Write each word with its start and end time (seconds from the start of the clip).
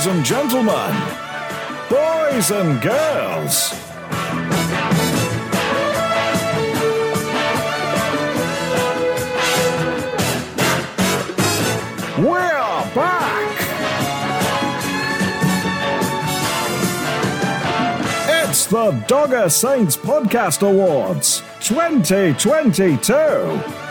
Ladies 0.00 0.16
and 0.16 0.24
gentlemen, 0.24 0.94
boys 1.90 2.50
and 2.50 2.80
girls. 2.80 3.74
We're 12.16 12.94
back! 12.94 13.56
It's 18.48 18.64
the 18.68 18.92
Dogger 19.06 19.50
Saints 19.50 19.98
Podcast 19.98 20.62
Awards 20.66 21.42
2022. 21.60 23.89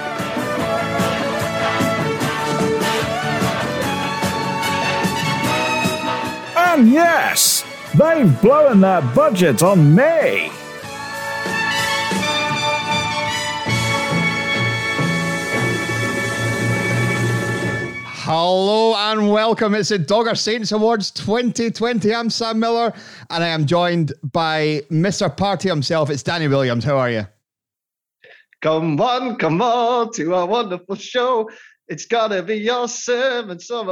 And 6.71 6.87
yes, 6.87 7.65
they've 7.97 8.41
blown 8.43 8.81
their 8.81 9.01
budget 9.01 9.63
on 9.63 9.95
me. 9.95 10.51
Hello 18.21 18.93
and 18.95 19.31
welcome. 19.31 19.73
It's 19.73 19.89
the 19.89 19.97
Dogger 19.97 20.35
Saints 20.35 20.71
Awards 20.71 21.09
2020. 21.09 22.13
I'm 22.13 22.29
Sam 22.29 22.59
Miller 22.59 22.93
and 23.31 23.43
I 23.43 23.47
am 23.47 23.65
joined 23.65 24.13
by 24.31 24.83
Mr. 24.91 25.35
Party 25.35 25.69
himself. 25.69 26.11
It's 26.11 26.21
Danny 26.21 26.47
Williams. 26.47 26.83
How 26.83 26.99
are 26.99 27.09
you? 27.09 27.25
Come 28.61 29.01
on, 29.01 29.37
come 29.37 29.59
on 29.63 30.13
to 30.13 30.35
our 30.35 30.45
wonderful 30.45 30.97
show. 30.97 31.49
It's 31.87 32.05
gonna 32.05 32.43
be 32.43 32.69
awesome 32.69 33.49
and 33.49 33.59
some 33.59 33.89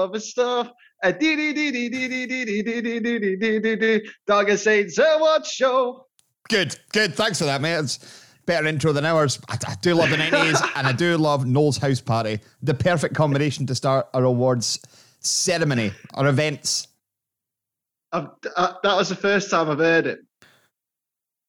of 1.03 1.15
it's 1.19 4.01
stuff. 4.01 4.13
Dogger 4.25 4.57
Saints 4.57 4.97
Awards 4.97 5.51
show. 5.51 6.07
Good, 6.49 6.77
good. 6.93 7.15
Thanks 7.15 7.39
for 7.39 7.45
that, 7.45 7.61
mate. 7.61 7.75
It's 7.75 8.23
better 8.45 8.65
intro 8.65 8.93
than 8.93 9.05
ours. 9.05 9.39
I, 9.49 9.57
I 9.67 9.75
do 9.81 9.93
love 9.93 10.09
the 10.09 10.15
90s 10.15 10.61
and 10.75 10.87
I 10.87 10.91
do 10.91 11.17
love 11.17 11.45
Noel's 11.45 11.77
House 11.77 12.01
Party. 12.01 12.39
The 12.63 12.73
perfect 12.73 13.15
combination 13.15 13.65
to 13.67 13.75
start 13.75 14.07
our 14.13 14.23
awards 14.23 14.79
ceremony, 15.19 15.91
our 16.13 16.27
events. 16.27 16.87
I've, 18.11 18.29
uh, 18.55 18.73
that 18.83 18.95
was 18.95 19.09
the 19.09 19.15
first 19.15 19.51
time 19.51 19.69
I've 19.69 19.79
heard 19.79 20.07
it. 20.07 20.19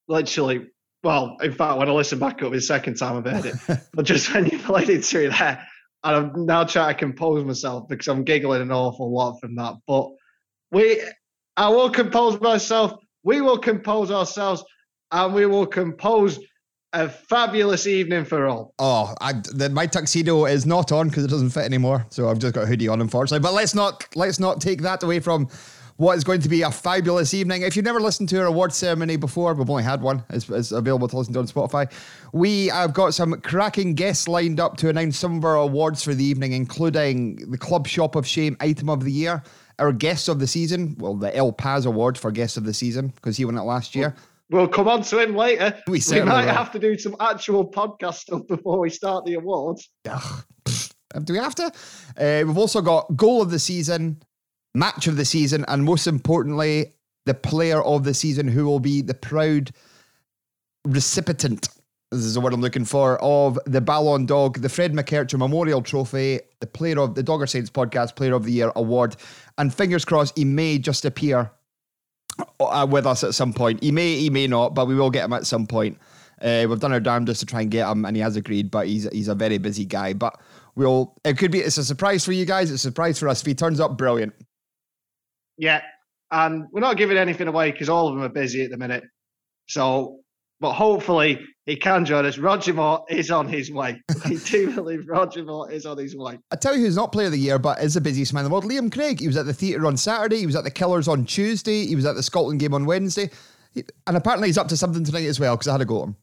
Literally, 0.09 0.67
well, 1.03 1.37
in 1.43 1.53
fact, 1.53 1.79
when 1.79 1.89
I 1.89 1.93
listen 1.93 2.19
back 2.19 2.43
up, 2.43 2.53
it's 2.53 2.67
the 2.67 2.75
second 2.75 2.97
time 2.97 3.19
I've 3.19 3.33
heard 3.33 3.47
it. 3.47 3.81
but 3.95 4.05
just 4.05 4.35
when 4.35 4.47
you 4.47 4.59
played 4.59 4.91
it 4.91 5.05
through 5.05 5.31
there, 5.31 5.65
and 6.05 6.17
I'm 6.17 6.47
now 6.47 6.65
trying 6.65 6.95
to 6.95 6.99
compose 6.99 7.45
myself 7.45 7.89
because 7.89 8.09
I'm 8.09 8.25
giggling 8.25 8.63
an 8.63 8.71
awful 8.71 9.13
lot 9.13 9.41
from 9.41 9.57
that. 9.57 9.75
But 9.87 10.11
we, 10.71 11.03
I 11.57 11.69
will 11.69 11.91
compose 11.91 12.41
myself. 12.41 12.95
We 13.25 13.41
will 13.41 13.59
compose 13.59 14.11
ourselves, 14.11 14.65
and 15.11 15.35
we 15.35 15.47
will 15.47 15.67
compose 15.67 16.39
a 16.93 17.09
fabulous 17.09 17.87
evening 17.87 18.25
for 18.25 18.47
all. 18.47 18.75
Oh, 18.79 19.15
I, 19.21 19.33
the, 19.33 19.69
my 19.69 19.87
tuxedo 19.87 20.47
is 20.47 20.65
not 20.65 20.93
on 20.93 21.09
because 21.09 21.25
it 21.25 21.29
doesn't 21.29 21.51
fit 21.51 21.65
anymore, 21.65 22.07
so 22.11 22.29
I've 22.29 22.39
just 22.39 22.55
got 22.55 22.65
a 22.65 22.67
hoodie 22.67 22.89
on, 22.89 23.01
unfortunately. 23.01 23.43
But 23.43 23.55
let's 23.55 23.75
not 23.75 24.07
let's 24.15 24.39
not 24.39 24.61
take 24.61 24.83
that 24.83 25.03
away 25.03 25.21
from 25.21 25.49
what 25.99 26.17
is 26.17 26.23
going 26.25 26.41
to 26.41 26.49
be 26.49 26.63
a 26.63 26.71
fabulous 26.71 27.35
evening. 27.35 27.63
If 27.63 27.75
you've 27.75 27.85
never 27.85 28.01
listened 28.01 28.29
to 28.31 28.39
our 28.41 28.47
award 28.47 28.73
ceremony 28.73 29.17
before, 29.17 29.53
we've 29.53 29.69
only 29.69 29.83
had 29.83 30.01
one. 30.01 30.25
It's, 30.31 30.49
it's 30.49 30.71
available 30.71 31.09
to 31.09 31.19
listen 31.19 31.35
to 31.35 31.41
on 31.41 31.47
Spotify. 31.49 31.93
We 32.33 32.69
have 32.69 32.95
got 32.95 33.15
some 33.15 33.41
cracking 33.41 33.95
guests 33.95 34.29
lined 34.29 34.61
up 34.61 34.77
to 34.79 34.89
announce 34.89 35.19
some 35.19 35.37
of 35.39 35.45
our 35.45 35.57
awards 35.57 36.05
for 36.05 36.15
the 36.15 36.25
evening, 36.25 36.53
including 36.53 37.51
the 37.51 37.59
Club 37.59 37.87
Shop 37.89 38.15
of 38.15 38.27
Shame 38.27 38.57
Item 38.61 38.89
of 38.89 39.03
the 39.05 39.11
Year, 39.11 39.43
our 39.81 39.93
Guests 39.93 40.29
of 40.29 40.39
the 40.39 40.47
Season, 40.47 40.95
well, 40.99 41.15
the 41.15 41.35
El 41.37 41.53
Paz 41.53 41.85
Award 41.85 42.17
for 42.17 42.31
Guest 42.31 42.57
of 42.57 42.65
the 42.65 42.75
Season 42.75 43.09
because 43.09 43.37
he 43.37 43.45
won 43.45 43.59
it 43.59 43.63
last 43.63 43.95
year. 43.97 44.15
We'll 44.51 44.69
come 44.69 44.87
on 44.87 45.03
to 45.03 45.19
him 45.19 45.35
later. 45.35 45.75
We 45.89 46.01
We, 46.11 46.23
might 46.23 46.47
will. 46.47 46.55
have 46.55 46.71
to 46.73 46.79
do 46.79 46.97
some 46.97 47.17
actual 47.21 47.69
podcast 47.71 48.15
stuff 48.15 48.47
before 48.49 48.79
we 48.79 48.89
start 48.89 49.25
the 49.27 49.35
awards. 49.35 49.91
Ugh, 50.09 50.45
do 51.25 51.33
we 51.33 51.39
have 51.41 51.55
to? 51.57 51.65
Uh, 52.17 52.45
we've 52.47 52.57
also 52.57 52.81
got 52.81 53.15
goal 53.17 53.43
of 53.43 53.51
the 53.51 53.59
season, 53.59 54.23
match 54.75 55.07
of 55.07 55.17
the 55.17 55.25
season, 55.25 55.65
and 55.69 55.85
most 55.85 56.07
importantly, 56.07 56.95
the 57.27 57.35
player 57.35 57.83
of 57.83 58.05
the 58.05 58.15
season 58.15 58.49
who 58.49 58.65
will 58.65 58.81
be 58.81 59.03
the 59.03 59.15
proud 59.15 59.71
recipient. 60.85 61.69
This 62.11 62.25
is 62.25 62.35
the 62.35 62.41
word 62.41 62.55
I'm 62.55 62.63
looking 62.63 62.87
for 62.87 63.23
of 63.23 63.59
the 63.67 63.83
Ballon 63.83 64.25
Dog, 64.25 64.63
the 64.63 64.69
Fred 64.71 64.95
McKercher 64.95 65.39
Memorial 65.39 65.83
Trophy, 65.83 66.41
the 66.61 66.67
player 66.67 66.99
of 67.01 67.15
the 67.15 67.23
Dogger 67.23 67.47
Saints 67.47 67.69
Podcast 67.69 68.17
Player 68.17 68.33
of 68.33 68.45
the 68.45 68.53
Year 68.53 68.73
award, 68.77 69.17
and 69.59 69.75
fingers 69.75 70.07
crossed 70.07 70.39
he 70.39 70.47
may 70.47 70.79
just 70.79 71.05
appear 71.05 71.51
uh, 72.61 72.87
with 72.89 73.07
us 73.07 73.25
at 73.25 73.35
some 73.35 73.53
point. 73.53 73.83
He 73.83 73.93
may, 73.93 74.17
he 74.17 74.31
may 74.31 74.47
not, 74.47 74.75
but 74.75 74.87
we 74.87 74.95
will 74.95 75.11
get 75.11 75.27
him 75.27 75.35
at 75.35 75.47
some 75.47 75.67
point. 75.67 75.99
Uh, 76.41 76.67
we've 76.69 76.81
done 76.81 76.93
our 76.93 77.01
damnedest 77.01 77.41
to 77.41 77.47
try 77.47 77.63
and 77.63 77.71
get 77.71 77.91
him, 77.91 78.05
and 78.05 78.17
he 78.17 78.23
has 78.23 78.37
agreed. 78.37 78.71
But 78.71 78.87
he's 78.87 79.09
he's 79.13 79.29
a 79.29 79.35
very 79.35 79.59
busy 79.59 79.85
guy. 79.85 80.13
But 80.13 80.41
we'll. 80.77 81.15
It 81.25 81.37
could 81.37 81.51
be. 81.51 81.59
It's 81.59 81.79
a 81.79 81.85
surprise 81.85 82.25
for 82.25 82.33
you 82.33 82.45
guys. 82.45 82.71
It's 82.71 82.85
a 82.85 82.89
surprise 82.89 83.19
for 83.19 83.29
us. 83.29 83.41
If 83.41 83.47
he 83.47 83.55
turns 83.55 83.81
up, 83.81 83.99
brilliant. 83.99 84.35
Yeah, 85.59 85.83
and 86.31 86.65
we're 86.73 86.81
not 86.81 86.97
giving 86.97 87.17
anything 87.17 87.49
away 87.49 87.73
because 87.73 87.89
all 87.89 88.09
of 88.09 88.15
them 88.15 88.23
are 88.23 88.29
busy 88.29 88.63
at 88.65 88.71
the 88.71 88.77
minute. 88.77 89.05
So, 89.69 90.21
but 90.61 90.73
hopefully 90.73 91.41
he 91.67 91.77
can 91.77 92.05
join 92.05 92.25
us. 92.25 92.39
Roger 92.39 92.73
Moore 92.73 93.05
is 93.09 93.31
on 93.31 93.49
his 93.49 93.71
way. 93.71 94.01
I 94.25 94.35
do 94.45 94.75
believe 94.75 95.09
Roger 95.09 95.45
Moore 95.45 95.71
is 95.71 95.85
on 95.85 95.99
his 95.99 96.17
way. 96.17 96.39
I 96.51 96.57
tell 96.57 96.75
you 96.77 96.85
who's 96.85 96.97
not 96.97 97.13
player 97.13 97.27
of 97.27 97.33
the 97.33 97.39
year, 97.39 97.59
but 97.59 97.81
is 97.83 97.95
the 97.95 98.01
busiest 98.01 98.33
man 98.33 98.45
in 98.45 98.51
the 98.51 98.53
world. 98.53 98.65
Liam 98.65 98.93
Craig. 98.93 99.21
He 99.21 99.27
was 99.27 99.37
at 99.37 99.47
the 99.47 99.53
theatre 99.53 99.87
on 99.87 99.97
Saturday. 99.97 100.39
He 100.39 100.47
was 100.47 100.57
at 100.57 100.65
the 100.65 100.71
Killers 100.71 101.09
on 101.09 101.25
Tuesday. 101.27 101.87
He 101.87 101.97
was 101.97 102.07
at 102.07 102.15
the 102.15 102.23
Scotland 102.23 102.61
game 102.61 102.73
on 102.75 102.87
Wednesday. 102.87 103.31
He- 103.75 103.85
and 104.07 104.17
apparently 104.17 104.49
he's 104.49 104.59
up 104.59 104.69
to 104.69 104.77
something 104.77 105.05
tonight 105.05 105.27
as 105.27 105.39
well 105.39 105.57
because 105.57 105.69
I 105.69 105.73
had 105.73 105.81
a 105.83 105.85
go 105.85 106.03
at 106.03 106.09
him. 106.09 106.17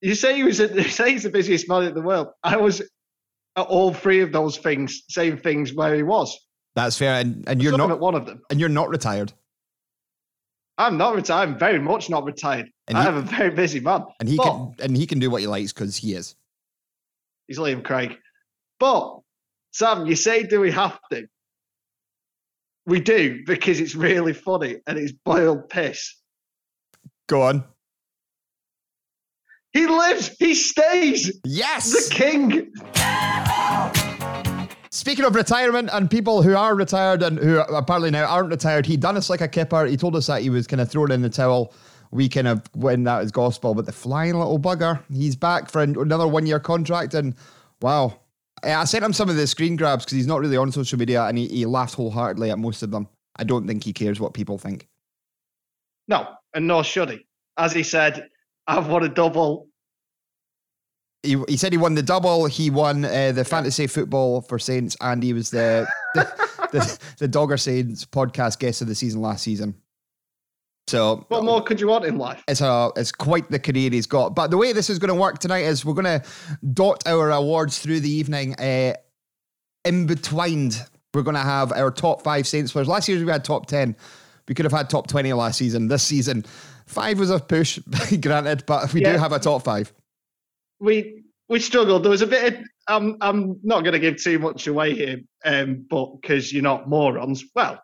You 0.00 0.14
say 0.16 0.34
he 0.36 0.42
was. 0.42 0.58
At, 0.60 0.74
you 0.74 0.82
say 0.88 1.12
he's 1.12 1.22
the 1.22 1.30
busiest 1.30 1.68
man 1.68 1.84
in 1.84 1.94
the 1.94 2.02
world. 2.02 2.28
I 2.42 2.56
was 2.56 2.80
at 2.80 3.66
all 3.66 3.92
three 3.94 4.20
of 4.20 4.32
those 4.32 4.56
things, 4.58 5.02
same 5.08 5.38
things 5.38 5.72
where 5.74 5.94
he 5.94 6.02
was. 6.02 6.36
That's 6.74 6.96
fair. 6.96 7.20
And, 7.20 7.44
and 7.48 7.62
you're 7.62 7.76
not 7.76 8.00
one 8.00 8.14
of 8.14 8.26
them. 8.26 8.42
and 8.50 8.58
you're 8.58 8.68
not 8.68 8.88
retired. 8.88 9.32
I'm 10.78 10.96
not 10.96 11.14
retired. 11.14 11.48
I'm 11.50 11.58
very 11.58 11.78
much 11.78 12.08
not 12.08 12.24
retired. 12.24 12.70
And 12.88 12.96
I 12.96 13.02
he- 13.02 13.08
am 13.08 13.16
a 13.18 13.22
very 13.22 13.50
busy 13.50 13.80
man. 13.80 14.04
And 14.20 14.28
he 14.28 14.36
But- 14.36 14.44
can 14.44 14.74
and 14.80 14.96
he 14.96 15.06
can 15.06 15.18
do 15.18 15.30
what 15.30 15.40
he 15.42 15.46
likes 15.46 15.72
because 15.72 15.96
he 15.96 16.14
is. 16.14 16.34
He's 17.46 17.58
Liam 17.58 17.84
Craig. 17.84 18.16
But 18.80 19.18
Sam, 19.72 20.06
you 20.06 20.16
say, 20.16 20.42
do 20.44 20.60
we 20.60 20.70
have 20.72 20.98
to? 21.10 21.26
We 22.86 23.00
do 23.00 23.42
because 23.46 23.78
it's 23.80 23.94
really 23.94 24.32
funny 24.32 24.78
and 24.86 24.98
it's 24.98 25.12
boiled 25.12 25.68
piss. 25.68 26.16
Go 27.28 27.42
on. 27.42 27.64
He 29.72 29.86
lives, 29.86 30.34
he 30.38 30.54
stays, 30.54 31.38
Yes. 31.46 31.92
the 32.08 32.14
king. 32.14 32.72
Speaking 34.94 35.24
of 35.24 35.34
retirement 35.34 35.88
and 35.92 36.10
people 36.10 36.42
who 36.42 36.54
are 36.54 36.74
retired 36.74 37.22
and 37.22 37.38
who 37.38 37.58
apparently 37.58 38.10
now 38.10 38.26
aren't 38.26 38.50
retired, 38.50 38.86
he 38.86 38.96
done 38.96 39.16
us 39.16 39.30
like 39.30 39.40
a 39.40 39.48
kipper. 39.48 39.86
He 39.86 39.96
told 39.96 40.14
us 40.14 40.26
that 40.26 40.42
he 40.42 40.50
was 40.50 40.66
kind 40.66 40.80
of 40.80 40.90
throwing 40.90 41.12
in 41.12 41.22
the 41.22 41.30
towel. 41.30 41.72
We 42.10 42.28
kind 42.28 42.46
of 42.46 42.62
when 42.74 43.04
that 43.04 43.24
is 43.24 43.32
gospel, 43.32 43.74
but 43.74 43.86
the 43.86 43.92
flying 43.92 44.34
little 44.34 44.58
bugger, 44.58 45.02
he's 45.10 45.34
back 45.34 45.70
for 45.70 45.82
another 45.82 46.28
one 46.28 46.46
year 46.46 46.60
contract. 46.60 47.14
And 47.14 47.34
wow, 47.80 48.20
Eh, 48.62 48.74
I 48.74 48.84
sent 48.84 49.04
him 49.04 49.12
some 49.12 49.28
of 49.28 49.36
the 49.36 49.46
screen 49.46 49.76
grabs 49.76 50.04
because 50.04 50.16
he's 50.16 50.26
not 50.26 50.40
really 50.40 50.56
on 50.56 50.70
social 50.70 50.98
media, 50.98 51.24
and 51.24 51.36
he, 51.36 51.48
he 51.48 51.66
laughed 51.66 51.94
wholeheartedly 51.94 52.50
at 52.50 52.58
most 52.58 52.82
of 52.82 52.90
them. 52.90 53.08
I 53.36 53.44
don't 53.44 53.66
think 53.66 53.82
he 53.84 53.92
cares 53.92 54.20
what 54.20 54.34
people 54.34 54.58
think. 54.58 54.88
No, 56.06 56.28
and 56.54 56.66
nor 56.66 56.84
should 56.84 57.10
he. 57.10 57.26
As 57.56 57.72
he 57.72 57.82
said, 57.82 58.28
I've 58.66 58.88
won 58.88 59.02
a 59.02 59.08
double. 59.08 59.68
He, 61.22 61.40
he 61.48 61.56
said 61.56 61.72
he 61.72 61.78
won 61.78 61.94
the 61.94 62.02
double. 62.02 62.46
He 62.46 62.68
won 62.70 63.04
uh, 63.04 63.32
the 63.32 63.44
fantasy 63.44 63.86
football 63.86 64.40
for 64.40 64.58
Saints, 64.58 64.96
and 65.00 65.22
he 65.22 65.32
was 65.32 65.50
the 65.50 65.86
the, 66.14 66.24
the, 66.72 66.98
the 67.18 67.28
Dogger 67.28 67.56
Saints 67.56 68.04
podcast 68.04 68.58
guest 68.58 68.82
of 68.82 68.88
the 68.88 68.94
season 68.94 69.20
last 69.20 69.44
season. 69.44 69.76
So 70.88 71.24
What 71.28 71.44
more 71.44 71.62
could 71.62 71.80
you 71.80 71.86
want 71.86 72.04
in 72.04 72.18
life? 72.18 72.42
it's 72.48 72.60
a 72.60 72.90
it's 72.96 73.12
quite 73.12 73.48
the 73.50 73.60
career 73.60 73.90
he's 73.90 74.06
got. 74.06 74.34
But 74.34 74.50
the 74.50 74.56
way 74.56 74.72
this 74.72 74.90
is 74.90 74.98
going 74.98 75.10
to 75.10 75.14
work 75.14 75.38
tonight 75.38 75.60
is 75.60 75.84
we're 75.84 75.94
going 75.94 76.20
to 76.20 76.22
dot 76.72 77.06
our 77.06 77.30
awards 77.30 77.78
through 77.78 78.00
the 78.00 78.10
evening. 78.10 78.54
Uh, 78.56 78.94
in 79.84 80.06
betweened, 80.06 80.84
we're 81.14 81.22
going 81.22 81.36
to 81.36 81.40
have 81.40 81.72
our 81.72 81.90
top 81.92 82.22
five 82.22 82.48
Saints 82.48 82.72
players. 82.72 82.88
Last 82.88 83.08
year 83.08 83.24
we 83.24 83.30
had 83.30 83.44
top 83.44 83.66
ten. 83.66 83.94
We 84.48 84.56
could 84.56 84.64
have 84.64 84.72
had 84.72 84.90
top 84.90 85.06
twenty 85.06 85.32
last 85.32 85.58
season. 85.58 85.86
This 85.86 86.02
season, 86.02 86.44
five 86.86 87.20
was 87.20 87.30
a 87.30 87.38
push, 87.38 87.78
granted, 88.20 88.64
but 88.66 88.84
if 88.84 88.92
we 88.92 89.02
do 89.02 89.10
have 89.10 89.30
a 89.32 89.38
top 89.38 89.62
five. 89.62 89.92
We 90.82 91.22
we 91.48 91.60
struggled. 91.60 92.02
There 92.02 92.10
was 92.10 92.22
a 92.22 92.26
bit. 92.26 92.52
Of, 92.52 92.60
I'm 92.88 93.16
I'm 93.20 93.60
not 93.62 93.84
going 93.84 93.92
to 93.92 93.98
give 93.98 94.22
too 94.22 94.38
much 94.38 94.66
away 94.66 94.94
here, 94.94 95.20
um, 95.44 95.86
but 95.88 96.20
because 96.20 96.52
you're 96.52 96.62
not 96.62 96.88
morons. 96.88 97.44
Well, 97.54 97.80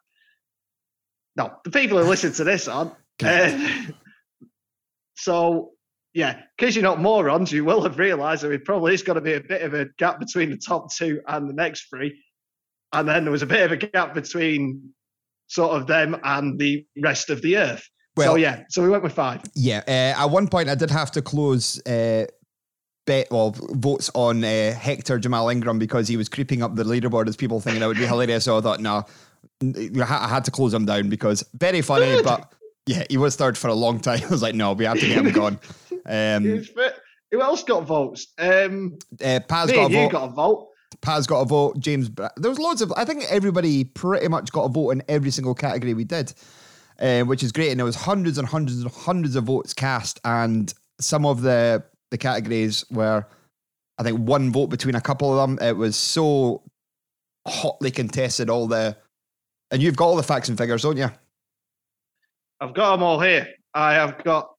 no, 1.36 1.52
the 1.64 1.70
people 1.70 1.98
who 1.98 2.04
listen 2.04 2.32
to 2.32 2.44
this 2.44 2.68
aren't. 2.68 2.92
Uh, 3.22 3.86
so 5.16 5.70
yeah, 6.14 6.40
because 6.56 6.74
you're 6.74 6.82
not 6.82 7.00
morons, 7.00 7.52
you 7.52 7.64
will 7.64 7.82
have 7.82 7.98
realised 7.98 8.42
that 8.42 8.48
there 8.48 8.58
probably 8.58 8.94
is 8.94 9.02
going 9.02 9.14
to 9.14 9.20
be 9.20 9.34
a 9.34 9.40
bit 9.40 9.62
of 9.62 9.74
a 9.74 9.86
gap 9.98 10.18
between 10.18 10.50
the 10.50 10.56
top 10.56 10.92
two 10.92 11.20
and 11.28 11.48
the 11.48 11.54
next 11.54 11.88
three, 11.88 12.20
and 12.92 13.08
then 13.08 13.24
there 13.24 13.30
was 13.30 13.42
a 13.42 13.46
bit 13.46 13.62
of 13.62 13.72
a 13.72 13.76
gap 13.76 14.14
between 14.14 14.92
sort 15.46 15.80
of 15.80 15.86
them 15.86 16.16
and 16.24 16.58
the 16.58 16.84
rest 17.00 17.30
of 17.30 17.40
the 17.42 17.56
earth. 17.56 17.88
Well- 18.16 18.32
so 18.32 18.36
yeah, 18.36 18.64
so 18.68 18.82
we 18.82 18.88
went 18.88 19.04
with 19.04 19.12
five. 19.12 19.42
Yeah, 19.54 19.82
uh, 19.86 20.20
at 20.20 20.26
one 20.26 20.48
point 20.48 20.68
I 20.68 20.74
did 20.74 20.90
have 20.90 21.12
to 21.12 21.22
close 21.22 21.80
uh, 21.86 22.26
bet 23.08 23.30
well 23.30 23.54
votes 23.56 24.10
on 24.14 24.44
uh, 24.44 24.74
Hector 24.74 25.18
Jamal 25.18 25.48
Ingram 25.48 25.78
because 25.78 26.06
he 26.06 26.18
was 26.18 26.28
creeping 26.28 26.62
up 26.62 26.76
the 26.76 26.84
leaderboard 26.84 27.26
as 27.26 27.36
people 27.36 27.58
thinking 27.58 27.80
that 27.80 27.86
would 27.86 27.96
be 27.96 28.06
hilarious. 28.06 28.44
So 28.44 28.58
I 28.58 28.60
thought, 28.60 28.80
no, 28.80 29.06
I 29.62 30.28
had 30.28 30.44
to 30.44 30.50
close 30.50 30.74
him 30.74 30.84
down 30.84 31.08
because 31.08 31.42
very 31.54 31.80
funny, 31.80 32.22
but 32.22 32.52
yeah, 32.86 33.04
he 33.08 33.16
was 33.16 33.34
third 33.34 33.56
for 33.56 33.68
a 33.68 33.74
long 33.74 33.98
time. 33.98 34.20
I 34.26 34.28
was 34.28 34.42
like, 34.42 34.54
no, 34.54 34.74
we 34.74 34.84
have 34.84 35.00
to 35.00 35.08
get 35.08 35.24
him 35.24 35.32
gone. 35.32 35.58
Um, 36.04 36.64
Who 37.30 37.40
else 37.40 37.62
got 37.64 37.86
votes? 37.86 38.26
Um, 38.38 38.98
uh, 39.24 39.40
Paz 39.48 39.72
got 39.72 39.90
a 39.90 39.94
vote. 39.94 40.12
got 40.12 40.28
a 40.28 40.32
vote. 40.32 40.68
Paz 41.00 41.26
got 41.26 41.40
a 41.40 41.44
vote. 41.46 41.78
James, 41.78 42.10
Bra- 42.10 42.28
there 42.36 42.50
was 42.50 42.58
loads 42.58 42.82
of. 42.82 42.92
I 42.94 43.06
think 43.06 43.24
everybody 43.30 43.84
pretty 43.84 44.28
much 44.28 44.52
got 44.52 44.64
a 44.64 44.68
vote 44.68 44.90
in 44.90 45.02
every 45.08 45.30
single 45.30 45.54
category 45.54 45.94
we 45.94 46.04
did, 46.04 46.34
uh, 46.98 47.22
which 47.22 47.42
is 47.42 47.52
great. 47.52 47.70
And 47.70 47.80
there 47.80 47.86
was 47.86 47.96
hundreds 47.96 48.36
and 48.36 48.46
hundreds 48.46 48.82
and 48.82 48.90
hundreds 48.90 49.34
of 49.34 49.44
votes 49.44 49.72
cast, 49.72 50.20
and 50.24 50.72
some 51.00 51.24
of 51.24 51.42
the 51.42 51.84
the 52.10 52.18
categories 52.18 52.84
were, 52.90 53.26
I 53.98 54.02
think, 54.02 54.18
one 54.18 54.52
vote 54.52 54.68
between 54.68 54.94
a 54.94 55.00
couple 55.00 55.38
of 55.38 55.48
them. 55.48 55.58
It 55.66 55.76
was 55.76 55.96
so 55.96 56.62
hotly 57.46 57.90
contested. 57.90 58.50
All 58.50 58.66
the, 58.66 58.96
and 59.70 59.82
you've 59.82 59.96
got 59.96 60.06
all 60.06 60.16
the 60.16 60.22
facts 60.22 60.48
and 60.48 60.56
figures, 60.56 60.82
don't 60.82 60.96
you? 60.96 61.10
I've 62.60 62.74
got 62.74 62.92
them 62.92 63.02
all 63.02 63.20
here. 63.20 63.48
I 63.74 63.94
have 63.94 64.22
got. 64.24 64.50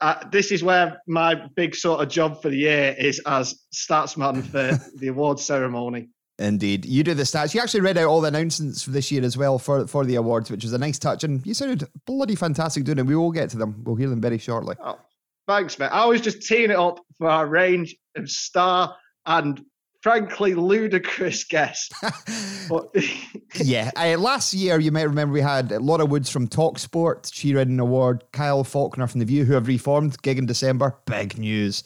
Uh, 0.00 0.22
this 0.30 0.52
is 0.52 0.62
where 0.62 1.02
my 1.08 1.34
big 1.56 1.74
sort 1.74 2.00
of 2.00 2.08
job 2.08 2.40
for 2.40 2.50
the 2.50 2.56
year 2.56 2.94
is 2.96 3.20
as 3.26 3.64
statsman 3.74 4.44
for 4.44 4.78
the 4.98 5.08
awards 5.08 5.44
ceremony. 5.44 6.08
Indeed, 6.38 6.86
you 6.86 7.02
do 7.02 7.14
the 7.14 7.24
stats. 7.24 7.52
You 7.52 7.60
actually 7.60 7.80
read 7.80 7.98
out 7.98 8.06
all 8.06 8.20
the 8.20 8.28
announcements 8.28 8.84
for 8.84 8.90
this 8.90 9.10
year 9.10 9.24
as 9.24 9.36
well 9.36 9.58
for 9.58 9.88
for 9.88 10.04
the 10.04 10.14
awards, 10.14 10.52
which 10.52 10.62
was 10.62 10.72
a 10.72 10.78
nice 10.78 10.98
touch. 10.98 11.24
And 11.24 11.44
you 11.44 11.52
sounded 11.52 11.88
bloody 12.06 12.36
fantastic 12.36 12.84
doing 12.84 12.98
it. 12.98 13.06
We 13.06 13.16
will 13.16 13.32
get 13.32 13.50
to 13.50 13.56
them. 13.56 13.82
We'll 13.82 13.96
hear 13.96 14.08
them 14.08 14.20
very 14.20 14.38
shortly. 14.38 14.76
Oh, 14.80 15.00
thanks, 15.48 15.78
mate. 15.78 15.86
I 15.86 16.04
was 16.04 16.20
just 16.20 16.42
teeing 16.42 16.70
it 16.70 16.76
up 16.76 17.00
for 17.16 17.28
our 17.28 17.46
range 17.46 17.96
of 18.14 18.30
star 18.30 18.94
and 19.26 19.64
frankly 20.02 20.54
ludicrous 20.54 21.42
guests. 21.44 21.90
But 22.68 22.94
yeah, 23.54 23.90
uh, 23.96 24.18
last 24.18 24.52
year 24.52 24.78
you 24.78 24.92
might 24.92 25.04
remember 25.04 25.32
we 25.32 25.40
had 25.40 25.70
Laura 25.70 26.04
Woods 26.04 26.28
from 26.28 26.46
Talksport. 26.48 27.32
She 27.32 27.54
read 27.54 27.68
an 27.68 27.80
award. 27.80 28.24
Kyle 28.32 28.62
Falconer 28.62 29.06
from 29.06 29.20
The 29.20 29.24
View, 29.24 29.46
who 29.46 29.54
have 29.54 29.68
reformed, 29.68 30.20
gig 30.20 30.36
in 30.36 30.44
December. 30.44 30.98
Big 31.06 31.38
news, 31.38 31.82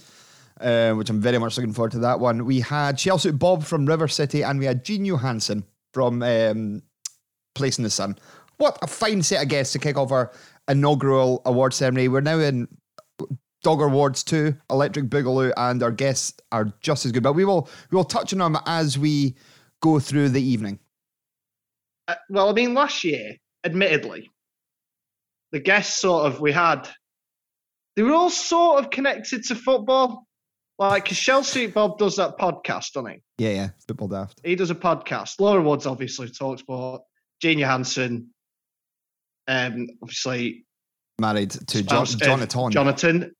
uh, 0.60 0.94
which 0.94 1.08
I'm 1.08 1.20
very 1.20 1.38
much 1.38 1.56
looking 1.56 1.72
forward 1.72 1.92
to 1.92 2.00
that 2.00 2.18
one. 2.18 2.46
We 2.46 2.58
had 2.58 2.98
Chelsea 2.98 3.30
Bob 3.30 3.62
from 3.62 3.86
River 3.86 4.08
City, 4.08 4.42
and 4.42 4.58
we 4.58 4.64
had 4.64 4.84
Jean 4.84 5.04
Johansson 5.04 5.62
from 5.94 6.20
um, 6.24 6.82
Place 7.54 7.78
in 7.78 7.84
the 7.84 7.90
Sun. 7.90 8.18
What 8.56 8.76
a 8.82 8.88
fine 8.88 9.22
set 9.22 9.44
of 9.44 9.48
guests 9.48 9.72
to 9.74 9.78
kick 9.78 9.96
off 9.96 10.10
our 10.10 10.32
inaugural 10.66 11.42
award 11.44 11.74
ceremony. 11.74 12.08
We're 12.08 12.22
now 12.22 12.40
in 12.40 12.66
Dogger 13.62 13.84
Awards 13.84 14.24
2, 14.24 14.54
Electric 14.70 15.06
Boogaloo, 15.06 15.52
and 15.56 15.82
our 15.82 15.90
guests 15.92 16.34
are 16.50 16.72
just 16.80 17.06
as 17.06 17.12
good. 17.12 17.22
But 17.22 17.34
we 17.34 17.44
will 17.44 17.68
we 17.90 17.96
will 17.96 18.04
touch 18.04 18.32
on 18.32 18.38
them 18.40 18.58
as 18.66 18.98
we 18.98 19.36
go 19.80 19.98
through 20.00 20.30
the 20.30 20.42
evening. 20.42 20.78
Uh, 22.08 22.16
well, 22.28 22.48
I 22.48 22.52
mean, 22.52 22.74
last 22.74 23.04
year, 23.04 23.36
admittedly, 23.64 24.30
the 25.52 25.60
guests 25.60 26.00
sort 26.00 26.26
of 26.26 26.40
we 26.40 26.50
had, 26.52 26.88
they 27.96 28.02
were 28.02 28.12
all 28.12 28.30
sort 28.30 28.82
of 28.84 28.90
connected 28.90 29.44
to 29.44 29.54
football. 29.54 30.26
Like, 30.78 31.04
'cause 31.04 31.18
Chelsea 31.18 31.68
Bob 31.68 31.98
does 31.98 32.16
that 32.16 32.38
podcast, 32.38 32.92
doesn't 32.92 33.12
he? 33.12 33.18
Yeah, 33.38 33.50
yeah, 33.50 33.68
football 33.86 34.08
daft. 34.08 34.40
He 34.42 34.56
does 34.56 34.70
a 34.70 34.74
podcast. 34.74 35.38
Laura 35.38 35.62
Woods 35.62 35.86
obviously 35.86 36.28
talks 36.28 36.62
about 36.62 37.02
Jean 37.40 37.58
Johansson, 37.58 38.30
um, 39.46 39.86
obviously 40.02 40.64
Married 41.20 41.50
to 41.50 41.82
John, 41.84 42.06
Jonathan. 42.06 42.70
Jonathan, 42.72 43.32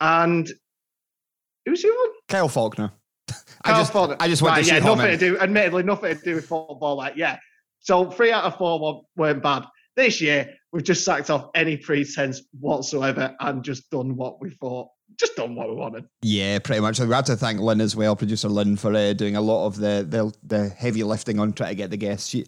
and 0.00 0.50
who's 1.66 1.82
the 1.82 1.88
one? 1.88 2.14
Kyle 2.28 2.48
Falconer. 2.48 2.92
I 3.30 3.70
Kyle 3.70 3.80
just, 3.80 3.92
Falconer. 3.92 4.16
I 4.20 4.28
just 4.28 4.42
went 4.42 4.56
Right, 4.56 4.64
to 4.64 4.74
yeah, 4.74 4.78
nothing 4.80 5.06
to 5.06 5.16
do. 5.16 5.38
Admittedly, 5.38 5.82
nothing 5.82 6.16
to 6.16 6.22
do 6.24 6.34
with 6.36 6.46
football. 6.46 6.96
Like, 6.96 7.16
yeah. 7.16 7.38
So 7.80 8.10
three 8.10 8.32
out 8.32 8.44
of 8.44 8.56
four 8.56 9.04
weren't 9.16 9.42
bad. 9.42 9.64
This 9.96 10.20
year, 10.20 10.50
we've 10.72 10.82
just 10.82 11.04
sacked 11.04 11.30
off 11.30 11.50
any 11.54 11.76
pretense 11.76 12.42
whatsoever 12.58 13.34
and 13.40 13.62
just 13.62 13.88
done 13.90 14.16
what 14.16 14.40
we 14.40 14.50
thought. 14.50 14.88
Just 15.16 15.36
done 15.36 15.54
what 15.54 15.68
we 15.68 15.76
wanted. 15.76 16.06
Yeah, 16.22 16.58
pretty 16.58 16.80
much. 16.80 16.98
We 16.98 17.08
have 17.10 17.24
to 17.26 17.36
thank 17.36 17.60
Lynn 17.60 17.80
as 17.80 17.94
well, 17.94 18.16
producer 18.16 18.48
Lynn, 18.48 18.76
for 18.76 18.92
uh, 18.92 19.12
doing 19.12 19.36
a 19.36 19.40
lot 19.40 19.66
of 19.66 19.76
the, 19.76 20.04
the 20.08 20.32
the 20.42 20.68
heavy 20.70 21.04
lifting 21.04 21.38
on 21.38 21.52
trying 21.52 21.68
to 21.68 21.74
get 21.76 21.90
the 21.90 21.96
guests. 21.96 22.28
She, 22.28 22.46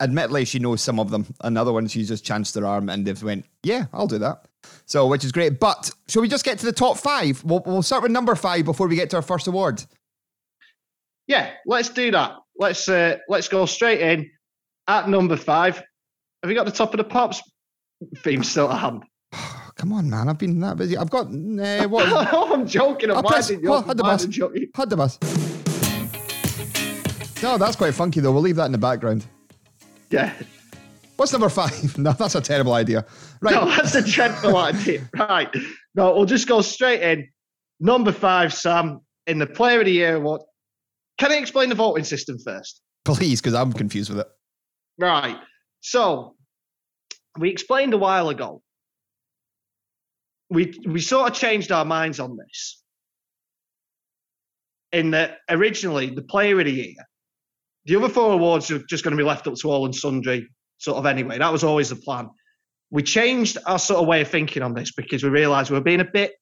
admittedly, 0.00 0.44
she 0.44 0.60
knows 0.60 0.80
some 0.80 1.00
of 1.00 1.10
them. 1.10 1.26
Another 1.42 1.72
one, 1.72 1.88
she 1.88 2.04
just 2.04 2.24
chanced 2.24 2.54
her 2.54 2.64
arm 2.64 2.88
and 2.88 3.04
they've 3.04 3.20
went, 3.20 3.46
"Yeah, 3.64 3.86
I'll 3.92 4.06
do 4.06 4.18
that." 4.18 4.46
So, 4.86 5.06
which 5.06 5.24
is 5.24 5.32
great. 5.32 5.60
But 5.60 5.90
shall 6.08 6.22
we 6.22 6.28
just 6.28 6.44
get 6.44 6.58
to 6.60 6.66
the 6.66 6.72
top 6.72 6.96
five? 6.96 7.42
We'll, 7.44 7.62
we'll 7.66 7.82
start 7.82 8.02
with 8.02 8.12
number 8.12 8.34
five 8.34 8.64
before 8.64 8.88
we 8.88 8.96
get 8.96 9.10
to 9.10 9.16
our 9.16 9.22
first 9.22 9.46
award. 9.46 9.84
Yeah, 11.26 11.50
let's 11.66 11.90
do 11.90 12.10
that. 12.10 12.36
Let's 12.58 12.88
uh, 12.88 13.18
let's 13.28 13.48
go 13.48 13.66
straight 13.66 14.00
in 14.00 14.30
at 14.88 15.08
number 15.08 15.36
five. 15.36 15.76
Have 16.42 16.50
you 16.50 16.54
got 16.54 16.64
the 16.64 16.72
top 16.72 16.94
of 16.94 16.98
the 16.98 17.04
pops 17.04 17.42
theme 18.18 18.42
still 18.42 18.70
at 18.72 18.78
hand? 18.78 19.04
Come 19.76 19.92
on, 19.92 20.10
man! 20.10 20.28
I've 20.28 20.38
been 20.38 20.58
that 20.60 20.76
busy. 20.76 20.96
I've 20.96 21.10
got 21.10 21.26
uh, 21.26 21.88
what? 21.88 22.08
I'm 22.52 22.66
joking. 22.66 23.10
I'm 23.10 23.22
winding 23.22 23.60
you 23.62 23.70
well, 23.70 23.82
had 23.82 23.96
the 23.96 24.04
I'm 24.04 24.10
bus. 24.10 24.22
winding 24.22 24.38
you 24.38 24.46
up. 24.46 24.52
Had 24.74 24.90
the 24.90 24.96
bus. 24.96 25.18
No, 27.42 27.56
that's 27.58 27.76
quite 27.76 27.94
funky 27.94 28.20
though. 28.20 28.32
We'll 28.32 28.42
leave 28.42 28.56
that 28.56 28.66
in 28.66 28.72
the 28.72 28.78
background. 28.78 29.24
Yeah. 30.10 30.32
What's 31.18 31.32
number 31.32 31.48
five? 31.48 31.98
No, 31.98 32.12
that's 32.12 32.36
a 32.36 32.40
terrible 32.40 32.74
idea. 32.74 33.04
Right. 33.40 33.52
No, 33.52 33.66
that's 33.66 33.96
a 33.96 34.02
dreadful 34.02 34.56
idea. 34.70 35.08
Right. 35.18 35.52
No, 35.96 36.14
we'll 36.14 36.26
just 36.26 36.46
go 36.46 36.60
straight 36.62 37.02
in. 37.02 37.28
Number 37.80 38.12
five, 38.12 38.54
Sam, 38.54 39.00
in 39.26 39.38
the 39.38 39.46
Player 39.46 39.80
of 39.80 39.86
the 39.86 39.92
Year 39.92 40.14
award. 40.14 40.42
Can 41.18 41.32
I 41.32 41.36
explain 41.36 41.70
the 41.70 41.74
voting 41.74 42.04
system 42.04 42.36
first? 42.44 42.80
Please, 43.04 43.40
because 43.40 43.54
I'm 43.54 43.72
confused 43.72 44.10
with 44.10 44.20
it. 44.20 44.28
Right. 44.96 45.36
So, 45.80 46.36
we 47.36 47.50
explained 47.50 47.94
a 47.94 47.98
while 47.98 48.28
ago. 48.28 48.62
We 50.50 50.72
we 50.86 51.00
sort 51.00 51.30
of 51.30 51.36
changed 51.36 51.72
our 51.72 51.84
minds 51.84 52.20
on 52.20 52.36
this. 52.36 52.80
In 54.92 55.10
that 55.10 55.38
originally 55.50 56.10
the 56.10 56.22
Player 56.22 56.60
of 56.60 56.66
the 56.66 56.72
Year, 56.72 56.94
the 57.86 57.96
other 57.96 58.08
four 58.08 58.32
awards 58.32 58.70
are 58.70 58.78
just 58.88 59.02
going 59.02 59.16
to 59.16 59.20
be 59.20 59.26
left 59.26 59.48
up 59.48 59.54
to 59.56 59.68
all 59.68 59.84
and 59.84 59.94
sundry, 59.94 60.48
sort 60.78 60.98
of 60.98 61.06
anyway. 61.06 61.38
That 61.38 61.52
was 61.52 61.64
always 61.64 61.90
the 61.90 61.96
plan. 61.96 62.30
We 62.90 63.02
changed 63.02 63.58
our 63.66 63.78
sort 63.78 64.00
of 64.00 64.06
way 64.06 64.22
of 64.22 64.28
thinking 64.28 64.62
on 64.62 64.74
this 64.74 64.92
because 64.92 65.22
we 65.22 65.28
realised 65.28 65.70
we 65.70 65.76
were 65.76 65.84
being 65.84 66.00
a 66.00 66.04
bit 66.10 66.32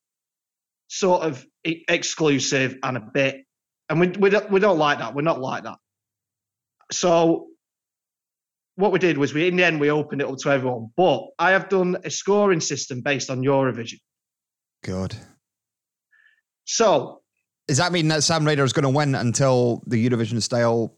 sort 0.89 1.23
of 1.23 1.45
exclusive 1.65 2.77
and 2.83 2.97
a 2.97 3.01
bit, 3.01 3.45
and 3.89 3.99
we 3.99 4.09
we 4.09 4.31
don't, 4.31 4.51
we 4.51 4.61
don't 4.61 4.79
like 4.79 4.99
that. 5.01 5.15
We're 5.15 5.23
not 5.23 5.41
like 5.41 5.65
that. 5.65 5.79
So 6.93 7.49
what 8.77 8.93
we 8.93 8.99
did 8.99 9.19
was 9.19 9.35
we 9.35 9.49
in 9.49 9.57
the 9.57 9.65
end 9.65 9.81
we 9.81 9.91
opened 9.91 10.21
it 10.21 10.29
up 10.29 10.37
to 10.39 10.51
everyone. 10.51 10.91
But 10.97 11.25
I 11.39 11.51
have 11.51 11.69
done 11.69 11.97
a 12.05 12.11
scoring 12.11 12.61
system 12.61 13.01
based 13.01 13.31
on 13.31 13.43
Eurovision. 13.43 13.99
God. 14.85 15.17
So 16.65 17.23
Does 17.67 17.79
that 17.79 17.93
mean 17.93 18.09
that 18.09 18.23
Sam 18.23 18.45
Ryder 18.45 18.65
is 18.65 18.73
going 18.73 18.85
to 18.85 18.89
win 18.89 19.15
until 19.15 19.83
the 19.87 20.09
Eurovision 20.09 20.41
style 20.43 20.95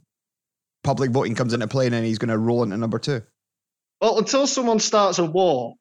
public 0.84 1.10
voting 1.10 1.34
comes 1.34 1.52
into 1.52 1.66
play 1.68 1.86
and 1.86 1.94
then 1.94 2.04
he's 2.04 2.18
going 2.18 2.28
to 2.30 2.38
roll 2.38 2.62
into 2.62 2.76
number 2.76 2.98
two? 2.98 3.22
well 4.00 4.18
until 4.18 4.46
someone 4.46 4.78
starts 4.78 5.18
a 5.18 5.24
war 5.24 5.74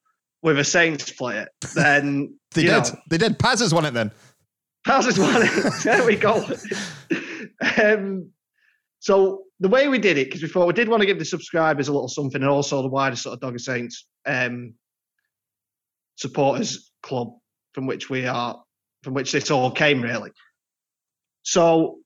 with 0.43 0.57
a 0.59 0.63
Saints 0.63 1.11
player, 1.11 1.47
then 1.75 2.37
They 2.53 2.63
did. 2.63 2.69
know, 2.71 2.83
They 3.09 3.17
did. 3.17 3.37
Paz 3.39 3.59
has 3.59 3.73
won 3.73 3.85
it 3.85 3.93
then. 3.93 4.11
Passes 4.85 5.17
it. 5.19 5.73
there 5.83 6.05
we 6.05 6.15
go. 6.15 6.45
um, 7.83 8.31
so 8.99 9.43
the 9.59 9.67
way 9.67 9.87
we 9.87 9.97
did 9.99 10.17
it, 10.17 10.27
because 10.27 10.41
we 10.41 10.47
thought 10.47 10.67
we 10.67 10.73
did 10.73 10.87
want 10.89 11.01
to 11.01 11.05
give 11.07 11.19
the 11.19 11.25
subscribers 11.25 11.87
a 11.89 11.91
little 11.93 12.07
something, 12.07 12.41
and 12.41 12.49
also 12.49 12.81
the 12.81 12.87
wider 12.87 13.15
sort 13.15 13.33
of 13.33 13.39
Dogger 13.41 13.57
Saints 13.59 14.07
um, 14.25 14.73
supporters 16.15 16.91
club 17.03 17.33
from 17.73 17.85
which 17.85 18.09
we 18.09 18.25
are, 18.25 18.61
from 19.03 19.13
which 19.13 19.31
this 19.31 19.51
all 19.51 19.71
came 19.71 20.01
really. 20.01 20.31
So 21.43 21.97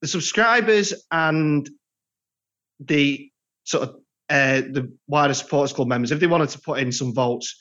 the 0.00 0.08
subscribers 0.08 0.94
and 1.10 1.68
the 2.80 3.30
sort 3.64 3.88
of 3.88 3.96
uh, 4.30 4.60
the 4.60 4.92
wider 5.06 5.34
supporters 5.34 5.72
club 5.72 5.88
members, 5.88 6.10
if 6.10 6.20
they 6.20 6.26
wanted 6.26 6.50
to 6.50 6.60
put 6.60 6.78
in 6.78 6.92
some 6.92 7.14
votes, 7.14 7.58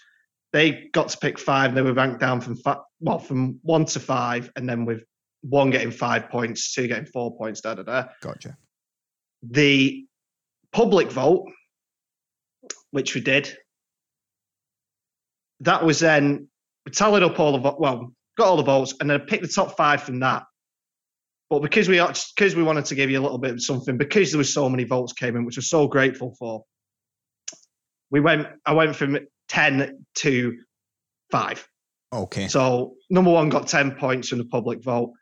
they 0.54 0.90
got 0.94 1.10
to 1.10 1.18
pick 1.18 1.40
five. 1.40 1.74
They 1.74 1.82
were 1.82 1.94
ranked 1.94 2.20
down 2.20 2.42
from 2.42 2.58
well 3.00 3.20
from 3.20 3.60
one 3.62 3.86
to 3.86 4.00
five, 4.00 4.52
and 4.56 4.68
then 4.68 4.86
with 4.86 5.04
one 5.42 5.70
getting 5.70 5.92
five 5.92 6.30
points, 6.30 6.74
two 6.74 6.88
getting 6.88 7.06
four 7.06 7.36
points. 7.38 7.62
Da 7.62 7.76
da 7.76 7.84
da. 7.84 8.06
Gotcha. 8.22 8.58
The 9.44 10.06
public 10.72 11.12
vote, 11.12 11.46
which 12.92 13.16
we 13.16 13.22
did, 13.22 13.56
that 15.62 15.86
was 15.86 16.00
then 16.00 16.48
we 16.86 16.92
tallied 16.92 17.24
up 17.24 17.40
all 17.40 17.58
the 17.58 17.76
well, 17.78 18.14
got 18.38 18.48
all 18.48 18.58
the 18.58 18.64
votes, 18.64 18.94
and 19.00 19.10
then 19.10 19.20
picked 19.22 19.44
the 19.44 19.50
top 19.50 19.76
five 19.78 20.04
from 20.04 20.20
that. 20.20 20.44
But 21.50 21.62
because 21.62 21.88
we 21.88 21.98
because 21.98 22.56
we 22.56 22.64
wanted 22.64 22.86
to 22.86 22.96
give 22.96 23.10
you 23.10 23.20
a 23.20 23.24
little 23.24 23.38
bit 23.38 23.52
of 23.52 23.64
something, 23.64 23.98
because 23.98 24.32
there 24.32 24.38
was 24.38 24.54
so 24.54 24.70
many 24.70 24.84
votes 24.84 25.14
came 25.14 25.36
in, 25.36 25.46
which 25.46 25.58
we're 25.58 25.62
so 25.62 25.88
grateful 25.88 26.36
for, 26.38 26.66
we 28.12 28.20
went. 28.20 28.48
I 28.66 28.74
went 28.74 28.96
from 28.96 29.18
ten 29.48 30.06
to 30.16 30.58
five. 31.32 31.66
Okay. 32.14 32.48
So 32.48 32.96
number 33.10 33.32
one 33.32 33.50
got 33.50 33.68
ten 33.68 33.92
points 33.92 34.30
from 34.30 34.40
the 34.40 34.46
public 34.46 34.84
vote. 34.84 35.14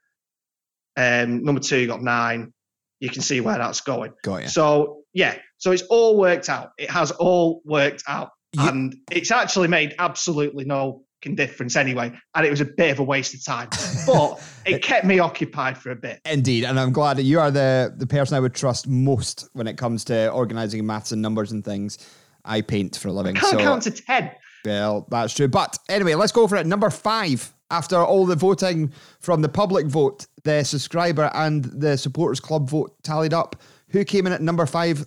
Um, 0.98 1.44
number 1.44 1.62
two 1.62 1.86
got 1.88 2.02
nine. 2.02 2.54
You 3.00 3.10
can 3.10 3.22
see 3.22 3.42
where 3.42 3.58
that's 3.58 3.82
going. 3.82 4.14
Got 4.24 4.44
you. 4.44 4.48
So 4.48 5.02
yeah, 5.14 5.38
so 5.58 5.72
it's 5.72 5.84
all 5.84 6.18
worked 6.18 6.50
out. 6.50 6.72
It 6.78 6.90
has 6.90 7.12
all 7.12 7.62
worked 7.66 8.04
out, 8.08 8.30
and 8.58 8.96
it's 9.12 9.30
actually 9.32 9.68
made 9.68 9.94
absolutely 10.00 10.66
no 10.66 11.04
fucking 11.26 11.36
difference 11.36 11.76
anyway. 11.76 12.12
And 12.36 12.46
it 12.46 12.50
was 12.50 12.62
a 12.62 12.66
bit 12.66 12.92
of 12.92 13.00
a 13.00 13.04
waste 13.04 13.34
of 13.34 13.44
time, 13.44 13.70
but 14.08 14.42
it 14.66 14.82
kept 14.82 15.06
me 15.06 15.20
occupied 15.20 15.78
for 15.78 15.92
a 15.92 15.96
bit. 15.96 16.22
Indeed, 16.26 16.66
and 16.66 16.80
I'm 16.80 16.92
glad 16.92 17.18
that 17.18 17.24
you 17.24 17.40
are 17.40 17.52
the 17.52 17.94
the 17.98 18.08
person 18.08 18.36
I 18.36 18.40
would 18.40 18.54
trust 18.54 18.88
most 18.88 19.50
when 19.54 19.68
it 19.68 19.78
comes 19.78 20.04
to 20.06 20.32
organising 20.32 20.86
maths 20.86 21.12
and 21.12 21.22
numbers 21.22 21.52
and 21.52 21.64
things. 21.64 21.98
I 22.44 22.62
paint 22.62 22.96
for 22.98 23.08
a 23.08 23.12
living, 23.12 23.36
Can't 23.36 23.52
so 23.52 23.58
count 23.58 23.84
to 23.84 23.92
ten. 23.92 24.32
well, 24.64 25.08
that's 25.10 25.34
true. 25.34 25.48
But 25.48 25.78
anyway, 25.90 26.14
let's 26.14 26.32
go 26.32 26.48
for 26.48 26.56
it. 26.58 26.66
Number 26.66 26.90
five. 26.90 27.52
After 27.72 27.98
all 27.98 28.28
the 28.28 28.36
voting 28.36 28.94
from 29.20 29.42
the 29.42 29.50
public 29.50 29.88
vote, 29.88 30.28
the 30.44 30.64
subscriber 30.64 31.32
and 31.34 31.66
the 31.66 31.98
supporters 31.98 32.40
club 32.40 32.70
vote 32.70 32.96
tallied 33.02 33.34
up, 33.34 33.56
who 33.90 34.06
came 34.06 34.28
in 34.28 34.34
at 34.34 34.40
number 34.40 34.68
five 34.68 35.04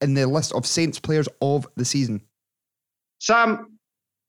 in 0.00 0.14
the 0.14 0.26
list 0.26 0.52
of 0.52 0.66
Saints 0.66 0.98
players 0.98 1.28
of 1.40 1.64
the 1.76 1.84
season? 1.84 2.22
Sam, 3.20 3.75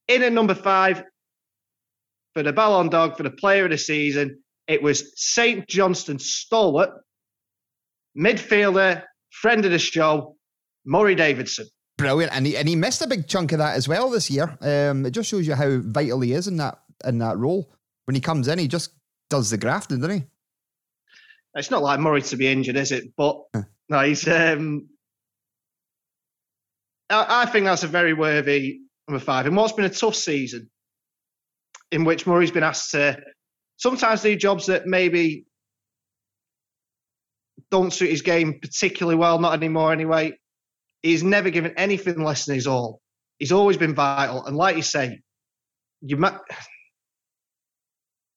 in 0.08 0.24
at 0.24 0.32
number 0.34 0.56
five 0.56 1.04
for 2.34 2.44
the 2.44 2.54
Ballon 2.54 2.90
Dog 2.90 3.18
for 3.18 3.24
the 3.24 3.32
player 3.32 3.66
of 3.66 3.72
the 3.72 3.78
season, 3.78 4.42
it 4.68 4.82
was 4.82 5.12
St. 5.16 5.68
Johnstone 5.68 6.20
stalwart, 6.20 6.90
midfielder, 8.18 9.04
friend 9.32 9.66
of 9.66 9.72
the 9.72 9.80
show, 9.80 10.36
Murray 10.86 11.16
Davidson. 11.16 11.68
Brilliant, 11.98 12.32
and 12.34 12.46
he, 12.46 12.56
and 12.56 12.68
he 12.70 12.76
missed 12.76 13.02
a 13.02 13.08
big 13.08 13.28
chunk 13.28 13.54
of 13.54 13.58
that 13.60 13.76
as 13.76 13.88
well 13.88 14.10
this 14.10 14.30
year. 14.30 14.56
Um, 14.62 15.06
it 15.06 15.12
just 15.12 15.30
shows 15.30 15.48
you 15.48 15.56
how 15.56 15.80
vital 15.80 16.22
he 16.22 16.34
is 16.34 16.48
in 16.48 16.58
that 16.58 16.80
in 17.06 17.18
that 17.20 17.38
role. 17.38 17.74
When 18.06 18.16
he 18.16 18.22
comes 18.22 18.48
in, 18.48 18.60
he 18.60 18.68
just 18.68 18.92
does 19.30 19.50
the 19.50 19.58
grafting, 19.58 20.00
doesn't 20.00 20.20
he? 20.22 20.26
It's 21.56 21.72
not 21.72 21.82
like 21.82 22.00
Murray 22.00 22.22
to 22.22 22.38
be 22.38 22.48
injured, 22.48 22.76
is 22.76 22.92
it? 22.92 23.16
But 23.18 23.42
Huh. 23.56 23.64
no, 23.90 24.00
he's. 24.02 24.28
Um, 24.28 24.90
I, 27.10 27.44
I 27.44 27.46
think 27.48 27.66
that's 27.66 27.84
a 27.84 27.88
very 27.88 28.14
worthy 28.14 28.82
number 29.08 29.24
five. 29.24 29.46
And 29.46 29.56
what's 29.56 29.74
been 29.74 29.86
a 29.86 29.90
tough 29.90 30.16
season, 30.16 30.70
in 31.92 32.04
which 32.04 32.28
Murray's 32.28 32.52
been 32.52 32.64
asked 32.64 32.92
to 32.92 33.18
sometimes 33.78 34.22
do 34.22 34.36
jobs 34.36 34.66
that 34.66 34.86
maybe 34.86 35.46
don't 37.72 37.94
suit 37.94 38.10
his 38.10 38.22
game 38.22 38.60
particularly 38.60 39.18
well. 39.18 39.40
Not 39.40 39.54
anymore, 39.54 39.92
anyway. 39.92 40.38
He's 41.02 41.24
never 41.24 41.50
given 41.50 41.74
anything 41.78 42.24
less 42.24 42.46
than 42.46 42.56
his 42.56 42.68
all. 42.68 43.02
He's 43.40 43.52
always 43.52 43.78
been 43.78 43.94
vital, 43.94 44.46
and 44.46 44.58
like 44.58 44.76
you 44.76 44.82
say, 44.82 45.22
you 46.02 46.18
might. 46.18 46.38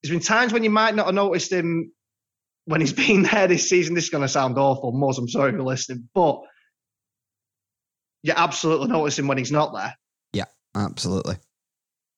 There's 0.03 0.11
been 0.11 0.21
times 0.21 0.53
when 0.53 0.65
you 0.65 0.71
might 0.71 0.95
not 0.95 1.07
have 1.07 1.15
noticed 1.15 1.53
him 1.53 1.93
when 2.67 2.81
he's 2.81 2.93
been 3.07 3.23
there 3.23 3.49
this 3.49 3.69
season. 3.69 3.95
This 3.95 4.05
is 4.05 4.11
going 4.11 4.23
to 4.23 4.29
sound 4.29 4.59
awful, 4.59 4.93
Moz. 4.93 5.19
I'm 5.19 5.29
sorry 5.29 5.53
for 5.53 5.63
listening, 5.63 6.09
but 6.15 6.41
you 8.23 8.35
absolutely 8.37 8.89
notice 8.89 9.19
him 9.19 9.27
when 9.27 9.39
he's 9.39 9.53
not 9.53 9.73
there. 9.75 9.95
Absolutely. 10.75 11.37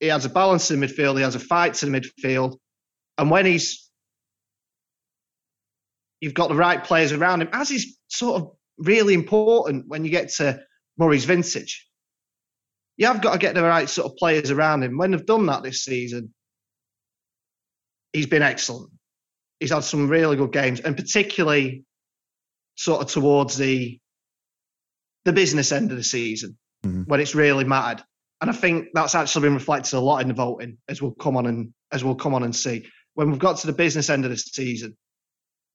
He 0.01 0.07
has 0.09 0.25
a 0.25 0.29
balance 0.31 0.71
in 0.71 0.81
the 0.81 0.87
midfield. 0.87 1.17
He 1.17 1.23
has 1.23 1.35
a 1.35 1.41
fight 1.41 1.75
to 1.75 1.87
the 1.87 1.93
midfield, 2.01 2.59
and 3.19 3.31
when 3.31 3.47
he's 3.47 3.89
you've 6.21 6.35
got 6.35 6.49
the 6.49 6.55
right 6.55 6.83
players 6.85 7.13
around 7.13 7.43
him, 7.43 7.49
as 7.53 7.71
is 7.71 7.97
sort 8.09 8.41
of 8.43 8.51
really 8.79 9.15
important 9.15 9.89
when 9.89 10.05
you 10.05 10.11
get 10.11 10.29
to 10.31 10.61
Murray's 10.99 11.25
vintage. 11.25 11.89
You 12.97 13.07
have 13.07 13.23
got 13.23 13.33
to 13.33 13.39
get 13.39 13.55
the 13.55 13.63
right 13.63 13.89
sort 13.89 14.11
of 14.11 14.17
players 14.19 14.51
around 14.51 14.83
him. 14.85 14.99
When 14.99 15.11
they've 15.11 15.27
done 15.27 15.47
that 15.47 15.63
this 15.63 15.83
season, 15.85 16.33
he's 18.13 18.27
been 18.27 18.43
excellent. 18.43 18.91
He's 19.59 19.71
had 19.73 19.85
some 19.85 20.09
really 20.09 20.37
good 20.37 20.53
games, 20.53 20.81
and 20.81 20.97
particularly 20.97 21.85
sort 22.77 23.03
of 23.03 23.09
towards 23.09 23.57
the 23.57 23.99
the 25.25 25.33
business 25.33 25.71
end 25.71 25.93
of 25.93 25.97
the 25.97 26.03
season 26.03 26.59
Mhm. 26.85 27.07
when 27.07 27.21
it's 27.21 27.35
really 27.35 27.65
mattered. 27.65 28.05
And 28.43 28.51
I 28.51 28.55
think 28.55 28.89
that's 28.93 29.15
actually 29.15 29.43
been 29.43 29.55
reflected 29.55 29.95
a 29.95 30.01
lot 30.01 30.21
in 30.21 30.27
the 30.27 30.35
voting, 30.35 30.77
as 30.89 31.01
we'll 31.01 31.13
come 31.13 31.37
on 31.37 31.47
and 31.47 31.73
as 31.93 32.03
we'll 32.03 32.17
come 32.17 32.35
on 32.35 32.43
and 32.43 32.55
see. 32.55 32.85
When 33.15 33.31
we've 33.31 33.39
got 33.39 33.59
to 33.59 33.69
the 33.69 33.73
business 33.73 34.11
end 34.11 34.25
of 34.25 34.33
the 34.33 34.37
season, 34.37 34.97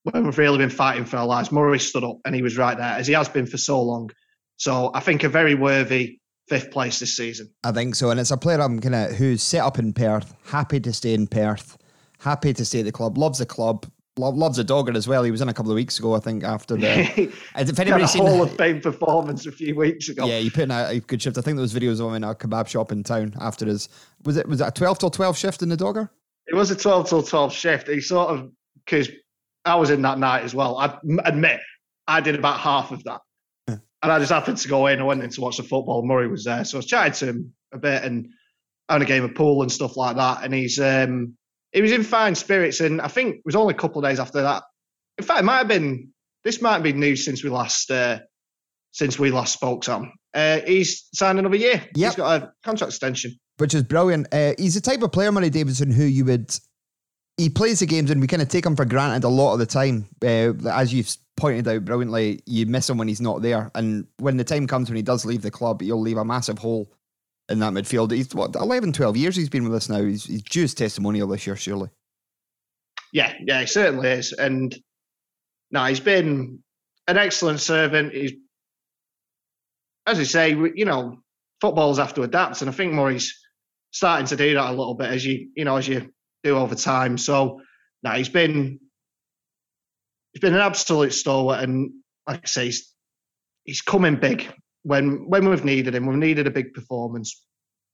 when 0.03 0.25
we've 0.25 0.37
really 0.37 0.57
been 0.57 0.69
fighting 0.69 1.05
for 1.05 1.15
our 1.15 1.25
lives, 1.25 1.49
Murray 1.49 1.79
stood 1.79 2.03
up 2.03 2.17
and 2.25 2.35
he 2.35 2.41
was 2.41 2.57
right 2.57 2.77
there, 2.77 2.91
as 2.91 3.07
he 3.07 3.13
has 3.13 3.29
been 3.29 3.45
for 3.45 3.57
so 3.57 3.81
long. 3.81 4.09
So 4.57 4.91
I 4.93 4.99
think 4.99 5.23
a 5.23 5.29
very 5.29 5.55
worthy 5.55 6.19
fifth 6.49 6.71
place 6.71 6.99
this 6.99 7.15
season. 7.15 7.49
I 7.63 7.71
think 7.71 7.95
so, 7.95 8.09
and 8.09 8.19
it's 8.19 8.31
a 8.31 8.37
player 8.37 8.61
I'm 8.61 8.79
of 8.79 9.11
who's 9.15 9.41
set 9.41 9.61
up 9.61 9.79
in 9.79 9.93
Perth, 9.93 10.35
happy 10.47 10.81
to 10.81 10.91
stay 10.91 11.13
in 11.13 11.27
Perth, 11.27 11.77
happy 12.19 12.51
to 12.53 12.65
stay 12.65 12.79
at 12.79 12.85
the 12.85 12.91
club, 12.91 13.17
loves 13.17 13.39
the 13.39 13.45
club, 13.45 13.85
loves 14.17 14.57
a 14.59 14.63
dogger 14.63 14.95
as 14.95 15.07
well. 15.07 15.23
He 15.23 15.31
was 15.31 15.41
in 15.41 15.49
a 15.49 15.53
couple 15.53 15.71
of 15.71 15.75
weeks 15.75 15.99
ago, 15.99 16.15
I 16.15 16.19
think, 16.19 16.43
after 16.43 16.75
the. 16.75 17.31
if 17.55 17.79
anybody's 17.79 18.11
seen, 18.11 18.25
Hall 18.25 18.43
of 18.43 18.55
Fame 18.57 18.81
performance 18.81 19.45
a 19.45 19.51
few 19.51 19.75
weeks 19.75 20.09
ago. 20.09 20.25
yeah, 20.25 20.39
he 20.39 20.49
put 20.49 20.63
in 20.63 20.71
a, 20.71 20.87
a 20.89 20.99
good 20.99 21.21
shift. 21.21 21.37
I 21.37 21.41
think 21.41 21.57
there 21.57 21.61
was 21.61 21.73
videos 21.73 21.99
of 21.99 22.09
him 22.09 22.15
in 22.15 22.23
a 22.23 22.35
kebab 22.35 22.67
shop 22.67 22.91
in 22.91 23.03
town 23.03 23.33
after 23.39 23.65
his 23.65 23.89
was 24.23 24.37
it 24.37 24.47
was 24.47 24.61
it 24.61 24.67
a 24.67 24.71
twelve 24.71 24.99
till 24.99 25.09
twelve 25.09 25.37
shift 25.37 25.61
in 25.61 25.69
the 25.69 25.77
dogger? 25.77 26.11
It 26.47 26.55
was 26.55 26.71
a 26.71 26.75
12 26.75 27.09
till 27.09 27.23
12 27.23 27.53
shift. 27.53 27.87
He 27.89 27.99
sort 27.99 28.29
of, 28.29 28.49
because 28.85 29.09
I 29.65 29.75
was 29.75 29.89
in 29.89 30.01
that 30.03 30.17
night 30.17 30.43
as 30.43 30.55
well. 30.55 30.77
I 30.77 30.97
admit, 31.25 31.59
I 32.07 32.21
did 32.21 32.35
about 32.35 32.59
half 32.59 32.91
of 32.91 33.03
that. 33.03 33.19
Yeah. 33.67 33.77
And 34.01 34.11
I 34.11 34.19
just 34.19 34.31
happened 34.31 34.57
to 34.59 34.67
go 34.69 34.87
in. 34.87 35.01
I 35.01 35.03
went 35.03 35.23
in 35.23 35.29
to 35.29 35.41
watch 35.41 35.57
the 35.57 35.63
football. 35.63 36.05
Murray 36.05 36.29
was 36.29 36.45
there. 36.45 36.63
So 36.63 36.77
I 36.77 36.79
was 36.79 36.85
chatting 36.85 37.13
to 37.13 37.25
him 37.25 37.53
a 37.73 37.77
bit 37.77 38.03
and 38.03 38.29
having 38.87 39.05
a 39.05 39.07
game 39.07 39.25
of 39.25 39.35
pool 39.35 39.61
and 39.61 39.71
stuff 39.71 39.97
like 39.97 40.15
that. 40.15 40.43
And 40.43 40.53
he's, 40.53 40.79
um, 40.79 41.35
he 41.71 41.81
was 41.81 41.91
in 41.91 42.03
fine 42.03 42.35
spirits. 42.35 42.79
And 42.79 43.01
I 43.01 43.07
think 43.07 43.35
it 43.35 43.41
was 43.45 43.55
only 43.55 43.73
a 43.73 43.77
couple 43.77 44.03
of 44.03 44.09
days 44.09 44.19
after 44.19 44.41
that. 44.41 44.63
In 45.17 45.25
fact, 45.25 45.41
it 45.41 45.45
might 45.45 45.57
have 45.57 45.67
been, 45.67 46.11
this 46.43 46.61
might 46.61 46.73
have 46.73 46.83
been 46.83 46.99
news 46.99 47.25
since 47.25 47.43
we 47.43 47.49
last, 47.49 47.91
uh, 47.91 48.19
since 48.91 49.19
we 49.19 49.31
last 49.31 49.53
spoke, 49.53 49.83
Sam. 49.83 50.11
Uh, 50.33 50.59
he's 50.65 51.07
signed 51.13 51.39
another 51.39 51.57
year. 51.57 51.83
Yep. 51.95 52.09
He's 52.09 52.15
got 52.15 52.41
a 52.41 52.51
contract 52.63 52.91
extension. 52.91 53.37
which 53.57 53.73
is 53.73 53.83
brilliant. 53.83 54.27
Uh, 54.31 54.53
he's 54.57 54.75
the 54.75 54.81
type 54.81 55.01
of 55.01 55.11
player, 55.11 55.31
Murray 55.31 55.49
Davidson, 55.49 55.91
who 55.91 56.03
you 56.03 56.25
would. 56.25 56.55
He 57.37 57.49
plays 57.49 57.79
the 57.79 57.85
games 57.85 58.09
and 58.09 58.19
we 58.21 58.27
kind 58.27 58.41
of 58.41 58.49
take 58.49 58.65
him 58.65 58.75
for 58.75 58.85
granted 58.85 59.23
a 59.23 59.29
lot 59.29 59.53
of 59.53 59.59
the 59.59 59.65
time. 59.65 60.07
Uh, 60.23 60.53
as 60.71 60.93
you've 60.93 61.15
pointed 61.35 61.67
out 61.67 61.85
brilliantly, 61.85 62.39
you 62.45 62.65
miss 62.65 62.89
him 62.89 62.97
when 62.97 63.07
he's 63.07 63.21
not 63.21 63.41
there. 63.41 63.69
And 63.75 64.07
when 64.17 64.37
the 64.37 64.43
time 64.43 64.65
comes 64.65 64.89
when 64.89 64.95
he 64.95 65.03
does 65.03 65.25
leave 65.25 65.43
the 65.43 65.51
club, 65.51 65.81
you'll 65.83 66.01
leave 66.01 66.17
a 66.17 66.25
massive 66.25 66.57
hole 66.57 66.91
in 67.49 67.59
that 67.59 67.73
midfield. 67.73 68.11
He's 68.11 68.33
what, 68.33 68.55
11, 68.55 68.93
12 68.93 69.17
years 69.17 69.35
he's 69.35 69.49
been 69.49 69.63
with 69.63 69.73
us 69.73 69.89
now. 69.89 70.03
He's, 70.03 70.25
he's 70.25 70.43
due 70.43 70.61
his 70.61 70.73
testimonial 70.73 71.27
this 71.27 71.47
year, 71.47 71.55
surely. 71.55 71.89
Yeah, 73.13 73.33
yeah, 73.45 73.61
he 73.61 73.67
certainly 73.67 74.09
is. 74.09 74.33
And 74.33 74.75
now 75.71 75.85
he's 75.85 75.99
been 75.99 76.59
an 77.07 77.17
excellent 77.17 77.59
servant. 77.59 78.13
He's, 78.13 78.33
as 80.05 80.19
you 80.19 80.25
say, 80.25 80.49
you 80.75 80.85
know, 80.85 81.19
footballers 81.61 81.97
have 81.97 82.13
to 82.15 82.23
adapt, 82.23 82.61
and 82.61 82.69
I 82.69 82.73
think 82.73 82.93
Murray's 82.93 83.37
starting 83.91 84.27
to 84.27 84.35
do 84.35 84.53
that 84.53 84.69
a 84.69 84.71
little 84.71 84.95
bit 84.95 85.09
as 85.09 85.25
you, 85.25 85.49
you 85.55 85.65
know, 85.65 85.77
as 85.77 85.87
you 85.87 86.09
do 86.43 86.57
over 86.57 86.75
time. 86.75 87.17
So, 87.17 87.61
now 88.03 88.13
he's 88.13 88.29
been 88.29 88.79
he's 90.31 90.41
been 90.41 90.53
an 90.53 90.61
absolute 90.61 91.13
stalwart, 91.13 91.63
and 91.63 91.91
like 92.27 92.41
I 92.43 92.47
say, 92.47 92.65
he's, 92.65 92.93
he's 93.63 93.81
coming 93.81 94.17
big 94.17 94.47
when 94.87 95.27
when 95.29 95.49
we've 95.49 95.65
needed 95.65 95.93
him. 95.93 96.05
We've 96.05 96.17
needed 96.17 96.47
a 96.47 96.51
big 96.51 96.73
performance. 96.73 97.43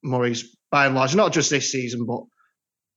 Murray's 0.04 0.56
by 0.72 0.86
and 0.86 0.96
large, 0.96 1.16
not 1.16 1.34
just 1.34 1.50
this 1.50 1.72
season, 1.72 2.06
but 2.06 2.22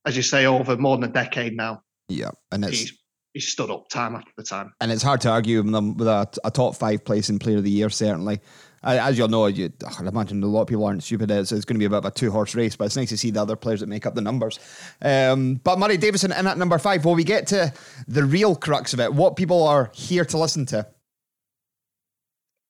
as 0.04 0.16
you 0.16 0.22
say, 0.22 0.46
over 0.46 0.76
more 0.76 0.96
than 0.96 1.08
a 1.10 1.12
decade 1.12 1.56
now 1.56 1.82
Yeah, 2.08 2.30
and 2.52 2.64
it's 2.64 2.78
he's 2.78 2.92
he's 3.32 3.48
stood 3.48 3.70
up 3.70 3.88
time 3.88 4.14
after 4.14 4.42
time. 4.42 4.72
and 4.80 4.90
it's 4.92 5.02
hard 5.02 5.20
to 5.22 5.30
argue 5.30 5.62
with 5.62 5.96
with 5.96 6.08
a, 6.08 6.28
a 6.44 6.50
top 6.50 6.76
five 6.76 7.04
place 7.04 7.28
in 7.30 7.38
Player 7.38 7.58
of 7.58 7.64
the 7.64 7.70
Year. 7.70 7.90
Certainly, 7.90 8.40
as 8.82 9.16
you'll 9.18 9.28
know, 9.28 9.46
you, 9.46 9.72
I 9.98 10.06
imagine 10.06 10.42
a 10.42 10.46
lot 10.46 10.62
of 10.62 10.68
people 10.68 10.84
aren't 10.84 11.02
stupid. 11.02 11.30
It's, 11.30 11.52
it's 11.52 11.64
going 11.64 11.76
to 11.76 11.78
be 11.78 11.84
a 11.86 11.90
bit 11.90 11.98
of 11.98 12.04
a 12.04 12.10
two 12.10 12.30
horse 12.30 12.54
race, 12.54 12.76
but 12.76 12.84
it's 12.86 12.96
nice 12.96 13.08
to 13.10 13.16
see 13.16 13.30
the 13.30 13.40
other 13.42 13.56
players 13.56 13.80
that 13.80 13.88
make 13.88 14.04
up 14.06 14.14
the 14.14 14.20
numbers. 14.20 14.58
Um, 15.00 15.60
but 15.62 15.78
Murray 15.78 15.96
Davidson 15.96 16.32
in 16.32 16.46
at 16.46 16.58
number 16.58 16.78
five. 16.78 17.04
Well, 17.04 17.14
we 17.14 17.24
get 17.24 17.46
to 17.48 17.72
the 18.08 18.24
real 18.24 18.54
crux 18.56 18.92
of 18.92 19.00
it. 19.00 19.12
What 19.14 19.36
people 19.36 19.62
are 19.66 19.90
here 19.94 20.24
to 20.26 20.38
listen 20.38 20.66
to. 20.66 20.86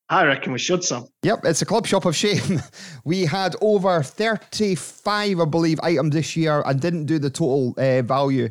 I 0.09 0.25
reckon 0.25 0.53
we 0.53 0.59
should, 0.59 0.85
Sam. 0.85 1.07
Yep, 1.23 1.41
it's 1.45 1.63
a 1.63 1.67
club 1.67 1.87
shop 1.87 2.05
of 2.05 2.15
shame. 2.15 2.63
We 3.05 3.25
had 3.25 3.55
over 3.61 4.03
35, 4.03 5.41
I 5.41 5.45
believe, 5.45 5.79
items 5.83 6.15
this 6.15 6.37
year 6.37 6.63
and 6.67 6.81
didn't 6.81 7.07
do 7.07 7.19
the 7.19 7.31
total 7.31 7.75
uh, 7.79 8.03
value, 8.03 8.49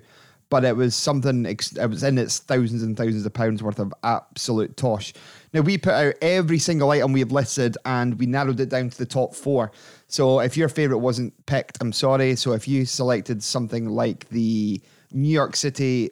but 0.49 0.63
it 0.63 0.75
was 0.75 0.95
something, 0.95 1.45
it 1.45 1.89
was 1.89 2.03
in 2.03 2.17
its 2.17 2.39
thousands 2.39 2.83
and 2.83 2.95
thousands 2.95 3.25
of 3.25 3.33
pounds 3.33 3.61
worth 3.61 3.79
of 3.79 3.93
absolute 4.03 4.77
tosh. 4.77 5.13
Now, 5.53 5.61
we 5.61 5.77
put 5.77 5.93
out 5.93 6.15
every 6.21 6.59
single 6.59 6.91
item 6.91 7.13
we 7.13 7.19
have 7.21 7.31
listed 7.31 7.77
and 7.85 8.17
we 8.19 8.25
narrowed 8.25 8.59
it 8.59 8.69
down 8.69 8.89
to 8.89 8.97
the 8.97 9.05
top 9.05 9.35
four. 9.35 9.71
So 10.07 10.39
if 10.39 10.55
your 10.55 10.69
favourite 10.69 11.01
wasn't 11.01 11.33
picked, 11.45 11.77
I'm 11.81 11.93
sorry. 11.93 12.35
So 12.35 12.53
if 12.53 12.67
you 12.67 12.85
selected 12.85 13.43
something 13.43 13.87
like 13.87 14.27
the 14.29 14.81
New 15.11 15.29
York 15.29 15.55
City 15.55 16.11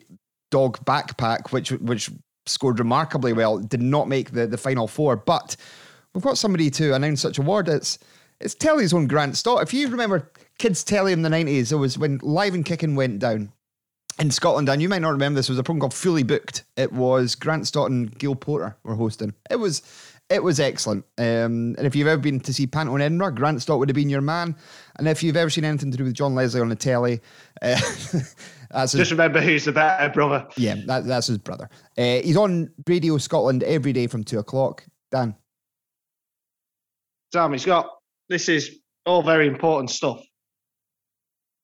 dog 0.50 0.82
backpack, 0.84 1.52
which 1.52 1.72
which 1.72 2.10
scored 2.46 2.78
remarkably 2.78 3.32
well, 3.32 3.58
did 3.58 3.82
not 3.82 4.08
make 4.08 4.32
the, 4.32 4.46
the 4.46 4.58
final 4.58 4.86
four. 4.86 5.16
But 5.16 5.56
we've 6.12 6.24
got 6.24 6.38
somebody 6.38 6.70
to 6.70 6.94
announce 6.94 7.20
such 7.20 7.38
award. 7.38 7.68
It's 7.68 7.98
it's 8.40 8.54
Telly's 8.54 8.92
own 8.92 9.06
Grant 9.06 9.36
Stott. 9.36 9.62
If 9.62 9.72
you 9.72 9.88
remember 9.88 10.30
kids 10.58 10.84
Telly 10.84 11.12
in 11.12 11.22
the 11.22 11.30
nineties, 11.30 11.72
it 11.72 11.76
was 11.76 11.98
when 11.98 12.18
Live 12.22 12.54
and 12.54 12.64
Kicking 12.64 12.96
went 12.96 13.20
down 13.20 13.52
in 14.18 14.30
Scotland, 14.30 14.68
and 14.68 14.80
you 14.80 14.88
might 14.88 15.02
not 15.02 15.10
remember 15.10 15.38
this, 15.38 15.48
was 15.48 15.58
a 15.58 15.62
program 15.62 15.80
called 15.80 15.94
Fully 15.94 16.22
Booked. 16.22 16.64
It 16.76 16.92
was 16.92 17.34
Grant 17.34 17.66
Stott 17.66 17.90
and 17.90 18.16
Gail 18.18 18.34
Porter 18.34 18.76
were 18.84 18.94
hosting. 18.94 19.34
It 19.50 19.56
was 19.56 19.82
it 20.30 20.42
was 20.42 20.58
excellent. 20.58 21.04
Um, 21.18 21.74
and 21.76 21.86
if 21.86 21.94
you've 21.94 22.08
ever 22.08 22.20
been 22.20 22.40
to 22.40 22.52
see 22.52 22.66
Panto 22.66 22.94
in 22.94 23.02
Edinburgh, 23.02 23.32
Grant 23.32 23.60
Stott 23.60 23.78
would 23.78 23.88
have 23.88 23.94
been 23.96 24.08
your 24.08 24.22
man. 24.22 24.56
And 24.96 25.06
if 25.06 25.22
you've 25.22 25.36
ever 25.36 25.50
seen 25.50 25.64
anything 25.64 25.90
to 25.90 25.98
do 25.98 26.04
with 26.04 26.14
John 26.14 26.34
Leslie 26.34 26.60
on 26.60 26.70
the 26.70 26.76
telly, 26.76 27.20
uh, 27.60 27.78
that's 28.74 28.92
his, 28.92 29.00
just 29.00 29.10
remember 29.10 29.40
who's 29.40 29.64
the 29.64 29.72
better 29.72 30.12
brother. 30.12 30.46
Yeah, 30.56 30.76
that, 30.86 31.06
that's 31.06 31.28
his 31.28 31.38
brother. 31.38 31.68
Uh, 31.96 32.20
he's 32.22 32.36
on 32.36 32.70
Radio 32.86 33.18
Scotland 33.18 33.62
every 33.62 33.92
day 33.92 34.06
from 34.06 34.24
two 34.24 34.38
o'clock. 34.38 34.84
Dan. 35.10 35.34
Sam, 37.32 37.52
he's 37.52 37.64
got 37.64 37.88
this 38.28 38.48
is 38.48 38.78
all 39.06 39.22
very 39.22 39.46
important 39.46 39.90
stuff. 39.90 40.20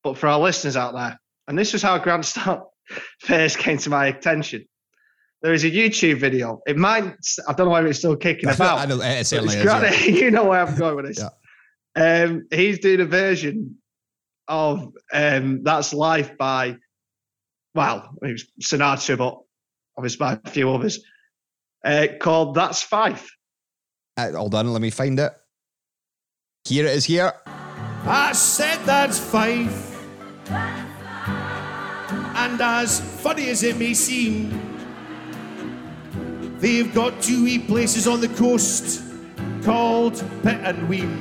But 0.03 0.17
for 0.17 0.27
our 0.27 0.39
listeners 0.39 0.75
out 0.75 0.93
there, 0.93 1.19
and 1.47 1.57
this 1.57 1.73
is 1.73 1.81
how 1.81 1.97
Grant 1.97 2.25
Stott 2.25 2.67
first 3.19 3.57
came 3.57 3.77
to 3.79 3.89
my 3.89 4.07
attention. 4.07 4.65
There 5.41 5.53
is 5.53 5.63
a 5.63 5.71
YouTube 5.71 6.19
video. 6.19 6.61
It 6.67 6.77
might, 6.77 7.15
I 7.47 7.53
don't 7.53 7.65
know 7.65 7.71
whether 7.71 7.87
it's 7.87 7.99
still 7.99 8.15
kicking 8.15 8.49
about. 8.53 8.79
I 8.79 8.85
know, 8.85 9.01
it 9.01 9.25
certainly 9.25 9.55
is, 9.55 9.65
yeah. 9.65 9.91
You 10.05 10.31
know 10.31 10.45
where 10.45 10.65
I'm 10.65 10.75
going 10.77 10.95
with 10.95 11.07
this. 11.07 11.19
Yeah. 11.19 12.23
Um, 12.23 12.47
he's 12.51 12.79
doing 12.79 13.01
a 13.01 13.05
version 13.05 13.77
of 14.47 14.93
um, 15.11 15.63
That's 15.63 15.93
Life 15.93 16.37
by, 16.37 16.77
well, 17.73 18.09
it 18.21 18.31
was 18.31 18.45
Sinatra, 18.61 19.17
but 19.17 19.37
obviously 19.97 20.17
by 20.17 20.39
a 20.43 20.49
few 20.49 20.71
others, 20.71 21.03
uh, 21.85 22.07
called 22.19 22.55
That's 22.55 22.81
Fife. 22.81 23.29
Uh, 24.17 24.31
hold 24.31 24.55
on, 24.55 24.71
let 24.73 24.81
me 24.81 24.89
find 24.89 25.19
it. 25.19 25.31
Here 26.65 26.85
it 26.85 26.95
is 26.95 27.05
here. 27.05 27.33
I 27.45 28.31
said 28.33 28.77
that's 28.85 29.19
Fife. 29.19 29.87
And 32.35 32.59
as 32.59 32.99
funny 33.21 33.49
as 33.49 33.63
it 33.63 33.77
may 33.77 33.93
seem, 33.93 34.49
they've 36.59 36.93
got 36.93 37.21
two 37.21 37.43
wee 37.43 37.59
places 37.59 38.07
on 38.07 38.21
the 38.21 38.27
coast 38.29 39.03
called 39.63 40.15
Pit 40.43 40.59
and 40.63 40.89
Weem. 40.89 41.15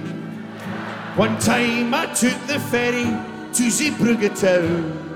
One 1.17 1.39
time 1.39 1.93
I 1.95 2.07
took 2.07 2.39
the 2.47 2.59
ferry 2.59 3.05
to 3.05 3.63
Zeebrugge 3.65 4.41
town. 4.41 5.11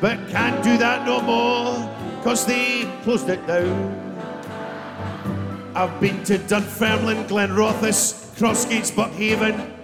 But 0.00 0.18
can't 0.28 0.62
do 0.64 0.78
that 0.78 1.04
no 1.04 1.20
more, 1.20 2.22
cause 2.22 2.46
they 2.46 2.88
closed 3.02 3.28
it 3.28 3.46
down. 3.46 4.06
I've 5.74 6.00
been 6.00 6.24
to 6.24 6.38
Dunfermline, 6.38 7.26
Glenrothes, 7.28 8.34
Crossgates, 8.36 8.94
Buckhaven, 8.94 9.74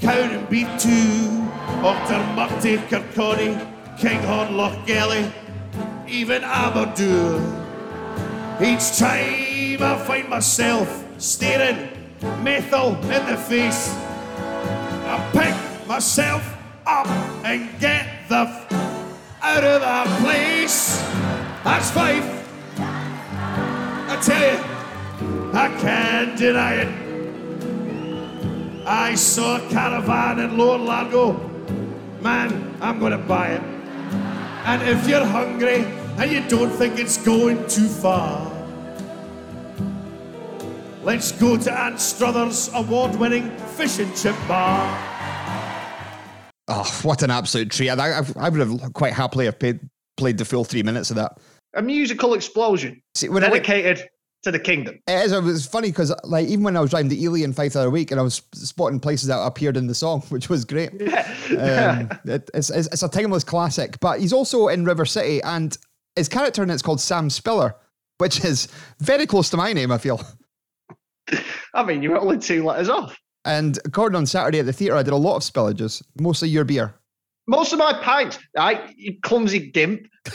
Cowdenbeath 0.00 0.82
too. 0.82 1.42
Auchtermuchty, 1.82 2.78
Kirkcaldy, 2.88 3.56
Kinghorn, 3.98 4.54
Lochgelly, 4.54 5.32
even 6.08 6.42
Aberdour. 6.42 7.40
Each 8.60 8.98
time 8.98 9.82
I 9.82 10.04
find 10.06 10.28
myself 10.28 11.04
staring 11.18 11.88
Methil 12.42 12.96
in 13.04 13.26
the 13.26 13.36
face, 13.36 13.94
I 13.94 15.30
pick 15.32 15.88
myself 15.88 16.42
up 16.86 17.06
and 17.44 17.68
get 17.80 18.28
the 18.28 18.46
f- 18.48 18.72
out 19.42 19.64
of 19.64 19.80
that 19.80 20.06
place. 20.20 21.00
That's 21.64 21.90
Fife. 21.90 22.28
I 22.78 24.16
tell 24.20 24.40
you, 24.40 24.58
I 25.52 25.68
can't 25.80 26.38
deny 26.38 26.74
it. 26.74 27.02
I 28.86 29.14
saw 29.14 29.56
a 29.56 29.68
caravan 29.70 30.40
in 30.40 30.58
Lower 30.58 30.78
Largo 30.78 31.52
man, 32.22 32.76
I'm 32.80 32.98
going 32.98 33.12
to 33.12 33.18
buy 33.18 33.48
it. 33.48 33.62
And 34.64 34.82
if 34.82 35.08
you're 35.08 35.24
hungry 35.24 35.84
and 36.18 36.30
you 36.30 36.48
don't 36.48 36.70
think 36.70 36.98
it's 36.98 37.18
going 37.18 37.66
too 37.66 37.88
far, 37.88 38.50
let's 41.02 41.32
go 41.32 41.56
to 41.56 41.70
Anstruther's 41.70 42.70
award 42.74 43.16
winning 43.16 43.50
fish 43.76 43.98
and 43.98 44.14
chip 44.16 44.36
bar. 44.46 45.11
Oh, 46.68 47.00
what 47.02 47.22
an 47.22 47.30
absolute 47.30 47.70
treat. 47.70 47.90
I, 47.90 48.20
I, 48.20 48.22
I 48.36 48.48
would 48.48 48.60
have 48.60 48.92
quite 48.92 49.12
happily 49.12 49.46
have 49.46 49.58
paid, 49.58 49.80
played 50.16 50.38
the 50.38 50.44
full 50.44 50.64
three 50.64 50.82
minutes 50.82 51.10
of 51.10 51.16
that. 51.16 51.38
A 51.74 51.82
musical 51.82 52.34
explosion 52.34 53.02
See, 53.14 53.28
dedicated 53.28 54.08
to 54.42 54.50
the 54.50 54.58
kingdom. 54.58 55.00
It 55.06 55.24
is. 55.24 55.32
It 55.32 55.42
was 55.42 55.66
funny 55.66 55.88
because, 55.88 56.12
like, 56.24 56.46
even 56.48 56.64
when 56.64 56.76
I 56.76 56.80
was 56.80 56.90
driving 56.90 57.08
the 57.08 57.22
Ely 57.22 57.40
and 57.40 57.54
Five 57.54 57.72
the 57.72 57.80
other 57.80 57.90
week, 57.90 58.10
and 58.10 58.20
I 58.20 58.22
was 58.22 58.42
spotting 58.54 59.00
places 59.00 59.28
that 59.28 59.38
appeared 59.38 59.76
in 59.76 59.86
the 59.86 59.94
song, 59.94 60.20
which 60.28 60.48
was 60.48 60.64
great. 60.64 60.90
Yeah. 61.00 62.08
Um, 62.10 62.18
it, 62.24 62.50
it's, 62.54 62.70
it's, 62.70 62.88
it's 62.88 63.02
a 63.02 63.08
timeless 63.08 63.44
classic. 63.44 63.98
But 64.00 64.20
he's 64.20 64.32
also 64.32 64.68
in 64.68 64.84
River 64.84 65.06
City, 65.06 65.40
and 65.42 65.76
his 66.16 66.28
character 66.28 66.62
in 66.62 66.70
it's 66.70 66.82
called 66.82 67.00
Sam 67.00 67.30
Spiller, 67.30 67.74
which 68.18 68.44
is 68.44 68.68
very 69.00 69.26
close 69.26 69.48
to 69.50 69.56
my 69.56 69.72
name. 69.72 69.92
I 69.92 69.98
feel. 69.98 70.20
I 71.74 71.84
mean, 71.84 72.02
you're 72.02 72.18
only 72.18 72.38
two 72.38 72.64
letters 72.64 72.88
off. 72.88 73.16
And 73.44 73.78
according 73.84 74.16
on 74.16 74.26
Saturday 74.26 74.60
at 74.60 74.66
the 74.66 74.72
theatre, 74.72 74.96
I 74.96 75.02
did 75.02 75.12
a 75.12 75.16
lot 75.16 75.36
of 75.36 75.42
spillages, 75.42 76.02
mostly 76.20 76.48
your 76.48 76.64
beer. 76.64 76.94
Most 77.48 77.72
of 77.72 77.78
my 77.78 77.92
pints, 77.92 78.38
I 78.56 78.94
You 78.96 79.16
clumsy 79.22 79.70
gimp. 79.70 80.06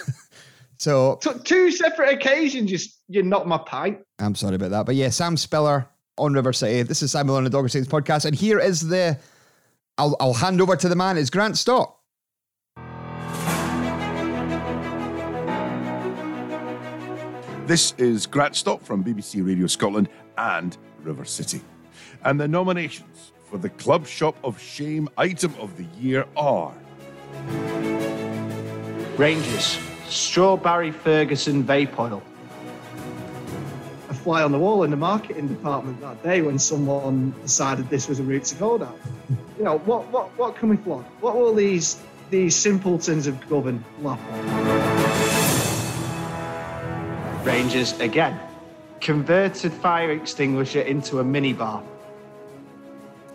So, 0.80 1.18
so 1.22 1.38
two 1.40 1.72
separate 1.72 2.14
occasions, 2.14 2.72
you, 2.72 2.78
you 3.08 3.24
knocked 3.24 3.48
my 3.48 3.58
pint. 3.58 4.00
I'm 4.20 4.36
sorry 4.36 4.56
about 4.56 4.72
that. 4.72 4.86
But 4.86 4.96
yeah, 4.96 5.10
Sam 5.10 5.36
Spiller 5.36 5.88
on 6.18 6.34
River 6.34 6.54
City. 6.54 6.84
This 6.84 7.02
is 7.02 7.12
Simon 7.12 7.36
on 7.36 7.44
the 7.44 7.50
Dogger 7.50 7.68
Saints 7.68 7.88
podcast. 7.88 8.26
And 8.26 8.36
here 8.36 8.60
is 8.60 8.88
the, 8.88 9.18
I'll, 9.98 10.16
I'll 10.20 10.34
hand 10.34 10.62
over 10.62 10.76
to 10.76 10.88
the 10.88 10.96
man. 10.96 11.18
It's 11.18 11.30
Grant 11.30 11.58
Stott. 11.58 11.96
This 17.66 17.94
is 17.98 18.26
Grant 18.26 18.56
Stott 18.56 18.86
from 18.86 19.04
BBC 19.04 19.46
Radio 19.46 19.68
Scotland 19.68 20.10
and 20.38 20.78
River 21.04 21.26
City. 21.26 21.62
And 22.24 22.40
the 22.40 22.48
nominations 22.48 23.32
for 23.46 23.58
the 23.58 23.70
Club 23.70 24.08
Shop 24.08 24.36
of 24.44 24.60
Shame 24.60 25.10
item 25.18 25.54
of 25.60 25.78
the 25.78 25.86
year 26.00 26.26
are 26.36 26.74
Rangers 29.18 29.80
strawberry 30.08 30.92
Ferguson 30.92 31.64
vape 31.64 31.98
oil. 31.98 32.22
A 34.10 34.14
fly 34.14 34.44
on 34.44 34.52
the 34.52 34.60
wall 34.60 34.84
in 34.84 34.92
the 34.92 34.98
marketing 34.98 35.48
department 35.48 36.00
that 36.02 36.22
day 36.24 36.42
when 36.42 36.60
someone 36.60 37.34
decided 37.42 37.90
this 37.90 38.08
was 38.08 38.20
a 38.20 38.24
route 38.24 38.46
to 38.46 38.56
go 38.56 38.78
down. 38.78 38.96
You 39.58 39.64
know, 39.64 39.80
what 39.80 40.08
what 40.10 40.30
what 40.38 40.56
can 40.56 40.70
we 40.70 40.78
flog? 40.78 41.04
What 41.20 41.36
will 41.36 41.54
these 41.54 41.98
these 42.30 42.56
simpletons 42.56 43.28
of 43.28 43.50
Govan 43.50 43.84
laugh 44.02 44.20
at? 44.32 44.38
Rangers 47.46 48.00
again. 48.00 48.40
Converted 49.02 49.74
fire 49.74 50.12
extinguisher 50.12 50.82
into 50.82 51.20
a 51.20 51.24
minibar. 51.24 51.84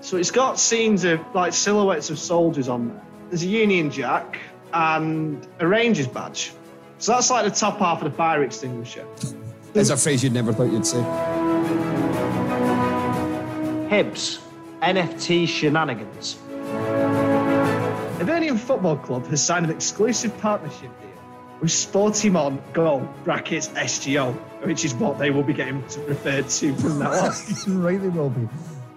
So 0.02 0.16
it's 0.16 0.32
got 0.32 0.58
scenes 0.58 1.04
of 1.04 1.20
like 1.32 1.52
silhouettes 1.52 2.10
of 2.10 2.18
soldiers 2.18 2.68
on 2.68 2.88
there. 2.88 3.02
There's 3.30 3.44
a 3.44 3.46
Union 3.46 3.88
Jack 3.88 4.36
and 4.74 5.46
a 5.60 5.66
Rangers 5.66 6.08
badge. 6.08 6.52
So 6.98 7.12
that's 7.12 7.30
like 7.30 7.44
the 7.44 7.52
top 7.52 7.78
half 7.78 8.02
of 8.02 8.10
the 8.10 8.16
fire 8.16 8.42
extinguisher. 8.42 9.06
There's 9.72 9.90
a 9.90 9.96
phrase 9.96 10.22
you'd 10.22 10.34
never 10.34 10.52
thought 10.52 10.70
you'd 10.72 10.84
say. 10.84 10.98
Hibs, 13.88 14.40
NFT 14.82 15.46
shenanigans. 15.48 16.36
Hibernian 18.18 18.58
Football 18.58 18.96
Club 18.96 19.26
has 19.28 19.42
signed 19.42 19.66
an 19.66 19.72
exclusive 19.72 20.36
partnership 20.38 20.90
deal 21.00 21.10
with 21.60 21.70
Sportimon 21.70 22.60
Go 22.72 23.08
brackets 23.24 23.68
SGO, 23.68 24.34
which 24.66 24.84
is 24.84 24.94
what 24.94 25.18
they 25.18 25.30
will 25.30 25.44
be 25.44 25.54
getting 25.54 25.80
referred 26.06 26.48
to 26.48 26.74
from 26.74 26.98
now 26.98 27.12
on. 27.12 27.32
right, 27.82 28.00
they 28.02 28.08
will 28.08 28.30
be 28.30 28.48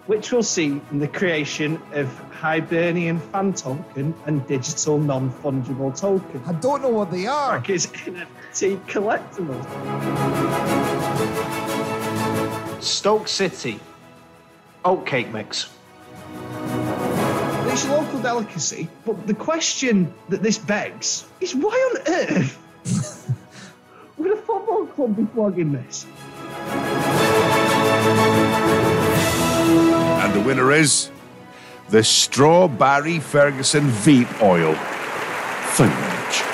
which 0.08 0.32
we'll 0.32 0.44
see 0.44 0.80
in 0.92 1.00
the 1.00 1.08
creation 1.08 1.82
of 1.94 2.08
Hibernian 2.32 3.20
fan 3.20 3.54
token 3.54 4.14
and 4.26 4.46
digital 4.48 5.00
non-fungible 5.00 6.00
token. 6.00 6.42
I 6.46 6.54
don't 6.54 6.82
know 6.82 6.90
what 6.90 7.12
they 7.12 7.26
are. 7.26 7.58
Like 7.58 7.70
it's 7.70 7.88
NFT 7.88 8.86
collectibles. 8.86 9.64
Stoke 12.84 13.28
City, 13.28 13.80
oatcake 14.84 15.32
mix. 15.32 15.70
It's 17.72 17.86
a 17.86 17.92
local 17.92 18.20
delicacy, 18.22 18.88
but 19.06 19.26
the 19.28 19.34
question 19.34 20.14
that 20.30 20.44
this 20.44 20.58
begs 20.58 21.26
is 21.42 21.56
why 21.56 21.72
on 21.72 22.14
earth 22.14 22.58
would 24.18 24.32
a 24.32 24.38
football 24.38 24.86
club 24.86 25.18
be 25.18 25.26
flogging 25.34 25.72
this? 25.74 26.06
And 30.36 30.44
the 30.44 30.48
winner 30.50 30.74
is 30.74 31.10
the 31.88 32.04
Strawberry 32.04 33.20
Ferguson 33.22 33.90
Vape 33.90 34.42
Oil. 34.42 34.76
Thank 35.76 35.94
you 35.94 36.46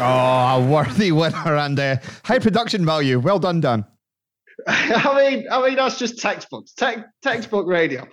Oh, 0.00 0.62
a 0.62 0.64
worthy 0.64 1.10
winner 1.10 1.56
and 1.56 1.80
uh, 1.80 1.96
high 2.24 2.38
production 2.38 2.84
value. 2.84 3.18
Well 3.18 3.40
done, 3.40 3.60
Dan. 3.60 3.84
I 4.68 5.16
mean, 5.16 5.46
I 5.50 5.66
mean 5.66 5.74
that's 5.74 5.98
just 5.98 6.20
textbooks, 6.20 6.72
te- 6.72 7.02
textbook 7.20 7.66
radio. 7.66 8.06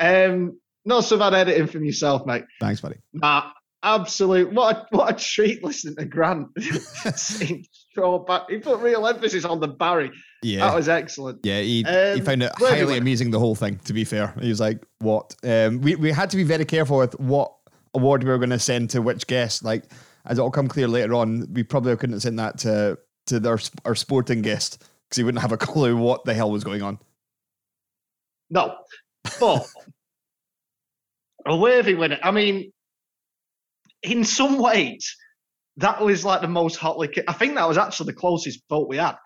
Um, 0.00 0.58
not 0.84 1.04
so 1.04 1.16
bad 1.16 1.34
editing 1.34 1.68
from 1.68 1.84
yourself, 1.84 2.26
mate. 2.26 2.42
Thanks, 2.58 2.80
buddy. 2.80 2.96
Nah, 3.12 3.52
absolute. 3.84 4.52
What 4.52 4.76
a, 4.76 4.86
what 4.90 5.14
a 5.14 5.16
treat 5.16 5.62
listening 5.62 5.94
to 5.94 6.06
Grant. 6.06 6.48
Back. 8.26 8.48
He 8.50 8.58
put 8.58 8.80
real 8.80 9.06
emphasis 9.06 9.44
on 9.44 9.60
the 9.60 9.68
Barry. 9.68 10.10
Yeah. 10.42 10.66
That 10.68 10.76
was 10.76 10.88
excellent. 10.88 11.40
Yeah, 11.44 11.60
he, 11.60 11.82
he 11.82 11.84
Um, 11.84 12.24
found 12.24 12.42
it 12.42 12.52
highly 12.56 12.84
we- 12.94 12.96
amusing, 12.98 13.30
the 13.30 13.38
whole 13.38 13.54
thing, 13.54 13.78
to 13.84 13.92
be 13.92 14.04
fair. 14.04 14.34
He 14.40 14.48
was 14.48 14.60
like, 14.60 14.84
what? 15.00 15.34
Um, 15.42 15.80
we, 15.80 15.96
we 15.96 16.12
had 16.12 16.30
to 16.30 16.36
be 16.36 16.44
very 16.44 16.64
careful 16.64 16.98
with 16.98 17.18
what 17.18 17.52
award 17.94 18.22
we 18.22 18.30
were 18.30 18.38
going 18.38 18.50
to 18.50 18.58
send 18.58 18.90
to 18.90 19.02
which 19.02 19.26
guest. 19.26 19.64
Like, 19.64 19.84
as 20.26 20.38
it'll 20.38 20.50
come 20.50 20.68
clear 20.68 20.86
later 20.88 21.14
on, 21.14 21.52
we 21.52 21.62
probably 21.62 21.96
couldn't 21.96 22.14
have 22.14 22.22
sent 22.22 22.36
that 22.36 22.58
to, 22.58 22.98
to 23.26 23.40
their, 23.40 23.58
our 23.84 23.94
sporting 23.94 24.42
guest 24.42 24.82
because 25.08 25.16
he 25.16 25.24
wouldn't 25.24 25.42
have 25.42 25.52
a 25.52 25.56
clue 25.58 25.96
what 25.96 26.24
the 26.24 26.34
hell 26.34 26.50
was 26.50 26.62
going 26.64 26.82
on. 26.82 26.98
No, 28.50 28.76
but 29.40 29.66
a 31.46 31.56
worthy 31.56 31.94
winner. 31.94 32.18
I 32.22 32.30
mean, 32.30 32.72
in 34.02 34.24
some 34.24 34.58
ways, 34.58 35.16
that 35.78 36.00
was 36.00 36.24
like 36.24 36.40
the 36.40 36.48
most 36.48 36.76
hotly. 36.76 37.08
I 37.26 37.32
think 37.32 37.54
that 37.54 37.66
was 37.66 37.78
actually 37.78 38.06
the 38.06 38.18
closest 38.18 38.60
vote 38.68 38.88
we 38.88 38.98
had. 38.98 39.16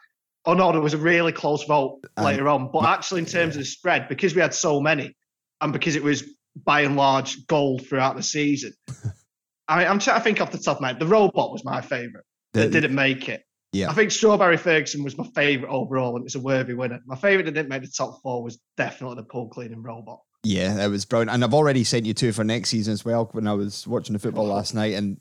Oh 0.44 0.54
no, 0.54 0.72
there 0.72 0.80
was 0.80 0.94
a 0.94 0.98
really 0.98 1.32
close 1.32 1.64
vote 1.64 2.00
Um, 2.16 2.24
later 2.24 2.48
on. 2.48 2.70
But 2.72 2.84
actually, 2.84 3.20
in 3.20 3.26
terms 3.26 3.54
of 3.56 3.60
the 3.60 3.64
spread, 3.66 4.08
because 4.08 4.34
we 4.34 4.40
had 4.40 4.54
so 4.54 4.80
many, 4.80 5.14
and 5.60 5.72
because 5.72 5.96
it 5.96 6.02
was 6.02 6.24
by 6.56 6.82
and 6.82 6.96
large 6.96 7.46
gold 7.46 7.86
throughout 7.86 8.16
the 8.16 8.22
season, 8.22 8.72
I 9.68 9.78
mean, 9.78 9.88
I'm 9.88 9.98
trying 9.98 10.18
to 10.18 10.24
think 10.24 10.40
off 10.40 10.50
the 10.50 10.58
top 10.58 10.76
of 10.76 10.80
my 10.82 10.88
head. 10.88 10.98
The 10.98 11.06
robot 11.06 11.52
was 11.52 11.64
my 11.64 11.80
favourite. 11.80 12.24
That 12.52 12.70
didn't 12.70 12.94
make 12.94 13.28
it. 13.28 13.42
Yeah. 13.72 13.88
I 13.88 13.94
think 13.94 14.10
Strawberry 14.10 14.58
Ferguson 14.58 15.02
was 15.02 15.16
my 15.16 15.26
favourite 15.34 15.72
overall, 15.72 16.16
and 16.16 16.26
it's 16.26 16.34
a 16.34 16.40
worthy 16.40 16.74
winner. 16.74 17.00
My 17.06 17.16
favourite 17.16 17.46
that 17.46 17.52
didn't 17.52 17.70
make 17.70 17.80
the 17.80 17.88
top 17.88 18.20
four 18.22 18.42
was 18.42 18.60
definitely 18.76 19.16
the 19.16 19.22
pool 19.22 19.48
cleaning 19.48 19.82
robot. 19.82 20.20
Yeah, 20.44 20.84
it 20.84 20.88
was 20.88 21.06
brilliant. 21.06 21.30
And 21.30 21.42
I've 21.42 21.54
already 21.54 21.84
sent 21.84 22.04
you 22.04 22.12
two 22.12 22.32
for 22.32 22.44
next 22.44 22.68
season 22.68 22.92
as 22.92 23.04
well 23.04 23.30
when 23.32 23.46
I 23.46 23.54
was 23.54 23.86
watching 23.86 24.12
the 24.12 24.18
football 24.18 24.46
last 24.48 24.74
night. 24.74 24.92
And 24.94 25.18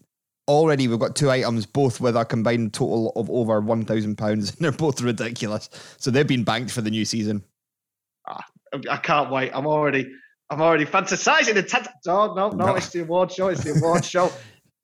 already 0.47 0.87
we've 0.87 0.99
got 0.99 1.15
two 1.15 1.29
items, 1.29 1.65
both 1.65 1.99
with 2.01 2.15
a 2.17 2.25
combined 2.25 2.73
total 2.73 3.11
of 3.15 3.29
over 3.29 3.61
£1,000, 3.61 4.29
and 4.31 4.43
they're 4.59 4.71
both 4.71 5.01
ridiculous. 5.01 5.69
So 5.97 6.11
they've 6.11 6.27
been 6.27 6.43
banked 6.43 6.71
for 6.71 6.81
the 6.81 6.89
new 6.91 7.05
season. 7.05 7.43
I- 8.27 8.43
I 8.89 8.97
can't 8.97 9.29
wait. 9.29 9.51
I'm 9.53 9.67
already, 9.67 10.09
I'm 10.49 10.61
already 10.61 10.85
fantasizing. 10.85 11.55
The 11.55 11.63
tent- 11.63 11.89
oh 12.07 12.33
no, 12.33 12.49
no, 12.51 12.67
No. 12.67 12.75
it's 12.75 12.89
the 12.89 13.01
award 13.01 13.29
show. 13.31 13.49
It's 13.49 13.65
the 13.65 13.71
award 13.73 14.05
show. 14.05 14.31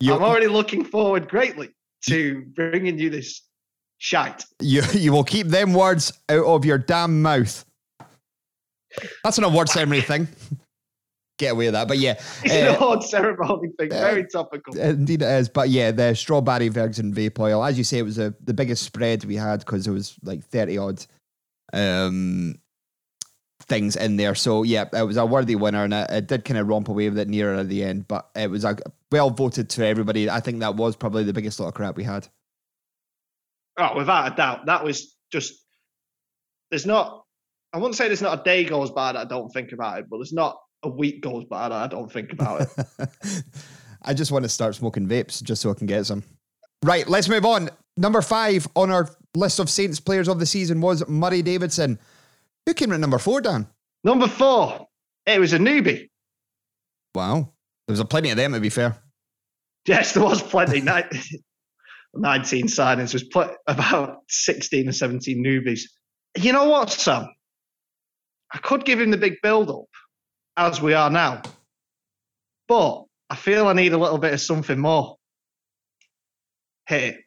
You, 0.02 0.13
I'm 0.15 0.24
already 0.24 0.48
looking 0.48 0.84
forward 0.84 1.30
greatly 1.30 1.70
to 2.08 2.41
bringing 2.54 3.00
you 3.00 3.10
this 3.10 3.41
shite. 3.98 4.43
you, 4.62 4.82
you 4.93 5.13
will 5.13 5.24
keep 5.24 5.48
them 5.48 5.74
words 5.74 6.12
out 6.28 6.43
of 6.46 6.65
your 6.65 6.78
damn 6.78 7.22
mouth. 7.22 7.63
That's 9.24 9.38
an 9.38 9.46
award 9.46 9.70
ceremony 9.70 10.02
thing. 10.02 10.28
Get 11.38 11.52
away 11.52 11.65
with 11.65 11.73
that. 11.73 11.88
But 11.88 12.00
yeah, 12.00 12.13
It's 12.43 12.54
uh, 12.54 12.58
an 12.58 12.76
award 12.76 13.04
ceremony 13.04 13.69
thing. 13.78 13.89
Very 13.89 14.26
topical. 14.26 14.76
Indeed, 14.78 15.21
it 15.21 15.26
is. 15.26 15.50
But 15.50 15.69
yeah, 15.69 15.91
the 15.91 16.15
strawberry 16.15 16.69
Virgin 16.69 17.13
vape 17.13 17.39
oil, 17.39 17.63
as 17.63 17.78
you 17.78 17.84
say, 17.84 18.00
it 18.00 18.04
was 18.04 18.17
a, 18.17 18.34
the 18.43 18.54
biggest 18.54 18.84
spread 18.84 19.23
we 19.23 19.36
had 19.36 19.60
because 19.60 19.86
there 19.86 19.93
was 19.93 20.15
like 20.23 20.43
thirty 20.43 20.80
odd 20.80 21.06
um, 21.73 22.56
things 23.62 23.95
in 23.95 24.17
there. 24.17 24.34
So 24.34 24.63
yeah, 24.63 24.86
it 24.93 25.04
was 25.04 25.17
a 25.17 25.26
worthy 25.26 25.56
winner, 25.56 25.84
and 25.84 25.93
it, 25.93 26.10
it 26.10 26.28
did 26.28 26.43
kind 26.43 26.58
of 26.58 26.67
romp 26.67 26.89
away 26.89 27.10
with 27.10 27.19
it 27.19 27.28
nearer 27.28 27.56
at 27.56 27.69
the 27.69 27.84
end. 27.84 28.08
But 28.08 28.30
it 28.36 28.50
was 28.50 28.65
a 28.65 28.78
well 29.12 29.30
voted 29.30 29.69
to 29.71 29.86
everybody. 29.86 30.30
I 30.30 30.39
think 30.39 30.60
that 30.62 30.76
was 30.76 30.95
probably 30.95 31.23
the 31.23 31.34
biggest 31.34 31.60
lot 31.60 31.67
of 31.67 31.76
crap 31.76 31.95
we 31.95 32.04
had. 32.04 32.28
Oh, 33.78 33.95
without 33.95 34.34
a 34.34 34.36
doubt, 34.36 34.65
that 34.65 34.84
was 34.84 35.15
just. 35.32 35.54
There's 36.71 36.86
not. 36.86 37.23
I 37.73 37.78
wouldn't 37.78 37.95
say 37.95 38.08
there's 38.08 38.21
not 38.21 38.39
a 38.39 38.43
day 38.43 38.63
goes 38.63 38.91
by 38.91 39.12
that 39.12 39.19
I 39.19 39.26
don't 39.26 39.50
think 39.50 39.71
about 39.71 40.00
it, 40.00 40.10
but 40.10 40.17
there's 40.17 40.34
not 40.34 40.58
a 40.84 40.90
week 40.90 41.22
goes 41.22 41.46
by 41.46 41.70
that 41.70 41.76
I 41.76 41.88
don't 41.88 42.12
think 42.12 42.32
about 42.34 42.62
it. 42.62 42.70
I 44.02 44.13
just 44.13 44.32
want 44.32 44.44
to 44.44 44.50
start 44.50 44.76
smoking 44.76 45.08
vapes 45.08 45.42
just 45.42 45.62
so 45.62 45.72
I 45.72 45.74
can 45.74 45.88
get 45.88 46.06
some. 46.06 46.24
Right, 46.84 47.08
let's 47.08 47.28
move 47.28 47.46
on. 47.46 47.70
Number 47.98 48.22
five 48.22 48.68
on 48.76 48.92
our 48.92 49.10
list 49.36 49.60
of 49.60 49.70
Saints 49.70 50.00
players 50.00 50.28
of 50.28 50.40
the 50.40 50.46
season 50.46 50.82
was 50.82 51.08
Murray 51.08 51.42
Davidson. 51.42 52.00
Who 52.66 52.74
came 52.74 52.90
in 52.90 52.96
at 52.96 53.00
number 53.00 53.18
four, 53.18 53.42
Dan? 53.42 53.68
Number 54.04 54.28
four, 54.28 54.88
it 55.26 55.40
was 55.40 55.54
a 55.54 55.58
newbie. 55.58 56.10
Wow. 57.16 57.52
There 57.88 57.94
was 57.94 58.00
a 58.00 58.06
plenty 58.06 58.30
of 58.30 58.38
them, 58.38 58.54
to 58.54 58.60
be 58.60 58.70
fair. 58.70 58.98
Yes, 59.88 60.13
there 60.13 60.24
was 60.24 60.42
plenty. 60.42 60.82
19 62.13 62.68
signings 62.68 63.13
was 63.13 63.24
put 63.24 63.52
about 63.68 64.20
16 64.30 64.90
or 64.90 64.92
17 64.92 65.44
newbies. 65.44 65.82
You 66.38 66.54
know 66.54 66.70
what, 66.70 66.90
Sam? 66.92 67.28
I 68.54 68.60
could 68.60 68.86
give 68.86 69.02
him 69.02 69.12
the 69.12 69.18
big 69.18 69.36
build 69.42 69.70
up 69.70 69.86
as 70.58 70.82
we 70.82 70.96
are 70.96 71.12
now, 71.12 71.41
but 72.67 73.06
I 73.30 73.36
feel 73.36 73.67
I 73.67 73.74
need 73.74 73.93
a 73.93 73.98
little 73.98 74.17
bit 74.17 74.34
of 74.34 74.41
something 74.41 74.80
more. 74.80 75.17
Hit 76.88 77.04
it. 77.04 77.24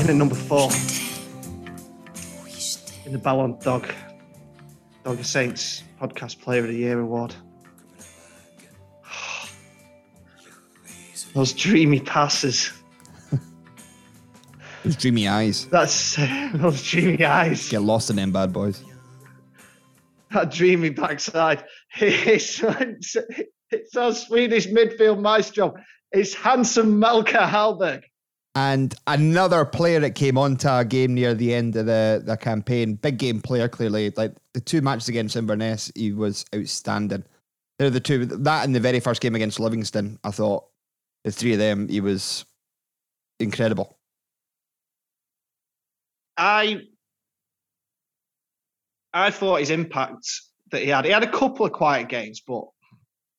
In 0.00 0.08
at 0.08 0.16
number 0.16 0.34
four, 0.34 0.70
in 3.04 3.12
the 3.12 3.18
Ballon 3.18 3.58
Dog, 3.60 3.92
Dog 5.04 5.20
of 5.20 5.26
Saints 5.26 5.82
Podcast 6.00 6.40
Player 6.40 6.62
of 6.62 6.68
the 6.68 6.76
Year 6.76 6.98
award. 6.98 7.34
Those 11.34 11.52
dreamy 11.52 12.00
passes. 12.00 12.72
Those 14.84 14.96
dreamy 14.96 15.28
eyes. 15.28 15.66
That's 15.66 16.16
those 16.54 16.82
dreamy 16.82 17.24
eyes. 17.24 17.68
Get 17.68 17.82
lost 17.82 18.10
in 18.10 18.16
them 18.16 18.32
bad 18.32 18.52
boys. 18.52 18.82
That 20.32 20.50
dreamy 20.50 20.90
backside. 20.90 21.64
It's, 21.98 22.62
it's, 22.62 23.16
it's 23.70 23.96
our 23.96 24.12
Swedish 24.12 24.66
midfield 24.68 25.20
maestro. 25.20 25.74
It's 26.10 26.34
handsome 26.34 27.00
Melker 27.00 27.48
Hallberg. 27.48 28.02
And 28.54 28.94
another 29.06 29.64
player 29.64 30.00
that 30.00 30.14
came 30.14 30.36
onto 30.36 30.68
a 30.68 30.84
game 30.84 31.14
near 31.14 31.32
the 31.32 31.54
end 31.54 31.74
of 31.76 31.86
the, 31.86 32.22
the 32.24 32.36
campaign, 32.36 32.96
big 32.96 33.16
game 33.16 33.40
player, 33.40 33.66
clearly. 33.66 34.12
Like 34.14 34.34
the 34.52 34.60
two 34.60 34.82
matches 34.82 35.08
against 35.08 35.36
Inverness, 35.36 35.90
he 35.94 36.12
was 36.12 36.44
outstanding. 36.54 37.24
They're 37.78 37.88
the 37.88 38.00
two, 38.00 38.26
that 38.26 38.64
and 38.64 38.74
the 38.74 38.80
very 38.80 39.00
first 39.00 39.22
game 39.22 39.34
against 39.34 39.58
Livingston, 39.58 40.18
I 40.22 40.32
thought 40.32 40.66
the 41.24 41.32
three 41.32 41.54
of 41.54 41.58
them, 41.58 41.88
he 41.88 42.02
was 42.02 42.44
incredible. 43.40 43.96
I 46.36 46.82
I 49.12 49.30
thought 49.30 49.60
his 49.60 49.70
impact 49.70 50.26
that 50.70 50.82
he 50.82 50.88
had. 50.88 51.04
He 51.04 51.10
had 51.10 51.22
a 51.22 51.30
couple 51.30 51.66
of 51.66 51.72
quiet 51.72 52.08
games, 52.08 52.42
but 52.46 52.64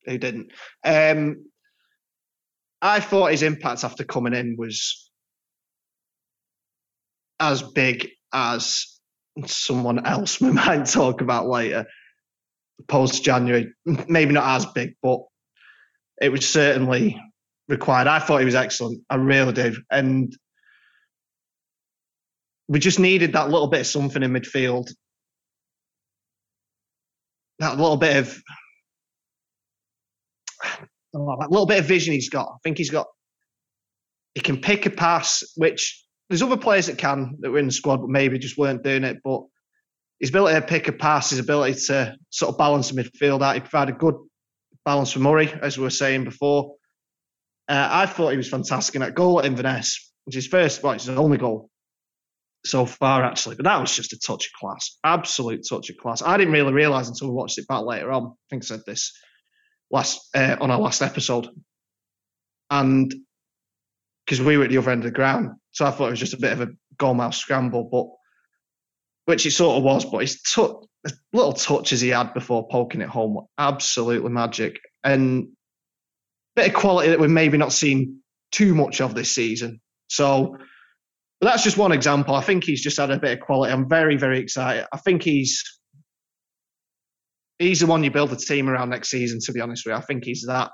he 0.06 0.18
didn't. 0.18 0.52
Um, 0.84 1.46
I 2.82 3.00
thought 3.00 3.32
his 3.32 3.44
impact 3.44 3.84
after 3.84 4.04
coming 4.04 4.34
in 4.34 4.56
was 4.58 5.10
as 7.40 7.62
big 7.62 8.10
as 8.32 9.00
someone 9.46 10.06
else 10.06 10.40
we 10.42 10.52
might 10.52 10.86
talk 10.86 11.22
about 11.22 11.48
later. 11.48 11.86
Post 12.88 13.24
January, 13.24 13.74
maybe 13.86 14.34
not 14.34 14.56
as 14.56 14.66
big, 14.66 14.96
but 15.02 15.22
it 16.22 16.30
was 16.30 16.50
certainly 16.50 17.22
required. 17.68 18.08
I 18.08 18.20
thought 18.20 18.40
he 18.40 18.46
was 18.46 18.56
excellent. 18.56 19.04
I 19.10 19.16
really 19.16 19.54
did, 19.54 19.76
and 19.90 20.36
we 22.68 22.80
just 22.80 23.00
needed 23.00 23.34
that 23.34 23.50
little 23.50 23.68
bit 23.68 23.82
of 23.82 23.88
something 23.88 24.24
in 24.24 24.34
midfield. 24.34 24.92
That 27.60 27.78
little 27.78 27.98
bit 27.98 28.18
of 28.18 28.42
oh, 31.16 31.38
that 31.40 31.52
little 31.52 31.66
bit 31.66 31.80
of 31.80 31.86
vision 31.86 32.14
he's 32.14 32.30
got. 32.30 32.48
I 32.48 32.58
think 32.64 32.78
he's 32.78 32.90
got 32.90 33.08
he 34.34 34.42
can 34.42 34.62
pick 34.62 34.86
a 34.86 34.90
pass, 34.90 35.44
which 35.56 36.04
there's 36.30 36.42
other 36.42 36.58
players 36.58 36.88
that 36.88 36.98
can 36.98 37.36
that 37.40 37.52
were 37.52 37.60
in 37.60 37.68
the 37.68 37.72
squad, 37.72 37.98
but 37.98 38.10
maybe 38.10 38.40
just 38.40 38.58
weren't 38.58 38.84
doing 38.84 39.04
it. 39.04 39.18
But 39.24 39.44
his 40.20 40.30
ability 40.30 40.60
to 40.60 40.66
pick 40.66 40.88
a 40.88 40.92
pass, 40.92 41.30
his 41.30 41.40
ability 41.40 41.80
to 41.88 42.16
sort 42.30 42.52
of 42.52 42.58
balance 42.58 42.90
the 42.90 43.02
midfield 43.02 43.44
out, 43.44 43.56
he 43.56 43.62
provided 43.62 43.98
good 43.98 44.16
balance 44.86 45.12
for 45.12 45.20
Murray, 45.20 45.54
as 45.62 45.78
we 45.78 45.84
were 45.84 45.90
saying 45.90 46.24
before. 46.24 46.76
Uh, 47.70 47.88
I 47.92 48.06
thought 48.06 48.32
he 48.32 48.38
was 48.38 48.50
fantastic 48.50 48.96
in 48.96 49.02
that 49.02 49.16
goal 49.16 49.40
at 49.40 49.46
Inverness, 49.46 50.12
which 50.26 50.36
is 50.36 50.46
his 50.46 50.52
first, 50.52 50.84
well, 50.84 50.94
it's 50.94 51.06
his 51.06 51.18
only 51.18 51.38
goal 51.38 51.70
so 52.66 52.86
far, 52.86 53.24
actually. 53.24 53.56
But 53.56 53.66
that 53.66 53.80
was 53.80 53.96
just 53.96 54.14
a 54.14 54.20
touch 54.20 54.48
of 54.48 54.54
class, 54.60 54.98
absolute 55.04 55.66
touch 55.68 55.90
of 55.90 55.98
class. 55.98 56.22
I 56.22 56.38
didn't 56.38 56.54
really 56.54 56.74
realise 56.74 57.08
until 57.08 57.30
we 57.30 57.34
watched 57.34 57.58
it 57.58 57.68
back 57.68 57.84
later 57.84 58.12
on. 58.12 58.28
I 58.28 58.46
think 58.50 58.64
I 58.64 58.66
said 58.66 58.82
this 58.86 59.14
last 59.92 60.30
uh, 60.36 60.58
on 60.60 60.72
our 60.72 60.80
last 60.80 61.02
episode, 61.02 61.50
and 62.70 63.14
because 64.26 64.42
we 64.42 64.58
were 64.58 64.64
at 64.64 64.70
the 64.70 64.78
other 64.78 64.92
end 64.92 65.02
of 65.02 65.12
the 65.12 65.16
ground, 65.16 65.52
so 65.72 65.86
I 65.86 65.92
thought 65.92 66.08
it 66.08 66.12
was 66.12 66.20
just 66.20 66.34
a 66.34 66.40
bit 66.40 66.54
of 66.54 66.62
a 66.62 66.70
goalmouth 66.98 67.34
scramble, 67.34 67.90
but 67.92 68.08
which 69.26 69.46
it 69.46 69.52
sort 69.52 69.78
of 69.78 69.84
was. 69.84 70.06
But 70.06 70.22
his 70.22 70.40
little 71.34 71.54
touches 71.54 72.02
he 72.02 72.10
had 72.10 72.34
before 72.34 72.68
poking 72.70 73.02
it 73.02 73.10
home 73.10 73.36
were 73.36 73.44
absolutely 73.58 74.32
magic, 74.32 74.80
and 75.04 75.50
bit 76.56 76.68
of 76.68 76.74
quality 76.74 77.10
that 77.10 77.20
we've 77.20 77.30
maybe 77.30 77.58
not 77.58 77.74
seen 77.74 78.20
too 78.52 78.76
much 78.76 79.02
of 79.02 79.16
this 79.16 79.34
season. 79.34 79.82
So 80.08 80.58
but 81.44 81.50
that's 81.50 81.64
just 81.64 81.78
one 81.78 81.92
example. 81.92 82.36
I 82.36 82.42
think 82.42 82.64
he's 82.64 82.82
just 82.82 82.98
had 82.98 83.12
a 83.12 83.20
bit 83.20 83.38
of 83.38 83.46
quality. 83.46 83.74
I'm 83.74 83.90
very, 83.90 84.16
very 84.16 84.40
excited. 84.40 84.86
I 84.94 84.98
think 84.98 85.24
he's 85.24 85.62
he's 87.60 87.82
the 87.82 87.86
one 87.86 88.02
you 88.02 88.12
build 88.12 88.32
a 88.32 88.38
team 88.38 88.70
around 88.70 88.90
next 88.92 89.10
season. 89.10 89.40
To 89.42 89.52
be 89.52 89.60
honest 89.60 89.86
with 89.86 89.92
you, 89.94 89.98
I 89.98 90.02
think 90.02 90.24
he's 90.24 90.46
that 90.48 90.72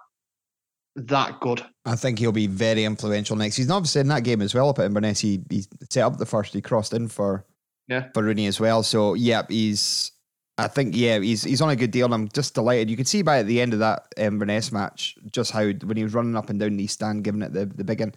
that 0.95 1.39
good. 1.39 1.65
I 1.85 1.95
think 1.95 2.19
he'll 2.19 2.31
be 2.31 2.45
very 2.45 2.85
influential 2.85 3.35
next 3.35 3.55
season. 3.55 3.71
Obviously, 3.71 4.01
in 4.01 4.09
that 4.09 4.23
game 4.23 4.41
as 4.43 4.53
well 4.53 4.69
up 4.69 4.77
at 4.77 4.85
Inverness, 4.85 5.19
he, 5.19 5.41
he 5.49 5.63
set 5.89 6.03
up 6.03 6.17
the 6.17 6.25
first. 6.27 6.53
He 6.53 6.61
crossed 6.61 6.93
in 6.93 7.07
for 7.07 7.45
Yeah. 7.87 8.09
for 8.13 8.21
Rooney 8.21 8.45
as 8.45 8.59
well. 8.59 8.83
So 8.83 9.15
yeah, 9.15 9.41
he's. 9.49 10.11
I 10.59 10.67
think 10.67 10.95
yeah, 10.95 11.17
he's 11.17 11.41
he's 11.43 11.61
on 11.61 11.69
a 11.71 11.75
good 11.75 11.89
deal. 11.89 12.05
And 12.05 12.13
I'm 12.13 12.27
just 12.29 12.53
delighted. 12.53 12.91
You 12.91 12.97
could 12.97 13.07
see 13.07 13.23
by 13.23 13.39
at 13.39 13.47
the 13.47 13.59
end 13.59 13.73
of 13.73 13.79
that 13.79 14.03
um, 14.19 14.25
Inverness 14.25 14.71
match 14.71 15.15
just 15.31 15.49
how 15.51 15.63
when 15.71 15.97
he 15.97 16.03
was 16.03 16.13
running 16.13 16.35
up 16.35 16.51
and 16.51 16.59
down 16.59 16.77
the 16.77 16.85
stand, 16.85 17.23
giving 17.23 17.41
it 17.41 17.53
the 17.53 17.65
the 17.65 17.83
big 17.83 18.01
one, 18.01 18.13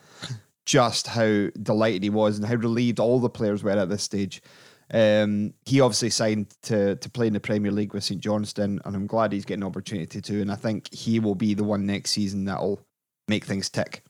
just 0.64 1.07
how 1.07 1.48
delighted 1.62 2.03
he 2.03 2.11
was 2.11 2.38
and 2.38 2.46
how 2.46 2.55
relieved 2.55 3.01
all 3.01 3.20
the 3.20 3.29
players 3.29 3.62
were 3.62 3.70
at 3.70 3.88
this 3.88 4.03
stage. 4.03 4.42
Um, 4.92 5.55
he 5.64 5.81
obviously 5.81 6.11
signed 6.11 6.55
to 6.64 6.96
to 6.96 7.11
play 7.11 7.27
in 7.27 7.33
the 7.33 7.40
Premier 7.40 7.72
League 7.72 7.94
with 7.94 8.05
St 8.05 8.20
Johnstone, 8.20 8.81
and 8.85 8.94
I'm 8.94 9.07
glad 9.07 9.33
he's 9.33 9.44
getting 9.44 9.62
an 9.62 9.68
opportunity 9.68 10.20
to. 10.20 10.40
And 10.42 10.53
I 10.53 10.55
think 10.55 10.92
he 10.92 11.18
will 11.18 11.35
be 11.35 11.55
the 11.55 11.64
one 11.64 11.87
next 11.87 12.11
season 12.11 12.44
that'll 12.44 12.81
make 13.29 13.44
things 13.44 13.70
tick. 13.70 14.05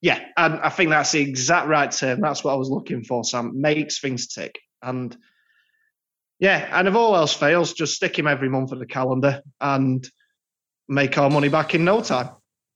Yeah, 0.00 0.20
and 0.36 0.54
I 0.60 0.70
think 0.70 0.90
that's 0.90 1.12
the 1.12 1.20
exact 1.20 1.68
right 1.68 1.90
term. 1.90 2.20
That's 2.20 2.42
what 2.42 2.52
I 2.52 2.56
was 2.56 2.70
looking 2.70 3.04
for. 3.04 3.24
Sam 3.24 3.60
makes 3.60 4.00
things 4.00 4.28
tick, 4.28 4.58
and 4.82 5.14
yeah, 6.38 6.68
and 6.78 6.88
if 6.88 6.94
all 6.94 7.14
else 7.14 7.34
fails, 7.34 7.72
just 7.74 7.94
stick 7.94 8.18
him 8.18 8.26
every 8.26 8.48
month 8.48 8.72
on 8.72 8.78
the 8.78 8.86
calendar 8.86 9.42
and 9.60 10.08
make 10.88 11.16
our 11.18 11.30
money 11.30 11.48
back 11.48 11.74
in 11.74 11.84
no 11.84 12.00
time. 12.00 12.30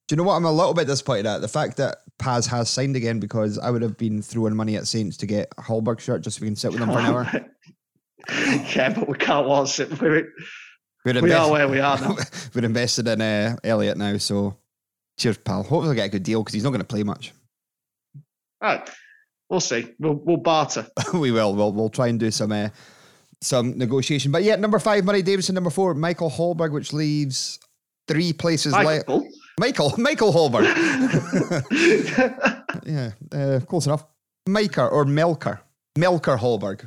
Do 0.06 0.14
you 0.14 0.16
know 0.16 0.24
what 0.24 0.36
I'm 0.36 0.44
a 0.44 0.52
little 0.52 0.74
bit 0.74 0.86
disappointed 0.86 1.26
at? 1.26 1.40
The 1.40 1.48
fact 1.48 1.76
that 1.76 1.98
Paz 2.18 2.46
has 2.46 2.68
signed 2.68 2.96
again 2.96 3.20
because 3.20 3.58
I 3.58 3.70
would 3.70 3.82
have 3.82 3.96
been 3.96 4.22
throwing 4.22 4.56
money 4.56 4.76
at 4.76 4.86
Saints 4.86 5.16
to 5.18 5.26
get 5.26 5.52
a 5.56 5.62
Hallberg 5.62 6.00
shirt 6.00 6.22
just 6.22 6.38
so 6.38 6.42
we 6.42 6.48
can 6.48 6.56
sit 6.56 6.70
with 6.72 6.80
them 6.80 6.90
for 6.90 6.98
an 6.98 7.06
hour. 7.06 7.30
yeah, 8.74 8.92
but 8.92 9.08
we 9.08 9.16
can't 9.16 9.46
watch 9.46 9.78
it. 9.80 10.00
We're, 10.00 10.28
We're 11.04 11.12
we 11.12 11.12
are 11.12 11.18
invest- 11.18 11.50
where 11.50 11.68
we 11.68 11.80
are 11.80 11.98
now. 11.98 12.16
We're 12.54 12.64
invested 12.64 13.06
in 13.08 13.20
uh, 13.20 13.56
Elliot 13.62 13.96
now, 13.96 14.16
so 14.18 14.56
cheers, 15.16 15.38
pal. 15.38 15.62
Hopefully, 15.62 15.86
we'll 15.86 15.94
get 15.94 16.06
a 16.06 16.10
good 16.10 16.24
deal 16.24 16.42
because 16.42 16.54
he's 16.54 16.64
not 16.64 16.70
going 16.70 16.80
to 16.80 16.86
play 16.86 17.04
much. 17.04 17.32
Right, 18.60 18.88
we'll 19.48 19.60
see. 19.60 19.94
We'll, 20.00 20.14
we'll 20.14 20.36
barter. 20.38 20.88
we 21.14 21.30
will. 21.30 21.54
We'll 21.54 21.72
we'll 21.72 21.88
try 21.88 22.08
and 22.08 22.18
do 22.18 22.30
some 22.32 22.50
uh, 22.50 22.70
some 23.40 23.78
negotiation. 23.78 24.32
But 24.32 24.42
yeah, 24.42 24.56
number 24.56 24.80
five, 24.80 25.04
Murray 25.04 25.22
Davidson. 25.22 25.54
Number 25.54 25.70
four, 25.70 25.94
Michael 25.94 26.30
Hallberg, 26.30 26.72
which 26.72 26.92
leaves 26.92 27.60
three 28.08 28.32
places 28.32 28.72
left. 28.72 29.08
Michael. 29.58 29.92
Michael 29.98 30.32
Hallberg. 30.32 30.64
yeah, 32.86 33.10
uh, 33.32 33.60
close 33.66 33.86
enough. 33.86 34.04
Miker 34.48 34.90
or 34.90 35.04
Melker. 35.04 35.60
Melker 35.96 36.38
Hallberg. 36.38 36.86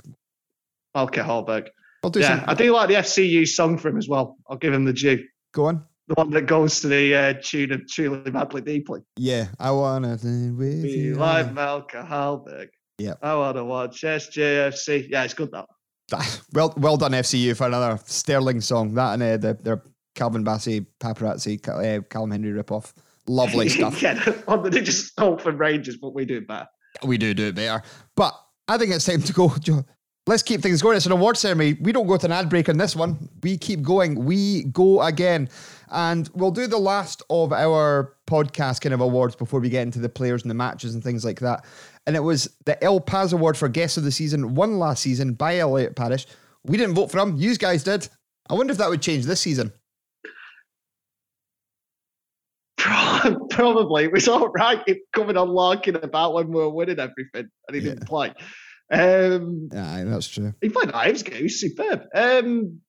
okay, 0.96 1.22
Hallberg. 1.22 1.68
I'll 2.04 2.10
do 2.10 2.20
Yeah, 2.20 2.40
some. 2.40 2.50
I 2.50 2.54
do 2.56 2.74
like 2.74 2.88
the 2.90 2.96
FCU 2.96 3.48
song 3.48 3.78
for 3.78 3.90
him 3.90 3.98
as 3.98 4.08
well. 4.08 4.38
I'll 4.50 4.58
give 4.58 4.74
him 4.74 4.86
the 4.86 4.94
due. 4.94 5.24
Go 5.54 5.66
on. 5.66 5.84
The 6.08 6.16
one 6.16 6.32
that 6.32 6.48
goes 6.48 6.82
to 6.82 6.88
the 6.88 7.16
uh, 7.16 7.34
tune 7.42 7.72
of 7.72 7.88
Truly 7.88 8.32
Madly 8.32 8.62
Deeply. 8.62 9.02
Yeah, 9.18 9.48
I 9.60 9.72
wanna 9.72 10.12
with 10.12 10.84
Be 10.84 10.90
you. 10.92 11.16
like 11.16 11.54
Malcolm 11.54 12.06
Hallberg. 12.06 12.70
Yeah. 12.98 13.14
I 13.22 13.36
want 13.36 13.58
to 13.58 13.66
watch 13.66 14.02
SJFC. 14.02 15.08
Yeah, 15.10 15.24
it's 15.24 15.34
good 15.34 15.52
that. 15.52 15.66
Well, 16.54 16.74
well 16.76 16.98
done 16.98 17.12
FCU 17.14 17.56
for 17.56 17.68
another 17.68 18.00
sterling 18.06 18.60
song. 18.62 18.94
That 18.96 19.14
and 19.14 19.24
uh, 19.24 19.38
the, 19.38 19.54
their 19.62 19.82
Calvin 20.15 20.43
Bassey 20.43 20.86
paparazzi, 21.00 21.62
Cal- 21.62 21.80
uh, 21.80 22.02
Callum 22.02 22.32
Henry 22.32 22.52
ripoff. 22.52 22.93
Lovely 23.28 23.69
stuff. 23.78 24.02
yeah, 24.02 24.13
the 24.15 24.69
they 24.71 24.82
just 24.82 25.08
stole 25.08 25.38
from 25.38 25.58
Rangers, 25.58 25.97
but 25.97 26.13
we 26.13 26.26
do 26.26 26.38
it 26.38 26.47
better. 26.47 26.67
We 27.06 27.17
do 27.17 27.34
do 27.34 27.47
it 27.47 27.56
better. 27.56 27.84
But 28.15 28.34
I 28.67 28.78
think 28.78 28.93
it's 28.93 29.06
time 29.06 29.21
to 29.21 29.34
go. 29.34 29.54
Let's 30.28 30.43
keep 30.43 30.62
things 30.62 30.82
going. 30.82 30.97
It's 30.97 31.08
an 31.08 31.12
award 31.12 31.36
ceremony. 31.36 31.74
We 31.82 31.91
don't 31.91 32.06
go 32.06 32.15
to 32.15 32.26
an 32.26 32.32
ad 32.32 32.47
break 32.50 32.69
on 32.69 32.78
this 32.78 32.95
one. 32.95 33.28
We 33.41 33.58
keep 33.58 33.82
going. 33.82 34.24
We 34.24 34.63
go 34.65 35.02
again. 35.02 35.50
And 35.89 36.30
we'll 36.36 36.52
do 36.52 36.67
the 36.67 36.78
last 36.78 37.24
of 37.30 37.52
our 37.52 38.13
podcast 38.28 38.82
kind 38.82 38.93
of 38.93 39.02
awards 39.02 39.36
before 39.36 39.60
we 39.60 39.69
get 39.69 39.82
into 39.82 40.00
the 40.00 40.10
players 40.10 40.43
and 40.43 40.50
the 40.52 40.56
matches 40.56 40.93
and 40.93 41.04
things 41.04 41.26
like 41.26 41.39
that. 41.39 41.65
And 42.06 42.15
it 42.15 42.19
was 42.19 42.56
the 42.65 42.82
El 42.84 43.00
Paz 43.00 43.34
Award 43.34 43.58
for 43.58 43.67
Guest 43.67 43.97
of 43.97 44.04
the 44.04 44.12
Season, 44.12 44.54
won 44.54 44.78
last 44.78 45.02
season 45.02 45.34
by 45.34 45.58
Elliot 45.58 45.95
Parish. 45.95 46.28
We 46.63 46.78
didn't 46.78 46.95
vote 46.95 47.10
for 47.12 47.19
him. 47.19 47.36
You 47.38 47.56
guys 47.56 47.84
did. 47.84 48.08
I 48.50 48.54
wonder 48.54 48.71
if 48.71 48.78
that 48.78 48.89
would 48.89 49.02
change 49.02 49.26
this 49.26 49.41
season. 49.41 49.74
Probably. 53.52 54.06
It 54.06 54.12
was 54.12 54.28
all 54.28 54.48
right 54.50 54.82
coming 55.14 55.38
on 55.38 55.50
larking 55.50 55.96
about 55.96 56.34
when 56.34 56.48
we 56.48 56.56
were 56.56 56.70
winning 56.70 57.00
everything 57.00 57.50
and 57.68 57.76
he 57.76 57.82
didn't 57.82 58.08
play. 58.08 58.34
Um, 58.92 59.70
Yeah, 59.72 60.04
that's 60.06 60.28
true. 60.28 60.54
he 60.62 60.70
played 60.70 60.92
Ives 60.92 61.24
game. 61.24 61.38
He 61.38 61.44
was 61.44 61.60
superb. 61.62 62.02
Um, 62.14 62.82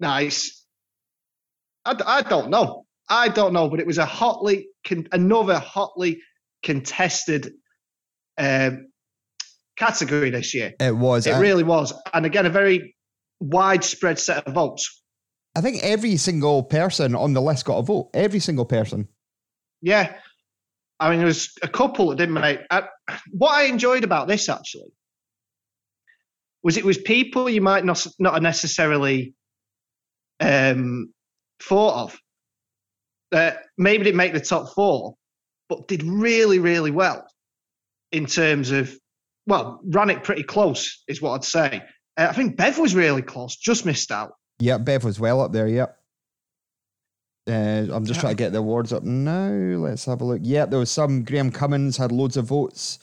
nice. 0.00 0.64
I 1.84 2.22
don't 2.22 2.50
know. 2.50 2.84
I 3.08 3.28
don't 3.28 3.54
know, 3.54 3.70
but 3.70 3.80
it 3.80 3.86
was 3.86 3.96
a 3.96 4.04
hotly, 4.04 4.68
con- 4.86 5.08
another 5.12 5.58
hotly 5.58 6.20
contested 6.62 7.52
um, 8.36 8.88
category 9.76 10.30
this 10.30 10.54
year. 10.54 10.74
It 10.78 10.94
was. 10.94 11.26
It 11.26 11.34
I- 11.34 11.40
really 11.40 11.62
was. 11.64 11.94
And 12.12 12.26
again, 12.26 12.44
a 12.44 12.50
very 12.50 12.94
widespread 13.40 14.18
set 14.18 14.46
of 14.46 14.52
votes. 14.54 15.02
I 15.54 15.60
think 15.60 15.82
every 15.82 16.16
single 16.16 16.62
person 16.62 17.14
on 17.14 17.32
the 17.32 17.42
list 17.42 17.64
got 17.64 17.78
a 17.78 17.82
vote. 17.82 18.10
Every 18.14 18.38
single 18.38 18.64
person. 18.64 19.08
Yeah. 19.82 20.14
I 21.00 21.10
mean, 21.10 21.18
there 21.18 21.26
was 21.26 21.52
a 21.62 21.68
couple 21.68 22.08
that 22.08 22.16
didn't 22.16 22.34
make. 22.34 22.60
I, 22.70 22.84
what 23.30 23.52
I 23.52 23.64
enjoyed 23.64 24.04
about 24.04 24.28
this 24.28 24.48
actually 24.48 24.92
was 26.62 26.76
it 26.76 26.84
was 26.84 26.98
people 26.98 27.48
you 27.48 27.60
might 27.60 27.84
not 27.84 28.04
not 28.18 28.42
necessarily 28.42 29.34
um, 30.40 31.12
thought 31.62 32.04
of 32.04 32.18
that 33.30 33.64
maybe 33.76 34.04
didn't 34.04 34.16
make 34.16 34.32
the 34.32 34.40
top 34.40 34.74
four, 34.74 35.14
but 35.68 35.86
did 35.86 36.02
really 36.02 36.58
really 36.58 36.90
well 36.90 37.26
in 38.10 38.26
terms 38.26 38.70
of 38.70 38.96
well, 39.46 39.80
ran 39.84 40.10
it 40.10 40.24
pretty 40.24 40.42
close 40.42 41.02
is 41.08 41.22
what 41.22 41.32
I'd 41.32 41.44
say. 41.44 41.82
Uh, 42.16 42.26
I 42.28 42.32
think 42.32 42.56
Bev 42.56 42.78
was 42.78 42.94
really 42.94 43.22
close, 43.22 43.56
just 43.56 43.86
missed 43.86 44.10
out. 44.10 44.32
Yeah, 44.58 44.78
Bev 44.78 45.04
was 45.04 45.20
well 45.20 45.40
up 45.40 45.52
there. 45.52 45.68
Yep. 45.68 45.98
Uh, 47.48 47.86
I'm 47.92 48.04
just 48.04 48.20
trying 48.20 48.36
to 48.36 48.42
get 48.42 48.52
the 48.52 48.58
awards 48.58 48.92
up 48.92 49.02
now. 49.04 49.48
Let's 49.78 50.04
have 50.04 50.20
a 50.20 50.24
look. 50.24 50.40
Yeah, 50.42 50.66
there 50.66 50.78
was 50.78 50.90
some. 50.90 51.24
Graham 51.24 51.50
Cummins 51.50 51.96
had 51.96 52.12
loads 52.12 52.36
of 52.36 52.46
votes. 52.46 52.98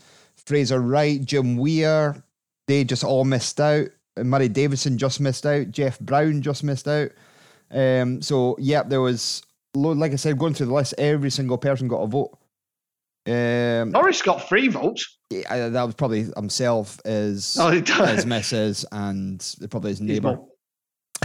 Fraser 0.46 0.80
Wright, 0.80 1.24
Jim 1.26 1.58
Weir, 1.58 2.24
they 2.68 2.84
just 2.84 3.04
all 3.04 3.24
missed 3.24 3.60
out. 3.60 3.88
Murray 4.18 4.48
Davidson 4.48 4.98
just 4.98 5.20
missed 5.20 5.46
out. 5.46 5.72
Jeff 5.72 6.00
Brown 6.00 6.42
just 6.44 6.64
missed 6.64 6.88
out. 6.88 7.10
Um, 7.72 8.22
so 8.22 8.56
yeah, 8.60 8.84
there 8.84 9.02
was 9.02 9.42
like 9.74 10.12
I 10.14 10.16
said, 10.16 10.38
going 10.38 10.54
through 10.54 10.68
the 10.68 10.74
list, 10.74 10.94
every 10.98 11.32
single 11.32 11.58
person 11.58 11.88
got 11.88 12.04
a 12.04 12.08
vote. 12.08 12.38
Um, 13.28 13.90
Norris 13.92 14.22
got 14.22 14.48
three 14.48 14.68
votes. 14.68 15.18
yeah, 15.32 15.70
that 15.70 15.84
was 15.84 15.96
probably 15.96 16.30
himself, 16.36 17.00
his 17.04 17.58
Oh, 17.60 17.72
his 17.72 18.26
missus, 18.26 18.86
and 18.92 19.56
probably 19.70 19.92
his 19.92 20.02
neighbour. 20.02 20.40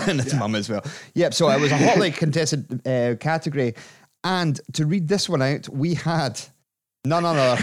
and 0.08 0.20
his 0.20 0.34
mum 0.34 0.54
as 0.54 0.68
well. 0.68 0.84
Yep. 1.14 1.34
So 1.34 1.50
it 1.50 1.60
was 1.60 1.72
a 1.72 1.76
hotly 1.76 2.10
contested 2.10 2.86
uh, 2.86 3.16
category, 3.20 3.74
and 4.24 4.60
to 4.74 4.86
read 4.86 5.08
this 5.08 5.28
one 5.28 5.42
out, 5.42 5.68
we 5.68 5.94
had 5.94 6.40
none 7.04 7.24
other. 7.24 7.62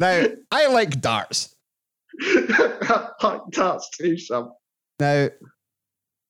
now 0.00 0.24
I 0.50 0.66
like 0.68 1.00
darts. 1.00 1.54
Like 3.22 3.40
darts 3.50 3.90
too 3.90 4.16
some. 4.18 4.52
Now 5.00 5.28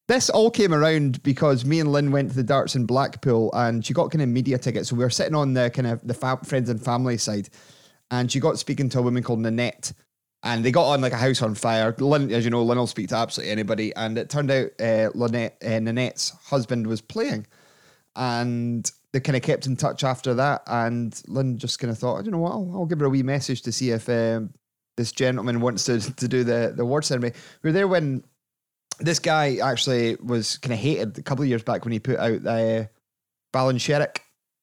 this 0.09 0.31
all 0.31 0.51
came 0.51 0.73
around 0.73 1.23
because 1.23 1.65
me 1.65 1.81
and 1.81 1.91
Lynn 1.91 2.13
went 2.13 2.31
to 2.31 2.37
the 2.37 2.43
darts 2.43 2.77
in 2.77 2.87
Blackpool, 2.87 3.51
and 3.55 3.85
she 3.85 3.93
got 3.93 4.11
kind 4.11 4.23
of 4.23 4.29
media 4.29 4.59
tickets. 4.59 4.89
So 4.89 4.97
we 4.97 5.05
were 5.05 5.11
sitting 5.11 5.35
on 5.35 5.55
the 5.55 5.71
kind 5.71 5.87
of 5.87 6.07
the 6.07 6.15
fa- 6.15 6.41
friends 6.45 6.71
and 6.71 6.83
family 6.83 7.19
side, 7.19 7.49
and 8.11 8.31
she 8.31 8.39
got 8.39 8.59
speaking 8.59 8.89
to 8.91 9.01
a 9.01 9.03
woman 9.03 9.23
called 9.23 9.41
Nanette. 9.41 9.93
And 10.47 10.65
they 10.65 10.71
got 10.71 10.87
on 10.87 11.01
like 11.01 11.13
a 11.13 11.17
house 11.17 11.43
on 11.43 11.57
fire. 11.57 11.93
Lynn, 11.99 12.31
as 12.31 12.45
you 12.45 12.51
know, 12.51 12.63
Lynn 12.63 12.79
will 12.79 12.87
speak 12.87 13.09
to 13.09 13.17
absolutely 13.17 13.51
anybody. 13.51 13.93
And 13.97 14.17
it 14.17 14.31
turned 14.31 14.53
out 14.53 14.71
uh, 14.79 15.11
Lynette, 15.13 15.57
uh, 15.61 15.81
Nanette's 15.81 16.31
husband 16.45 16.87
was 16.87 17.01
playing. 17.01 17.49
And 18.15 18.89
they 19.13 19.19
kind 19.19 19.35
of 19.35 19.43
kept 19.43 19.67
in 19.67 19.77
touch 19.77 20.05
after 20.05 20.35
that. 20.35 20.63
And 20.69 21.21
Lynn 21.27 21.59
just 21.59 21.81
kind 21.81 21.91
of 21.91 21.99
thought, 21.99 22.25
you 22.25 22.31
know 22.31 22.39
what, 22.39 22.53
I'll, 22.53 22.71
I'll 22.73 22.87
give 22.87 23.01
her 23.01 23.07
a 23.07 23.11
wee 23.11 23.25
message 23.25 23.63
to 23.63 23.73
see 23.73 23.91
if 23.91 24.09
um, 24.09 24.55
this 24.97 25.11
gentleman 25.11 25.61
wants 25.61 25.85
to, 25.87 26.15
to 26.17 26.29
do 26.29 26.45
the, 26.45 26.73
the 26.77 26.83
award 26.83 27.05
ceremony. 27.05 27.33
We 27.65 27.69
were 27.69 27.73
there 27.73 27.89
when 27.89 28.23
this 29.01 29.19
guy 29.19 29.57
actually 29.57 30.15
was 30.23 30.59
kind 30.59 30.73
of 30.73 30.79
hated 30.79 31.19
a 31.19 31.23
couple 31.23 31.43
of 31.43 31.49
years 31.49 31.65
back 31.65 31.85
when 31.85 31.93
he 31.93 31.99
put 31.99 32.19
out 32.19 32.47
uh, 32.47 32.85
Fallon 33.53 33.79
Sherrock, 33.79 34.19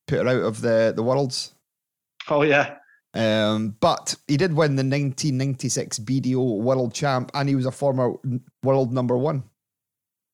put 0.07 0.19
her 0.19 0.29
out 0.29 0.43
of 0.43 0.61
the, 0.61 0.93
the 0.95 1.03
Worlds. 1.03 1.53
Oh 2.29 2.43
yeah. 2.43 2.77
Um, 3.13 3.75
but 3.79 4.15
he 4.27 4.37
did 4.37 4.53
win 4.53 4.75
the 4.75 4.81
1996 4.81 5.99
BDO 5.99 6.59
World 6.59 6.93
Champ, 6.93 7.31
and 7.33 7.47
he 7.47 7.55
was 7.55 7.65
a 7.65 7.71
former 7.71 8.13
world 8.63 8.91
number 8.91 9.17
one. 9.17 9.43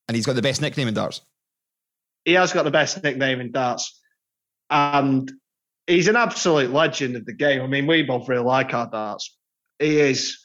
And 0.08 0.16
he's 0.16 0.26
got 0.26 0.34
the 0.34 0.42
best 0.42 0.60
nickname 0.60 0.88
in 0.88 0.94
darts. 0.94 1.20
he 2.24 2.32
has 2.32 2.52
got 2.52 2.64
the 2.64 2.70
best 2.70 3.02
nickname 3.02 3.40
in 3.40 3.52
darts, 3.52 4.00
and 4.70 5.30
he's 5.86 6.08
an 6.08 6.16
absolute 6.16 6.70
legend 6.70 7.16
of 7.16 7.26
the 7.26 7.34
game. 7.34 7.62
I 7.62 7.66
mean, 7.66 7.86
we 7.86 8.02
both 8.02 8.28
really 8.28 8.44
like 8.44 8.74
our 8.74 8.88
darts. 8.90 9.36
He 9.78 10.00
is 10.00 10.38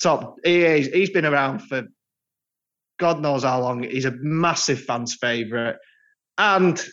top. 0.00 0.36
He 0.44 0.62
is. 0.62 0.88
He's 0.88 1.10
been 1.10 1.24
around 1.24 1.60
for 1.60 1.84
God 2.98 3.20
knows 3.20 3.44
how 3.44 3.60
long. 3.60 3.82
He's 3.82 4.04
a 4.04 4.14
massive 4.16 4.82
fans' 4.82 5.14
favourite, 5.14 5.76
and 6.36 6.84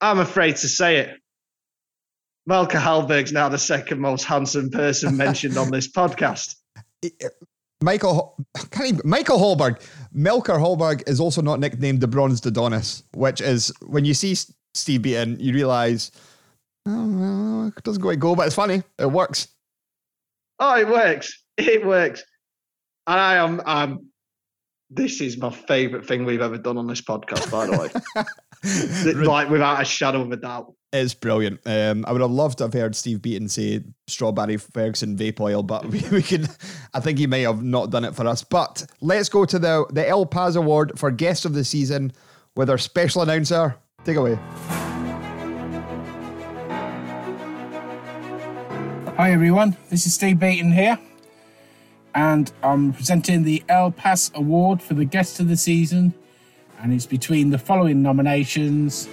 I'm 0.00 0.18
afraid 0.18 0.56
to 0.56 0.68
say 0.68 0.98
it. 0.98 1.18
Malka 2.46 2.76
Hallberg's 2.76 3.32
now 3.32 3.48
the 3.48 3.58
second 3.58 4.00
most 4.00 4.24
handsome 4.24 4.70
person 4.70 5.16
mentioned 5.24 5.56
on 5.56 5.70
this 5.70 5.90
podcast. 5.90 6.56
Uh, 7.04 7.08
Michael, 7.82 8.36
can't 8.70 8.88
even, 8.88 9.00
Michael 9.04 9.38
Holberg, 9.38 9.80
Melker 10.14 10.58
Hallberg 10.58 11.06
is 11.08 11.20
also 11.20 11.42
not 11.42 11.60
nicknamed 11.60 12.00
the 12.00 12.08
Bronze 12.08 12.44
Adonis, 12.46 13.02
which 13.12 13.40
is 13.40 13.72
when 13.82 14.04
you 14.04 14.14
see 14.14 14.34
Steve 14.74 15.02
Beaton, 15.02 15.38
you 15.38 15.52
realise, 15.52 16.10
oh, 16.86 17.72
it 17.76 17.82
doesn't 17.82 18.02
quite 18.02 18.18
go, 18.18 18.34
but 18.34 18.46
it's 18.46 18.56
funny. 18.56 18.82
It 18.98 19.10
works. 19.10 19.48
Oh, 20.58 20.76
it 20.78 20.88
works. 20.88 21.42
It 21.56 21.84
works. 21.84 22.24
And 23.06 23.20
I 23.20 23.34
am, 23.36 23.60
I'm, 23.66 24.08
this 24.94 25.20
is 25.20 25.36
my 25.36 25.50
favourite 25.50 26.06
thing 26.06 26.24
we've 26.24 26.40
ever 26.40 26.58
done 26.58 26.78
on 26.78 26.86
this 26.86 27.00
podcast, 27.00 27.50
by 27.50 27.66
the 27.66 27.78
way. 27.78 29.12
like, 29.24 29.50
without 29.50 29.82
a 29.82 29.84
shadow 29.84 30.22
of 30.22 30.32
a 30.32 30.36
doubt. 30.36 30.72
It's 30.92 31.14
brilliant. 31.14 31.60
Um, 31.66 32.04
I 32.06 32.12
would 32.12 32.20
have 32.20 32.30
loved 32.30 32.58
to 32.58 32.64
have 32.64 32.72
heard 32.72 32.94
Steve 32.94 33.20
Beaton 33.20 33.48
say 33.48 33.82
strawberry 34.06 34.56
Ferguson 34.56 35.16
vape 35.16 35.40
oil, 35.40 35.62
but 35.62 35.84
we, 35.90 36.00
we 36.10 36.22
can. 36.22 36.46
I 36.94 37.00
think 37.00 37.18
he 37.18 37.26
may 37.26 37.42
have 37.42 37.62
not 37.62 37.90
done 37.90 38.04
it 38.04 38.14
for 38.14 38.26
us. 38.26 38.44
But 38.44 38.86
let's 39.00 39.28
go 39.28 39.44
to 39.44 39.58
the 39.58 39.86
the 39.90 40.08
El 40.08 40.26
Paz 40.26 40.56
Award 40.56 40.98
for 40.98 41.10
Guest 41.10 41.44
of 41.44 41.54
the 41.54 41.64
Season 41.64 42.12
with 42.54 42.70
our 42.70 42.78
special 42.78 43.22
announcer. 43.22 43.76
Take 44.04 44.16
away. 44.16 44.38
Hi 49.16 49.30
everyone, 49.30 49.76
this 49.90 50.06
is 50.06 50.14
Steve 50.14 50.40
Beaton 50.40 50.72
here, 50.72 50.98
and 52.14 52.52
I'm 52.62 52.92
presenting 52.92 53.42
the 53.42 53.62
El 53.68 53.90
Pass 53.90 54.30
Award 54.34 54.80
for 54.80 54.94
the 54.94 55.04
Guest 55.04 55.40
of 55.40 55.48
the 55.48 55.56
Season, 55.56 56.14
and 56.80 56.92
it's 56.92 57.06
between 57.06 57.50
the 57.50 57.58
following 57.58 58.02
nominations. 58.02 59.08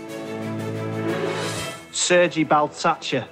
Sergi 1.92 2.46
Baltacha. 2.46 3.28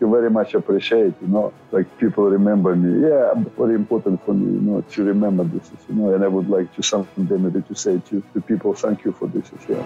You 0.00 0.10
very 0.10 0.30
much 0.30 0.54
appreciate, 0.54 1.12
you 1.20 1.28
know, 1.28 1.52
like 1.72 1.86
people 1.98 2.24
remember 2.24 2.74
me. 2.74 3.06
Yeah, 3.06 3.34
very 3.58 3.74
important 3.74 4.24
for 4.24 4.32
me, 4.32 4.54
you 4.54 4.60
know, 4.60 4.80
to 4.80 5.04
remember 5.04 5.44
this, 5.44 5.70
you 5.88 5.94
know, 5.94 6.14
and 6.14 6.24
I 6.24 6.28
would 6.28 6.48
like 6.48 6.74
to 6.76 6.82
something 6.82 7.28
maybe 7.28 7.60
to 7.60 7.74
say 7.74 8.00
to, 8.08 8.22
to 8.32 8.40
people, 8.40 8.72
thank 8.72 9.04
you 9.04 9.12
for 9.12 9.28
this 9.28 9.50
as 9.52 9.68
well. 9.68 9.84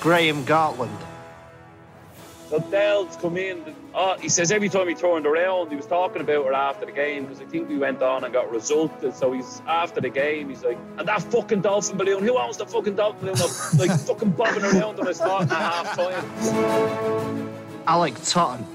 Graham 0.00 0.44
Gartland. 0.44 1.11
So 2.52 2.58
Dell's 2.58 3.16
come 3.16 3.38
in. 3.38 3.74
Oh, 3.94 4.18
he 4.18 4.28
says 4.28 4.52
every 4.52 4.68
time 4.68 4.86
he 4.86 4.94
turned 4.94 5.24
around, 5.24 5.70
he 5.70 5.76
was 5.76 5.86
talking 5.86 6.20
about 6.20 6.44
her 6.44 6.52
after 6.52 6.84
the 6.84 6.92
game 6.92 7.24
because 7.24 7.40
I 7.40 7.46
think 7.46 7.66
we 7.66 7.78
went 7.78 8.02
on 8.02 8.24
and 8.24 8.30
got 8.30 8.50
resulted. 8.50 9.14
So 9.14 9.32
he's 9.32 9.62
after 9.66 10.02
the 10.02 10.10
game, 10.10 10.50
he's 10.50 10.62
like, 10.62 10.76
and 10.98 11.08
that 11.08 11.22
fucking 11.22 11.62
dolphin 11.62 11.96
balloon. 11.96 12.22
Who 12.22 12.36
owns 12.36 12.58
the 12.58 12.66
fucking 12.66 12.96
dolphin 12.96 13.20
balloon? 13.20 13.38
I'm 13.40 13.78
like 13.78 13.98
fucking 14.06 14.32
bobbing 14.32 14.64
around 14.64 15.00
on 15.00 15.06
his 15.06 15.16
spot 15.16 15.44
at 15.44 15.48
half 15.48 15.96
time. 15.96 17.48
Alec 17.86 18.22
Totten. 18.22 18.66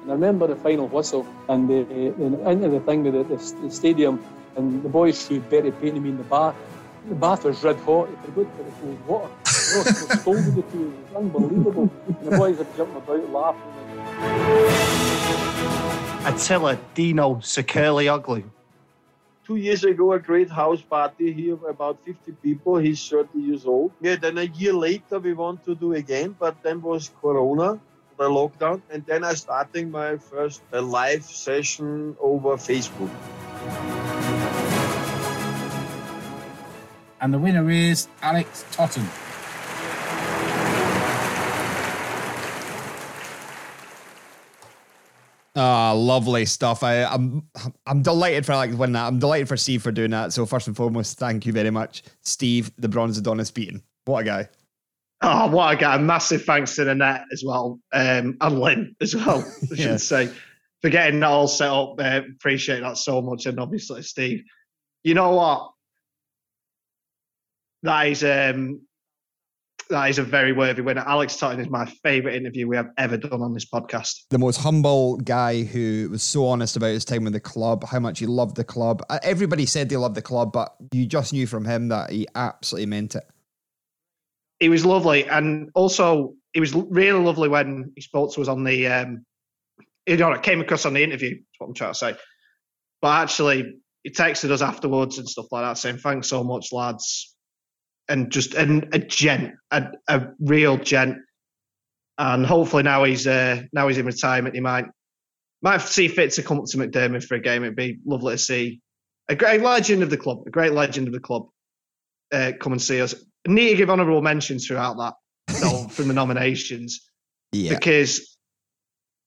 And 0.00 0.10
I 0.10 0.14
remember 0.14 0.46
the 0.46 0.56
final 0.56 0.88
whistle 0.88 1.26
and 1.50 1.68
the, 1.68 1.82
the 1.82 2.50
into 2.50 2.70
the 2.70 2.80
thing 2.80 3.04
with 3.04 3.12
the, 3.12 3.24
the, 3.24 3.66
the 3.66 3.70
stadium, 3.70 4.24
and 4.56 4.82
the 4.82 4.88
boys 4.88 5.26
threw 5.26 5.40
Berry 5.40 5.72
painting 5.72 6.04
me 6.04 6.08
in 6.08 6.16
the 6.16 6.24
bath. 6.24 6.56
The 7.08 7.14
bath 7.14 7.44
was 7.44 7.62
red 7.62 7.76
hot. 7.80 8.08
It 8.08 8.18
forgot 8.24 8.56
for 8.56 8.62
the 8.62 8.70
cold 8.80 9.06
water. 9.06 9.28
Ross 9.44 9.86
was 9.86 10.20
scolded 10.20 10.54
the 10.54 10.62
two. 10.62 10.84
It 10.88 11.12
was 11.12 11.16
unbelievable. 11.16 11.90
And 12.06 12.16
the 12.26 12.38
boys 12.38 12.56
were 12.56 12.66
jumping 12.76 12.96
about 12.96 13.30
laughing. 13.30 13.72
Attila 16.26 16.78
Dino 16.94 17.40
Securely 17.40 18.08
Ugly. 18.08 18.44
two 19.46 19.56
years 19.56 19.84
ago 19.84 20.12
a 20.14 20.18
great 20.18 20.50
house 20.50 20.80
party 20.80 21.30
here 21.30 21.58
about 21.68 21.98
50 22.04 22.32
people 22.42 22.78
he's 22.78 23.06
30 23.08 23.38
years 23.38 23.66
old 23.66 23.92
yeah 24.00 24.16
then 24.16 24.38
a 24.38 24.44
year 24.60 24.72
later 24.72 25.18
we 25.18 25.34
want 25.34 25.62
to 25.66 25.74
do 25.74 25.92
again 25.92 26.34
but 26.38 26.62
then 26.62 26.80
was 26.80 27.10
corona 27.20 27.78
the 28.16 28.24
lockdown 28.24 28.80
and 28.90 29.04
then 29.04 29.22
i 29.22 29.34
starting 29.34 29.90
my 29.90 30.16
first 30.16 30.62
uh, 30.72 30.80
live 30.80 31.24
session 31.24 32.16
over 32.20 32.56
facebook 32.56 33.12
And 37.24 37.32
the 37.32 37.38
winner 37.38 37.70
is 37.70 38.08
Alex 38.20 38.66
Totten. 38.70 39.08
Ah, 45.56 45.92
lovely 45.92 46.46
stuff. 46.46 46.82
I, 46.82 47.04
I'm 47.04 47.48
I'm 47.86 48.02
delighted 48.02 48.44
for 48.44 48.52
Alex 48.52 48.72
to 48.72 48.76
win 48.78 48.92
that. 48.92 49.06
I'm 49.06 49.20
delighted 49.20 49.46
for 49.46 49.56
Steve 49.56 49.82
for 49.82 49.92
doing 49.92 50.10
that. 50.10 50.32
So 50.32 50.44
first 50.46 50.66
and 50.66 50.76
foremost, 50.76 51.16
thank 51.18 51.46
you 51.46 51.52
very 51.52 51.70
much, 51.70 52.02
Steve, 52.22 52.72
the 52.76 52.88
Bronze 52.88 53.16
Adonis 53.18 53.52
beaten. 53.52 53.82
What 54.04 54.20
a 54.20 54.24
guy. 54.24 54.48
Oh, 55.22 55.46
what 55.48 55.72
a 55.74 55.76
guy. 55.76 55.96
Massive 55.98 56.44
thanks 56.44 56.74
to 56.76 56.84
the 56.84 56.94
net 56.94 57.22
as 57.32 57.44
well. 57.46 57.78
Um, 57.92 58.36
and 58.40 58.58
Lynn 58.60 58.96
as 59.00 59.14
well, 59.14 59.38
I 59.62 59.66
should 59.68 59.78
Yeah. 59.78 59.96
say. 59.96 60.30
For 60.82 60.90
getting 60.90 61.20
that 61.20 61.28
all 61.30 61.48
set 61.48 61.70
up. 61.70 61.94
Uh, 61.98 62.20
appreciate 62.36 62.80
that 62.80 62.98
so 62.98 63.22
much. 63.22 63.46
And 63.46 63.58
obviously, 63.58 64.02
Steve. 64.02 64.42
You 65.02 65.14
know 65.14 65.30
what? 65.30 65.70
That 67.84 68.08
is 68.08 68.24
um 68.24 68.80
that 69.90 70.08
is 70.08 70.18
a 70.18 70.22
very 70.22 70.52
worthy 70.52 70.80
winner. 70.80 71.04
Alex 71.06 71.36
Totten 71.36 71.60
is 71.60 71.68
my 71.68 71.84
favourite 72.02 72.34
interview 72.34 72.66
we 72.66 72.76
have 72.76 72.88
ever 72.96 73.18
done 73.18 73.42
on 73.42 73.52
this 73.52 73.66
podcast. 73.66 74.22
The 74.30 74.38
most 74.38 74.56
humble 74.56 75.18
guy 75.18 75.62
who 75.62 76.08
was 76.10 76.22
so 76.22 76.46
honest 76.46 76.76
about 76.76 76.86
his 76.86 77.04
time 77.04 77.24
with 77.24 77.34
the 77.34 77.40
club, 77.40 77.84
how 77.84 78.00
much 78.00 78.20
he 78.20 78.26
loved 78.26 78.56
the 78.56 78.64
club. 78.64 79.02
Uh, 79.10 79.18
Everybody 79.22 79.66
said 79.66 79.90
they 79.90 79.98
loved 79.98 80.14
the 80.14 80.22
club, 80.22 80.52
but 80.52 80.74
you 80.92 81.04
just 81.04 81.34
knew 81.34 81.46
from 81.46 81.66
him 81.66 81.88
that 81.88 82.08
he 82.10 82.26
absolutely 82.34 82.86
meant 82.86 83.14
it. 83.14 83.24
he 84.58 84.70
was 84.70 84.86
lovely, 84.86 85.28
and 85.28 85.70
also 85.74 86.32
it 86.54 86.60
was 86.60 86.72
really 86.72 87.20
lovely 87.20 87.50
when 87.50 87.92
he 87.94 88.00
spoke 88.00 88.32
to 88.32 88.40
us 88.40 88.48
on 88.48 88.64
the. 88.64 88.86
Um, 88.88 89.26
you 90.06 90.16
know, 90.16 90.32
it 90.32 90.42
came 90.42 90.60
across 90.62 90.86
on 90.86 90.94
the 90.94 91.02
interview. 91.02 91.30
That's 91.30 91.58
what 91.58 91.66
I'm 91.66 91.74
trying 91.74 91.92
to 91.92 91.98
say. 91.98 92.14
But 93.02 93.22
actually, 93.22 93.74
he 94.02 94.10
texted 94.10 94.50
us 94.50 94.62
afterwards 94.62 95.18
and 95.18 95.28
stuff 95.28 95.46
like 95.50 95.64
that, 95.64 95.78
saying 95.78 95.98
thanks 95.98 96.28
so 96.28 96.42
much, 96.44 96.72
lads, 96.72 97.33
and 98.08 98.30
just 98.30 98.54
a 98.54 98.66
gent, 99.08 99.54
a, 99.70 99.88
a 100.08 100.28
real 100.38 100.76
gent, 100.76 101.18
and 102.18 102.46
hopefully 102.46 102.82
now 102.82 103.04
he's 103.04 103.26
uh, 103.26 103.62
now 103.72 103.88
he's 103.88 103.98
in 103.98 104.06
retirement. 104.06 104.54
He 104.54 104.60
might 104.60 104.86
might 105.62 105.80
see 105.80 106.08
fit 106.08 106.32
to 106.32 106.42
come 106.42 106.58
up 106.58 106.66
to 106.66 106.76
McDiarmid 106.76 107.24
for 107.24 107.34
a 107.36 107.40
game. 107.40 107.64
It'd 107.64 107.76
be 107.76 107.98
lovely 108.04 108.34
to 108.34 108.38
see 108.38 108.80
a 109.28 109.34
great 109.34 109.62
legend 109.62 110.02
of 110.02 110.10
the 110.10 110.16
club, 110.18 110.42
a 110.46 110.50
great 110.50 110.72
legend 110.72 111.06
of 111.08 111.14
the 111.14 111.20
club, 111.20 111.48
uh, 112.32 112.52
come 112.60 112.72
and 112.72 112.82
see 112.82 113.00
us. 113.00 113.14
Need 113.46 113.70
to 113.70 113.76
give 113.76 113.90
honourable 113.90 114.22
mentions 114.22 114.66
throughout 114.66 114.96
that 114.98 115.14
though, 115.62 115.88
from 115.90 116.08
the 116.08 116.14
nominations 116.14 117.08
Yeah. 117.52 117.74
because 117.74 118.18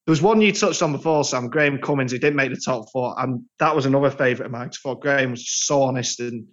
there 0.06 0.12
was 0.12 0.22
one 0.22 0.40
you 0.40 0.54
touched 0.54 0.82
on 0.82 0.92
before, 0.94 1.24
Sam 1.24 1.50
Graham 1.50 1.80
Cummins, 1.82 2.12
who 2.12 2.18
didn't 2.20 2.38
make 2.38 2.52
the 2.52 2.62
top 2.64 2.90
four, 2.94 3.14
and 3.18 3.44
that 3.60 3.76
was 3.76 3.86
another 3.86 4.10
favourite 4.10 4.46
of 4.46 4.52
mine. 4.52 4.70
I 4.72 4.78
thought 4.82 5.02
Graham 5.02 5.32
was 5.32 5.50
so 5.50 5.82
honest 5.84 6.20
and 6.22 6.48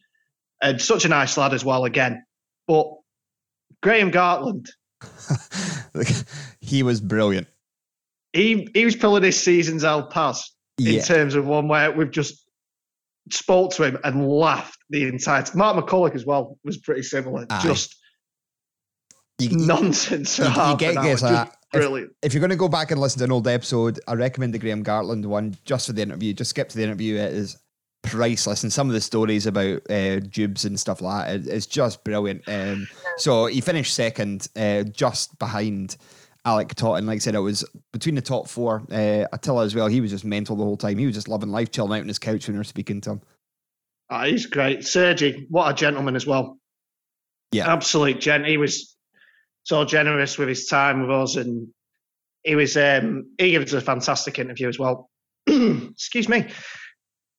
and 0.62 0.80
such 0.80 1.04
a 1.04 1.08
nice 1.08 1.36
lad 1.36 1.52
as 1.54 1.64
well. 1.64 1.84
Again, 1.84 2.24
but 2.66 2.86
Graham 3.82 4.10
Gartland, 4.10 4.68
he 6.60 6.82
was 6.82 7.00
brilliant. 7.00 7.46
he 8.32 8.68
he 8.74 8.84
was 8.84 8.96
pulling 8.96 9.22
this 9.22 9.42
season's 9.42 9.84
El 9.84 10.06
Paz 10.08 10.50
in 10.78 11.00
terms 11.02 11.34
of 11.34 11.46
one 11.46 11.68
where 11.68 11.92
we've 11.92 12.10
just 12.10 12.44
spoke 13.30 13.72
to 13.72 13.82
him 13.84 13.98
and 14.04 14.26
laughed 14.28 14.78
the 14.90 15.06
entire 15.08 15.42
time. 15.42 15.56
Mark 15.58 15.76
McCulloch 15.76 16.14
as 16.14 16.26
well 16.26 16.58
was 16.64 16.78
pretty 16.78 17.02
similar. 17.02 17.46
Aye. 17.48 17.60
Just 17.62 17.96
You- 19.38 19.56
nonsense. 19.66 20.38
you- 20.38 20.44
you 20.44 20.76
get 20.76 20.94
this, 21.00 21.20
Just 21.20 21.24
uh, 21.24 21.46
if- 21.72 21.80
brilliant. 21.80 22.12
If 22.22 22.34
you're 22.34 22.40
going 22.40 22.50
to 22.50 22.56
go 22.56 22.68
back 22.68 22.90
and 22.90 23.00
listen 23.00 23.18
to 23.20 23.24
an 23.24 23.32
old 23.32 23.48
episode, 23.48 23.98
I 24.06 24.14
recommend 24.14 24.52
the 24.54 24.58
Graham 24.58 24.84
Gartland 24.84 25.24
one 25.26 25.56
just 25.64 25.86
for 25.86 25.92
the 25.92 26.02
interview. 26.02 26.32
Just 26.34 26.50
skip 26.50 26.68
to 26.70 26.76
the 26.76 26.82
interview. 26.84 27.16
It 27.16 27.32
is 27.34 27.56
priceless. 28.04 28.62
And 28.62 28.72
some 28.72 28.88
of 28.88 28.94
the 28.94 29.00
stories 29.00 29.46
about 29.46 29.78
uh, 29.90 30.20
Jubes 30.20 30.64
and 30.64 30.78
stuff 30.78 31.00
like 31.00 31.26
that, 31.26 31.52
it's 31.52 31.66
just 31.66 32.04
brilliant. 32.04 32.42
Um, 32.46 32.86
so 33.16 33.46
he 33.46 33.60
finished 33.60 33.94
second, 33.94 34.48
uh, 34.56 34.84
just 34.84 35.38
behind 35.38 35.96
Alec 36.44 36.74
Totten. 36.74 37.06
Like 37.06 37.16
I 37.16 37.18
said, 37.18 37.34
it 37.34 37.40
was 37.40 37.64
between 37.92 38.14
the 38.14 38.22
top 38.22 38.48
four. 38.48 38.84
Uh, 38.90 39.26
Attila 39.32 39.64
as 39.64 39.74
well. 39.74 39.88
He 39.88 40.00
was 40.00 40.10
just 40.10 40.24
mental 40.24 40.56
the 40.56 40.64
whole 40.64 40.76
time. 40.76 40.98
He 40.98 41.06
was 41.06 41.14
just 41.14 41.28
loving 41.28 41.50
life, 41.50 41.70
chilling 41.70 41.92
out 41.92 42.00
on 42.00 42.08
his 42.08 42.18
couch 42.18 42.46
when 42.46 42.54
we 42.54 42.60
were 42.60 42.64
speaking 42.64 43.00
to 43.02 43.12
him. 43.12 43.22
Ah, 44.10 44.24
he's 44.24 44.46
great. 44.46 44.84
Sergi, 44.84 45.46
what 45.48 45.70
a 45.70 45.74
gentleman 45.74 46.14
as 46.14 46.26
well. 46.26 46.58
Yeah. 47.52 47.72
Absolute 47.72 48.20
gent. 48.20 48.46
He 48.46 48.58
was 48.58 48.96
so 49.62 49.84
generous 49.84 50.36
with 50.36 50.48
his 50.48 50.66
time 50.66 51.00
with 51.00 51.10
us 51.10 51.36
and 51.36 51.68
he 52.42 52.54
was 52.54 52.76
um 52.76 53.30
he 53.38 53.52
gave 53.52 53.62
us 53.62 53.72
a 53.72 53.80
fantastic 53.80 54.38
interview 54.38 54.68
as 54.68 54.78
well. 54.78 55.08
Excuse 55.46 56.28
me. 56.28 56.46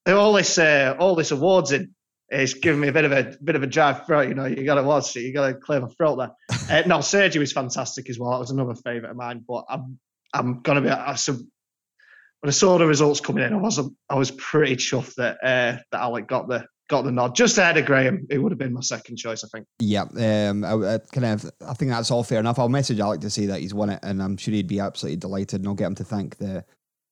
All 0.07 0.33
this 0.33 0.57
uh, 0.57 0.95
all 0.99 1.15
this 1.15 1.31
awards 1.31 1.71
in 1.71 1.93
It's 2.29 2.53
giving 2.53 2.79
me 2.79 2.87
a 2.87 2.91
bit 2.91 3.05
of 3.05 3.11
a 3.11 3.35
bit 3.43 3.55
of 3.55 3.63
a 3.63 3.67
drive 3.67 4.05
throat. 4.05 4.27
You 4.27 4.35
know, 4.35 4.45
you 4.45 4.63
got 4.63 4.75
to 4.75 4.83
watch 4.83 5.15
it. 5.15 5.21
You 5.21 5.33
got 5.33 5.47
to 5.47 5.53
clear 5.55 5.81
my 5.81 5.87
throat 5.87 6.17
there. 6.17 6.31
uh, 6.69 6.87
no, 6.87 6.99
Sergio 6.99 7.39
was 7.39 7.51
fantastic 7.51 8.09
as 8.09 8.19
well. 8.19 8.31
That 8.31 8.39
was 8.39 8.51
another 8.51 8.75
favourite 8.75 9.11
of 9.11 9.17
mine. 9.17 9.43
But 9.47 9.65
I'm 9.69 9.99
I'm 10.33 10.61
gonna 10.61 10.81
be. 10.81 10.89
I, 10.89 11.15
so 11.15 11.33
when 11.33 12.49
I 12.49 12.51
saw 12.51 12.77
the 12.77 12.85
results 12.85 13.19
coming 13.19 13.43
in, 13.43 13.53
I 13.53 13.57
was 13.57 13.79
I 14.09 14.15
was 14.15 14.31
pretty 14.31 14.75
chuffed 14.75 15.15
that 15.15 15.37
uh, 15.43 15.81
that 15.91 16.01
Alec 16.01 16.27
got 16.27 16.47
the 16.47 16.65
got 16.87 17.03
the 17.03 17.11
nod 17.11 17.35
just 17.35 17.57
ahead 17.57 17.77
of 17.77 17.85
Graham. 17.85 18.27
It 18.29 18.37
would 18.37 18.51
have 18.51 18.59
been 18.59 18.73
my 18.73 18.81
second 18.81 19.17
choice, 19.17 19.43
I 19.43 19.47
think. 19.47 19.65
Yeah, 19.79 20.03
um, 20.03 20.63
I, 20.63 20.95
I 20.95 20.97
kind 21.11 21.25
of. 21.25 21.51
I 21.65 21.73
think 21.73 21.91
that's 21.91 22.11
all 22.11 22.23
fair 22.23 22.39
enough. 22.39 22.59
I'll 22.59 22.69
message 22.69 22.99
Alec 22.99 23.21
to 23.21 23.29
say 23.29 23.47
that 23.47 23.61
he's 23.61 23.73
won 23.73 23.89
it, 23.89 23.99
and 24.03 24.21
I'm 24.21 24.37
sure 24.37 24.53
he'd 24.53 24.67
be 24.67 24.79
absolutely 24.79 25.17
delighted. 25.17 25.61
And 25.61 25.67
I'll 25.67 25.75
get 25.75 25.87
him 25.87 25.95
to 25.95 26.03
thank 26.03 26.37
the 26.37 26.65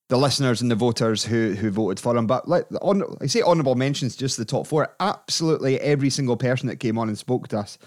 the 0.08 0.18
listeners 0.18 0.60
and 0.60 0.70
the 0.70 0.74
voters 0.74 1.24
who 1.24 1.54
who 1.54 1.70
voted 1.70 2.00
for 2.00 2.16
him. 2.16 2.26
But 2.26 2.48
like 2.48 2.66
on, 2.82 3.02
I 3.20 3.26
say 3.26 3.42
honourable 3.42 3.74
mentions, 3.74 4.16
just 4.16 4.36
the 4.36 4.44
top 4.44 4.66
four. 4.66 4.94
Absolutely 5.00 5.80
every 5.80 6.10
single 6.10 6.36
person 6.36 6.68
that 6.68 6.76
came 6.76 6.98
on 6.98 7.08
and 7.08 7.18
spoke 7.18 7.48
to 7.48 7.58
us, 7.58 7.78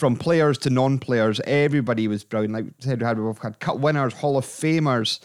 from 0.00 0.16
players 0.16 0.58
to 0.58 0.70
non-players, 0.70 1.40
everybody 1.44 2.08
was 2.08 2.24
brilliant. 2.24 2.54
Like 2.54 2.64
I 2.64 2.96
said, 2.96 3.18
we've 3.18 3.38
had 3.38 3.60
cut 3.60 3.80
winners, 3.80 4.14
Hall 4.14 4.38
of 4.38 4.46
Famers, 4.46 5.20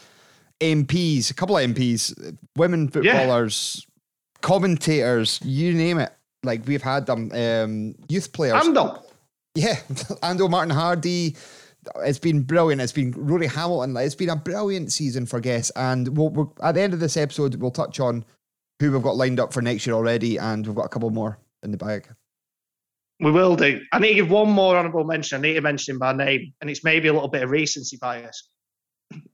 MPs, 0.60 1.32
a 1.32 1.34
couple 1.34 1.58
of 1.58 1.64
MPs, 1.66 2.38
women 2.58 2.90
footballers, 2.90 3.88
commentators, 4.42 5.40
you 5.44 5.74
name 5.74 5.98
it. 5.98 6.12
Like 6.44 6.68
we've 6.68 6.82
had 6.82 7.06
them, 7.06 7.32
um, 7.34 7.96
youth 8.08 8.34
players. 8.34 8.62
Ando. 8.62 9.02
Yeah, 9.56 9.76
Ando 10.22 10.50
Martin 10.50 10.76
Hardy. 10.76 11.36
It's 11.98 12.20
been 12.20 12.42
brilliant. 12.44 12.82
It's 12.82 12.92
been 12.92 13.12
Rory 13.12 13.48
Hamilton. 13.48 13.96
It's 13.98 14.16
been 14.16 14.30
a 14.30 14.36
brilliant 14.36 14.92
season 14.92 15.26
for 15.26 15.40
guests. 15.40 15.72
And 15.76 16.18
we'll, 16.18 16.30
we'll, 16.30 16.54
at 16.62 16.76
the 16.76 16.82
end 16.82 16.94
of 16.94 17.00
this 17.00 17.18
episode, 17.18 17.56
we'll 17.56 17.72
touch 17.72 18.00
on 18.00 18.26
who 18.80 18.92
we've 18.92 19.02
got 19.02 19.16
lined 19.16 19.40
up 19.40 19.54
for 19.54 19.62
next 19.62 19.86
year 19.88 19.96
already, 19.96 20.38
and 20.38 20.66
we've 20.66 20.76
got 20.76 20.86
a 20.86 20.90
couple 20.90 21.10
more 21.10 21.40
in 21.64 21.72
the 21.72 21.78
bag. 21.78 22.08
We 23.22 23.32
will 23.32 23.56
do. 23.56 23.80
I 23.94 24.00
need 24.00 24.10
to 24.10 24.14
give 24.16 24.30
one 24.30 24.50
more 24.50 24.76
honourable 24.76 25.06
mention. 25.06 25.38
I 25.38 25.42
need 25.42 25.54
to 25.54 25.62
mention 25.62 25.94
him 25.96 26.00
by 26.00 26.12
name, 26.14 26.54
and 26.60 26.70
it's 26.70 26.84
maybe 26.84 27.08
a 27.08 27.14
little 27.14 27.30
bit 27.30 27.44
of 27.44 27.50
recency 27.50 27.98
bias. 27.98 28.50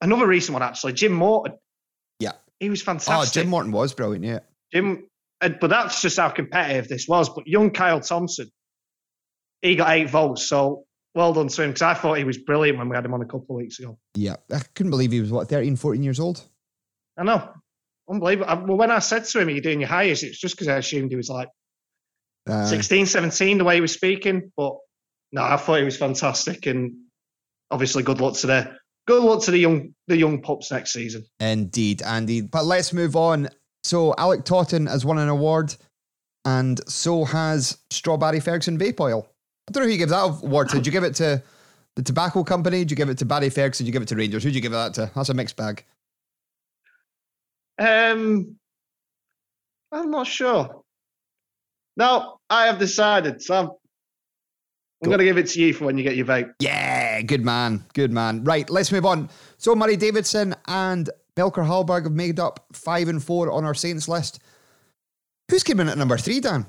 Another 0.01 0.27
recent 0.27 0.53
one, 0.53 0.61
actually, 0.61 0.93
Jim 0.93 1.13
Morton. 1.13 1.57
Yeah. 2.19 2.33
He 2.59 2.69
was 2.69 2.81
Oh, 2.81 2.85
fantastic. 2.85 3.33
Jim 3.33 3.49
Morton 3.49 3.71
was 3.71 3.93
brilliant, 3.93 4.25
yeah. 4.25 4.39
Jim, 4.71 5.07
but 5.39 5.67
that's 5.69 6.01
just 6.01 6.17
how 6.17 6.29
competitive 6.29 6.87
this 6.87 7.07
was. 7.07 7.29
But 7.29 7.47
young 7.47 7.71
Kyle 7.71 7.99
Thompson, 7.99 8.51
he 9.63 9.75
got 9.75 9.89
eight 9.89 10.09
votes. 10.09 10.47
So 10.47 10.85
well 11.15 11.33
done 11.33 11.47
to 11.49 11.63
him 11.63 11.69
because 11.71 11.81
I 11.81 11.93
thought 11.93 12.17
he 12.17 12.23
was 12.23 12.37
brilliant 12.37 12.77
when 12.77 12.89
we 12.89 12.95
had 12.95 13.05
him 13.05 13.13
on 13.13 13.21
a 13.21 13.25
couple 13.25 13.47
of 13.49 13.55
weeks 13.57 13.79
ago. 13.79 13.97
Yeah. 14.15 14.37
I 14.51 14.59
couldn't 14.75 14.91
believe 14.91 15.11
he 15.11 15.19
was, 15.21 15.31
what, 15.31 15.49
13, 15.49 15.75
14 15.75 16.03
years 16.03 16.19
old? 16.19 16.43
I 17.17 17.23
know. 17.23 17.49
Unbelievable. 18.09 18.49
I, 18.49 18.53
well, 18.55 18.77
when 18.77 18.91
I 18.91 18.99
said 18.99 19.25
to 19.25 19.39
him, 19.39 19.47
Are 19.47 19.51
you 19.51 19.61
doing 19.61 19.79
your 19.79 19.89
highest? 19.89 20.23
It's 20.23 20.39
just 20.39 20.55
because 20.55 20.67
I 20.67 20.77
assumed 20.77 21.11
he 21.11 21.17
was 21.17 21.29
like 21.29 21.49
Uh, 22.49 22.65
16, 22.65 23.05
17, 23.05 23.57
the 23.57 23.63
way 23.63 23.75
he 23.75 23.81
was 23.81 23.93
speaking. 23.93 24.51
But 24.57 24.75
no, 25.31 25.43
I 25.43 25.57
thought 25.57 25.79
he 25.79 25.85
was 25.85 25.97
fantastic. 25.97 26.65
And 26.65 26.93
obviously, 27.69 28.03
good 28.03 28.19
luck 28.19 28.35
to 28.37 28.47
the 28.47 28.75
good 29.07 29.23
luck 29.23 29.43
to 29.43 29.51
the 29.51 29.59
young 29.59 29.93
the 30.07 30.17
young 30.17 30.41
pups 30.41 30.71
next 30.71 30.93
season. 30.93 31.25
Indeed, 31.39 32.01
Andy. 32.01 32.41
But 32.41 32.65
let's 32.65 32.91
move 32.93 33.15
on. 33.15 33.49
So 33.83 34.13
Alec 34.17 34.45
Totten 34.45 34.87
has 34.87 35.05
won 35.05 35.17
an 35.17 35.29
award, 35.29 35.75
and 36.45 36.79
so 36.89 37.23
has 37.25 37.77
Strawberry 37.91 38.39
Ferguson 38.39 38.77
Vape 38.77 38.99
Oil. 38.99 39.27
I 39.67 39.71
don't 39.71 39.83
know 39.83 39.87
who 39.87 39.93
you 39.93 39.97
give 39.97 40.09
that 40.09 40.23
award 40.43 40.69
to. 40.69 40.77
Did 40.77 40.85
you 40.85 40.91
give 40.91 41.03
it 41.03 41.15
to 41.15 41.41
the 41.95 42.03
tobacco 42.03 42.43
company? 42.43 42.79
Did 42.79 42.91
you 42.91 42.97
give 42.97 43.09
it 43.09 43.17
to 43.19 43.25
Barry 43.25 43.49
Ferguson? 43.49 43.85
Did 43.85 43.89
you 43.89 43.93
give 43.93 44.01
it 44.01 44.07
to 44.09 44.15
Rangers? 44.15 44.43
Who 44.43 44.49
did 44.49 44.55
you 44.55 44.61
give 44.61 44.71
that 44.71 44.93
to? 44.95 45.11
That's 45.15 45.29
a 45.29 45.33
mixed 45.33 45.55
bag. 45.55 45.85
Um, 47.79 48.55
I'm 49.91 50.11
not 50.11 50.27
sure. 50.27 50.83
No, 51.97 52.39
I 52.49 52.65
have 52.67 52.79
decided. 52.79 53.41
So 53.41 53.55
I'm, 53.55 53.69
I'm 55.03 55.09
going 55.09 55.19
to 55.19 55.25
give 55.25 55.37
it 55.37 55.47
to 55.47 55.61
you 55.61 55.73
for 55.73 55.85
when 55.85 55.97
you 55.97 56.03
get 56.03 56.15
your 56.15 56.25
vote. 56.25 56.51
Yeah, 56.59 57.21
good 57.21 57.43
man. 57.43 57.83
Good 57.93 58.11
man. 58.11 58.43
Right, 58.43 58.69
let's 58.69 58.91
move 58.91 59.05
on. 59.05 59.29
So 59.57 59.75
Murray 59.75 59.97
Davidson 59.97 60.55
and 60.67 61.09
Melker 61.35 61.65
Hallberg 61.65 62.03
have 62.03 62.13
made 62.13 62.39
up 62.39 62.65
five 62.73 63.07
and 63.07 63.23
four 63.23 63.51
on 63.51 63.65
our 63.65 63.73
Saints 63.73 64.07
list. 64.07 64.39
Who's 65.49 65.63
came 65.63 65.79
in 65.79 65.89
at 65.89 65.97
number 65.97 66.17
three, 66.17 66.39
Dan? 66.39 66.65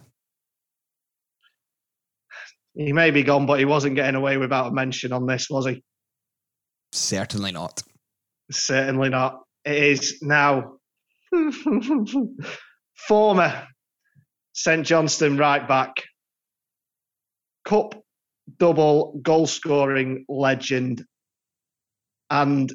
He 2.75 2.93
may 2.93 3.11
be 3.11 3.23
gone, 3.23 3.47
but 3.47 3.59
he 3.59 3.65
wasn't 3.65 3.97
getting 3.97 4.15
away 4.15 4.37
without 4.37 4.69
a 4.69 4.73
mention 4.73 5.13
on 5.13 5.27
this, 5.27 5.49
was 5.51 5.67
he? 5.67 5.83
Certainly 6.93 7.53
not. 7.53 7.83
Certainly 8.51 9.11
not. 9.11 9.41
It 9.65 9.77
is 9.77 10.19
now 10.23 10.75
former 12.97 13.67
St 14.53 14.87
Johnstone 14.87 15.37
right 15.37 15.67
back, 15.67 16.03
cup 17.65 17.95
double 18.59 19.19
goal 19.23 19.47
scoring 19.47 20.25
legend, 20.29 21.05
and 22.31 22.73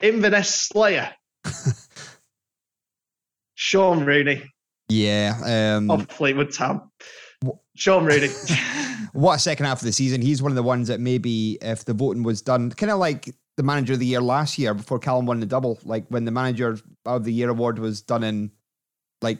Inverness 0.00 0.54
Slayer, 0.54 1.12
Shaun 3.54 4.04
Rooney 4.04 4.44
Yeah. 4.88 5.76
Um, 5.76 5.90
of 5.90 6.08
Fleetwood 6.10 6.52
Town. 6.52 6.90
Shaun 7.78 8.04
Rooney. 8.04 8.28
what 9.12 9.36
a 9.36 9.38
second 9.38 9.66
half 9.66 9.80
of 9.80 9.86
the 9.86 9.92
season. 9.92 10.20
He's 10.20 10.42
one 10.42 10.50
of 10.52 10.56
the 10.56 10.62
ones 10.62 10.88
that 10.88 11.00
maybe 11.00 11.58
if 11.62 11.84
the 11.84 11.94
voting 11.94 12.22
was 12.24 12.42
done, 12.42 12.70
kind 12.72 12.90
of 12.90 12.98
like 12.98 13.34
the 13.56 13.62
manager 13.62 13.92
of 13.92 13.98
the 14.00 14.06
year 14.06 14.20
last 14.20 14.58
year 14.58 14.74
before 14.74 14.98
Callum 14.98 15.26
won 15.26 15.40
the 15.40 15.46
double, 15.46 15.78
like 15.84 16.06
when 16.08 16.24
the 16.24 16.30
manager 16.30 16.78
of 17.06 17.24
the 17.24 17.32
year 17.32 17.48
award 17.48 17.78
was 17.78 18.02
done 18.02 18.24
in 18.24 18.50
like 19.22 19.38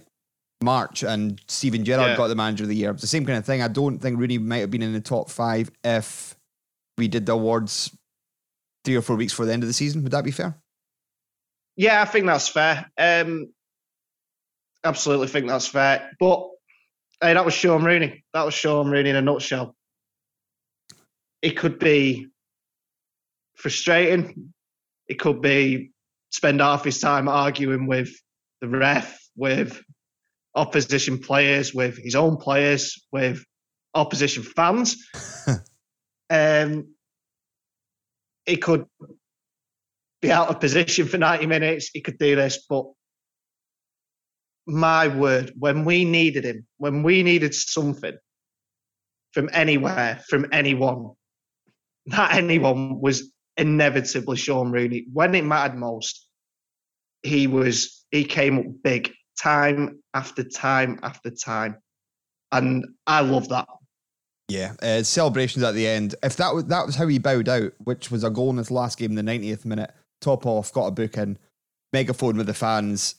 March 0.62 1.02
and 1.02 1.40
Steven 1.48 1.84
Gerrard 1.84 2.10
Yeah. 2.10 2.16
got 2.16 2.28
the 2.28 2.34
manager 2.36 2.64
of 2.64 2.68
the 2.68 2.76
year. 2.76 2.90
It's 2.92 3.00
the 3.00 3.06
same 3.08 3.26
kind 3.26 3.38
of 3.38 3.44
thing. 3.44 3.60
I 3.62 3.68
don't 3.68 3.98
think 3.98 4.18
Rooney 4.18 4.38
might 4.38 4.58
have 4.58 4.70
been 4.70 4.82
in 4.82 4.92
the 4.92 5.00
top 5.00 5.30
five 5.30 5.70
if 5.84 6.36
we 6.96 7.08
did 7.08 7.26
the 7.26 7.32
awards 7.32 7.96
three 8.84 8.96
or 8.96 9.02
four 9.02 9.16
weeks 9.16 9.32
before 9.32 9.46
the 9.46 9.52
end 9.52 9.62
of 9.62 9.68
the 9.68 9.72
season. 9.72 10.02
Would 10.04 10.12
that 10.12 10.24
be 10.24 10.30
fair? 10.30 10.56
Yeah, 11.76 12.02
I 12.02 12.04
think 12.04 12.26
that's 12.26 12.48
fair. 12.48 12.90
Um, 12.98 13.52
absolutely 14.84 15.28
think 15.28 15.46
that's 15.46 15.66
fair. 15.68 16.10
But 16.18 16.48
hey, 17.20 17.34
that 17.34 17.44
was 17.44 17.54
Shaun 17.54 17.84
Rooney. 17.84 18.24
That 18.34 18.44
was 18.44 18.54
Shaun 18.54 18.90
Rooney 18.90 19.10
in 19.10 19.16
a 19.16 19.22
nutshell. 19.22 19.74
It 21.42 21.56
could 21.56 21.78
be 21.78 22.28
frustrating. 23.54 24.52
It 25.06 25.18
could 25.18 25.40
be 25.40 25.92
spend 26.30 26.60
half 26.60 26.84
his 26.84 27.00
time 27.00 27.28
arguing 27.28 27.86
with 27.86 28.10
the 28.60 28.68
ref, 28.68 29.18
with 29.36 29.82
opposition 30.54 31.18
players, 31.18 31.72
with 31.72 31.96
his 31.98 32.14
own 32.14 32.36
players, 32.36 33.02
with 33.12 33.44
opposition 33.94 34.42
fans. 34.42 34.96
um, 36.30 36.88
he 38.44 38.56
could 38.56 38.86
be 40.20 40.32
out 40.32 40.48
of 40.48 40.60
position 40.60 41.06
for 41.06 41.18
90 41.18 41.46
minutes. 41.46 41.90
He 41.92 42.00
could 42.00 42.18
do 42.18 42.34
this, 42.36 42.64
but 42.68 42.86
my 44.68 45.08
word, 45.08 45.52
when 45.58 45.84
we 45.84 46.04
needed 46.04 46.44
him, 46.44 46.66
when 46.76 47.02
we 47.02 47.22
needed 47.22 47.54
something 47.54 48.16
from 49.32 49.48
anywhere, 49.52 50.22
from 50.28 50.46
anyone, 50.52 51.12
that 52.06 52.34
anyone 52.34 53.00
was 53.00 53.32
inevitably 53.56 54.36
Shaun 54.36 54.70
Rooney. 54.70 55.06
When 55.12 55.34
it 55.34 55.44
mattered 55.44 55.76
most, 55.76 56.26
he 57.22 57.46
was 57.46 58.04
he 58.10 58.24
came 58.24 58.58
up 58.58 58.66
big 58.84 59.12
time 59.40 60.00
after 60.14 60.44
time 60.44 61.00
after 61.02 61.30
time. 61.30 61.78
And 62.52 62.86
I 63.06 63.20
love 63.20 63.48
that. 63.48 63.68
Yeah, 64.48 64.74
uh, 64.82 65.02
celebrations 65.02 65.62
at 65.62 65.74
the 65.74 65.86
end. 65.86 66.14
If 66.22 66.36
that 66.36 66.54
was 66.54 66.64
that 66.66 66.86
was 66.86 66.96
how 66.96 67.06
he 67.06 67.18
bowed 67.18 67.48
out, 67.48 67.72
which 67.78 68.10
was 68.10 68.24
a 68.24 68.30
goal 68.30 68.50
in 68.50 68.56
his 68.58 68.70
last 68.70 68.98
game, 68.98 69.16
in 69.16 69.26
the 69.26 69.32
90th 69.32 69.64
minute, 69.64 69.92
top 70.20 70.46
off, 70.46 70.72
got 70.72 70.86
a 70.86 70.90
book 70.90 71.16
in, 71.16 71.38
megaphone 71.92 72.36
with 72.36 72.46
the 72.46 72.54
fans. 72.54 73.16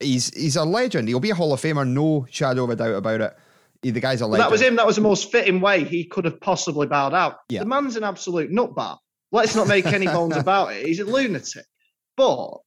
He's 0.00 0.34
he's 0.34 0.56
a 0.56 0.64
legend. 0.64 1.08
He'll 1.08 1.20
be 1.20 1.30
a 1.30 1.34
Hall 1.34 1.52
of 1.52 1.60
Famer, 1.60 1.86
no 1.86 2.26
shadow 2.30 2.64
of 2.64 2.70
a 2.70 2.76
doubt 2.76 2.94
about 2.94 3.20
it. 3.20 3.36
He, 3.82 3.90
the 3.90 4.00
guy's 4.00 4.20
a 4.20 4.26
legend. 4.26 4.44
that 4.44 4.50
was 4.50 4.60
him. 4.60 4.76
That 4.76 4.86
was 4.86 4.96
the 4.96 5.02
most 5.02 5.30
fitting 5.30 5.60
way 5.60 5.84
he 5.84 6.04
could 6.04 6.24
have 6.24 6.40
possibly 6.40 6.86
bowed 6.86 7.14
out. 7.14 7.36
Yeah. 7.48 7.60
The 7.60 7.66
man's 7.66 7.96
an 7.96 8.04
absolute 8.04 8.50
nutbar. 8.50 8.98
Let's 9.30 9.54
not 9.54 9.68
make 9.68 9.86
any 9.86 10.06
bones 10.06 10.36
about 10.38 10.72
it. 10.72 10.86
He's 10.86 11.00
a 11.00 11.04
lunatic. 11.04 11.64
But 12.16 12.58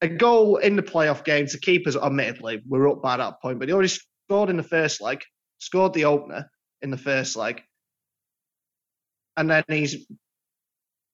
a 0.00 0.08
goal 0.08 0.56
in 0.56 0.76
the 0.76 0.82
playoff 0.82 1.24
game 1.24 1.46
to 1.46 1.58
keep 1.58 1.86
us, 1.86 1.96
admittedly, 1.96 2.62
we're 2.66 2.88
up 2.88 3.02
by 3.02 3.16
that 3.16 3.40
point, 3.40 3.58
but 3.58 3.68
he 3.68 3.72
already 3.72 3.88
scored 3.88 4.50
in 4.50 4.56
the 4.56 4.62
first 4.62 5.00
leg, 5.00 5.22
scored 5.58 5.94
the 5.94 6.04
opener 6.04 6.50
in 6.82 6.90
the 6.90 6.98
first 6.98 7.36
leg. 7.36 7.62
And 9.36 9.50
then 9.50 9.64
he's 9.68 10.06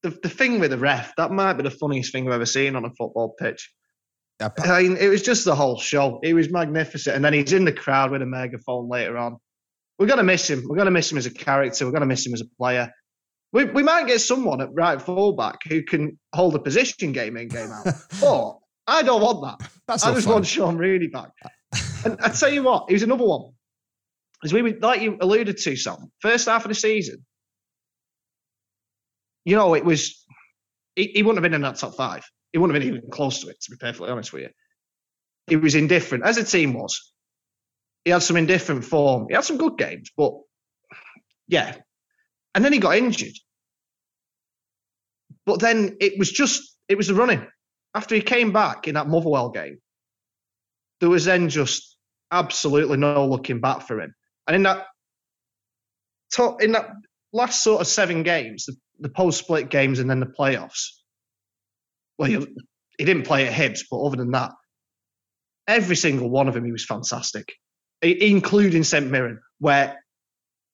the, 0.03 0.11
the 0.11 0.29
thing 0.29 0.61
with 0.61 0.71
the 0.71 0.79
ref, 0.79 1.15
that 1.17 1.31
might 1.31 1.55
be 1.55 1.63
the 1.63 1.71
funniest 1.71 2.13
thing 2.13 2.27
I've 2.27 2.35
ever 2.35 2.47
seen 2.47 2.77
on 2.77 2.85
a 2.85 2.91
football 2.91 3.35
pitch. 3.39 3.73
I 4.41 4.83
mean, 4.83 4.97
it 4.97 5.09
was 5.09 5.23
just 5.23 5.45
the 5.45 5.55
whole 5.55 5.79
show. 5.79 6.21
It 6.23 6.35
was 6.35 6.51
magnificent. 6.51 7.17
And 7.17 7.25
then 7.25 7.33
he's 7.33 7.53
in 7.53 7.65
the 7.65 7.73
crowd 7.73 8.11
with 8.11 8.23
a 8.23 8.27
megaphone 8.27 8.89
later 8.89 9.17
on. 9.17 9.39
We're 9.99 10.07
going 10.07 10.19
to 10.19 10.25
miss 10.25 10.51
him. 10.51 10.65
We're 10.67 10.77
going 10.77 10.87
to 10.87 10.91
miss 10.91 11.11
him 11.11 11.19
as 11.19 11.27
a 11.27 11.31
character. 11.31 11.85
We're 11.85 11.93
going 11.93 12.01
to 12.01 12.07
miss 12.07 12.27
him 12.27 12.35
as 12.35 12.41
a 12.41 12.49
player. 12.59 12.91
We, 13.53 13.65
we 13.67 13.85
might 13.85 14.09
get 14.09 14.21
someone 14.21 14.61
at 14.61 14.71
right 14.73 15.01
fullback 15.01 15.59
who 15.69 15.85
can 15.85 16.19
hold 16.35 16.57
a 16.57 16.59
position 16.59 17.13
game 17.13 17.37
in, 17.37 17.49
game 17.49 17.71
out. 17.71 17.85
but 18.21 18.59
I 18.87 19.03
don't 19.03 19.23
want 19.23 19.61
that. 19.61 19.71
That's 19.87 20.05
I 20.05 20.13
just 20.13 20.27
fun. 20.27 20.35
want 20.35 20.47
Shaun 20.47 20.77
Rooney 20.77 21.07
back. 21.07 21.31
And 22.05 22.19
I 22.21 22.31
tell 22.31 22.53
you 22.53 22.65
what, 22.65 22.87
here's 22.89 23.03
another 23.03 23.25
one. 23.25 23.53
As 24.43 24.53
we 24.53 24.63
were, 24.63 24.75
like 24.81 25.01
you 25.01 25.17
alluded 25.21 25.57
to, 25.57 25.77
Sam, 25.77 26.11
first 26.21 26.47
half 26.47 26.65
of 26.65 26.69
the 26.69 26.75
season, 26.75 27.25
you 29.45 29.57
know, 29.57 29.75
it 29.75 29.85
was 29.85 30.25
he, 30.97 31.13
he 31.15 31.23
wouldn't 31.23 31.39
have 31.39 31.51
been 31.51 31.55
in 31.55 31.63
that 31.63 31.77
top 31.77 31.95
five. 31.95 32.25
He 32.55 32.59
wouldn't 32.59 32.77
have 32.77 32.83
been 32.85 32.97
even 32.97 33.11
close 33.11 33.41
to 33.41 33.49
it, 33.49 33.61
to 33.63 33.73
be 33.73 33.77
perfectly 33.77 34.11
honest 34.11 34.33
with 34.33 34.43
you. 34.43 34.49
He 35.49 35.57
was 35.57 35.75
indifferent, 35.75 36.25
as 36.25 36.37
a 36.37 36.45
team 36.45 36.73
was. 36.73 37.13
He 38.05 38.13
had 38.13 38.23
some 38.23 38.37
indifferent 38.37 38.85
form. 38.85 39.27
He 39.29 39.35
had 39.35 39.43
some 39.43 39.59
good 39.59 39.77
games, 39.77 40.13
but 40.17 40.35
yeah. 41.49 41.75
And 42.55 42.65
then 42.65 42.73
he 42.73 42.79
got 42.79 42.97
injured. 42.97 43.35
But 45.45 45.59
then 45.59 45.97
it 46.01 46.17
was 46.17 46.31
just 46.31 46.77
it 46.87 46.97
was 46.97 47.09
the 47.09 47.15
running. 47.15 47.45
After 47.93 48.15
he 48.15 48.21
came 48.21 48.53
back 48.53 48.87
in 48.87 48.95
that 48.95 49.09
Motherwell 49.09 49.51
game, 49.51 49.79
there 51.01 51.11
was 51.11 51.25
then 51.25 51.49
just 51.49 51.97
absolutely 52.31 52.99
no 52.99 53.27
looking 53.27 53.61
back 53.61 53.89
for 53.89 54.01
him. 54.01 54.15
And 54.47 54.55
in 54.55 54.63
that 54.63 54.87
top 56.33 56.63
in 56.63 56.71
that 56.71 56.89
last 57.33 57.65
sort 57.65 57.81
of 57.81 57.89
seven 57.89 58.23
games, 58.23 58.67
the, 58.67 58.77
the 59.01 59.09
post 59.09 59.41
split 59.41 59.71
games 59.71 59.99
and 59.99 60.09
then 60.09 60.21
the 60.21 60.27
playoffs. 60.27 60.91
Well, 62.19 62.29
he, 62.29 62.47
he 62.99 63.05
didn't 63.05 63.25
play 63.25 63.47
at 63.47 63.53
Hibs, 63.53 63.85
but 63.91 64.01
other 64.01 64.17
than 64.17 64.33
that, 64.33 64.53
every 65.67 65.97
single 65.97 66.31
one 66.31 66.49
of 66.49 66.55
them 66.55 66.65
he 66.65 66.73
was 66.73 66.85
fantastic, 66.85 67.55
including 68.03 68.85
St 68.85 69.11
Mirren, 69.11 69.41
where 69.59 70.03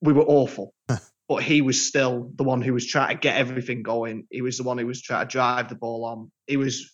we 0.00 0.12
were 0.12 0.24
awful. 0.24 0.74
but 1.30 1.44
he 1.44 1.62
was 1.62 1.86
still 1.86 2.28
the 2.34 2.42
one 2.42 2.60
who 2.60 2.74
was 2.74 2.84
trying 2.84 3.14
to 3.16 3.20
get 3.20 3.36
everything 3.36 3.84
going. 3.84 4.26
He 4.30 4.42
was 4.42 4.56
the 4.56 4.64
one 4.64 4.78
who 4.78 4.86
was 4.88 5.00
trying 5.00 5.26
to 5.26 5.30
drive 5.30 5.68
the 5.68 5.76
ball 5.76 6.04
on. 6.04 6.32
He 6.48 6.56
was 6.56 6.90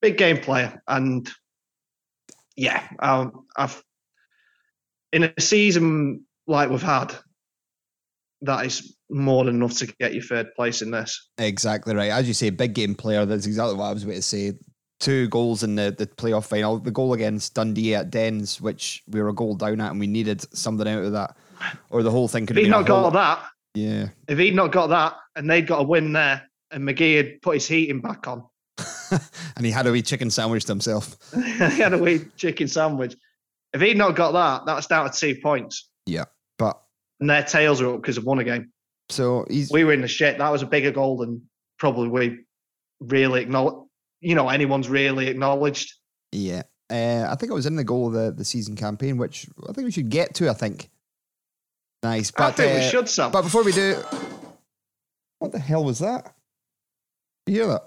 big 0.00 0.16
game 0.16 0.38
player, 0.38 0.80
and 0.86 1.28
yeah, 2.56 2.88
um, 3.00 3.46
I've 3.56 3.82
in 5.12 5.24
a 5.24 5.40
season 5.40 6.24
like 6.46 6.70
we've 6.70 6.82
had, 6.82 7.12
that 8.42 8.66
is 8.66 8.96
more 9.10 9.44
than 9.44 9.56
enough 9.56 9.76
to 9.78 9.86
get 9.98 10.14
you 10.14 10.22
third 10.22 10.54
place 10.54 10.82
in 10.82 10.90
this. 10.90 11.28
Exactly 11.38 11.94
right. 11.94 12.10
As 12.10 12.28
you 12.28 12.34
say, 12.34 12.50
big 12.50 12.74
game 12.74 12.94
player. 12.94 13.24
That's 13.26 13.46
exactly 13.46 13.74
what 13.76 13.86
I 13.86 13.92
was 13.92 14.04
about 14.04 14.14
to 14.14 14.22
say. 14.22 14.52
Two 15.00 15.28
goals 15.28 15.62
in 15.62 15.76
the, 15.76 15.94
the 15.96 16.06
playoff 16.06 16.46
final. 16.46 16.78
The 16.78 16.90
goal 16.90 17.12
against 17.12 17.54
Dundee 17.54 17.94
at 17.94 18.10
Dens, 18.10 18.60
which 18.60 19.02
we 19.08 19.22
were 19.22 19.28
a 19.28 19.34
goal 19.34 19.54
down 19.54 19.80
at, 19.80 19.92
and 19.92 20.00
we 20.00 20.06
needed 20.08 20.44
something 20.56 20.88
out 20.88 21.04
of 21.04 21.12
that, 21.12 21.36
or 21.90 22.02
the 22.02 22.10
whole 22.10 22.26
thing 22.28 22.46
could 22.46 22.56
If 22.58 22.66
have 22.66 22.66
he'd 22.66 22.70
not 22.70 22.86
got 22.86 23.12
that, 23.12 23.44
Yeah, 23.74 24.08
if 24.26 24.38
he'd 24.38 24.56
not 24.56 24.72
got 24.72 24.88
that, 24.88 25.14
and 25.36 25.48
they'd 25.48 25.68
got 25.68 25.80
a 25.82 25.84
win 25.84 26.12
there, 26.12 26.42
and 26.72 26.82
McGee 26.82 27.16
had 27.16 27.42
put 27.42 27.54
his 27.54 27.68
heating 27.68 28.00
back 28.00 28.26
on, 28.26 28.44
and 29.56 29.64
he 29.64 29.70
had 29.70 29.86
a 29.86 29.92
wee 29.92 30.02
chicken 30.02 30.30
sandwich 30.30 30.64
to 30.64 30.72
himself. 30.72 31.16
he 31.32 31.78
had 31.80 31.94
a 31.94 31.98
wee 31.98 32.22
chicken 32.36 32.66
sandwich. 32.66 33.14
If 33.72 33.80
he'd 33.80 33.96
not 33.96 34.16
got 34.16 34.32
that, 34.32 34.66
that's 34.66 34.88
down 34.88 35.08
to 35.08 35.16
two 35.16 35.36
points, 35.40 35.88
Yeah, 36.06 36.24
but 36.58 36.80
and 37.20 37.28
their 37.28 37.42
tails 37.42 37.80
are 37.80 37.94
up 37.94 38.00
because 38.00 38.16
of 38.16 38.24
one 38.24 38.38
game. 38.44 38.72
so 39.08 39.46
he's 39.50 39.70
we 39.70 39.84
were 39.84 39.92
in 39.92 40.00
the 40.00 40.08
shit. 40.08 40.38
That 40.38 40.50
was 40.50 40.62
a 40.62 40.66
bigger 40.66 40.90
goal 40.90 41.18
than 41.18 41.42
probably 41.78 42.08
we 42.08 42.38
really 43.00 43.42
acknowledge. 43.42 43.86
You 44.20 44.34
know, 44.34 44.48
anyone's 44.48 44.88
really 44.88 45.28
acknowledged. 45.28 45.94
yeah. 46.32 46.62
Uh, 46.90 47.26
I 47.28 47.34
think 47.34 47.52
it 47.52 47.54
was 47.54 47.66
in 47.66 47.76
the 47.76 47.84
goal 47.84 48.06
of 48.06 48.14
the, 48.14 48.32
the 48.32 48.46
season 48.46 48.74
campaign, 48.74 49.18
which 49.18 49.46
I 49.68 49.72
think 49.72 49.84
we 49.84 49.90
should 49.90 50.08
get 50.08 50.34
to. 50.36 50.48
I 50.48 50.54
think. 50.54 50.88
Nice, 52.02 52.30
but 52.30 52.44
I 52.44 52.50
think 52.52 52.74
we 52.74 52.80
uh, 52.80 52.90
should, 52.90 53.08
Sam. 53.10 53.30
But 53.30 53.42
before 53.42 53.62
we 53.62 53.72
do, 53.72 53.96
what 55.38 55.52
the 55.52 55.58
hell 55.58 55.84
was 55.84 55.98
that? 55.98 56.34
You 57.46 57.54
hear 57.54 57.66
that? 57.66 57.82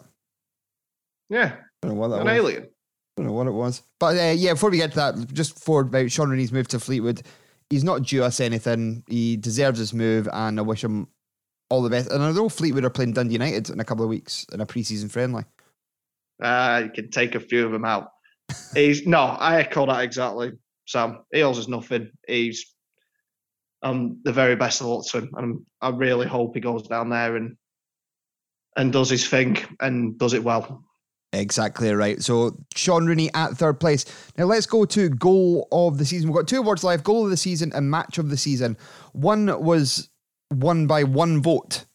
yeah, 1.29 1.53
I 1.55 1.87
don't 1.87 1.95
know 1.95 1.99
what 2.01 2.09
that 2.09 2.19
an 2.21 2.25
was. 2.25 2.33
alien. 2.33 2.63
I 2.63 2.67
don't 3.17 3.25
know 3.27 3.33
what 3.33 3.47
it 3.47 3.51
was. 3.51 3.81
But 3.99 4.17
uh, 4.17 4.33
yeah, 4.35 4.53
before 4.53 4.69
we 4.69 4.77
get 4.77 4.91
to 4.91 4.97
that, 4.97 5.33
just 5.33 5.59
forward 5.59 5.87
about 5.87 6.11
Shaun 6.11 6.29
Rooney's 6.29 6.51
move 6.51 6.67
to 6.67 6.79
Fleetwood, 6.79 7.23
he's 7.71 7.83
not 7.83 8.03
due 8.03 8.23
us 8.23 8.39
anything. 8.39 9.03
He 9.07 9.37
deserves 9.37 9.79
his 9.79 9.93
move, 9.93 10.29
and 10.31 10.59
I 10.59 10.61
wish 10.61 10.83
him 10.83 11.07
all 11.69 11.81
the 11.81 11.89
best. 11.89 12.11
And 12.11 12.21
I 12.21 12.31
know 12.31 12.49
Fleetwood 12.49 12.83
are 12.83 12.89
playing 12.91 13.13
Dundee 13.13 13.33
United 13.33 13.69
in 13.69 13.79
a 13.79 13.85
couple 13.85 14.03
of 14.03 14.09
weeks 14.09 14.45
in 14.53 14.61
a 14.61 14.65
pre-season 14.65 15.09
friendly. 15.09 15.45
Uh, 16.43 16.83
you 16.85 16.91
can 16.91 17.09
take 17.09 17.33
a 17.33 17.39
few 17.39 17.65
of 17.65 17.71
them 17.71 17.85
out. 17.85 18.09
He's 18.75 19.07
no, 19.07 19.21
I 19.21 19.61
echo 19.61 19.85
that 19.85 20.03
exactly, 20.03 20.51
Sam. 20.85 21.19
Eels 21.33 21.57
is 21.57 21.69
nothing. 21.69 22.11
He's 22.27 22.75
um 23.83 24.19
the 24.23 24.33
very 24.33 24.55
best 24.55 24.81
of 24.81 24.87
luck 24.87 25.05
to 25.07 25.19
him, 25.19 25.29
and 25.35 25.61
I 25.79 25.89
really 25.89 26.27
hope 26.27 26.53
he 26.53 26.59
goes 26.59 26.87
down 26.87 27.09
there 27.09 27.37
and 27.37 27.55
and 28.75 28.91
does 28.91 29.09
his 29.09 29.25
thing 29.25 29.57
and 29.79 30.17
does 30.19 30.33
it 30.33 30.43
well. 30.43 30.83
Exactly 31.33 31.93
right. 31.93 32.21
So 32.21 32.57
Shaun 32.75 33.05
Rooney 33.05 33.29
at 33.33 33.53
third 33.53 33.79
place. 33.79 34.05
Now 34.37 34.45
let's 34.45 34.65
go 34.65 34.83
to 34.85 35.09
goal 35.09 35.67
of 35.71 35.97
the 35.97 36.05
season. 36.05 36.29
We've 36.29 36.35
got 36.35 36.47
two 36.47 36.59
awards 36.59 36.83
live: 36.83 37.03
goal 37.03 37.23
of 37.23 37.29
the 37.29 37.37
season 37.37 37.71
and 37.73 37.89
match 37.89 38.17
of 38.17 38.29
the 38.29 38.37
season. 38.37 38.77
One 39.13 39.47
was 39.63 40.09
won 40.51 40.87
by 40.87 41.03
one 41.03 41.41
vote, 41.41 41.85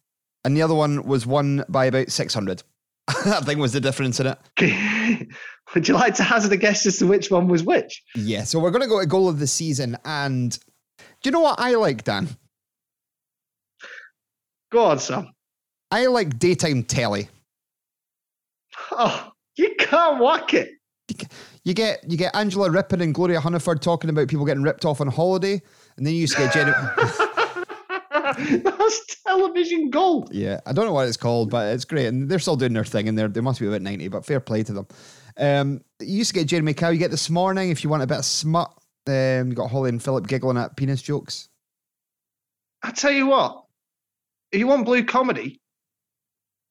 and 0.45 0.57
the 0.57 0.63
other 0.63 0.75
one 0.75 1.03
was 1.03 1.27
won 1.27 1.65
by 1.69 1.85
about 1.85 2.11
six 2.11 2.33
hundred. 2.33 2.63
that 3.25 3.45
thing 3.45 3.59
was 3.59 3.73
the 3.73 3.81
difference 3.81 4.21
in 4.21 4.27
it. 4.27 5.29
Would 5.75 5.89
you 5.89 5.95
like 5.95 6.15
to 6.15 6.23
hazard 6.23 6.53
a 6.53 6.57
guess 6.57 6.87
as 6.87 6.99
to 6.99 7.07
which 7.07 7.31
one 7.31 7.49
was 7.49 7.63
which? 7.63 8.03
Yeah, 8.15 8.45
so 8.45 8.59
we're 8.59 8.71
going 8.71 8.83
to 8.83 8.89
go 8.89 9.01
to 9.01 9.07
goal 9.07 9.29
of 9.29 9.39
the 9.39 9.47
season. 9.47 9.97
And 10.05 10.59
do 10.99 11.07
you 11.25 11.31
know 11.31 11.41
what 11.41 11.61
I 11.61 11.75
like, 11.75 12.05
Dan? 12.05 12.29
Go 14.73 14.85
on, 14.87 14.99
Sam. 14.99 15.33
I 15.91 16.07
like 16.07 16.39
daytime 16.39 16.83
telly. 16.83 17.29
Oh, 18.99 19.31
you 19.57 19.75
can't 19.79 20.21
whack 20.21 20.55
it. 20.55 20.71
You 21.65 21.75
get 21.75 22.03
you 22.09 22.17
get 22.17 22.35
Angela 22.35 22.71
Rippon 22.71 23.01
and 23.01 23.13
Gloria 23.15 23.41
Hunniford 23.41 23.81
talking 23.81 24.09
about 24.11 24.29
people 24.29 24.45
getting 24.47 24.63
ripped 24.63 24.85
off 24.85 25.01
on 25.01 25.09
holiday, 25.09 25.61
and 25.97 26.07
then 26.07 26.15
you 26.15 26.21
used 26.21 26.37
to 26.37 26.43
get 26.43 26.53
Jenny. 26.55 26.73
That's 28.63 29.17
television 29.25 29.91
gold. 29.91 30.31
yeah, 30.33 30.61
I 30.67 30.73
don't 30.73 30.87
know 30.87 30.93
what 30.93 31.07
it's 31.09 31.17
called, 31.17 31.51
but 31.51 31.73
it's 31.75 31.85
great, 31.85 32.07
and 32.07 32.29
they're 32.29 32.39
still 32.39 32.57
doing 32.57 32.73
their 32.73 32.85
thing, 32.85 33.09
and 33.09 33.19
they're 33.19 33.29
they 33.29 33.41
must 33.41 33.61
be 33.61 33.67
about 33.67 33.83
ninety, 33.83 34.09
but 34.09 34.25
fair 34.25 34.41
play 34.41 34.63
to 34.65 34.73
them. 34.73 34.87
Um, 35.37 35.81
you 36.01 36.19
used 36.19 36.31
to 36.33 36.41
get 36.41 36.47
Jeremy 36.47 36.75
Cow. 36.75 36.89
You 36.89 36.99
get 36.99 37.11
this 37.11 37.31
morning 37.31 37.71
if 37.71 37.85
you 37.85 37.91
want 37.91 38.03
a 38.03 38.07
bit 38.07 38.19
of 38.19 38.25
smut. 38.25 38.73
Um, 39.07 39.49
you 39.51 39.55
got 39.55 39.71
Holly 39.71 39.91
and 39.91 40.03
Phillip 40.03 40.27
giggling 40.27 40.57
at 40.57 40.77
penis 40.77 41.03
jokes. 41.03 41.49
I 42.83 42.91
tell 42.91 43.13
you 43.13 43.27
what, 43.27 43.65
if 44.51 44.59
you 44.59 44.67
want 44.67 44.85
blue 44.85 45.05
comedy, 45.05 45.61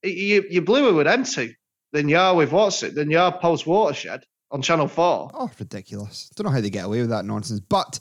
you 0.04 0.46
you 0.50 0.62
bluer 0.62 0.94
with 0.94 1.06
them 1.06 1.24
than 1.96 2.10
you 2.10 2.18
are 2.18 2.36
with 2.36 2.52
what's 2.52 2.84
it 2.84 2.94
than 2.94 3.10
you 3.10 3.18
are 3.18 3.36
post 3.40 3.66
watershed 3.66 4.24
on 4.52 4.62
Channel 4.62 4.88
Four. 4.88 5.32
Oh, 5.34 5.50
ridiculous! 5.58 6.30
Don't 6.36 6.46
know 6.46 6.52
how 6.52 6.62
they 6.62 6.70
get 6.70 6.86
away 6.86 7.00
with 7.00 7.10
that 7.10 7.26
nonsense. 7.26 7.62
But 7.62 8.00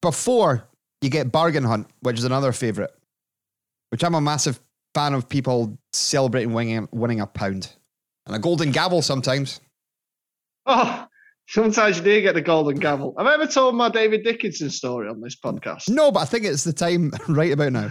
before 0.00 0.68
you 1.00 1.10
get 1.10 1.32
Bargain 1.32 1.64
Hunt, 1.64 1.88
which 2.00 2.18
is 2.18 2.24
another 2.24 2.52
favourite, 2.52 2.90
which 3.90 4.04
I'm 4.04 4.14
a 4.14 4.20
massive 4.20 4.60
fan 4.94 5.14
of 5.14 5.28
people 5.28 5.76
celebrating 5.92 6.52
winning 6.52 6.88
winning 6.92 7.20
a 7.20 7.26
pound 7.26 7.72
and 8.26 8.36
a 8.36 8.38
golden 8.38 8.70
gavel 8.70 9.02
sometimes. 9.02 9.60
Oh, 10.64 11.06
sometimes 11.48 11.98
you 11.98 12.04
do 12.04 12.22
get 12.22 12.34
the 12.34 12.40
golden 12.40 12.78
gavel. 12.78 13.14
I've 13.18 13.26
I 13.26 13.34
ever 13.34 13.48
told 13.48 13.74
my 13.74 13.88
David 13.88 14.22
Dickinson 14.22 14.70
story 14.70 15.08
on 15.08 15.20
this 15.20 15.36
podcast? 15.36 15.90
No, 15.90 16.12
but 16.12 16.20
I 16.20 16.24
think 16.24 16.44
it's 16.44 16.62
the 16.62 16.72
time 16.72 17.10
right 17.28 17.52
about 17.52 17.72
now. 17.72 17.90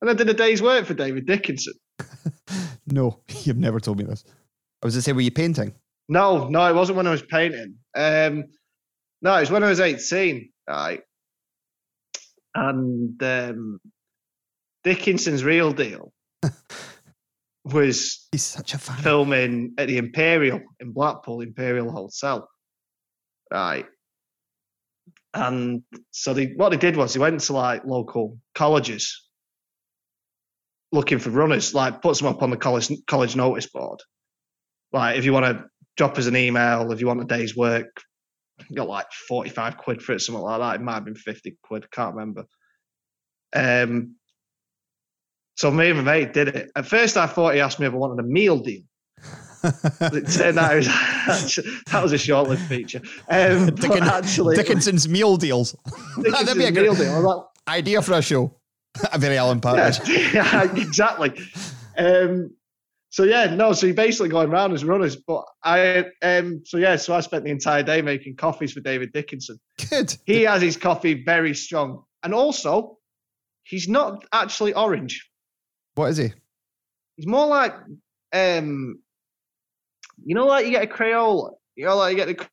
And 0.00 0.08
I 0.08 0.14
did 0.14 0.30
a 0.30 0.34
day's 0.34 0.62
work 0.62 0.86
for 0.86 0.94
David 0.94 1.26
Dickinson. 1.26 1.74
No, 2.90 3.20
you've 3.42 3.56
never 3.58 3.80
told 3.80 3.98
me 3.98 4.04
this. 4.04 4.24
I 4.82 4.86
was 4.86 4.94
to 4.94 5.02
say, 5.02 5.12
were 5.12 5.20
you 5.20 5.30
painting? 5.30 5.74
No, 6.08 6.48
no, 6.48 6.66
it 6.68 6.74
wasn't 6.74 6.96
when 6.96 7.06
I 7.06 7.10
was 7.12 7.22
painting. 7.22 7.76
Um, 7.94 8.44
no, 9.22 9.36
it 9.36 9.40
was 9.40 9.50
when 9.50 9.62
I 9.62 9.68
was 9.68 9.80
18, 9.80 10.50
right? 10.68 11.00
And 12.54 13.22
um, 13.22 13.80
Dickinson's 14.82 15.44
real 15.44 15.72
deal 15.72 16.12
was 17.64 18.26
He's 18.32 18.42
such 18.42 18.74
a 18.74 18.78
fan. 18.78 18.96
filming 18.96 19.74
at 19.78 19.86
the 19.86 19.98
Imperial 19.98 20.60
in 20.80 20.92
Blackpool, 20.92 21.42
Imperial 21.42 21.92
Hotel, 21.92 22.48
right? 23.52 23.86
And 25.32 25.82
so 26.10 26.34
they, 26.34 26.46
what 26.56 26.70
they 26.70 26.76
did 26.76 26.96
was 26.96 27.14
they 27.14 27.20
went 27.20 27.40
to 27.42 27.52
like 27.52 27.84
local 27.84 28.38
colleges 28.54 29.28
looking 30.92 31.18
for 31.18 31.30
runners, 31.30 31.74
like 31.74 32.02
puts 32.02 32.18
them 32.18 32.28
up 32.28 32.42
on 32.42 32.50
the 32.50 32.56
college 32.56 32.90
college 33.06 33.36
notice 33.36 33.66
board. 33.66 34.00
Like 34.92 35.18
if 35.18 35.24
you 35.24 35.32
want 35.32 35.46
to 35.46 35.64
drop 35.96 36.18
us 36.18 36.26
an 36.26 36.36
email, 36.36 36.90
if 36.92 37.00
you 37.00 37.06
want 37.06 37.22
a 37.22 37.24
day's 37.24 37.56
work, 37.56 38.02
you 38.68 38.76
got 38.76 38.88
like 38.88 39.10
forty 39.28 39.50
five 39.50 39.76
quid 39.76 40.02
for 40.02 40.12
it, 40.12 40.20
something 40.20 40.42
like 40.42 40.60
that. 40.60 40.76
It 40.76 40.82
might 40.82 40.94
have 40.94 41.04
been 41.04 41.14
fifty 41.14 41.56
quid, 41.62 41.90
can't 41.90 42.14
remember. 42.14 42.44
Um, 43.54 44.16
so 45.56 45.70
me 45.70 45.90
and 45.90 45.98
my 45.98 46.04
mate 46.04 46.32
did 46.32 46.48
it. 46.48 46.70
At 46.74 46.86
first, 46.86 47.16
I 47.16 47.26
thought 47.26 47.54
he 47.54 47.60
asked 47.60 47.78
me 47.80 47.86
if 47.86 47.92
I 47.92 47.96
wanted 47.96 48.24
a 48.24 48.26
meal 48.26 48.58
deal. 48.58 48.82
it 49.62 50.32
turned 50.32 50.58
out 50.58 50.76
was 50.76 50.86
that 51.90 52.02
was 52.02 52.12
a 52.12 52.18
short-lived 52.18 52.62
feature. 52.62 53.02
Um, 53.28 53.68
Dickin- 53.76 54.02
actually, 54.06 54.56
Dickinson's 54.56 55.06
meal 55.06 55.36
deals. 55.36 55.76
Dickinson's 56.16 56.32
That'd 56.46 56.58
be 56.58 56.64
a 56.64 56.82
meal 56.82 56.94
good 56.94 57.42
idea 57.68 58.00
for 58.00 58.14
a 58.14 58.22
show. 58.22 58.54
A 59.12 59.18
very 59.18 59.36
Alan 59.36 59.60
Partridge. 59.60 60.00
yeah, 60.34 60.64
exactly. 60.76 61.32
Um, 61.96 62.50
So 63.12 63.24
yeah, 63.24 63.54
no. 63.54 63.72
So 63.72 63.86
you're 63.86 63.94
basically 63.96 64.28
going 64.28 64.50
round 64.50 64.72
as 64.72 64.84
runners. 64.84 65.16
But 65.16 65.44
I 65.64 66.06
um. 66.22 66.62
So 66.64 66.76
yeah. 66.76 66.96
So 66.96 67.14
I 67.14 67.20
spent 67.20 67.44
the 67.44 67.50
entire 67.50 67.82
day 67.82 68.02
making 68.02 68.36
coffees 68.36 68.72
for 68.72 68.80
David 68.80 69.12
Dickinson. 69.12 69.58
Good. 69.90 70.16
He 70.26 70.42
has 70.42 70.62
his 70.62 70.76
coffee 70.76 71.24
very 71.24 71.54
strong, 71.54 72.04
and 72.22 72.32
also 72.32 72.98
he's 73.64 73.88
not 73.88 74.24
actually 74.32 74.74
orange. 74.74 75.28
What 75.96 76.10
is 76.10 76.18
he? 76.18 76.32
He's 77.16 77.26
more 77.26 77.46
like 77.46 77.74
um. 78.32 79.00
You 80.24 80.34
know, 80.34 80.46
like 80.46 80.66
you 80.66 80.72
get 80.72 80.84
a 80.84 80.86
Crayola. 80.86 81.52
You 81.74 81.86
know, 81.86 81.96
like 81.96 82.12
you 82.12 82.16
get 82.24 82.28
the 82.28 82.46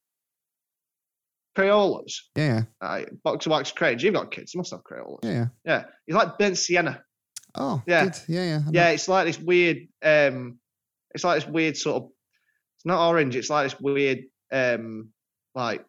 Crayolas. 1.58 2.14
Yeah, 2.36 2.64
Right, 2.82 3.08
box 3.24 3.46
of 3.46 3.52
wax 3.52 3.72
crayons. 3.72 4.04
You've 4.04 4.14
got 4.14 4.32
kids. 4.32 4.54
You 4.54 4.60
must 4.60 4.72
have 4.72 4.84
Crayolas. 4.84 5.20
yeah, 5.24 5.46
yeah. 5.66 5.84
He's 6.06 6.16
like 6.16 6.38
burnt 6.38 6.58
sienna. 6.58 7.02
Oh, 7.56 7.82
Yeah. 7.88 8.04
good. 8.06 8.16
yeah, 8.28 8.44
yeah. 8.44 8.60
Yeah, 8.72 8.90
it's 8.90 9.08
like 9.08 9.26
this 9.26 9.40
weird. 9.40 9.88
um 10.04 10.60
It's 11.16 11.24
like 11.24 11.42
this 11.44 11.50
weird 11.50 11.76
sort 11.78 12.04
of. 12.04 12.10
It's 12.78 12.86
not 12.86 13.08
orange. 13.08 13.36
It's 13.36 13.50
like 13.50 13.72
this 13.72 13.80
weird, 13.82 14.26
um 14.52 15.10
like 15.56 15.84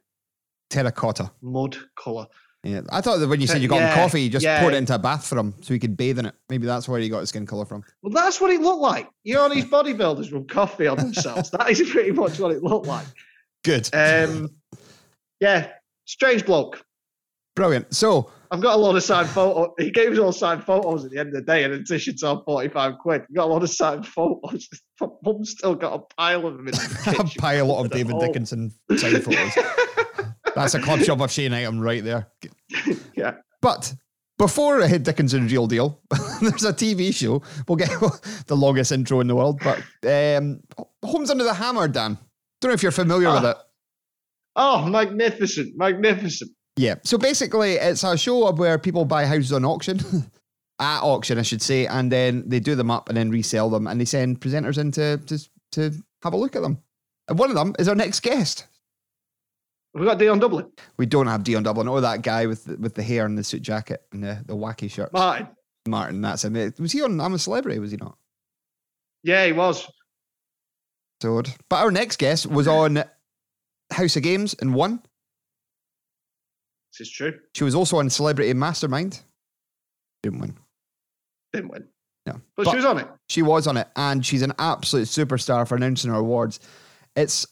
Terracotta. 0.71 1.31
mud 1.43 1.77
color. 1.99 2.27
Yeah, 2.65 2.81
I 2.91 3.01
thought 3.01 3.19
that 3.19 3.29
when 3.29 3.41
you 3.41 3.47
said 3.47 3.63
you 3.63 3.69
got 3.69 3.77
him 3.77 3.89
Yeah, 3.89 3.95
coffee, 3.95 4.23
you 4.23 4.31
just 4.31 4.45
yeah. 4.45 4.61
poured 4.61 4.75
it 4.75 4.79
into 4.79 4.95
a 4.95 4.99
bath 4.99 5.27
for 5.27 5.39
him 5.39 5.55
so 5.61 5.73
he 5.75 5.79
could 5.79 5.97
bathe 5.97 6.19
in 6.19 6.27
it. 6.27 6.35
Maybe 6.49 6.67
that's 6.67 6.89
where 6.89 6.99
he 7.01 7.09
got 7.09 7.21
his 7.21 7.29
skin 7.29 7.47
color 7.47 7.65
from. 7.65 7.85
Well, 8.03 8.13
that's 8.13 8.41
what 8.41 8.51
it 8.51 8.61
looked 8.61 8.81
like. 8.81 9.09
You 9.23 9.35
know, 9.35 9.49
these 9.49 9.65
bodybuilders 9.67 10.33
rub 10.33 10.49
coffee 10.49 10.87
on 10.89 10.97
themselves. 10.97 11.51
that 11.53 11.71
is 11.71 11.89
pretty 11.89 12.11
much 12.11 12.41
what 12.41 12.51
it 12.53 12.63
looked 12.63 12.87
like. 12.87 13.07
Good. 13.65 13.89
Um, 13.93 14.49
yeah, 15.41 15.69
strange 16.05 16.45
bloke. 16.45 16.83
Brilliant. 17.57 17.93
So, 17.95 18.31
I've 18.51 18.61
got 18.61 18.75
a 18.77 18.79
lot 18.81 18.95
of 18.97 19.03
signed 19.03 19.29
photos. 19.29 19.71
He 19.79 19.91
gave 19.91 20.13
us 20.13 20.19
all 20.19 20.33
signed 20.33 20.63
photos 20.65 21.05
at 21.05 21.11
the 21.11 21.19
end 21.19 21.29
of 21.31 21.35
the 21.35 21.43
day, 21.43 21.65
and 21.65 21.75
the 21.75 21.83
t-shirts 21.85 22.23
on 22.23 22.43
45 22.45 22.99
quid. 22.99 23.23
Got 23.35 23.45
a 23.45 23.53
lot 23.53 23.63
of 23.65 23.71
signed 23.71 24.07
photos. 24.07 24.69
Mum's 25.25 25.51
still 25.51 25.75
got 25.75 25.95
a 25.95 25.99
pile 26.15 26.47
of 26.47 26.57
them 26.57 26.69
in 26.69 26.73
the 26.75 27.33
a 27.37 27.41
pile 27.41 27.73
of 27.77 27.91
David 27.91 28.13
home. 28.13 28.21
Dickinson 28.27 28.73
side 28.97 29.23
photos. 29.25 29.53
That's 30.55 30.75
a 30.75 30.81
club 30.81 31.01
shop 31.01 31.21
of 31.21 31.31
Shane 31.31 31.53
item 31.53 31.81
right 31.81 32.03
there. 32.03 32.29
Yeah. 33.15 33.35
But 33.61 33.93
before 34.39 34.81
I 34.83 34.87
hit 34.87 35.03
Dickinson's 35.03 35.51
real 35.53 35.67
deal, 35.67 36.01
there's 36.41 36.65
a 36.65 36.73
TV 36.73 37.13
show. 37.13 37.43
We'll 37.67 37.77
get 37.77 37.91
the 38.47 38.57
longest 38.57 38.93
intro 38.93 39.19
in 39.21 39.27
the 39.27 39.35
world, 39.35 39.61
but 39.63 39.79
um, 40.07 40.61
Homes 41.05 41.31
Under 41.31 41.45
the 41.45 41.55
Hammer, 41.55 41.89
Dan. 41.89 42.17
Don't 42.61 42.71
know 42.71 42.75
if 42.75 42.83
you're 42.85 42.93
familiar 42.93 43.33
with 43.33 43.45
Ah. 43.45 43.51
it. 43.51 43.57
Oh, 44.59 44.85
magnificent, 44.87 45.77
magnificent. 45.77 46.51
Yeah. 46.77 46.97
So 47.05 47.17
basically, 47.17 47.75
it's 47.75 48.03
a 48.03 48.19
show 48.19 48.51
where 48.53 48.77
people 48.79 49.05
buy 49.05 49.25
houses 49.25 49.53
on 49.53 49.65
auction, 49.65 50.01
at 50.81 51.01
auction, 51.01 51.39
I 51.39 51.43
should 51.43 51.63
say, 51.63 51.87
and 51.87 52.11
then 52.11 52.43
they 52.47 52.59
do 52.59 52.75
them 52.75 52.91
up 52.91 53.09
and 53.09 53.17
then 53.17 53.31
resell 53.31 53.71
them, 53.71 53.87
and 53.87 54.01
they 54.01 54.05
send 54.05 54.41
presenters 54.41 54.77
in 54.77 54.91
to 54.93 55.17
to, 55.19 55.39
to 55.73 55.93
have 56.23 56.33
a 56.33 56.37
look 56.37 56.57
at 56.57 56.63
them. 56.63 56.79
And 57.29 57.39
one 57.39 57.51
of 57.51 57.57
them 57.57 57.75
is 57.79 57.89
our 57.89 57.95
next 57.95 58.21
guest. 58.21 58.67
We've 59.95 60.05
got 60.05 60.19
Dion 60.19 60.39
Dublin. 60.39 60.71
We 60.97 61.07
don't 61.07 61.29
have 61.29 61.45
Dion 61.45 61.63
Dublin 61.63 61.89
or 61.89 62.01
that 62.01 62.23
guy 62.23 62.47
with 62.47 62.65
the, 62.65 62.77
with 62.77 62.95
the 62.95 63.03
hair 63.03 63.25
and 63.25 63.39
the 63.39 63.45
suit 63.45 63.63
jacket 63.63 64.03
and 64.13 64.23
the, 64.23 64.43
the 64.47 64.55
wacky 64.55 64.91
shirt. 64.91 65.13
Martin. 65.13 65.49
Martin, 65.87 66.21
that's 66.21 66.45
him. 66.45 66.53
Was 66.79 66.93
he 66.93 67.03
on 67.03 67.21
I'm 67.21 67.33
a 67.33 67.39
Celebrity? 67.39 67.79
Was 67.79 67.91
he 67.91 67.97
not? 67.97 68.17
Yeah, 69.23 69.47
he 69.47 69.53
was. 69.53 69.89
But 71.21 71.57
our 71.71 71.91
next 71.91 72.19
guest 72.19 72.47
was 72.47 72.69
on 72.69 73.03
House 73.93 74.17
of 74.17 74.23
Games 74.23 74.55
and 74.61 74.75
won. 74.75 75.03
This 76.93 77.07
is 77.07 77.13
true. 77.13 77.39
She 77.55 77.65
was 77.65 77.75
also 77.75 77.99
on 77.99 78.11
Celebrity 78.11 78.53
Mastermind. 78.55 79.21
Didn't 80.23 80.41
win. 80.41 80.57
Didn't 81.53 81.71
win. 81.71 81.85
No. 82.27 82.41
But, 82.57 82.69
she 82.69 82.77
was 82.77 82.85
on 82.85 82.99
it. 82.99 83.09
She 83.29 83.43
was 83.43 83.67
on 83.67 83.77
it, 83.77 83.89
and 83.97 84.25
she's 84.25 84.43
an 84.43 84.53
absolute 84.59 85.07
superstar 85.07 85.67
for 85.67 85.77
announcing 85.77 86.11
her 86.11 86.19
awards. 86.19 86.61
It's 87.17 87.47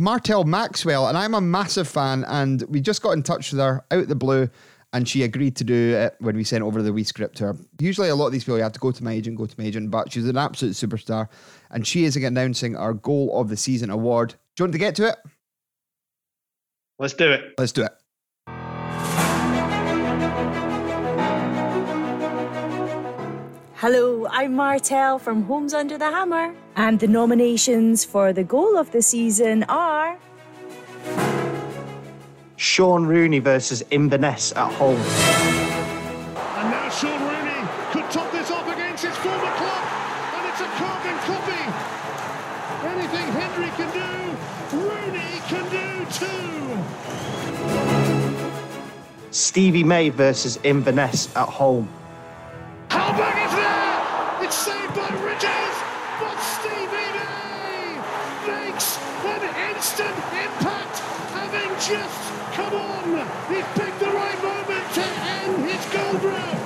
Martel 0.00 0.44
Maxwell, 0.44 1.08
and 1.08 1.16
I'm 1.16 1.34
a 1.34 1.40
massive 1.40 1.88
fan. 1.88 2.24
And 2.24 2.62
we 2.68 2.80
just 2.80 3.02
got 3.02 3.12
in 3.12 3.22
touch 3.22 3.52
with 3.52 3.60
her 3.60 3.84
out 3.90 4.00
of 4.00 4.08
the 4.08 4.14
blue, 4.14 4.50
and 4.92 5.08
she 5.08 5.22
agreed 5.22 5.56
to 5.56 5.64
do 5.64 5.94
it 5.96 6.16
when 6.18 6.36
we 6.36 6.44
sent 6.44 6.64
over 6.64 6.82
the 6.82 6.92
wee 6.92 7.04
script 7.04 7.36
to 7.38 7.44
her. 7.46 7.56
Usually, 7.80 8.08
a 8.08 8.16
lot 8.16 8.26
of 8.26 8.32
these 8.32 8.44
people 8.44 8.56
you 8.56 8.62
have 8.62 8.72
to 8.72 8.80
go 8.80 8.92
to 8.92 9.04
my 9.04 9.12
agent, 9.12 9.38
go 9.38 9.46
to 9.46 9.54
my 9.58 9.66
agent, 9.66 9.90
but 9.90 10.12
she's 10.12 10.28
an 10.28 10.36
absolute 10.36 10.72
superstar, 10.72 11.28
and 11.70 11.86
she 11.86 12.04
is 12.04 12.16
announcing 12.16 12.76
our 12.76 12.92
goal 12.92 13.40
of 13.40 13.48
the 13.48 13.56
season 13.56 13.90
award. 13.90 14.34
Do 14.56 14.62
you 14.62 14.64
want 14.64 14.72
to 14.72 14.78
get 14.78 14.94
to 14.96 15.08
it? 15.08 15.16
Let's 17.00 17.14
do 17.14 17.30
it. 17.30 17.54
Let's 17.56 17.70
do 17.70 17.84
it. 17.84 17.92
Hello, 23.76 24.26
I'm 24.26 24.56
Martel 24.56 25.20
from 25.20 25.44
Homes 25.44 25.72
Under 25.72 25.96
the 25.96 26.10
Hammer, 26.10 26.52
and 26.74 26.98
the 26.98 27.06
nominations 27.06 28.04
for 28.04 28.32
the 28.32 28.42
goal 28.42 28.76
of 28.76 28.90
the 28.90 29.00
season 29.00 29.62
are 29.68 30.18
Shaun 32.56 33.06
Rooney 33.06 33.38
versus 33.38 33.84
Inverness 33.92 34.52
at 34.56 34.72
home. 34.72 35.00
Stevie 49.58 49.82
May 49.82 50.08
versus 50.10 50.56
Inverness 50.62 51.34
at 51.34 51.48
home. 51.48 51.88
Hallberg 52.90 53.44
is 53.44 53.52
there. 53.56 54.44
It's 54.44 54.54
saved 54.54 54.94
by 54.94 55.08
Ridgers, 55.08 55.76
but 56.20 56.38
Stevie 56.38 57.10
May 57.18 57.98
makes 58.46 58.98
an 59.24 59.42
instant 59.74 60.14
impact, 60.14 61.00
having 61.34 61.70
just 61.74 62.20
come 62.54 62.72
on. 62.72 63.26
He 63.52 63.60
picked 63.74 63.98
the 63.98 64.12
right 64.12 64.40
moment 64.44 64.94
to 64.94 65.02
end 65.26 65.64
his 65.68 65.84
goal 65.86 66.14
drought. 66.20 66.62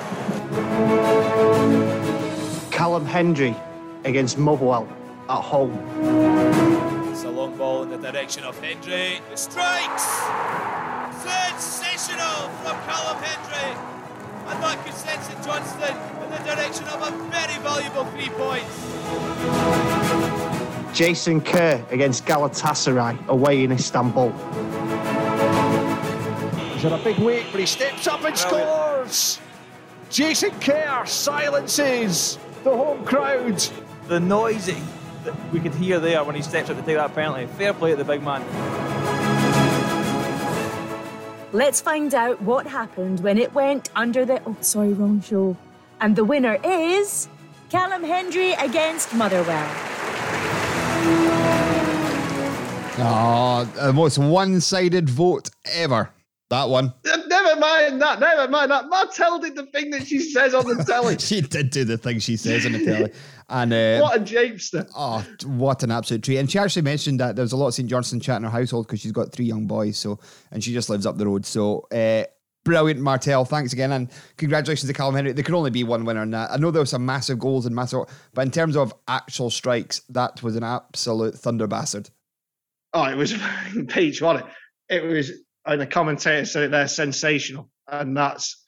Callum 2.70 3.06
Hendry 3.06 3.56
against 4.04 4.36
Motherwell 4.36 4.86
at 5.30 5.40
home. 5.40 5.72
It's 7.10 7.24
a 7.24 7.30
long 7.30 7.56
ball 7.56 7.84
in 7.84 7.88
the 7.88 7.96
direction 7.96 8.44
of 8.44 8.60
Hendry. 8.60 9.22
The 9.30 9.36
strikes! 9.38 10.71
Valuable 17.72 18.04
three 18.12 18.28
points. 18.30 18.74
Jason 20.92 21.40
Kerr 21.40 21.82
against 21.90 22.26
Galatasaray 22.26 23.26
away 23.28 23.64
in 23.64 23.72
Istanbul. 23.72 24.30
He's 26.74 26.84
on 26.84 26.92
a 26.92 27.02
big 27.02 27.18
weight, 27.18 27.46
but 27.50 27.60
he 27.60 27.66
steps 27.66 28.06
up 28.06 28.24
and 28.24 28.36
scores. 28.36 29.40
Jason 30.10 30.50
Kerr 30.60 31.06
silences 31.06 32.38
the 32.62 32.70
home 32.70 33.04
crowd. 33.06 33.66
The 34.08 34.20
noise 34.20 34.66
that, 34.66 34.76
that 35.24 35.52
we 35.52 35.60
could 35.60 35.74
hear 35.74 35.98
there 35.98 36.22
when 36.24 36.34
he 36.34 36.42
steps 36.42 36.68
up 36.68 36.76
to 36.76 36.82
take 36.82 36.96
that 36.96 37.14
penalty. 37.14 37.46
Fair 37.46 37.72
play 37.72 37.92
to 37.92 37.96
the 37.96 38.04
big 38.04 38.22
man. 38.22 38.42
Let's 41.52 41.80
find 41.80 42.14
out 42.14 42.42
what 42.42 42.66
happened 42.66 43.20
when 43.20 43.38
it 43.38 43.54
went 43.54 43.88
under 43.94 44.26
the. 44.26 44.42
Oh, 44.44 44.56
sorry, 44.60 44.92
wrong 44.92 45.22
show. 45.22 45.56
And 46.00 46.16
the 46.16 46.24
winner 46.24 46.58
is 46.64 47.28
Callum 47.72 48.04
Hendry 48.04 48.52
against 48.52 49.14
Motherwell. 49.14 49.66
Oh, 52.98 53.66
the 53.76 53.94
most 53.94 54.18
one 54.18 54.60
sided 54.60 55.08
vote 55.08 55.48
ever. 55.72 56.10
That 56.50 56.68
one. 56.68 56.92
Never 57.02 57.58
mind 57.58 58.02
that. 58.02 58.20
Never 58.20 58.46
mind 58.48 58.70
that. 58.72 58.90
Martel 58.90 59.38
did 59.38 59.56
the 59.56 59.64
thing 59.64 59.88
that 59.88 60.06
she 60.06 60.18
says 60.18 60.52
on 60.52 60.66
the 60.66 60.84
telly. 60.84 61.16
she 61.18 61.40
did 61.40 61.70
do 61.70 61.84
the 61.84 61.96
thing 61.96 62.18
she 62.18 62.36
says 62.36 62.66
on 62.66 62.72
the 62.72 62.84
telly. 62.84 63.12
And 63.48 63.72
uh, 63.72 64.00
what 64.02 64.18
a 64.18 64.20
japester. 64.20 64.86
Oh, 64.94 65.24
what 65.46 65.82
an 65.82 65.92
absolute 65.92 66.22
treat. 66.22 66.36
And 66.36 66.50
she 66.50 66.58
actually 66.58 66.82
mentioned 66.82 67.20
that 67.20 67.36
there's 67.36 67.52
a 67.52 67.56
lot 67.56 67.68
of 67.68 67.74
St. 67.74 67.88
Johnstone 67.88 68.20
chat 68.20 68.36
in 68.36 68.42
her 68.42 68.50
household 68.50 68.86
because 68.86 69.00
she's 69.00 69.12
got 69.12 69.32
three 69.32 69.46
young 69.46 69.66
boys. 69.66 69.96
So, 69.96 70.20
and 70.50 70.62
she 70.62 70.74
just 70.74 70.90
lives 70.90 71.06
up 71.06 71.16
the 71.16 71.26
road. 71.26 71.46
So, 71.46 71.86
uh, 71.90 72.24
brilliant, 72.64 73.00
Martel. 73.00 73.44
Thanks 73.44 73.72
again. 73.72 73.92
And 73.92 74.10
congratulations 74.36 74.88
to 74.88 74.94
Callum 74.94 75.14
Hendry. 75.14 75.32
There 75.32 75.44
can 75.44 75.54
only 75.54 75.70
be 75.70 75.84
one 75.84 76.04
winner 76.04 76.22
in 76.22 76.30
that. 76.30 76.50
I 76.50 76.56
know 76.56 76.70
there 76.70 76.82
were 76.82 76.86
some 76.86 77.06
massive 77.06 77.38
goals 77.38 77.66
and 77.66 77.74
massive, 77.74 78.04
but 78.34 78.42
in 78.42 78.50
terms 78.50 78.76
of 78.76 78.94
actual 79.08 79.50
strikes, 79.50 80.00
that 80.10 80.42
was 80.42 80.56
an 80.56 80.64
absolute 80.64 81.34
thunder 81.34 81.66
bastard. 81.66 82.10
Oh, 82.92 83.04
it 83.04 83.16
was 83.16 83.34
peach, 83.88 84.20
wasn't 84.20 84.46
it? 84.46 84.96
It 84.96 85.04
was, 85.04 85.32
and 85.64 85.80
the 85.80 85.86
commentator 85.86 86.44
said 86.44 86.64
it 86.64 86.70
there, 86.70 86.88
sensational. 86.88 87.70
And 87.88 88.16
that's 88.16 88.62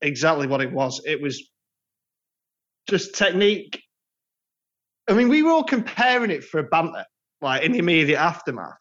exactly 0.00 0.46
what 0.46 0.60
it 0.60 0.72
was. 0.72 1.00
It 1.04 1.20
was 1.20 1.48
just 2.88 3.14
technique. 3.14 3.82
I 5.08 5.12
mean, 5.12 5.28
we 5.28 5.42
were 5.42 5.50
all 5.50 5.64
comparing 5.64 6.30
it 6.30 6.44
for 6.44 6.58
a 6.58 6.64
banter, 6.64 7.04
like 7.40 7.62
in 7.62 7.72
the 7.72 7.78
immediate 7.78 8.18
aftermath, 8.18 8.78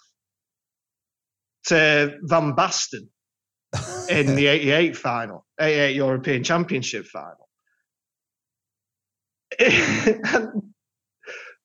to 1.66 2.18
Van 2.22 2.56
Basten 2.56 3.10
in 4.10 4.36
the 4.36 4.48
88 4.48 4.98
final, 4.98 5.46
88 5.60 5.96
European 5.96 6.44
Championship 6.44 7.06
final. 7.06 7.48
but 9.60 10.52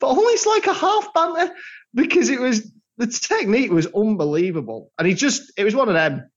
only 0.00 0.32
it's 0.32 0.46
like 0.46 0.66
a 0.66 0.74
half 0.74 1.12
banter 1.12 1.52
because 1.94 2.28
it 2.28 2.40
was 2.40 2.70
the 2.98 3.06
technique 3.06 3.72
was 3.72 3.86
unbelievable, 3.86 4.90
and 4.98 5.08
he 5.08 5.14
just 5.14 5.52
it 5.56 5.64
was 5.64 5.74
one 5.74 5.88
of 5.88 5.94
them. 5.94 6.30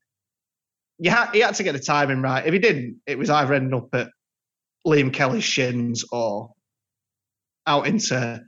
You 0.99 1.11
had 1.11 1.31
he 1.31 1.41
had 1.41 1.55
to 1.55 1.63
get 1.63 1.73
the 1.73 1.79
timing 1.79 2.21
right. 2.21 2.45
If 2.45 2.53
he 2.53 2.59
didn't, 2.59 3.01
it 3.05 3.17
was 3.17 3.29
either 3.29 3.53
ending 3.53 3.77
up 3.77 3.89
at 3.93 4.09
Liam 4.87 5.13
Kelly's 5.13 5.43
shins 5.43 6.05
or 6.11 6.53
out 7.67 7.87
into 7.87 8.41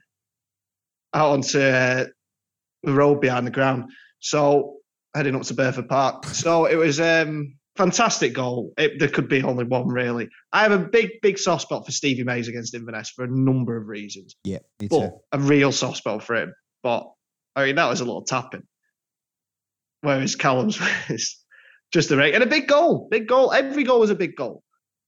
out 1.14 1.32
onto 1.32 1.60
uh, 1.60 2.06
the 2.84 2.94
road 2.94 3.22
behind 3.22 3.48
the 3.48 3.52
ground. 3.52 3.92
So 4.20 4.78
heading 5.16 5.36
up 5.36 5.44
to 5.44 5.54
Burford 5.54 5.88
Park. 5.88 6.26
So 6.26 6.66
it 6.66 6.76
was 6.76 7.00
um 7.00 7.56
fantastic 7.76 8.34
goal. 8.34 8.74
It, 8.78 9.00
there 9.00 9.10
could 9.10 9.28
be 9.28 9.44
only 9.44 9.64
one 9.64 9.88
really. 9.88 10.30
I 10.52 10.64
have 10.64 10.72
a 10.72 10.80
big, 10.80 11.22
big 11.22 11.38
soft 11.38 11.64
spot 11.64 11.86
for 11.86 11.92
Stevie 11.92 12.24
Mays 12.24 12.48
against 12.48 12.74
Inverness 12.74 13.10
for 13.10 13.24
a 13.24 13.30
number 13.30 13.78
of 13.78 13.88
reasons. 13.88 14.36
Yeah, 14.44 14.60
me 14.82 14.88
But 14.90 15.14
a 15.32 15.40
real 15.40 15.72
soft 15.72 15.98
spot 15.98 16.24
for 16.24 16.36
him. 16.36 16.54
But 16.84 17.10
I 17.56 17.66
mean, 17.66 17.76
that 17.76 17.90
was 17.90 18.02
a 18.02 18.06
little 18.06 18.24
tapping. 18.24 18.64
Whereas 20.02 20.36
Callum's 20.36 20.80
was 21.10 21.44
just 21.92 22.12
a 22.12 22.18
rate 22.18 22.36
and 22.36 22.44
a 22.44 22.48
big 22.48 22.68
goal, 22.68 23.08
big 23.10 23.28
goal. 23.28 23.52
Every 23.52 23.84
goal 23.84 24.02
was 24.02 24.10
a 24.10 24.16
big 24.16 24.36
goal. 24.36 24.62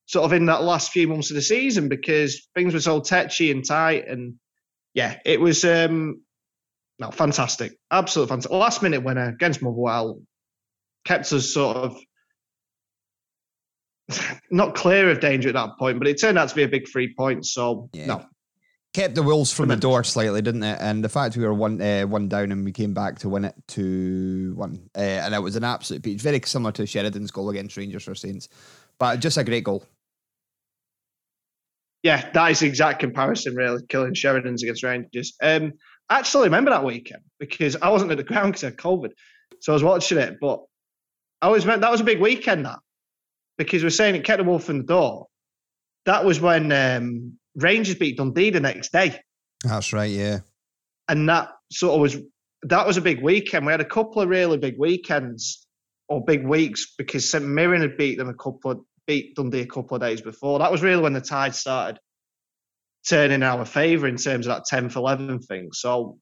Sort 0.06 0.24
of 0.24 0.32
in 0.32 0.46
that 0.46 0.64
last 0.64 0.92
few 0.92 1.06
months 1.08 1.32
of 1.32 1.36
the 1.36 1.42
season 1.42 1.90
because 1.90 2.48
things 2.56 2.74
were 2.74 2.80
so 2.80 3.02
tetchy 3.02 3.52
and 3.52 3.66
tight, 3.66 4.08
and 4.08 4.36
yeah, 4.94 5.20
it 5.26 5.42
was 5.42 5.66
um 5.66 6.22
no 7.00 7.12
fantastic, 7.12 7.78
absolutely 7.92 8.30
fantastic. 8.30 8.52
Last 8.52 8.82
minute 8.82 9.04
winner 9.04 9.30
against 9.30 9.62
Motherwell 9.62 10.20
kept 11.06 11.32
us 11.32 11.54
sort 11.54 11.78
of 11.78 11.98
not 14.52 14.76
clear 14.76 15.10
of 15.10 15.20
danger 15.20 15.50
at 15.50 15.56
that 15.56 15.78
point, 15.78 16.00
but 16.00 16.08
it 16.08 16.20
turned 16.20 16.38
out 16.38 16.50
to 16.50 16.56
be 16.56 16.64
a 16.64 16.68
big 16.68 16.88
three 16.88 17.14
points. 17.14 17.54
So 17.54 17.90
no, 17.94 18.26
kept 18.94 19.16
the 19.16 19.24
Wolves 19.24 19.54
from 19.54 19.70
the 19.70 19.76
door 19.76 20.04
slightly, 20.04 20.42
didn't 20.42 20.64
it? 20.64 20.80
And 20.82 21.04
the 21.04 21.10
fact 21.10 21.38
we 21.38 21.44
were 21.44 21.54
one 21.54 21.82
uh, 21.82 22.04
one 22.04 22.28
down 22.28 22.52
and 22.52 22.66
we 22.66 22.72
came 22.72 22.94
back 22.94 23.20
to 23.20 23.30
win 23.30 23.46
it 23.46 23.56
two 23.68 24.54
one, 24.56 24.90
uh, 24.96 25.00
and 25.00 25.36
it 25.36 25.42
was 25.42 25.56
an 25.56 25.64
absolute 25.64 26.04
peach, 26.04 26.22
very 26.22 26.42
similar 26.46 26.72
to 26.74 26.86
Sheridan's 26.86 27.32
goal 27.32 27.50
against 27.50 27.78
Rangers 27.78 28.04
for 28.04 28.16
Saints, 28.16 28.50
but 28.98 29.20
just 29.20 29.38
a 29.38 29.44
great 29.44 29.64
goal. 29.64 29.86
yeah, 32.04 32.30
that 32.32 32.52
is 32.52 32.60
the 32.62 32.68
exact 32.68 33.00
comparison, 33.00 33.56
really. 33.56 33.82
Cillian 33.84 34.16
Sheridan's 34.16 34.64
against 34.64 34.84
Rangers. 34.84 35.36
Um, 35.44 35.74
I 36.10 36.20
actually 36.20 36.46
remember 36.46 36.72
that 36.72 36.84
weekend 36.84 37.24
because 37.40 37.76
I 37.76 37.90
wasn't 37.90 38.12
at 38.12 38.18
the 38.18 38.24
ground 38.24 38.54
because 38.54 38.64
I 38.64 38.68
had 38.68 38.78
COVID, 38.78 39.12
so 39.60 39.74
I 39.74 39.76
was 39.76 39.84
watching 39.84 40.18
it. 40.18 40.38
But 40.40 40.64
I 41.42 41.48
always 41.48 41.66
meant 41.66 41.82
that 41.82 41.92
was 41.92 42.02
a 42.02 42.06
big 42.06 42.22
weekend. 42.22 42.66
That 42.66 42.80
because 43.58 43.84
we're 43.84 43.90
saying 43.90 44.16
it 44.16 44.24
kept 44.24 44.42
the 44.42 44.50
wolf 44.50 44.64
from 44.66 44.80
the 44.80 44.84
door. 44.84 45.28
That 46.06 46.24
was 46.24 46.40
when 46.40 46.72
um, 46.72 47.38
Rangers 47.56 47.96
beat 47.96 48.18
Dundee 48.18 48.52
the 48.52 48.62
next 48.62 48.94
day, 48.94 49.20
That's 49.64 49.92
right, 49.92 50.10
yeah. 50.10 50.40
and 51.10 51.28
that 51.28 51.50
sort 51.72 51.96
of 51.96 52.02
was 52.02 52.18
that 52.64 52.88
was 52.88 52.98
a 52.98 53.02
big 53.02 53.22
weekend. 53.22 53.66
We 53.66 53.74
had 53.74 53.82
a 53.82 53.86
couple 53.86 54.22
of 54.22 54.30
really 54.30 54.58
big 54.58 54.78
weekends 54.80 55.66
or 56.08 56.24
big 56.24 56.48
weeks 56.48 56.94
because 56.98 57.30
St 57.30 57.44
Mirren 57.44 57.82
had 57.82 57.98
beat 57.98 58.18
them 58.18 58.30
a 58.30 58.34
couple 58.34 58.72
of 58.72 58.80
beat 59.06 59.36
Dundee 59.36 59.62
a 59.62 59.66
couple 59.66 59.96
of 59.96 60.02
days 60.02 60.22
before. 60.22 60.60
That 60.60 60.72
was 60.72 60.82
really 60.82 61.02
when 61.02 61.14
the 61.14 61.22
tide 61.22 61.54
started 61.56 62.00
turning 63.08 63.36
in 63.36 63.44
our 63.44 63.66
favour 63.66 64.08
in 64.08 64.18
terms 64.18 64.48
of 64.48 64.56
that 64.56 64.64
10th 64.72 64.96
11 64.96 65.40
thing. 65.40 65.70
So 65.74 66.18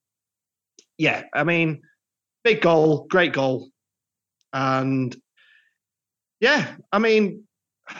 yeah, 0.97 1.23
I 1.33 1.43
mean, 1.43 1.81
big 2.43 2.61
goal, 2.61 3.07
great 3.09 3.33
goal, 3.33 3.69
and 4.53 5.15
yeah, 6.39 6.75
I 6.91 6.99
mean, 6.99 7.43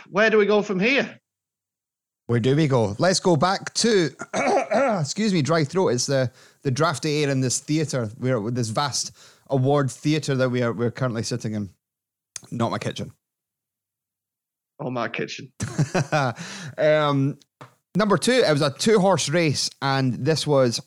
where 0.10 0.30
do 0.30 0.38
we 0.38 0.46
go 0.46 0.62
from 0.62 0.80
here? 0.80 1.20
Where 2.28 2.40
do 2.40 2.56
we 2.56 2.68
go? 2.68 2.96
Let's 2.98 3.20
go 3.20 3.36
back 3.36 3.74
to 3.76 4.10
excuse 5.00 5.34
me, 5.34 5.42
dry 5.42 5.64
throat. 5.64 5.90
It's 5.90 6.08
the 6.08 6.32
the 6.64 6.72
drafty 6.72 7.24
air 7.24 7.30
in 7.30 7.42
this 7.42 7.60
theatre. 7.60 8.10
We're 8.18 8.40
with 8.40 8.56
this 8.56 8.70
vast 8.70 9.12
award 9.50 9.92
theatre 9.92 10.36
that 10.36 10.50
we 10.50 10.64
are 10.64 10.74
we're 10.74 10.92
currently 10.92 11.24
sitting 11.24 11.54
in. 11.54 11.70
Not 12.52 12.72
my 12.72 12.78
kitchen. 12.78 13.12
Oh, 14.80 14.90
my 14.90 15.08
kitchen. 15.08 15.52
um, 16.78 17.38
number 17.96 18.18
two, 18.18 18.44
it 18.46 18.52
was 18.52 18.62
a 18.62 18.72
two 18.72 19.00
horse 19.00 19.30
race, 19.30 19.70
and 19.82 20.14
this 20.14 20.46
was 20.46 20.82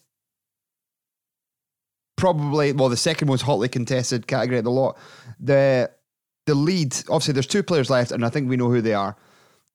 probably 2.17 2.73
well 2.73 2.89
the 2.89 2.97
second 2.97 3.29
most 3.29 3.43
hotly 3.43 3.69
contested 3.69 4.27
category 4.27 4.59
of 4.59 4.65
the 4.65 4.71
lot. 4.71 4.99
The 5.41 5.91
the 6.47 6.55
lead, 6.55 6.95
obviously, 7.11 7.35
there's 7.35 7.47
two 7.47 7.63
players 7.63 7.91
left, 7.91 8.11
and 8.11 8.25
I 8.25 8.31
think 8.31 8.49
we 8.49 8.57
know 8.57 8.71
who 8.71 8.81
they 8.81 8.95
are 8.95 9.17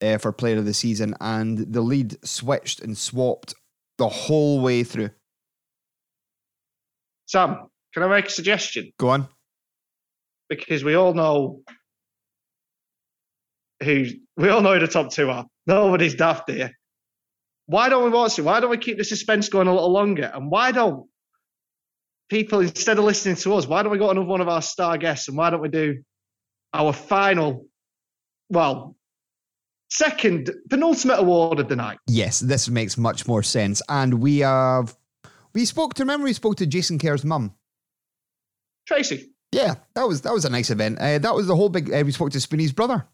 uh, 0.01 0.17
for 0.17 0.31
player 0.31 0.57
of 0.57 0.65
the 0.65 0.73
season. 0.73 1.15
And 1.21 1.59
the 1.59 1.81
lead 1.81 2.17
switched 2.25 2.81
and 2.81 2.97
swapped 2.97 3.53
the 3.97 4.09
whole 4.09 4.61
way 4.61 4.83
through. 4.83 5.11
Sam, 7.27 7.67
can 7.93 8.03
I 8.03 8.07
make 8.07 8.25
a 8.25 8.29
suggestion? 8.29 8.91
Go 8.99 9.09
on. 9.09 9.27
Because 10.49 10.83
we 10.83 10.95
all 10.95 11.13
know 11.13 11.61
who 13.81 14.05
we 14.35 14.49
all 14.49 14.61
know 14.61 14.73
who 14.73 14.79
the 14.79 14.87
top 14.87 15.11
two 15.11 15.29
are. 15.29 15.45
Nobody's 15.65 16.15
daft 16.15 16.49
here. 16.49 16.71
Why 17.65 17.89
don't 17.89 18.03
we 18.03 18.09
watch 18.09 18.37
it? 18.37 18.43
Why 18.43 18.59
don't 18.59 18.69
we 18.69 18.77
keep 18.77 18.97
the 18.97 19.03
suspense 19.03 19.49
going 19.49 19.67
a 19.67 19.73
little 19.73 19.91
longer? 19.91 20.29
And 20.33 20.51
why 20.51 20.71
don't 20.71 21.07
people, 22.29 22.59
instead 22.59 22.97
of 22.97 23.05
listening 23.05 23.35
to 23.37 23.53
us, 23.55 23.67
why 23.67 23.83
don't 23.83 23.91
we 23.91 23.97
go 23.97 24.05
to 24.05 24.11
another 24.11 24.27
one 24.27 24.41
of 24.41 24.49
our 24.49 24.61
star 24.61 24.97
guests 24.97 25.27
and 25.27 25.37
why 25.37 25.49
don't 25.49 25.61
we 25.61 25.69
do 25.69 26.03
our 26.73 26.91
final, 26.91 27.65
well, 28.49 28.95
second, 29.89 30.51
penultimate 30.69 31.19
award 31.19 31.59
of 31.59 31.69
the 31.69 31.75
night? 31.75 31.99
Yes, 32.07 32.39
this 32.39 32.67
makes 32.67 32.97
much 32.97 33.27
more 33.27 33.43
sense. 33.43 33.81
And 33.87 34.15
we 34.15 34.39
have 34.39 34.95
we 35.53 35.65
spoke 35.65 35.93
to 35.95 36.03
remember 36.03 36.25
we 36.25 36.33
spoke 36.33 36.57
to 36.57 36.65
Jason 36.65 36.99
Kerr's 36.99 37.23
mum. 37.23 37.53
Tracy. 38.87 39.29
Yeah, 39.51 39.75
that 39.93 40.07
was 40.07 40.21
that 40.21 40.33
was 40.33 40.45
a 40.45 40.49
nice 40.49 40.71
event. 40.71 40.99
Uh, 40.99 41.19
that 41.19 41.35
was 41.35 41.47
the 41.47 41.55
whole 41.55 41.69
big. 41.69 41.93
Uh, 41.93 42.03
we 42.03 42.11
spoke 42.11 42.31
to 42.31 42.39
Spoonie's 42.39 42.73
brother. 42.73 43.07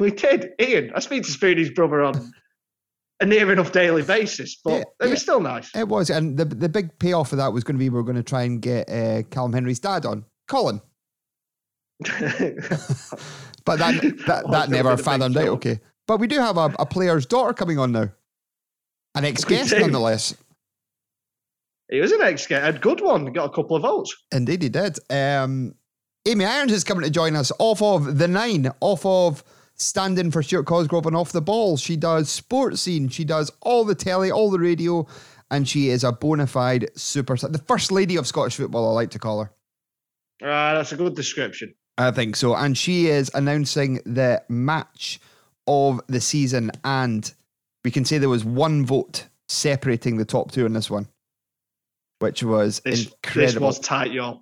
We 0.00 0.10
did. 0.10 0.50
Ian, 0.60 0.92
I 0.94 1.00
speak 1.00 1.22
to 1.22 1.30
Spoonie's 1.30 1.70
brother 1.70 2.02
on 2.02 2.32
a 3.22 3.26
near 3.26 3.50
enough 3.52 3.72
daily 3.72 4.02
basis, 4.02 4.56
but 4.62 4.70
Yeah, 4.72 4.78
it 4.80 4.86
yeah. 5.02 5.06
was 5.08 5.22
still 5.22 5.40
nice. 5.40 5.74
It 5.74 5.88
was, 5.88 6.10
and 6.10 6.36
the 6.36 6.44
the 6.44 6.68
big 6.68 6.98
payoff 6.98 7.32
of 7.32 7.38
that 7.38 7.52
was 7.52 7.64
going 7.64 7.76
to 7.76 7.78
be 7.78 7.88
we 7.88 7.98
are 7.98 8.02
going 8.02 8.16
to 8.16 8.22
try 8.22 8.42
and 8.42 8.60
get 8.60 8.88
uh, 8.90 9.22
Callum 9.30 9.52
Hendry's 9.52 9.80
dad 9.80 10.04
on, 10.06 10.24
Colin. 10.48 10.80
But 13.64 13.78
that 13.78 14.00
that, 14.26 14.42
Oh, 14.46 14.50
that 14.50 14.70
never 14.70 14.82
gonna 14.82 14.96
be 14.96 14.96
the 14.96 14.96
big 14.96 15.04
fathomed 15.04 15.36
out. 15.36 15.48
Okay, 15.48 15.80
but 16.08 16.18
we 16.18 16.26
do 16.26 16.38
have 16.40 16.56
a, 16.56 16.74
a 16.78 16.86
player's 16.86 17.26
daughter 17.26 17.52
coming 17.52 17.78
on 17.78 17.92
now, 17.92 18.08
an 19.14 19.24
ex 19.24 19.44
guest 19.44 19.72
nonetheless. 19.72 20.34
He 21.88 22.00
was 22.00 22.10
an 22.10 22.22
ex 22.22 22.46
guest, 22.46 22.76
a 22.76 22.78
good 22.78 23.00
one. 23.00 23.26
Got 23.32 23.44
a 23.44 23.54
couple 23.54 23.76
of 23.76 23.82
votes. 23.82 24.16
Indeed, 24.32 24.62
he 24.62 24.68
did. 24.68 24.98
Um, 25.10 25.74
Amy 26.26 26.44
Irons 26.44 26.72
is 26.72 26.82
coming 26.84 27.04
to 27.04 27.10
join 27.10 27.36
us 27.36 27.52
off 27.58 27.80
of 27.82 28.18
the 28.18 28.26
nine, 28.28 28.72
off 28.80 29.06
of 29.06 29.44
standing 29.82 30.30
for 30.30 30.42
Stuart 30.42 30.64
Cosgrove 30.64 31.06
and 31.06 31.16
off 31.16 31.32
the 31.32 31.40
ball. 31.42 31.76
She 31.76 31.96
does 31.96 32.28
Sportscene, 32.28 33.10
she 33.12 33.24
does 33.24 33.50
all 33.60 33.84
the 33.84 33.94
telly, 33.94 34.30
all 34.30 34.50
the 34.50 34.58
radio, 34.58 35.06
and 35.50 35.68
she 35.68 35.88
is 35.90 36.04
a 36.04 36.12
bona 36.12 36.46
fide 36.46 36.90
superstar. 36.96 37.52
The 37.52 37.58
first 37.58 37.92
lady 37.92 38.16
of 38.16 38.26
Scottish 38.26 38.56
football, 38.56 38.88
I 38.90 38.92
like 38.92 39.10
to 39.10 39.18
call 39.18 39.42
her. 39.44 39.50
Uh, 40.42 40.74
that's 40.74 40.92
a 40.92 40.96
good 40.96 41.14
description. 41.14 41.74
I 41.98 42.10
think 42.10 42.36
so. 42.36 42.54
And 42.56 42.76
she 42.76 43.06
is 43.08 43.30
announcing 43.34 44.00
the 44.06 44.42
match 44.48 45.20
of 45.66 46.00
the 46.08 46.20
season. 46.20 46.70
And 46.84 47.32
we 47.84 47.90
can 47.90 48.04
say 48.04 48.18
there 48.18 48.28
was 48.28 48.44
one 48.44 48.84
vote 48.84 49.26
separating 49.48 50.16
the 50.16 50.24
top 50.24 50.50
two 50.50 50.64
in 50.66 50.72
this 50.72 50.90
one, 50.90 51.06
which 52.20 52.42
was 52.42 52.80
This, 52.84 53.06
incredible. 53.06 53.68
this 53.68 53.78
was 53.78 53.78
tight, 53.80 54.10
y'all. 54.12 54.41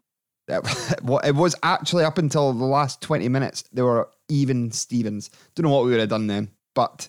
It 0.51 0.63
it 1.25 1.35
was 1.35 1.55
actually 1.63 2.05
up 2.05 2.19
until 2.19 2.53
the 2.53 2.65
last 2.65 3.01
20 3.01 3.29
minutes, 3.29 3.65
they 3.73 3.83
were 3.83 4.09
even 4.29 4.71
Stevens. 4.71 5.31
Don't 5.55 5.65
know 5.65 5.75
what 5.75 5.85
we 5.85 5.91
would 5.91 6.01
have 6.01 6.09
done 6.09 6.27
then. 6.27 6.51
But 6.75 7.09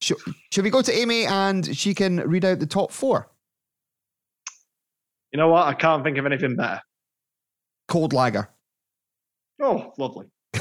should, 0.00 0.18
should 0.52 0.64
we 0.64 0.70
go 0.70 0.82
to 0.82 0.92
Amy 0.92 1.26
and 1.26 1.76
she 1.76 1.94
can 1.94 2.18
read 2.20 2.44
out 2.44 2.58
the 2.58 2.66
top 2.66 2.92
four? 2.92 3.30
You 5.32 5.38
know 5.38 5.48
what? 5.48 5.66
I 5.66 5.74
can't 5.74 6.02
think 6.04 6.18
of 6.18 6.26
anything 6.26 6.56
better. 6.56 6.80
Cold 7.88 8.12
lager. 8.12 8.48
Oh, 9.60 9.92
lovely. 9.98 10.26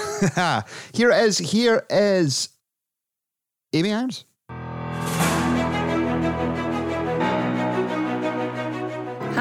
here 0.94 1.12
it 1.12 1.24
is. 1.24 1.38
Here 1.38 1.86
is 1.90 2.50
Amy 3.74 3.94
Irons. 3.94 4.26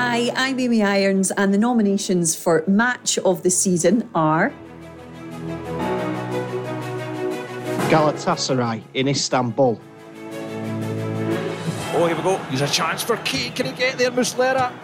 Hi, 0.06 0.30
I'm 0.36 0.60
Amy 0.60 0.82
Irons, 0.82 1.30
and 1.30 1.52
the 1.52 1.56
nominations 1.56 2.36
for 2.36 2.62
Match 2.66 3.16
of 3.20 3.42
the 3.42 3.48
Season 3.48 4.08
are 4.14 4.52
Galatasaray 7.88 8.82
in 8.92 9.08
Istanbul. 9.08 9.80
Oh, 11.94 12.06
here 12.06 12.14
we 12.14 12.22
go. 12.22 12.36
Here's 12.36 12.60
a 12.60 12.68
chance 12.68 13.02
for 13.02 13.16
Key. 13.16 13.48
Can 13.48 13.64
he 13.64 13.72
get 13.72 13.96
there, 13.96 14.10
Muslera? 14.10 14.74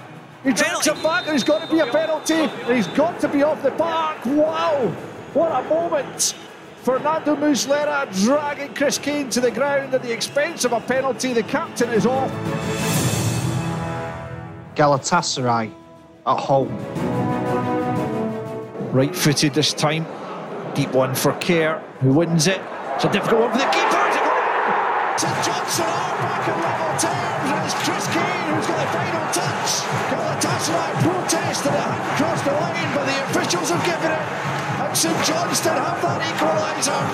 He 0.43 0.55
drags 0.55 0.87
it 0.87 1.03
back 1.03 1.25
and 1.25 1.35
he's 1.35 1.45
got 1.45 1.69
to 1.69 1.71
be 1.71 1.81
a 1.81 1.87
penalty. 1.87 2.33
And 2.33 2.75
he's 2.75 2.89
got 2.89 3.21
to 3.21 3.29
be 3.29 3.43
off 3.43 3.63
the 3.63 3.73
park. 3.73 4.25
Wow! 4.25 4.89
What 5.35 5.53
a 5.53 5.69
moment! 5.69 6.35
Fernando 6.83 7.37
Muslera 7.37 8.09
dragging 8.25 8.75
Chris 8.75 8.97
Kane 8.97 9.29
to 9.29 9.41
the 9.43 9.51
ground 9.51 9.93
at 9.93 10.03
the 10.03 10.11
expense 10.11 10.65
of 10.65 10.73
a 10.73 10.81
penalty. 10.81 11.35
The 11.35 11.43
captain 11.43 11.91
is 11.91 12.07
off. 12.07 12.90
Galatasaray 14.81 15.69
at 16.27 16.41
home. 16.41 16.75
Right 18.93 19.15
footed 19.15 19.53
this 19.53 19.75
time. 19.75 20.07
Deep 20.75 20.91
one 20.95 21.15
for 21.15 21.35
Kerr, 21.35 21.79
who 22.01 22.15
wins 22.15 22.47
it. 22.47 22.63
It's 22.95 23.05
a 23.05 23.13
difficult 23.13 23.43
one 23.43 23.53
for 23.53 23.59
the 23.59 23.67
keeper. 23.67 24.01
St 25.21 25.37
Johnstone 25.45 25.85
are 25.85 26.17
back 26.25 26.49
at 26.49 26.57
level 26.65 26.97
terms, 26.97 27.51
and 27.53 27.61
it's 27.67 27.77
Chris 27.85 28.07
Kane 28.09 28.57
who's 28.57 28.67
got 28.67 28.81
the 28.81 28.87
final 28.97 29.29
touch. 29.37 29.85
Galatasaray 30.09 30.93
protest 31.05 31.61
that 31.65 31.75
it 31.77 31.81
hadn't 31.85 32.17
crossed 32.17 32.45
the 32.47 32.53
line, 32.57 32.89
but 32.97 33.05
the 33.05 33.21
officials 33.29 33.69
have 33.69 33.85
given 33.85 34.11
it, 34.17 34.25
and 34.81 34.97
St 34.97 35.21
Johnstone 35.27 35.77
have 35.77 36.01
that 36.01 36.25
equaliser. 36.81 37.05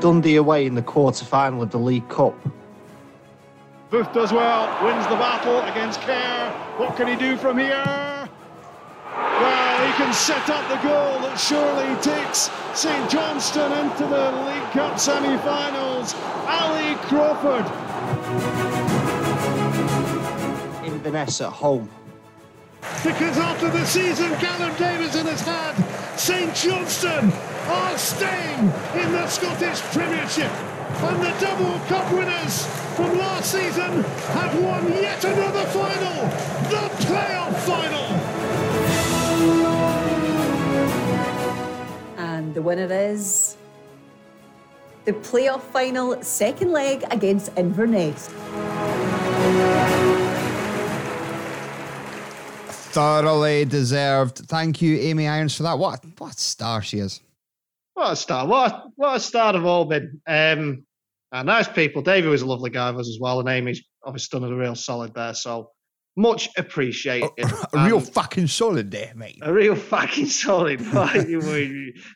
Dundee 0.00 0.36
away 0.36 0.64
in 0.64 0.74
the 0.76 0.82
quarter 0.82 1.26
final 1.26 1.60
of 1.60 1.70
the 1.70 1.78
League 1.78 2.08
Cup. 2.08 2.34
Booth 3.92 4.10
does 4.14 4.32
well, 4.32 4.82
wins 4.82 5.06
the 5.08 5.16
battle 5.16 5.60
against 5.70 6.00
Kerr. 6.00 6.50
What 6.78 6.96
can 6.96 7.06
he 7.08 7.14
do 7.14 7.36
from 7.36 7.58
here? 7.58 7.84
Well, 9.04 9.86
he 9.86 9.92
can 10.02 10.14
set 10.14 10.48
up 10.48 10.66
the 10.70 10.76
goal 10.76 11.20
that 11.20 11.36
surely 11.36 11.94
takes 12.00 12.50
St 12.72 13.10
Johnstone 13.10 13.70
into 13.84 14.06
the 14.06 14.32
League 14.46 14.70
Cup 14.72 14.98
semi-finals. 14.98 16.14
Ali 16.46 16.94
Crawford. 17.02 17.66
Inverness 20.86 21.42
at 21.42 21.52
home. 21.52 21.90
Because 23.04 23.36
after 23.36 23.68
the 23.68 23.84
season 23.84 24.34
Callum 24.36 24.74
Davidson 24.76 25.26
has 25.26 25.42
had, 25.42 26.18
St 26.18 26.54
Johnstone 26.54 27.30
are 27.68 27.98
staying 27.98 28.72
in 28.94 29.12
the 29.12 29.26
Scottish 29.26 29.82
Premiership. 29.92 30.50
And 30.50 31.22
the 31.22 31.36
double 31.38 31.78
cup 31.88 32.10
winners 32.10 32.81
from 32.96 33.18
last 33.18 33.52
season 33.52 34.02
have 34.02 34.62
won 34.62 34.92
yet 34.92 35.24
another 35.24 35.64
final, 35.66 36.28
the 36.68 36.88
playoff 37.04 37.56
final. 37.66 38.04
And 42.18 42.54
the 42.54 42.60
winner 42.60 42.92
is 42.92 43.56
the 45.04 45.12
playoff 45.12 45.62
final 45.62 46.22
second 46.22 46.72
leg 46.72 47.04
against 47.10 47.50
Inverness. 47.56 48.28
Thoroughly 52.92 53.64
deserved. 53.64 54.38
Thank 54.38 54.82
you, 54.82 54.98
Amy 54.98 55.26
Irons, 55.26 55.56
for 55.56 55.62
that. 55.62 55.78
What 55.78 56.04
what 56.18 56.34
a 56.34 56.38
star 56.38 56.82
she 56.82 56.98
is. 56.98 57.20
What 57.94 58.12
a 58.12 58.16
star! 58.16 58.46
What 58.46 58.72
a, 58.72 58.82
what 58.96 59.16
a 59.16 59.20
star 59.20 59.56
of 59.56 59.64
all 59.64 59.86
been. 59.86 60.20
Um, 60.26 60.84
and 61.32 61.46
nice 61.46 61.68
people. 61.68 62.02
David 62.02 62.28
was 62.28 62.42
a 62.42 62.46
lovely 62.46 62.70
guy 62.70 62.88
of 62.88 62.98
us 62.98 63.08
as 63.08 63.18
well, 63.20 63.40
and 63.40 63.48
Amy's 63.48 63.82
obviously 64.04 64.38
done 64.38 64.50
a 64.50 64.54
real 64.54 64.74
solid 64.74 65.14
there. 65.14 65.34
So 65.34 65.70
much 66.16 66.50
appreciated. 66.56 67.30
A 67.72 67.86
real 67.86 68.00
fucking 68.00 68.46
solid 68.46 68.90
there, 68.90 69.12
mate. 69.16 69.38
A 69.42 69.52
real 69.52 69.74
fucking 69.74 70.26
solid. 70.26 70.80
Right? 70.92 71.26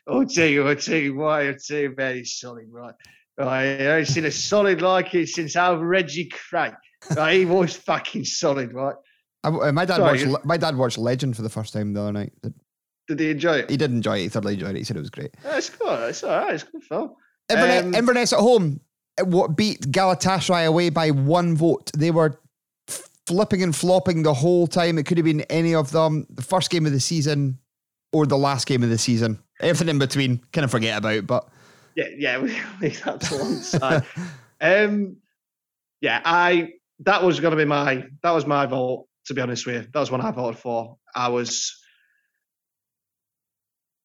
oh, 0.07 0.23
tell 0.25 0.45
you, 0.47 0.75
tell 0.75 0.95
you 0.95 1.15
why, 1.15 1.49
I 1.49 1.55
tell 1.67 1.79
you, 1.79 1.93
very 1.95 2.23
solid, 2.23 2.67
right? 2.69 2.93
Right, 3.39 3.81
I 3.81 3.97
ain't 3.97 4.07
seen 4.07 4.25
a 4.25 4.31
solid 4.31 4.81
like 4.81 5.13
it 5.13 5.29
since 5.29 5.55
Alvin 5.55 5.85
Reggie 5.85 6.29
Craig. 6.29 6.73
Right, 7.15 7.37
he 7.37 7.45
was 7.45 7.75
fucking 7.75 8.25
solid, 8.25 8.73
right? 8.73 8.95
I, 9.43 9.49
uh, 9.49 9.71
my 9.71 9.85
dad 9.85 9.97
Sorry, 9.97 10.25
watched. 10.25 10.45
My 10.45 10.57
dad 10.57 10.75
watched 10.75 10.97
Legend 10.97 11.35
for 11.35 11.43
the 11.43 11.49
first 11.49 11.73
time 11.73 11.93
the 11.93 12.01
other 12.01 12.13
night. 12.13 12.33
Did 13.07 13.19
he 13.19 13.29
enjoy 13.29 13.59
it? 13.59 13.69
He 13.69 13.77
did 13.77 13.91
enjoy 13.91 14.17
it. 14.17 14.21
He 14.23 14.29
thoroughly 14.29 14.55
enjoyed 14.55 14.75
it. 14.75 14.79
He 14.79 14.83
said 14.83 14.97
it 14.97 15.01
was 15.01 15.09
great. 15.09 15.35
It's 15.45 15.69
good. 15.69 16.09
It's 16.09 16.23
all 16.23 16.31
right. 16.31 16.53
It's 16.55 16.63
good 16.63 16.83
film. 16.83 17.13
Inverness, 17.49 17.83
Um, 17.83 17.93
Inverness 17.93 18.33
at 18.33 18.39
home. 18.39 18.81
What 19.23 19.55
beat 19.55 19.81
Galatasaray 19.81 20.67
away 20.67 20.89
by 20.89 21.11
one 21.11 21.55
vote? 21.55 21.91
They 21.97 22.11
were 22.11 22.39
flipping 23.25 23.61
and 23.61 23.75
flopping 23.75 24.23
the 24.23 24.33
whole 24.33 24.67
time. 24.67 24.97
It 24.97 25.05
could 25.05 25.17
have 25.17 25.25
been 25.25 25.41
any 25.41 25.75
of 25.75 25.91
them. 25.91 26.25
The 26.29 26.41
first 26.41 26.69
game 26.69 26.85
of 26.85 26.91
the 26.91 26.99
season 26.99 27.59
or 28.13 28.25
the 28.25 28.37
last 28.37 28.67
game 28.67 28.83
of 28.83 28.89
the 28.89 28.97
season. 28.97 29.39
Everything 29.59 29.89
in 29.89 29.99
between, 29.99 30.41
kind 30.53 30.63
of 30.65 30.71
forget 30.71 30.97
about. 30.97 31.27
But 31.27 31.47
Yeah, 31.95 32.05
yeah, 32.15 32.37
we 32.41 32.57
leave 32.81 33.03
that 33.03 33.21
to 33.21 33.35
one 33.35 33.55
side. 33.55 34.03
um, 34.61 35.17
yeah, 36.01 36.21
I 36.23 36.73
that 37.01 37.23
was 37.23 37.39
going 37.39 37.51
to 37.51 37.57
be 37.57 37.65
my 37.65 38.05
that 38.23 38.31
was 38.31 38.45
my 38.45 38.65
vote. 38.65 39.07
To 39.25 39.33
be 39.33 39.41
honest 39.41 39.65
with 39.65 39.75
you, 39.75 39.89
that 39.91 39.99
was 39.99 40.09
one 40.09 40.21
I 40.21 40.31
voted 40.31 40.57
for. 40.57 40.97
I 41.13 41.27
was 41.27 41.77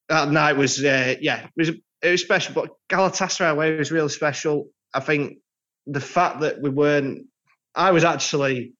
that 0.09 0.29
night 0.29 0.57
was 0.57 0.83
uh, 0.83 1.15
yeah, 1.21 1.45
it 1.45 1.51
was 1.55 1.69
it 1.69 2.11
was 2.11 2.21
special. 2.21 2.53
But 2.53 2.71
Galatasaray 2.89 3.51
away 3.51 3.77
was 3.77 3.91
really 3.91 4.09
special. 4.09 4.67
I 4.93 4.99
think 4.99 5.37
the 5.87 6.01
fact 6.01 6.41
that 6.41 6.61
we 6.61 6.69
weren't, 6.69 7.27
I 7.75 7.91
was 7.91 8.03
actually 8.03 8.73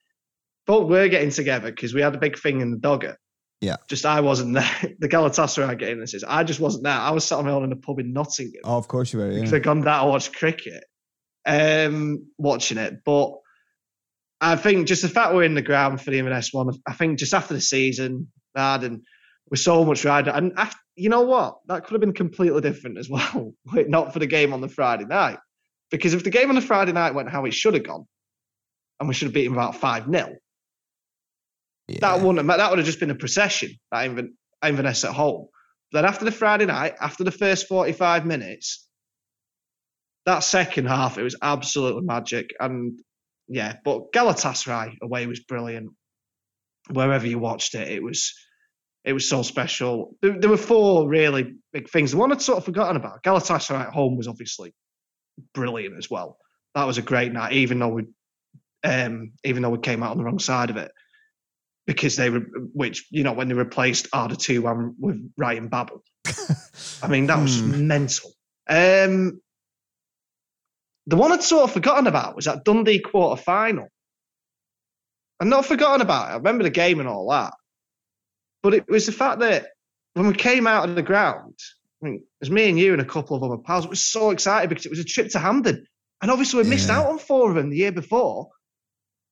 both 0.66 0.89
were 0.89 1.07
getting 1.07 1.32
together 1.32 1.72
because 1.72 1.93
we 1.93 2.01
had 2.01 2.16
a 2.16 2.20
big 2.20 2.38
thing 2.38 2.61
in 2.61 2.72
the 2.72 2.78
Dogger. 2.78 3.18
Yeah. 3.61 3.78
Just 3.88 4.05
I 4.05 4.22
wasn't 4.22 4.55
there. 4.55 4.95
The 4.99 5.07
Galatasaray 5.07 5.80
game 5.80 5.99
this 5.99 6.14
is. 6.14 6.24
I 6.24 6.43
just 6.43 6.59
wasn't 6.59 6.84
there. 6.84 6.93
I 6.93 7.11
was 7.11 7.26
sat 7.26 7.39
on 7.39 7.45
my 7.45 7.51
own 7.51 7.64
in 7.64 7.72
a 7.72 7.78
pub 7.78 7.99
in 7.99 8.14
Nottingham 8.14 8.61
oh, 8.64 8.78
of 8.78 8.88
course 8.88 9.14
you 9.14 9.20
were. 9.20 9.30
because 9.30 9.53
I'd 9.53 9.64
gone 9.64 9.82
down 9.82 10.05
to 10.05 10.11
watch 10.11 10.32
cricket, 10.32 10.84
um, 11.45 12.28
watching 12.38 12.78
it. 12.78 13.03
But 13.05 13.34
I 14.41 14.57
think 14.57 14.88
just 14.88 15.01
the 15.01 15.09
fact 15.09 15.34
we're 15.34 15.43
in 15.43 15.55
the 15.55 15.61
ground 15.61 16.01
for 16.01 16.11
the 16.11 16.20
Inverness 16.20 16.51
one, 16.51 16.70
I 16.86 16.93
think 16.93 17.20
just 17.20 17.34
after 17.34 17.53
the 17.53 17.61
season, 17.61 18.32
and 18.55 19.01
we're 19.49 19.55
so 19.55 19.86
much 19.86 20.03
ride, 20.03 20.28
and 20.28 20.53
after, 20.57 20.78
you 20.95 21.09
know 21.09 21.22
what, 21.22 21.59
that 21.68 21.86
could 21.86 21.93
have 21.93 22.01
been 22.01 22.14
completely 22.14 22.59
different 22.61 22.97
as 22.97 23.09
well, 23.09 23.53
not 23.74 24.11
for 24.11 24.20
the 24.20 24.28
game 24.28 24.53
on 24.53 24.61
the 24.61 24.68
Friday 24.68 25.05
night. 25.05 25.39
Because 25.92 26.14
if 26.14 26.24
the 26.24 26.30
game 26.30 26.50
on 26.50 26.56
the 26.56 26.62
Friday 26.62 26.92
night 26.92 27.14
went 27.14 27.30
how 27.30 27.46
it 27.46 27.54
should 27.54 27.74
have 27.76 27.86
gone, 27.86 28.06
and 29.00 29.08
we 29.08 29.14
should 29.14 29.28
have 29.28 29.34
beaten 29.34 29.54
about 29.54 29.76
five 29.76 30.06
0 30.06 30.36
that 32.00 32.22
wouldn't 32.22 32.38
have, 32.38 32.58
that 32.58 32.70
would 32.70 32.80
have 32.80 32.86
just 32.86 33.00
been 33.00 33.12
a 33.12 33.16
procession 33.16 33.72
at 33.94 34.10
Inver- 34.10 34.32
Inverness 34.64 35.04
at 35.04 35.12
home. 35.14 35.48
But 35.92 36.02
Then 36.02 36.10
after 36.10 36.26
the 36.26 36.32
Friday 36.32 36.66
night, 36.66 36.96
after 37.00 37.24
the 37.24 37.32
first 37.32 37.68
45 37.68 38.26
minutes, 38.26 38.88
that 40.26 40.40
second 40.40 40.88
half, 40.88 41.18
it 41.18 41.24
was 41.24 41.36
absolutely 41.42 42.04
magic. 42.04 42.54
And 42.60 43.00
yeah, 43.48 43.76
but 43.84 44.12
Galatasaray 44.14 44.98
away 45.02 45.28
was 45.28 45.42
brilliant. 45.42 45.92
Wherever 46.90 47.28
you 47.28 47.40
watched 47.40 47.76
it, 47.76 47.90
it 47.90 48.02
was 48.02 48.34
it 49.04 49.14
was 49.14 49.28
so 49.28 49.42
special. 49.42 50.16
There, 50.22 50.40
there 50.40 50.50
were 50.50 50.58
four 50.58 51.08
really 51.08 51.56
big 51.74 51.90
things. 51.90 52.12
The 52.12 52.18
one 52.18 52.32
I'd 52.32 52.42
sort 52.42 52.60
of 52.60 52.66
forgotten 52.66 52.96
about, 52.96 53.24
Galatasaray 53.24 53.88
at 53.88 53.94
home 53.94 54.16
was 54.16 54.30
obviously 54.30 54.74
brilliant 55.54 55.98
as 55.98 56.10
well. 56.10 56.38
That 56.76 56.86
was 56.86 56.98
a 56.98 57.04
great 57.04 57.32
night, 57.32 57.54
even 57.54 57.80
though 57.80 57.90
we 57.90 58.06
um, 58.84 59.34
even 59.44 59.62
though 59.62 59.70
we 59.70 59.80
came 59.80 60.04
out 60.04 60.12
on 60.12 60.18
the 60.18 60.24
wrong 60.24 60.40
side 60.40 60.70
of 60.70 60.78
it 60.78 60.92
because 61.86 62.16
they 62.16 62.30
were, 62.30 62.40
which 62.74 63.06
you 63.10 63.24
know, 63.24 63.34
when 63.34 63.48
they 63.48 63.54
replaced 63.54 64.08
Arda 64.14 64.36
two 64.36 64.62
one 64.62 64.96
with 65.00 65.32
Ryan 65.38 65.68
Babel. 65.68 66.04
I 67.02 67.08
mean, 67.08 67.28
that 67.28 67.42
was 67.42 67.62
mental. 67.62 68.32
Um, 68.70 69.42
the 71.06 71.18
one 71.18 71.32
I'd 71.32 71.44
sort 71.44 71.66
of 71.66 71.72
forgotten 71.72 72.08
about 72.08 72.36
was 72.36 72.46
that 72.46 72.64
Dundee 72.64 73.00
quarter 73.00 73.42
final. 73.42 73.88
I'm 75.40 75.50
not 75.50 75.66
forgotten 75.66 76.02
about 76.02 76.30
it. 76.30 76.34
I 76.34 76.36
remember 76.38 76.64
the 76.64 76.70
game 76.70 77.00
and 77.00 77.10
all 77.10 77.30
that, 77.30 77.54
but 78.62 78.74
it 78.74 78.88
was 78.88 79.06
the 79.06 79.12
fact 79.12 79.40
that 79.40 79.68
when 80.14 80.28
we 80.28 80.34
came 80.34 80.68
out 80.68 80.88
of 80.88 80.96
the 80.96 81.02
ground, 81.02 81.60
I 82.04 82.06
mean, 82.06 82.16
it 82.16 82.24
was 82.41 82.51
me 82.51 82.70
and 82.70 82.78
you 82.78 82.91
and 82.91 83.01
a 83.01 83.06
couple 83.06 83.38
of 83.38 83.43
other 83.43 83.58
pals. 83.58 83.86
We 83.86 83.91
were 83.91 83.95
so 83.95 84.32
excited 84.32 84.70
because 84.70 84.86
it 84.86 84.89
was 84.89 84.99
a 84.99 85.06
trip 85.06 85.30
to 85.30 85.39
Hampden, 85.39 85.86
and 86.22 86.32
obviously 86.32 86.62
we 86.62 86.70
missed 86.70 86.89
out 86.89 87.08
on 87.08 87.18
four 87.18 87.49
of 87.49 87.56
them 87.56 87.70
the 87.70 87.78
year 87.78 87.93
before, 87.93 88.49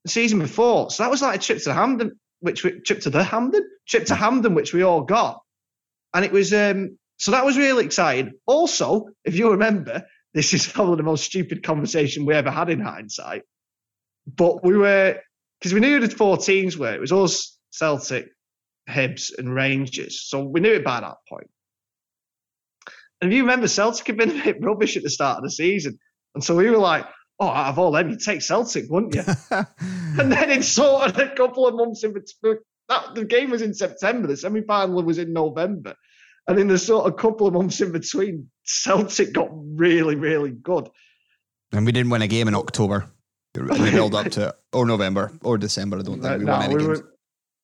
the 0.05 0.09
season 0.09 0.39
before. 0.39 0.89
So 0.89 1.03
that 1.03 1.11
was 1.11 1.21
like 1.21 1.39
a 1.39 1.41
trip 1.41 1.61
to 1.63 1.73
Hampden, 1.73 2.19
which 2.39 2.63
we 2.63 2.79
trip 2.79 3.01
to 3.01 3.09
the 3.09 3.23
Hampden, 3.23 3.67
trip 3.87 4.05
to 4.05 4.15
Hampden, 4.15 4.55
which 4.55 4.73
we 4.73 4.83
all 4.83 5.01
got, 5.01 5.41
and 6.13 6.23
it 6.23 6.31
was 6.31 6.53
um. 6.53 6.97
So 7.17 7.31
that 7.31 7.45
was 7.45 7.57
really 7.57 7.85
exciting. 7.85 8.33
Also, 8.47 9.09
if 9.25 9.35
you 9.35 9.51
remember, 9.51 10.05
this 10.33 10.53
is 10.53 10.65
probably 10.65 10.95
the 10.95 11.03
most 11.03 11.25
stupid 11.25 11.63
conversation 11.63 12.25
we 12.25 12.33
ever 12.33 12.49
had 12.49 12.69
in 12.69 12.79
hindsight. 12.79 13.43
But 14.25 14.63
we 14.63 14.77
were 14.77 15.19
because 15.59 15.73
we 15.73 15.81
knew 15.81 15.99
the 15.99 16.09
four 16.09 16.37
teams 16.37 16.77
were. 16.77 16.93
It 16.93 17.01
was 17.01 17.11
us, 17.11 17.57
Celtic, 17.69 18.29
Hibs, 18.89 19.37
and 19.37 19.53
Rangers. 19.53 20.21
So 20.21 20.45
we 20.45 20.61
knew 20.61 20.73
it 20.73 20.85
by 20.85 21.01
that 21.01 21.17
point. 21.27 21.49
And 23.21 23.31
if 23.31 23.35
you 23.37 23.43
remember, 23.43 23.67
Celtic 23.67 24.07
had 24.07 24.17
been 24.17 24.31
a 24.39 24.43
bit 24.43 24.57
rubbish 24.61 24.97
at 24.97 25.03
the 25.03 25.09
start 25.09 25.37
of 25.37 25.43
the 25.43 25.51
season. 25.51 25.99
And 26.33 26.43
so 26.43 26.55
we 26.55 26.69
were 26.69 26.77
like, 26.77 27.05
oh, 27.39 27.47
out 27.47 27.69
of 27.69 27.79
all 27.79 27.91
them, 27.91 28.09
you'd 28.09 28.19
take 28.19 28.41
Celtic, 28.41 28.85
wouldn't 28.89 29.13
you? 29.15 29.23
and 30.19 30.31
then 30.31 30.49
it 30.49 30.63
sort 30.63 31.09
of 31.09 31.17
a 31.19 31.29
couple 31.35 31.67
of 31.67 31.75
months 31.75 32.03
in 32.03 32.13
between. 32.13 32.57
That, 32.89 33.15
the 33.15 33.23
game 33.25 33.51
was 33.51 33.61
in 33.61 33.73
September, 33.73 34.27
the 34.27 34.35
semi 34.37 34.61
final 34.61 35.01
was 35.03 35.17
in 35.17 35.33
November. 35.33 35.95
And 36.47 36.59
in 36.59 36.67
the 36.67 36.77
sort 36.77 37.05
of 37.05 37.17
couple 37.17 37.45
of 37.47 37.53
months 37.53 37.79
in 37.79 37.91
between, 37.91 38.49
Celtic 38.63 39.33
got 39.33 39.49
really, 39.53 40.15
really 40.15 40.49
good. 40.51 40.89
And 41.71 41.85
we 41.85 41.91
didn't 41.91 42.09
win 42.09 42.23
a 42.23 42.27
game 42.27 42.47
in 42.47 42.55
October. 42.55 43.05
the 43.53 43.63
build 43.91 44.15
up 44.15 44.31
to 44.31 44.55
or 44.73 44.85
November 44.85 45.31
or 45.43 45.57
December. 45.57 45.99
I 45.99 46.01
don't 46.01 46.21
think 46.21 46.39
we 46.39 46.45
No, 46.45 46.53
won 46.53 46.63
any 46.63 46.75
we 46.75 46.81
games. 46.81 46.99
were, 47.01 47.10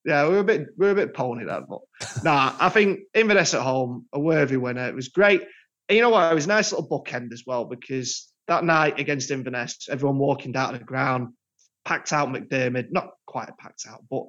yeah, 0.08 0.24
we 0.24 0.36
were 0.36 0.40
a 0.40 0.44
bit 0.46 0.68
we 0.78 0.86
were 0.86 0.94
a 0.94 0.96
bit 0.96 1.14
pony 1.14 1.44
then, 1.44 1.66
but 1.68 1.82
nah, 2.24 2.54
I 2.60 2.70
think 2.70 3.02
Inverness 3.14 3.54
at 3.54 3.62
home, 3.62 4.06
a 4.14 4.20
worthy 4.20 4.56
winner. 4.56 4.88
It 4.88 4.96
was 4.96 5.10
great. 5.10 5.42
And 5.90 5.96
you 5.98 6.02
know 6.02 6.10
what? 6.10 6.32
It 6.32 6.36
was 6.36 6.46
a 6.46 6.50
nice 6.50 6.72
little 6.72 6.88
bookend 6.88 7.34
as 7.34 7.44
well 7.46 7.66
because 7.66 8.32
that 8.48 8.64
night 8.64 9.00
against 9.00 9.32
Inverness, 9.32 9.88
everyone 9.92 10.18
walking 10.18 10.54
down 10.54 10.74
the 10.74 10.80
ground, 10.80 11.34
packed 11.84 12.14
out 12.14 12.30
McDiarmid, 12.30 12.88
not 12.92 13.12
quite 13.26 13.50
packed 13.58 13.84
out, 13.86 14.06
but 14.10 14.24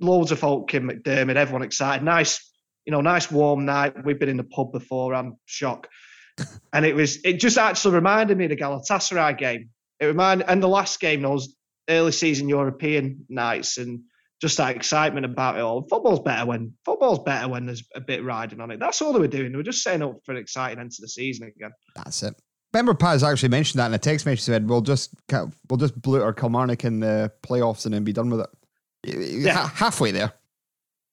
loads 0.00 0.32
of 0.32 0.40
folk 0.40 0.74
in 0.74 0.88
McDiarmid, 0.88 1.36
everyone 1.36 1.62
excited. 1.62 2.04
Nice, 2.04 2.52
you 2.84 2.90
know, 2.90 3.00
nice 3.00 3.30
warm 3.30 3.64
night. 3.64 4.04
We've 4.04 4.18
been 4.18 4.28
in 4.28 4.36
the 4.36 4.44
pub 4.44 4.72
before, 4.72 5.14
I'm 5.14 5.36
shocked. 5.46 5.86
and 6.72 6.84
it 6.84 6.96
was, 6.96 7.18
it 7.24 7.34
just 7.34 7.58
actually 7.58 7.94
reminded 7.94 8.36
me 8.36 8.46
of 8.46 8.50
the 8.50 8.56
Galatasaray 8.56 9.38
game. 9.38 9.70
It 10.00 10.06
reminded, 10.06 10.48
and 10.48 10.60
the 10.60 10.68
last 10.68 10.98
game, 10.98 11.22
those 11.22 11.54
early 11.88 12.12
season 12.12 12.48
European 12.48 13.24
nights, 13.28 13.78
and 13.78 14.00
just 14.40 14.56
that 14.58 14.76
excitement 14.76 15.24
about 15.26 15.56
it 15.56 15.60
all. 15.60 15.82
Football's 15.88 16.20
better 16.20 16.46
when 16.46 16.72
football's 16.84 17.18
better 17.20 17.48
when 17.48 17.66
there's 17.66 17.82
a 17.94 18.00
bit 18.00 18.24
riding 18.24 18.60
on 18.60 18.70
it. 18.70 18.78
That's 18.80 19.02
all 19.02 19.12
they 19.12 19.18
were 19.18 19.26
doing. 19.28 19.50
They 19.52 19.56
were 19.56 19.62
just 19.64 19.82
setting 19.82 20.02
up 20.02 20.18
for 20.24 20.32
an 20.32 20.38
exciting 20.38 20.78
end 20.78 20.92
to 20.92 21.02
the 21.02 21.08
season 21.08 21.48
again. 21.56 21.70
That's 21.96 22.22
it. 22.22 22.34
Remember, 22.72 22.94
Paz 22.94 23.22
actually 23.24 23.48
mentioned 23.48 23.80
that 23.80 23.86
in 23.86 23.94
a 23.94 23.98
text 23.98 24.26
message. 24.26 24.40
He 24.40 24.52
Said, 24.52 24.68
"We'll 24.68 24.82
just 24.82 25.14
we'll 25.32 25.78
just 25.78 26.00
blue 26.00 26.22
our 26.22 26.32
Kilmarnock 26.32 26.84
in 26.84 27.00
the 27.00 27.32
playoffs 27.42 27.84
and 27.86 27.94
then 27.94 28.04
be 28.04 28.12
done 28.12 28.30
with 28.30 28.40
it." 28.40 28.50
Yeah. 29.04 29.54
Ha- 29.54 29.72
halfway 29.74 30.10
there. 30.10 30.32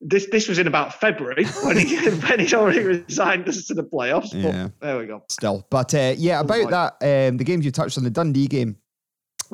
This 0.02 0.28
this 0.30 0.48
was 0.50 0.60
in 0.60 0.68
about 0.68 1.00
February 1.00 1.46
when 1.64 1.78
he 1.78 1.96
when 2.10 2.40
he'd 2.42 2.54
already 2.54 2.82
resigned 2.82 3.48
us 3.48 3.66
to 3.68 3.74
the 3.74 3.84
playoffs. 3.84 4.32
But 4.32 4.54
Yeah. 4.54 4.68
there 4.82 4.98
we 5.00 5.06
go. 5.08 5.24
Still, 5.30 5.66
but 5.72 5.94
uh, 5.94 6.14
yeah, 6.18 6.42
about 6.42 6.70
that, 7.00 7.30
um, 7.30 7.38
the 7.38 7.46
games 7.46 7.64
you 7.66 7.72
touched 7.72 7.98
on, 7.98 8.04
the 8.04 8.10
Dundee 8.10 8.48
game. 8.48 8.76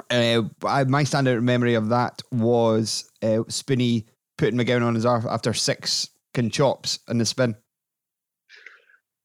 Uh, 0.10 0.44
I, 0.66 0.84
my 0.86 1.04
standout 1.04 1.42
memory 1.44 1.74
of 1.76 1.90
that 1.90 2.22
was 2.32 3.10
uh, 3.22 3.44
Spinney 3.48 4.06
putting 4.38 4.60
McGowan 4.60 4.84
on 4.86 4.96
his 4.96 5.06
arm 5.06 5.26
after 5.30 5.54
six 5.54 6.10
can 6.34 6.50
chops 6.50 7.00
in 7.10 7.18
the 7.18 7.26
spin, 7.26 7.56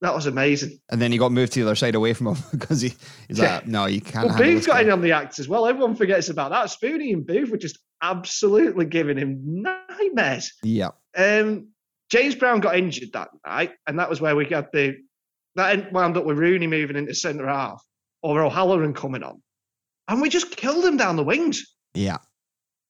That 0.02 0.14
was 0.14 0.26
amazing. 0.26 0.78
and 0.90 1.00
then 1.00 1.10
he 1.12 1.18
got 1.18 1.32
moved 1.32 1.52
to 1.54 1.60
the 1.60 1.66
other 1.66 1.76
side 1.76 1.94
away 1.94 2.12
from 2.12 2.28
him 2.28 2.36
because 2.52 2.80
he, 2.80 2.92
he's 3.28 3.38
Yeah. 3.38 3.56
like, 3.56 3.66
"No, 3.66 3.86
you 3.86 4.00
can't." 4.00 4.28
Well, 4.28 4.36
Booth 4.38 4.66
got 4.66 4.74
guy." 4.74 4.82
in 4.82 4.90
on 4.90 5.00
the 5.00 5.12
act 5.12 5.38
as 5.38 5.48
well. 5.48 5.66
Everyone 5.66 5.94
forgets 5.94 6.28
about 6.28 6.50
that. 6.50 6.66
Spoonie 6.66 7.12
and 7.12 7.26
Booth 7.26 7.50
were 7.50 7.56
just 7.56 7.78
absolutely 8.02 8.84
giving 8.84 9.16
him 9.16 9.40
nightmares. 9.62 10.52
Yeah, 10.62 10.90
Um, 11.16 11.68
James 12.10 12.34
Brown 12.34 12.60
got 12.60 12.76
injured 12.76 13.12
that 13.14 13.28
night, 13.46 13.72
and 13.86 13.98
that 13.98 14.10
was 14.10 14.20
where 14.20 14.36
we 14.36 14.44
got 14.44 14.70
the 14.72 14.96
that 15.54 15.90
wound 15.92 16.16
up 16.18 16.26
with 16.26 16.36
Rooney 16.36 16.66
moving 16.66 16.96
into 16.96 17.14
centre 17.14 17.48
half 17.48 17.82
or 18.22 18.42
O'Halloran 18.42 18.92
coming 18.92 19.22
on, 19.22 19.40
and 20.08 20.20
we 20.20 20.28
just 20.28 20.56
killed 20.56 20.84
him 20.84 20.96
down 20.96 21.16
the 21.16 21.24
wings, 21.24 21.64
yeah. 21.96 22.18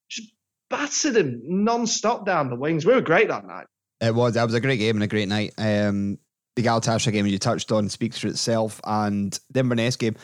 Just 0.09 0.31
battered 0.69 1.15
him 1.15 1.41
non-stop 1.43 2.25
down 2.25 2.49
the 2.49 2.55
wings. 2.55 2.85
We 2.85 2.93
were 2.93 3.01
great 3.01 3.29
that 3.29 3.45
night. 3.45 3.65
It 4.01 4.13
was. 4.13 4.35
That 4.35 4.43
was 4.43 4.53
a 4.53 4.59
great 4.59 4.77
game 4.77 4.95
and 4.95 5.03
a 5.03 5.07
great 5.07 5.27
night. 5.27 5.53
Um, 5.57 6.19
the 6.55 6.63
Galatasaray 6.63 7.13
game 7.13 7.25
you 7.25 7.39
touched 7.39 7.71
on 7.71 7.89
speaks 7.89 8.19
for 8.19 8.27
itself, 8.27 8.79
and 8.83 9.39
the 9.51 9.61
Inverness 9.61 9.95
game. 9.95 10.15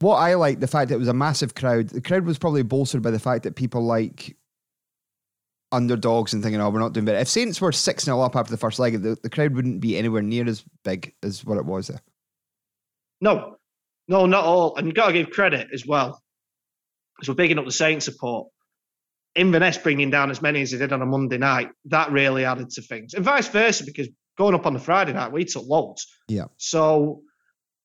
What 0.00 0.16
I 0.16 0.34
like 0.34 0.60
the 0.60 0.66
fact 0.66 0.90
that 0.90 0.96
it 0.96 0.98
was 0.98 1.08
a 1.08 1.14
massive 1.14 1.54
crowd. 1.54 1.88
The 1.88 2.02
crowd 2.02 2.24
was 2.24 2.38
probably 2.38 2.62
bolstered 2.62 3.02
by 3.02 3.10
the 3.10 3.18
fact 3.18 3.44
that 3.44 3.56
people 3.56 3.82
like 3.82 4.36
underdogs 5.72 6.34
and 6.34 6.42
thinking, 6.42 6.60
"Oh, 6.60 6.68
we're 6.70 6.80
not 6.80 6.92
doing 6.92 7.06
better." 7.06 7.18
If 7.18 7.28
Saints 7.28 7.60
were 7.60 7.72
six 7.72 8.04
0 8.04 8.20
up 8.20 8.36
after 8.36 8.50
the 8.50 8.58
first 8.58 8.78
leg, 8.78 9.02
the, 9.02 9.16
the 9.22 9.30
crowd 9.30 9.54
wouldn't 9.54 9.80
be 9.80 9.96
anywhere 9.96 10.22
near 10.22 10.46
as 10.46 10.62
big 10.84 11.14
as 11.22 11.44
what 11.44 11.58
it 11.58 11.64
was 11.64 11.88
there. 11.88 12.00
No, 13.22 13.56
no, 14.06 14.26
not 14.26 14.44
all. 14.44 14.76
And 14.76 14.86
you've 14.86 14.94
got 14.94 15.06
to 15.06 15.12
give 15.14 15.30
credit 15.30 15.68
as 15.72 15.86
well. 15.86 16.20
We're 17.26 17.34
bigging 17.34 17.58
up 17.58 17.64
the 17.64 17.72
Saints 17.72 18.04
support. 18.04 18.48
Inverness 19.34 19.76
bringing 19.78 20.10
down 20.10 20.30
as 20.30 20.40
many 20.40 20.62
as 20.62 20.70
they 20.70 20.78
did 20.78 20.92
on 20.92 21.02
a 21.02 21.06
Monday 21.06 21.36
night, 21.38 21.68
that 21.86 22.10
really 22.10 22.44
added 22.46 22.70
to 22.70 22.82
things. 22.82 23.12
And 23.12 23.24
vice 23.24 23.48
versa, 23.48 23.84
because 23.84 24.08
going 24.38 24.54
up 24.54 24.64
on 24.66 24.72
the 24.72 24.78
Friday 24.78 25.12
night, 25.12 25.32
we 25.32 25.44
took 25.44 25.66
loads. 25.66 26.06
Yeah. 26.28 26.46
So, 26.56 27.20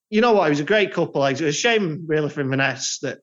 you 0.10 0.22
know 0.22 0.32
what? 0.34 0.48
It 0.48 0.52
was 0.52 0.60
a 0.62 0.66
great 0.66 0.94
couple 0.94 1.22
legs. 1.22 1.42
It 1.42 1.46
was 1.46 1.56
a 1.56 1.60
shame, 1.60 2.06
really, 2.08 2.30
for 2.30 2.40
Inverness 2.42 3.00
that 3.02 3.20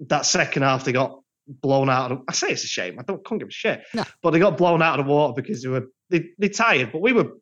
that 0.00 0.26
second 0.26 0.62
half 0.62 0.84
they 0.84 0.92
got 0.92 1.18
blown 1.48 1.90
out 1.90 2.12
of. 2.12 2.20
I 2.28 2.32
say 2.32 2.48
it's 2.50 2.62
a 2.64 2.68
shame. 2.68 2.98
I 3.00 3.02
don't 3.02 3.24
can't 3.26 3.40
give 3.40 3.48
a 3.48 3.52
shit. 3.52 3.82
No. 3.94 4.04
But 4.22 4.30
they 4.30 4.38
got 4.38 4.56
blown 4.56 4.80
out 4.80 5.00
of 5.00 5.06
the 5.06 5.12
water 5.12 5.32
because 5.34 5.62
they 5.62 5.68
were 5.68 5.86
they 6.10 6.26
they 6.38 6.48
tired. 6.50 6.92
But 6.92 7.02
we 7.02 7.12
were 7.12 7.32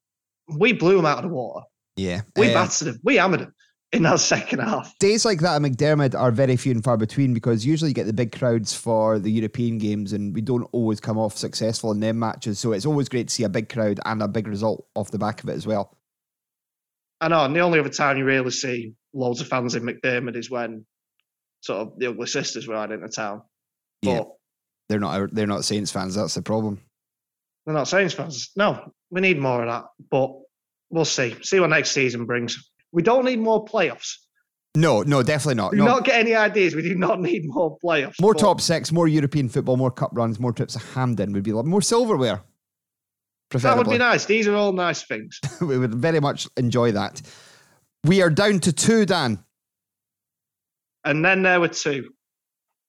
we 0.48 0.72
blew 0.72 0.96
them 0.96 1.06
out 1.06 1.18
of 1.18 1.24
the 1.24 1.34
water. 1.34 1.66
Yeah, 1.96 2.22
We 2.36 2.48
Um, 2.48 2.54
battered 2.54 2.88
them. 2.88 3.00
We 3.02 3.16
hammered 3.16 3.40
them 3.40 3.54
in 3.92 4.02
that 4.02 4.20
second 4.20 4.58
half. 4.58 4.98
days 4.98 5.24
like 5.24 5.40
that 5.40 5.56
at 5.56 5.62
McDiarmid 5.62 6.18
are 6.18 6.30
very 6.30 6.56
few 6.56 6.72
and 6.72 6.82
far 6.82 6.96
between 6.96 7.32
because 7.32 7.64
usually 7.64 7.90
you 7.90 7.94
get 7.94 8.06
the 8.06 8.12
big 8.12 8.36
crowds 8.36 8.74
for 8.74 9.18
the 9.18 9.30
European 9.30 9.78
games 9.78 10.12
and 10.12 10.34
we 10.34 10.40
don't 10.40 10.68
always 10.72 11.00
come 11.00 11.18
off 11.18 11.36
successful 11.36 11.92
in 11.92 12.00
them 12.00 12.18
matches. 12.18 12.58
So 12.58 12.72
it's 12.72 12.86
always 12.86 13.08
great 13.08 13.28
to 13.28 13.34
see 13.34 13.44
a 13.44 13.48
big 13.48 13.68
crowd 13.68 14.00
and 14.04 14.22
a 14.22 14.28
big 14.28 14.48
result 14.48 14.86
off 14.94 15.10
the 15.10 15.18
back 15.18 15.42
of 15.42 15.48
it 15.48 15.54
as 15.54 15.66
well. 15.66 15.96
I 17.20 17.28
know. 17.28 17.44
And 17.44 17.54
the 17.54 17.60
only 17.60 17.78
other 17.78 17.88
time 17.88 18.18
you 18.18 18.24
really 18.24 18.50
see 18.50 18.94
loads 19.14 19.40
of 19.40 19.48
fans 19.48 19.74
in 19.74 19.84
McDiarmid 19.84 20.36
is 20.36 20.50
when 20.50 20.84
sort 21.60 21.80
of 21.80 21.98
the 21.98 22.08
ugly 22.08 22.26
sisters 22.26 22.66
were 22.66 22.76
adding 22.76 23.00
to 23.00 23.08
town. 23.08 23.42
Yeah. 24.02 24.22
They're 24.88 25.00
not 25.00 25.34
they're 25.34 25.46
not 25.46 25.64
Saints 25.64 25.90
fans, 25.90 26.14
that's 26.14 26.34
the 26.34 26.42
problem. 26.42 26.80
they're 27.64 27.74
not 27.74 27.88
Saints 27.88 28.14
fans. 28.14 28.50
No, 28.54 28.92
we 29.10 29.20
need 29.20 29.38
more 29.38 29.62
of 29.64 29.68
that. 29.68 29.84
But 30.10 30.32
we'll 30.90 31.04
see. 31.04 31.34
See 31.42 31.58
what 31.58 31.70
next 31.70 31.90
season 31.92 32.26
brings. 32.26 32.70
We 32.92 33.02
don't 33.02 33.24
need 33.24 33.38
more 33.40 33.64
playoffs. 33.64 34.14
No, 34.76 35.02
no, 35.02 35.22
definitely 35.22 35.54
not. 35.54 35.72
Do 35.72 35.78
No. 35.78 35.86
not 35.86 36.04
get 36.04 36.20
any 36.20 36.34
ideas. 36.34 36.74
We 36.74 36.82
do 36.82 36.94
not 36.94 37.20
need 37.20 37.44
more 37.46 37.78
playoffs. 37.82 38.20
more 38.20 38.34
But 38.34 38.40
top 38.40 38.60
six, 38.60 38.92
more 38.92 39.08
European 39.08 39.48
football, 39.48 39.76
more 39.76 39.90
cup 39.90 40.10
runs, 40.12 40.38
more 40.38 40.52
trips 40.52 40.74
to 40.74 40.78
Hampden 40.78 41.32
would 41.32 41.42
be 41.42 41.52
like 41.52 41.64
more 41.64 41.80
silverware. 41.80 42.42
That 43.50 43.78
would 43.78 43.88
be 43.88 43.96
nice. 43.98 44.26
These 44.26 44.48
are 44.48 44.54
all 44.54 44.72
nice 44.72 45.04
things. 45.04 45.38
we 45.60 45.78
would 45.78 45.94
very 45.94 46.20
much 46.20 46.48
enjoy 46.56 46.92
that. 46.92 47.22
We 48.04 48.20
are 48.20 48.30
down 48.30 48.60
to 48.60 48.72
two, 48.72 49.06
Dan. 49.06 49.42
And 51.04 51.24
then 51.24 51.42
there 51.42 51.60
were 51.60 51.68
two. 51.68 52.10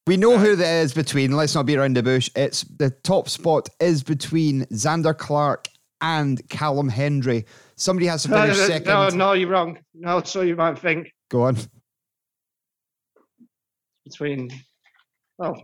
We 0.06 0.16
know 0.16 0.38
who 0.38 0.56
that 0.56 0.82
is 0.82 0.92
between. 0.92 1.32
Let's 1.32 1.54
not 1.54 1.66
be 1.66 1.76
around 1.76 1.96
the 1.96 2.02
bush. 2.02 2.28
It's 2.34 2.62
the 2.62 2.90
top 2.90 3.28
spot 3.28 3.68
is 3.80 4.02
between 4.02 4.64
Zander 4.66 5.16
Clark 5.16 5.68
and 6.00 6.46
Callum 6.48 6.88
Hendry. 6.88 7.44
Somebody 7.78 8.06
has 8.06 8.24
to 8.24 8.28
finish 8.30 8.58
no, 8.58 8.66
second. 8.66 8.86
no, 8.88 9.08
no, 9.08 9.32
you're 9.32 9.48
wrong. 9.48 9.78
No, 9.94 10.22
so 10.22 10.42
you 10.42 10.56
might 10.56 10.78
think 10.78 11.12
Go 11.30 11.42
on. 11.42 11.56
between. 14.04 14.50
Oh, 15.38 15.54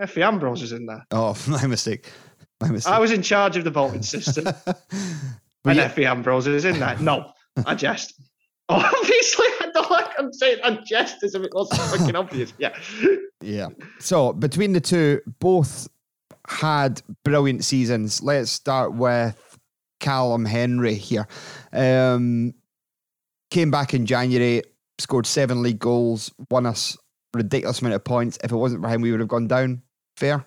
Effie 0.00 0.22
Ambrose 0.22 0.62
is 0.62 0.72
in 0.72 0.86
there. 0.86 1.06
Oh, 1.12 1.36
my 1.48 1.66
mistake. 1.66 2.10
My 2.60 2.68
mistake. 2.70 2.92
I 2.92 2.98
was 2.98 3.12
in 3.12 3.22
charge 3.22 3.56
of 3.56 3.64
the 3.64 3.70
voting 3.70 4.02
system. 4.02 4.46
and 5.64 5.78
Effie 5.78 6.06
Ambrose 6.06 6.48
is 6.48 6.64
in 6.64 6.80
there. 6.80 6.98
No, 6.98 7.32
I 7.64 7.74
jest. 7.74 8.20
Obviously, 8.68 9.46
I 9.60 9.70
don't 9.72 9.90
like 9.90 10.08
I'm 10.18 10.32
saying 10.32 10.58
I 10.64 10.78
jest 10.86 11.22
as 11.22 11.34
if 11.34 11.42
it 11.42 11.50
wasn't 11.54 11.80
fucking 11.82 12.16
obvious. 12.16 12.52
Yeah. 12.58 12.76
Yeah. 13.40 13.68
So 14.00 14.32
between 14.32 14.72
the 14.72 14.80
two, 14.80 15.20
both 15.38 15.86
had 16.48 17.02
brilliant 17.24 17.64
seasons. 17.64 18.22
Let's 18.22 18.50
start 18.50 18.94
with 18.94 19.53
Callum 20.04 20.44
Hendry 20.44 20.96
here. 20.96 21.26
Um, 21.72 22.52
came 23.50 23.70
back 23.70 23.94
in 23.94 24.04
January, 24.04 24.62
scored 24.98 25.26
seven 25.26 25.62
league 25.62 25.78
goals, 25.78 26.30
won 26.50 26.66
us 26.66 26.98
ridiculous 27.32 27.80
amount 27.80 27.94
of 27.94 28.04
points. 28.04 28.38
If 28.44 28.52
it 28.52 28.56
wasn't 28.56 28.82
for 28.82 28.90
him, 28.90 29.00
we 29.00 29.10
would 29.10 29.20
have 29.20 29.30
gone 29.30 29.48
down. 29.48 29.80
Fair. 30.18 30.46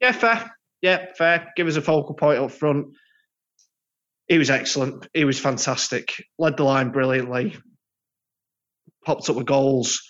Yeah, 0.00 0.12
fair. 0.12 0.56
Yeah, 0.80 1.06
fair. 1.18 1.52
Give 1.54 1.66
us 1.66 1.76
a 1.76 1.82
focal 1.82 2.14
point 2.14 2.38
up 2.38 2.50
front. 2.50 2.86
He 4.26 4.38
was 4.38 4.48
excellent. 4.48 5.06
He 5.12 5.26
was 5.26 5.38
fantastic. 5.38 6.24
Led 6.38 6.56
the 6.56 6.64
line 6.64 6.92
brilliantly. 6.92 7.58
Popped 9.04 9.28
up 9.28 9.36
with 9.36 9.46
goals. 9.46 10.00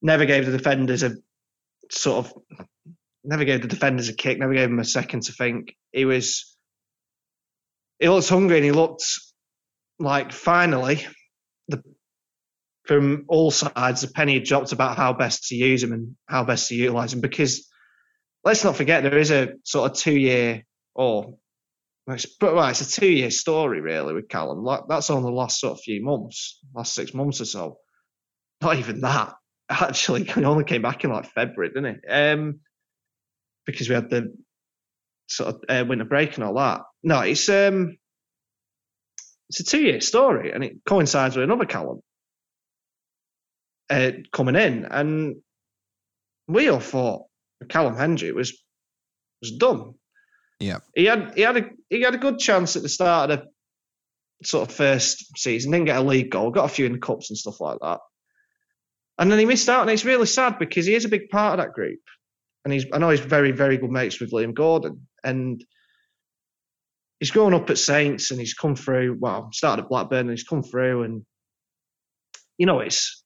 Never 0.00 0.24
gave 0.24 0.46
the 0.46 0.56
defenders 0.56 1.02
a 1.02 1.16
sort 1.90 2.24
of 2.26 2.32
never 3.22 3.44
gave 3.44 3.60
the 3.60 3.68
defenders 3.68 4.08
a 4.08 4.14
kick, 4.14 4.38
never 4.38 4.54
gave 4.54 4.70
them 4.70 4.78
a 4.78 4.84
second 4.84 5.24
to 5.24 5.32
think. 5.32 5.76
He 5.92 6.06
was 6.06 6.49
he 8.00 8.08
looked 8.08 8.28
hungry 8.28 8.56
and 8.56 8.64
he 8.64 8.72
looked 8.72 9.04
like 9.98 10.32
finally 10.32 11.06
the 11.68 11.82
from 12.84 13.24
all 13.28 13.50
sides 13.50 14.00
the 14.00 14.08
penny 14.08 14.34
had 14.34 14.44
dropped 14.44 14.72
about 14.72 14.96
how 14.96 15.12
best 15.12 15.48
to 15.48 15.54
use 15.54 15.82
him 15.82 15.92
and 15.92 16.16
how 16.26 16.42
best 16.42 16.68
to 16.68 16.74
utilise 16.74 17.12
him 17.12 17.20
because 17.20 17.68
let's 18.42 18.64
not 18.64 18.76
forget 18.76 19.02
there 19.02 19.18
is 19.18 19.30
a 19.30 19.52
sort 19.64 19.90
of 19.90 19.96
two 19.96 20.16
year 20.16 20.64
or 20.94 21.34
it's, 22.14 22.26
but 22.26 22.54
right, 22.54 22.70
it's 22.70 22.80
a 22.80 23.00
two 23.00 23.08
year 23.08 23.30
story 23.30 23.80
really 23.80 24.14
with 24.14 24.28
Callum. 24.28 24.64
Like, 24.64 24.82
that's 24.88 25.10
only 25.10 25.30
the 25.30 25.36
last 25.36 25.60
sort 25.60 25.78
of 25.78 25.80
few 25.80 26.02
months, 26.02 26.58
last 26.74 26.94
six 26.94 27.14
months 27.14 27.40
or 27.40 27.44
so. 27.44 27.78
Not 28.60 28.76
even 28.76 29.00
that. 29.02 29.34
Actually, 29.68 30.24
he 30.24 30.44
only 30.44 30.64
came 30.64 30.82
back 30.82 31.04
in 31.04 31.12
like 31.12 31.30
February, 31.32 31.72
didn't 31.72 32.00
he? 32.02 32.08
Um, 32.08 32.60
because 33.66 33.88
we 33.88 33.94
had 33.94 34.10
the 34.10 34.34
sort 35.30 35.54
of 35.54 35.62
uh, 35.68 35.84
winter 35.86 36.04
break 36.04 36.34
and 36.34 36.44
all 36.44 36.54
that. 36.54 36.82
No, 37.02 37.20
it's 37.20 37.48
um, 37.48 37.96
it's 39.48 39.60
a 39.60 39.64
two 39.64 39.80
year 39.80 40.00
story, 40.00 40.52
and 40.52 40.62
it 40.62 40.84
coincides 40.84 41.36
with 41.36 41.44
another 41.44 41.66
Callum 41.66 42.00
uh, 43.88 44.12
coming 44.32 44.56
in, 44.56 44.84
and 44.84 45.36
we 46.46 46.68
all 46.68 46.80
thought 46.80 47.26
Callum 47.68 47.96
Hendry 47.96 48.32
was 48.32 48.62
was 49.40 49.52
done. 49.52 49.94
Yeah. 50.58 50.78
He 50.94 51.06
had 51.06 51.32
he 51.34 51.42
had 51.42 51.56
a 51.56 51.70
he 51.88 52.02
had 52.02 52.14
a 52.14 52.18
good 52.18 52.38
chance 52.38 52.76
at 52.76 52.82
the 52.82 52.88
start 52.88 53.30
of 53.30 53.40
the 53.40 54.46
sort 54.46 54.68
of 54.68 54.74
first 54.74 55.38
season. 55.38 55.72
Didn't 55.72 55.86
get 55.86 55.98
a 55.98 56.02
league 56.02 56.30
goal. 56.30 56.50
Got 56.50 56.66
a 56.66 56.74
few 56.74 56.86
in 56.86 56.92
the 56.92 56.98
cups 56.98 57.30
and 57.30 57.38
stuff 57.38 57.60
like 57.60 57.78
that. 57.80 58.00
And 59.18 59.30
then 59.30 59.38
he 59.38 59.44
missed 59.44 59.68
out, 59.68 59.82
and 59.82 59.90
it's 59.90 60.04
really 60.04 60.26
sad 60.26 60.58
because 60.58 60.86
he 60.86 60.94
is 60.94 61.04
a 61.04 61.10
big 61.10 61.28
part 61.28 61.58
of 61.58 61.64
that 61.64 61.74
group. 61.74 62.00
And 62.64 62.72
he's 62.72 62.86
I 62.92 62.98
know 62.98 63.10
he's 63.10 63.20
very, 63.20 63.52
very 63.52 63.78
good 63.78 63.90
mates 63.90 64.20
with 64.20 64.32
Liam 64.32 64.54
Gordon. 64.54 65.06
And 65.24 65.64
he's 67.18 67.30
grown 67.30 67.54
up 67.54 67.70
at 67.70 67.78
Saints 67.78 68.30
and 68.30 68.40
he's 68.40 68.54
come 68.54 68.76
through, 68.76 69.16
well, 69.18 69.50
started 69.52 69.82
at 69.82 69.88
Blackburn 69.88 70.20
and 70.20 70.30
he's 70.30 70.44
come 70.44 70.62
through 70.62 71.04
and 71.04 71.24
you 72.60 72.66
know, 72.66 72.80
it's 72.80 73.24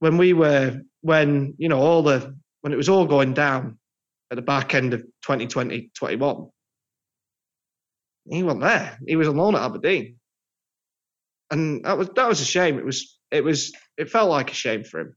when 0.00 0.18
we 0.18 0.32
were 0.32 0.80
when, 1.00 1.54
you 1.58 1.68
know, 1.68 1.78
all 1.78 2.02
the 2.02 2.36
when 2.62 2.72
it 2.72 2.76
was 2.76 2.88
all 2.88 3.06
going 3.06 3.34
down 3.34 3.78
at 4.32 4.36
the 4.36 4.42
back 4.42 4.74
end 4.74 4.94
of 4.94 5.02
2020, 5.22 5.92
21, 5.94 6.48
he 8.28 8.42
wasn't 8.42 8.62
there. 8.62 8.98
He 9.06 9.14
was 9.14 9.28
alone 9.28 9.54
at 9.54 9.62
Aberdeen. 9.62 10.16
And 11.52 11.84
that 11.84 11.96
was 11.96 12.08
that 12.16 12.28
was 12.28 12.40
a 12.40 12.44
shame. 12.44 12.80
It 12.80 12.84
was 12.84 13.16
it 13.30 13.44
was 13.44 13.72
it 13.96 14.10
felt 14.10 14.28
like 14.28 14.50
a 14.50 14.54
shame 14.54 14.82
for 14.82 15.00
him. 15.00 15.16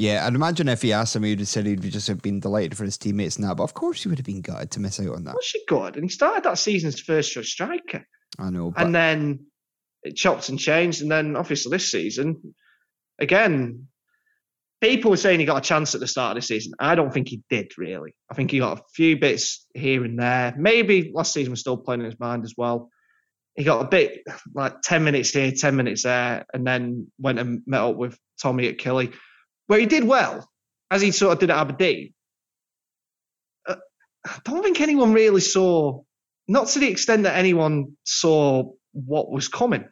Yeah, 0.00 0.26
I'd 0.26 0.34
imagine 0.34 0.66
if 0.68 0.80
he 0.80 0.94
asked 0.94 1.14
him, 1.14 1.24
he 1.24 1.32
would 1.32 1.40
have 1.40 1.48
said 1.48 1.66
he'd 1.66 1.82
just 1.82 2.08
have 2.08 2.22
been 2.22 2.40
delighted 2.40 2.74
for 2.74 2.84
his 2.84 2.96
teammates 2.96 3.36
and 3.36 3.44
that. 3.44 3.58
But 3.58 3.64
of 3.64 3.74
course, 3.74 4.02
he 4.02 4.08
would 4.08 4.16
have 4.16 4.24
been 4.24 4.40
gutted 4.40 4.70
to 4.70 4.80
miss 4.80 4.98
out 4.98 5.14
on 5.14 5.24
that. 5.24 5.34
Was 5.34 5.44
she 5.44 5.62
good? 5.68 5.96
And 5.96 6.04
he 6.04 6.08
started 6.08 6.44
that 6.44 6.58
season 6.58 6.88
as 6.88 6.98
first 6.98 7.30
choice 7.30 7.50
striker. 7.50 8.06
I 8.38 8.48
know, 8.48 8.70
but 8.70 8.82
and 8.82 8.94
then 8.94 9.46
it 10.02 10.16
chopped 10.16 10.48
and 10.48 10.58
changed. 10.58 11.02
And 11.02 11.10
then 11.10 11.36
obviously 11.36 11.70
this 11.70 11.90
season, 11.90 12.54
again, 13.18 13.88
people 14.80 15.10
were 15.10 15.18
saying 15.18 15.38
he 15.38 15.44
got 15.44 15.62
a 15.62 15.68
chance 15.68 15.94
at 15.94 16.00
the 16.00 16.06
start 16.06 16.34
of 16.34 16.42
the 16.42 16.46
season. 16.46 16.72
I 16.80 16.94
don't 16.94 17.12
think 17.12 17.28
he 17.28 17.42
did 17.50 17.76
really. 17.76 18.14
I 18.30 18.34
think 18.34 18.52
he 18.52 18.60
got 18.60 18.78
a 18.78 18.82
few 18.94 19.18
bits 19.18 19.66
here 19.74 20.02
and 20.02 20.18
there. 20.18 20.54
Maybe 20.56 21.12
last 21.14 21.34
season 21.34 21.50
was 21.50 21.60
still 21.60 21.76
playing 21.76 22.00
in 22.00 22.06
his 22.06 22.18
mind 22.18 22.44
as 22.44 22.54
well. 22.56 22.88
He 23.54 23.64
got 23.64 23.84
a 23.84 23.88
bit 23.88 24.22
like 24.54 24.80
10 24.80 25.04
minutes 25.04 25.28
here, 25.28 25.52
10 25.52 25.76
minutes 25.76 26.04
there, 26.04 26.46
and 26.54 26.66
then 26.66 27.08
went 27.18 27.38
and 27.38 27.60
met 27.66 27.82
up 27.82 27.96
with 27.96 28.18
Tommy 28.40 28.68
at 28.68 28.78
Killy, 28.78 29.10
where 29.70 29.78
he 29.78 29.86
did 29.86 30.02
well, 30.02 30.50
as 30.90 31.00
he 31.00 31.12
sort 31.12 31.32
of 31.32 31.38
did 31.38 31.48
at 31.48 31.56
Aberdeen. 31.56 32.12
Uh, 33.68 33.76
I 34.26 34.38
don't 34.44 34.64
think 34.64 34.80
anyone 34.80 35.12
really 35.12 35.40
saw, 35.40 36.02
not 36.48 36.66
to 36.70 36.80
the 36.80 36.88
extent 36.88 37.22
that 37.22 37.36
anyone 37.36 37.96
saw 38.02 38.64
what 38.92 39.30
was 39.30 39.46
coming. 39.46 39.84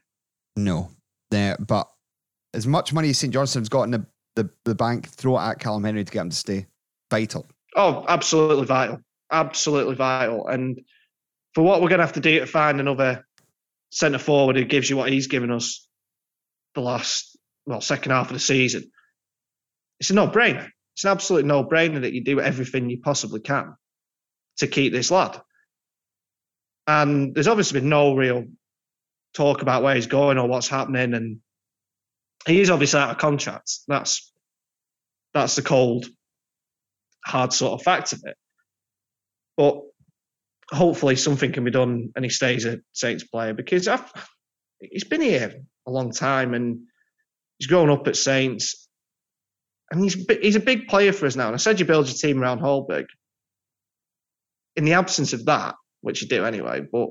no, 0.56 0.90
there. 1.30 1.56
But 1.60 1.86
as 2.54 2.66
much 2.66 2.92
money 2.92 3.10
as 3.10 3.18
St 3.18 3.32
Johnstone's 3.32 3.68
got 3.68 3.84
in 3.84 3.92
the, 3.92 4.06
the, 4.34 4.50
the 4.64 4.74
bank, 4.74 5.10
throw 5.10 5.38
it 5.38 5.42
at 5.42 5.60
Callum 5.60 5.84
Hendry 5.84 6.02
to 6.02 6.10
get 6.12 6.22
him 6.22 6.30
to 6.30 6.36
stay. 6.36 6.66
Vital. 7.08 7.46
Oh, 7.76 8.04
absolutely 8.08 8.66
vital. 8.66 8.98
Absolutely 9.30 9.94
vital. 9.94 10.48
And 10.48 10.80
for 11.54 11.62
what 11.62 11.80
we're 11.82 11.88
going 11.88 12.00
to 12.00 12.04
have 12.04 12.14
to 12.14 12.20
do 12.20 12.40
to 12.40 12.46
find 12.46 12.80
another 12.80 13.24
centre 13.92 14.18
forward 14.18 14.56
who 14.56 14.64
gives 14.64 14.90
you 14.90 14.96
what 14.96 15.12
he's 15.12 15.28
given 15.28 15.52
us 15.52 15.86
the 16.74 16.80
last, 16.80 17.38
well, 17.64 17.80
second 17.80 18.10
half 18.10 18.26
of 18.26 18.32
the 18.32 18.40
season, 18.40 18.90
it's 20.00 20.10
a 20.10 20.14
no 20.14 20.28
brainer. 20.28 20.68
It's 20.94 21.04
an 21.04 21.10
absolute 21.10 21.44
no 21.44 21.64
brainer 21.64 22.02
that 22.02 22.12
you 22.12 22.24
do 22.24 22.40
everything 22.40 22.90
you 22.90 23.00
possibly 23.00 23.40
can 23.40 23.76
to 24.58 24.66
keep 24.66 24.92
this 24.92 25.10
lad. 25.10 25.40
And 26.86 27.34
there's 27.34 27.48
obviously 27.48 27.80
been 27.80 27.88
no 27.88 28.14
real 28.14 28.44
talk 29.34 29.62
about 29.62 29.82
where 29.82 29.94
he's 29.94 30.06
going 30.06 30.38
or 30.38 30.48
what's 30.48 30.68
happening. 30.68 31.14
And 31.14 31.40
he 32.46 32.60
is 32.60 32.70
obviously 32.70 33.00
out 33.00 33.10
of 33.10 33.18
contract. 33.18 33.70
That's 33.86 34.32
that's 35.34 35.56
the 35.56 35.62
cold, 35.62 36.06
hard 37.24 37.52
sort 37.52 37.78
of 37.78 37.84
fact 37.84 38.12
of 38.12 38.22
it. 38.24 38.36
But 39.56 39.82
hopefully 40.70 41.16
something 41.16 41.52
can 41.52 41.64
be 41.64 41.70
done 41.70 42.10
and 42.16 42.24
he 42.24 42.30
stays 42.30 42.64
a 42.64 42.80
Saints 42.92 43.24
player 43.24 43.54
because 43.54 43.88
I've, 43.88 44.10
he's 44.80 45.04
been 45.04 45.20
here 45.20 45.60
a 45.86 45.90
long 45.90 46.12
time 46.12 46.54
and 46.54 46.80
he's 47.58 47.68
grown 47.68 47.90
up 47.90 48.06
at 48.08 48.16
Saints 48.16 48.87
and 49.90 50.02
he's 50.02 50.14
he's 50.40 50.56
a 50.56 50.60
big 50.60 50.88
player 50.88 51.12
for 51.12 51.26
us 51.26 51.36
now. 51.36 51.46
And 51.46 51.54
I 51.54 51.58
said 51.58 51.80
you 51.80 51.86
build 51.86 52.06
your 52.06 52.16
team 52.16 52.40
around 52.40 52.60
Hallberg. 52.60 53.06
In 54.76 54.84
the 54.84 54.92
absence 54.92 55.32
of 55.32 55.46
that, 55.46 55.74
which 56.02 56.22
you 56.22 56.28
do 56.28 56.44
anyway, 56.44 56.80
but 56.80 57.08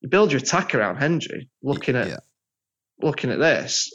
you 0.00 0.08
build 0.08 0.30
your 0.30 0.40
attack 0.40 0.74
around 0.74 0.96
Hendry, 0.96 1.48
looking 1.62 1.96
at 1.96 2.20
looking 3.00 3.30
at 3.30 3.38
this 3.38 3.92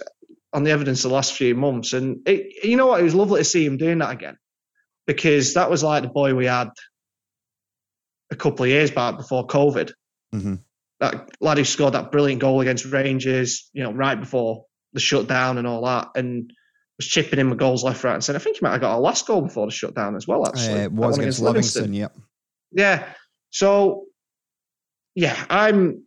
on 0.53 0.63
the 0.63 0.71
evidence 0.71 1.03
of 1.03 1.11
the 1.11 1.15
last 1.15 1.33
few 1.33 1.55
months. 1.55 1.93
And 1.93 2.27
it, 2.27 2.65
you 2.65 2.77
know 2.77 2.87
what? 2.87 2.99
It 2.99 3.03
was 3.03 3.15
lovely 3.15 3.41
to 3.41 3.45
see 3.45 3.65
him 3.65 3.77
doing 3.77 3.99
that 3.99 4.11
again 4.11 4.37
because 5.05 5.53
that 5.53 5.69
was 5.69 5.83
like 5.83 6.03
the 6.03 6.09
boy 6.09 6.35
we 6.35 6.45
had 6.45 6.69
a 8.31 8.35
couple 8.35 8.63
of 8.63 8.69
years 8.69 8.91
back 8.91 9.17
before 9.17 9.47
COVID. 9.47 9.91
Mm-hmm. 10.33 10.55
That 10.99 11.29
lad 11.39 11.57
who 11.57 11.63
scored 11.63 11.93
that 11.93 12.11
brilliant 12.11 12.41
goal 12.41 12.59
against 12.61 12.85
Rangers, 12.85 13.69
you 13.71 13.83
know, 13.83 13.93
right 13.93 14.19
before 14.19 14.65
the 14.93 14.99
shutdown 14.99 15.57
and 15.57 15.67
all 15.67 15.85
that, 15.85 16.09
and 16.15 16.51
was 16.97 17.07
chipping 17.07 17.39
in 17.39 17.49
with 17.49 17.59
goals 17.59 17.83
left, 17.83 18.03
right, 18.03 18.13
and 18.13 18.23
centre. 18.23 18.39
I 18.39 18.43
think 18.43 18.57
he 18.57 18.65
might 18.65 18.71
have 18.71 18.81
got 18.81 18.95
a 18.97 18.99
last 18.99 19.25
goal 19.27 19.41
before 19.41 19.67
the 19.67 19.71
shutdown 19.71 20.15
as 20.15 20.27
well. 20.27 20.45
Actually, 20.47 20.81
Uh, 20.81 20.83
it 20.85 20.91
was 20.91 21.11
one 21.11 21.19
against 21.21 21.39
Livingston, 21.41 21.93
yep. 21.93 22.15
Yeah. 22.71 23.07
So, 23.51 24.05
yeah, 25.15 25.45
I'm 25.49 26.03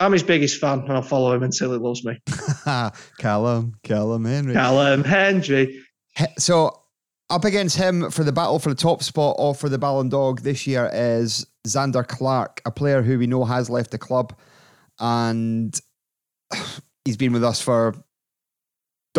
I'm 0.00 0.12
his 0.12 0.22
biggest 0.22 0.60
fan, 0.60 0.80
and 0.80 0.92
I'll 0.92 1.02
follow 1.02 1.32
him 1.34 1.42
until 1.42 1.72
he 1.72 1.78
loves 1.78 2.04
me. 2.04 2.18
Callum, 3.18 3.74
Callum 3.82 4.24
Henry. 4.24 4.54
Callum 4.54 5.04
Hendry. 5.04 5.80
He- 6.16 6.24
So 6.38 6.82
up 7.30 7.44
against 7.44 7.76
him 7.76 8.10
for 8.10 8.24
the 8.24 8.32
battle 8.32 8.58
for 8.58 8.68
the 8.70 8.74
top 8.74 9.02
spot 9.02 9.36
or 9.38 9.54
for 9.54 9.68
the 9.68 9.76
Ballon 9.78 10.08
d'Or 10.08 10.34
this 10.36 10.66
year 10.66 10.88
is 10.92 11.46
Zander 11.66 12.06
Clark, 12.06 12.62
a 12.64 12.70
player 12.70 13.02
who 13.02 13.18
we 13.18 13.26
know 13.26 13.44
has 13.44 13.68
left 13.68 13.90
the 13.90 13.98
club, 13.98 14.34
and 15.00 15.78
he's 17.04 17.16
been 17.16 17.32
with 17.32 17.44
us 17.44 17.60
for 17.60 17.94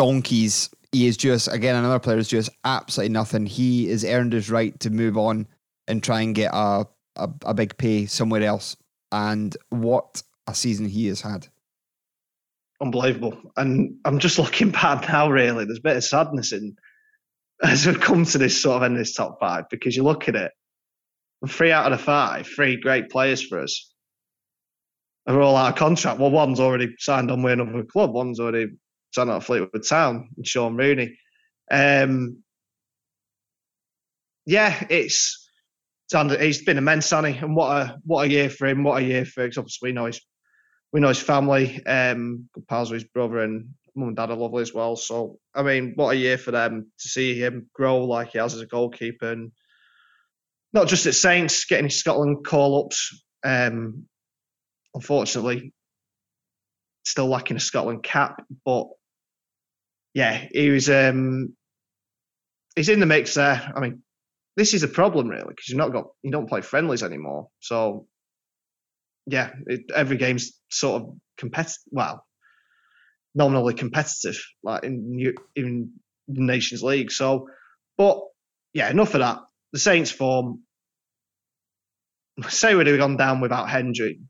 donkeys. 0.00 0.70
He 0.92 1.06
is 1.06 1.16
just 1.16 1.48
again 1.48 1.76
another 1.76 1.98
player 1.98 2.16
who's 2.16 2.28
just 2.28 2.50
absolutely 2.64 3.12
nothing. 3.12 3.46
He 3.46 3.88
has 3.90 4.04
earned 4.04 4.32
his 4.32 4.50
right 4.50 4.78
to 4.80 4.90
move 4.90 5.18
on 5.18 5.46
and 5.88 6.02
try 6.02 6.22
and 6.22 6.34
get 6.34 6.50
a 6.54 6.86
a, 7.16 7.28
a 7.44 7.54
big 7.54 7.76
pay 7.76 8.06
somewhere 8.06 8.42
else. 8.42 8.76
And 9.12 9.56
what 9.70 10.22
a 10.46 10.54
season 10.54 10.86
he 10.86 11.08
has 11.08 11.20
had. 11.20 11.48
unbelievable. 12.80 13.36
And 13.56 13.96
I'm 14.04 14.18
just 14.18 14.38
looking 14.38 14.70
bad 14.82 15.02
now, 15.08 15.30
really. 15.30 15.64
There's 15.64 15.78
a 15.78 15.82
bit 15.82 15.96
of 15.96 16.04
sadness 16.04 16.52
in 16.52 16.76
as 17.62 17.86
we've 17.86 18.00
come 18.00 18.24
to 18.24 18.38
this 18.38 18.62
sort 18.62 18.78
of 18.78 18.82
end 18.84 18.94
of 18.94 19.00
this 19.00 19.14
top 19.14 19.38
five 19.40 19.64
because 19.70 19.96
you 19.96 20.02
look 20.02 20.28
at 20.28 20.36
it, 20.36 20.52
three 21.48 21.72
out 21.72 21.92
of 21.92 21.98
the 21.98 22.04
five, 22.04 22.46
three 22.46 22.76
great 22.80 23.10
players 23.10 23.42
for 23.46 23.60
us 23.60 23.92
are 25.26 25.40
all 25.40 25.56
out 25.56 25.72
of 25.72 25.78
contract. 25.78 26.18
Well, 26.18 26.30
one's 26.30 26.60
already 26.60 26.94
signed 26.98 27.30
on 27.30 27.42
with 27.42 27.52
another 27.52 27.84
club, 27.84 28.12
one's 28.12 28.40
already 28.40 28.68
out 29.18 29.28
of 29.28 29.44
Fleetwood 29.44 29.86
Town, 29.86 30.28
and 30.36 30.46
Shaun 30.46 30.76
Rooney. 30.76 31.18
Um, 31.70 32.42
yeah, 34.46 34.84
it's 34.90 35.48
he's 36.12 36.64
been 36.64 36.78
immense, 36.78 37.10
hasn't? 37.10 37.42
And 37.42 37.54
what 37.54 37.70
a 37.70 37.98
what 38.04 38.26
a 38.26 38.30
year 38.30 38.50
for 38.50 38.66
him, 38.66 38.82
what 38.82 39.02
a 39.02 39.06
year 39.06 39.24
for 39.24 39.44
because 39.44 39.58
obviously 39.58 39.90
we 39.90 39.92
know 39.92 40.06
his 40.06 40.20
we 40.92 41.00
know 41.00 41.08
his 41.08 41.20
family, 41.20 41.84
um, 41.86 42.48
good 42.52 42.66
pals 42.66 42.90
with 42.90 43.02
his 43.02 43.10
brother 43.10 43.38
and 43.38 43.70
mum 43.94 44.08
and 44.08 44.16
dad 44.16 44.30
are 44.30 44.36
lovely 44.36 44.62
as 44.62 44.74
well. 44.74 44.96
So 44.96 45.38
I 45.54 45.62
mean, 45.62 45.92
what 45.94 46.10
a 46.10 46.16
year 46.16 46.38
for 46.38 46.50
them 46.50 46.90
to 47.00 47.08
see 47.08 47.40
him 47.40 47.68
grow 47.72 48.04
like 48.04 48.32
he 48.32 48.38
has 48.38 48.54
as 48.54 48.60
a 48.60 48.66
goalkeeper, 48.66 49.30
and 49.30 49.52
not 50.72 50.88
just 50.88 51.06
at 51.06 51.14
Saints, 51.14 51.64
getting 51.64 51.86
his 51.86 51.98
Scotland 51.98 52.44
call 52.44 52.84
ups. 52.84 53.22
Um, 53.44 54.06
unfortunately, 54.94 55.72
still 57.04 57.28
lacking 57.28 57.56
a 57.56 57.60
Scotland 57.60 58.02
cap, 58.02 58.42
but 58.64 58.88
yeah, 60.14 60.46
he 60.52 60.70
was. 60.70 60.90
Um, 60.90 61.54
he's 62.76 62.88
in 62.88 63.00
the 63.00 63.06
mix 63.06 63.34
there. 63.34 63.72
I 63.74 63.80
mean, 63.80 64.02
this 64.56 64.74
is 64.74 64.82
a 64.82 64.88
problem 64.88 65.28
really 65.28 65.44
because 65.48 65.68
you've 65.68 65.78
not 65.78 65.92
got 65.92 66.06
you 66.22 66.30
don't 66.30 66.48
play 66.48 66.60
friendlies 66.62 67.02
anymore. 67.02 67.48
So 67.60 68.06
yeah, 69.26 69.52
it, 69.66 69.90
every 69.94 70.16
game's 70.16 70.52
sort 70.70 71.02
of 71.02 71.08
competitive. 71.38 71.78
Well, 71.90 72.24
nominally 73.34 73.74
competitive, 73.74 74.42
like 74.62 74.84
in 74.84 75.34
in 75.56 75.92
the 76.28 76.42
Nations 76.42 76.82
League. 76.82 77.12
So, 77.12 77.48
but 77.96 78.20
yeah, 78.74 78.90
enough 78.90 79.14
of 79.14 79.20
that. 79.20 79.38
The 79.72 79.78
Saints 79.78 80.10
form. 80.10 80.60
Say 82.48 82.74
we'd 82.74 82.86
have 82.86 82.98
gone 82.98 83.16
down 83.16 83.40
without 83.40 83.68
Hendry. 83.68 84.20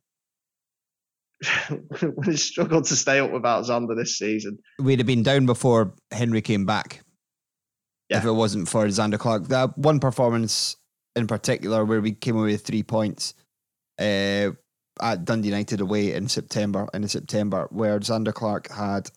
we 2.16 2.36
struggled 2.36 2.84
to 2.84 2.96
stay 2.96 3.18
up 3.18 3.30
without 3.30 3.64
Zander 3.64 3.96
this 3.96 4.18
season. 4.18 4.58
we'd 4.78 4.98
have 4.98 5.06
been 5.06 5.22
down 5.22 5.46
before 5.46 5.94
Hendry 6.10 6.42
came 6.42 6.66
back. 6.66 7.02
If 8.10 8.24
it 8.24 8.32
wasn't 8.32 8.68
for 8.68 8.86
Zander 8.86 9.20
Clark, 9.20 9.48
that 9.48 9.78
one 9.78 10.00
performance 10.00 10.76
in 11.14 11.28
particular 11.28 11.84
where 11.84 12.00
we 12.00 12.12
came 12.12 12.36
away 12.36 12.52
with 12.52 12.66
three 12.66 12.82
points 12.82 13.34
uh, 14.00 14.50
at 15.00 15.24
Dundee 15.24 15.48
United 15.48 15.80
away 15.80 16.12
in 16.12 16.28
September, 16.28 16.88
in 16.92 17.06
September, 17.06 17.68
where 17.70 18.00
Zander 18.00 18.34
Clark 18.34 18.68
had 18.70 19.10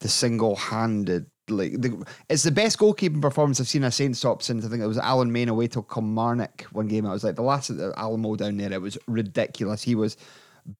the 0.00 0.08
single-handed 0.08 1.26
like 1.48 1.80
the, 1.80 2.04
it's 2.28 2.44
the 2.44 2.50
best 2.50 2.78
goalkeeping 2.78 3.20
performance 3.20 3.60
I've 3.60 3.68
seen 3.68 3.84
a 3.84 3.90
Saints 3.90 4.20
top 4.20 4.42
since 4.42 4.64
I 4.64 4.68
think 4.68 4.82
it 4.82 4.86
was 4.86 4.98
Alan 4.98 5.32
Main 5.32 5.48
away 5.48 5.66
to 5.68 5.82
Kilmarnock 5.82 6.62
one 6.72 6.88
game. 6.88 7.04
I 7.04 7.12
was 7.12 7.24
like 7.24 7.36
the 7.36 7.42
last 7.42 7.70
at 7.70 7.76
the 7.76 7.92
Alamo 7.96 8.36
down 8.36 8.56
there. 8.56 8.72
It 8.72 8.80
was 8.80 8.96
ridiculous. 9.06 9.82
He 9.82 9.94
was 9.94 10.16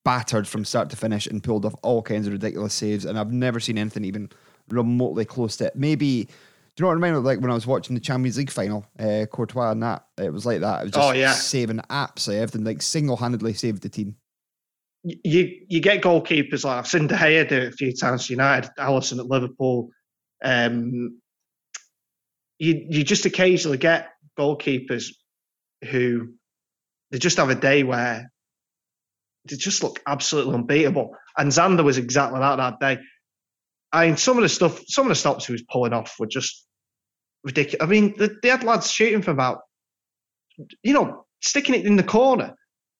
battered 0.05 0.47
from 0.47 0.65
start 0.65 0.91
to 0.91 0.97
finish 0.97 1.27
and 1.27 1.43
pulled 1.43 1.65
off 1.65 1.75
all 1.83 2.03
kinds 2.03 2.27
of 2.27 2.33
ridiculous 2.33 2.75
saves. 2.75 3.05
And 3.05 3.19
I've 3.19 3.33
never 3.33 3.61
seen 3.61 3.79
anything 3.79 4.05
even 4.05 4.31
remotely 4.69 5.25
close 5.25 5.57
to 5.59 5.67
it. 5.67 5.77
Maybe. 5.77 6.29
Do 6.75 6.81
you 6.81 6.85
know 6.85 6.87
what 6.89 6.93
I 6.93 6.95
remember? 6.95 7.21
Like 7.21 7.41
when 7.41 7.51
I 7.51 7.55
was 7.55 7.67
watching 7.67 7.95
the 7.95 8.01
Champions 8.01 8.39
League 8.39 8.51
final, 8.51 8.87
uh, 8.99 9.27
Courtois 9.31 9.73
and 9.73 9.83
that, 9.83 10.07
it 10.17 10.33
was 10.33 10.47
like 10.47 10.61
that. 10.61 10.81
It 10.81 10.85
was 10.85 10.93
just 10.93 11.09
Oh, 11.09 11.13
yeah. 11.13 11.33
saving 11.33 11.81
absolutely 11.91 12.43
everything, 12.43 12.65
like 12.65 12.81
single 12.81 13.17
handedly 13.19 13.53
saved 13.53 13.83
the 13.83 13.91
team. 13.91 14.17
you 15.05 15.61
you 15.69 15.81
get 15.81 16.01
goalkeepers 16.01 16.65
like 16.65 16.79
I've 16.79 16.87
seen 16.87 17.09
De 17.09 17.15
Gea 17.15 17.47
do 17.47 17.57
it 17.57 17.69
a 17.75 17.77
few 17.77 17.93
times 17.95 18.31
United, 18.31 18.71
Alisson 18.79 19.19
at 19.19 19.27
Liverpool. 19.27 19.91
Um, 20.43 21.21
you 22.59 22.87
you 22.89 23.05
just 23.05 23.27
occasionally 23.27 23.77
get 23.77 24.09
goalkeepers 24.39 25.09
who 25.91 26.33
they 27.11 27.19
just 27.19 27.37
have 27.37 27.51
a 27.51 27.55
day 27.55 27.83
where 27.83 28.32
they 29.49 29.57
just 29.57 29.83
look 29.83 30.01
absolutely 30.07 30.55
unbeatable. 30.55 31.17
And 31.37 31.51
Zander 31.51 31.85
was 31.85 31.99
exactly 31.99 32.41
that 32.41 32.57
that 32.57 32.81
day. 32.81 33.03
I 33.93 34.07
mean, 34.07 34.17
some 34.17 34.39
of 34.39 34.43
the 34.43 34.49
stuff, 34.49 34.81
some 34.87 35.07
of 35.07 35.11
the 35.11 35.15
stops 35.15 35.47
he 35.47 35.53
was 35.53 35.63
pulling 35.63 35.93
off 35.93 36.15
were 36.19 36.27
just 36.27 36.67
ridiculous. 37.45 37.83
I 37.83 37.91
mean, 37.91 38.15
they, 38.17 38.31
they 38.43 38.49
had 38.49 38.65
lads 38.65 38.91
shooting 38.91 39.23
from 39.23 39.35
about, 39.35 39.59
you 40.83 40.95
know, 40.95 41.27
sticking 41.41 41.75
it 41.75 41.85
in 41.85 41.97
the 41.97 42.03
corner 42.03 42.55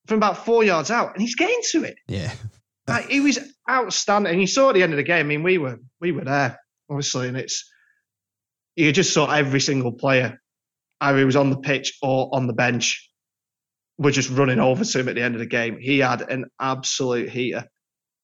from 0.07 0.19
about 0.19 0.45
four 0.45 0.65
yards 0.65 0.91
out, 0.91 1.13
and 1.13 1.23
he's 1.23 1.37
getting 1.37 1.61
to 1.73 1.85
it. 1.85 1.97
Yeah. 2.09 2.33
Like, 2.89 3.11
he 3.11 3.21
was 3.21 3.39
outstanding. 3.71 4.33
And 4.33 4.41
you 4.41 4.49
saw 4.49 4.71
at 4.71 4.75
the 4.75 4.83
end 4.83 4.93
of 4.93 4.97
the 4.97 5.05
game. 5.05 5.27
I 5.27 5.29
mean, 5.29 5.45
we 5.45 5.57
were 5.57 5.79
we 6.01 6.11
were 6.11 6.25
there, 6.25 6.59
obviously, 6.91 7.29
and 7.29 7.37
it's 7.37 7.71
you 8.75 8.91
just 8.91 9.15
saw 9.15 9.31
every 9.31 9.61
single 9.61 9.93
player, 9.93 10.41
either 11.01 11.19
he 11.19 11.25
was 11.25 11.37
on 11.37 11.51
the 11.51 11.59
pitch 11.59 11.97
or 12.03 12.29
on 12.33 12.49
the 12.49 12.53
bench, 12.53 13.09
were 14.03 14.11
just 14.11 14.31
running 14.31 14.61
over 14.61 14.85
to 14.85 15.01
him 15.01 15.09
at 15.09 15.15
the 15.15 15.23
end 15.23 15.35
of 15.35 15.41
the 15.41 15.47
game. 15.47 15.79
He 15.81 15.99
had 15.99 16.23
an 16.23 16.47
absolute 16.61 17.29
heater, 17.29 17.67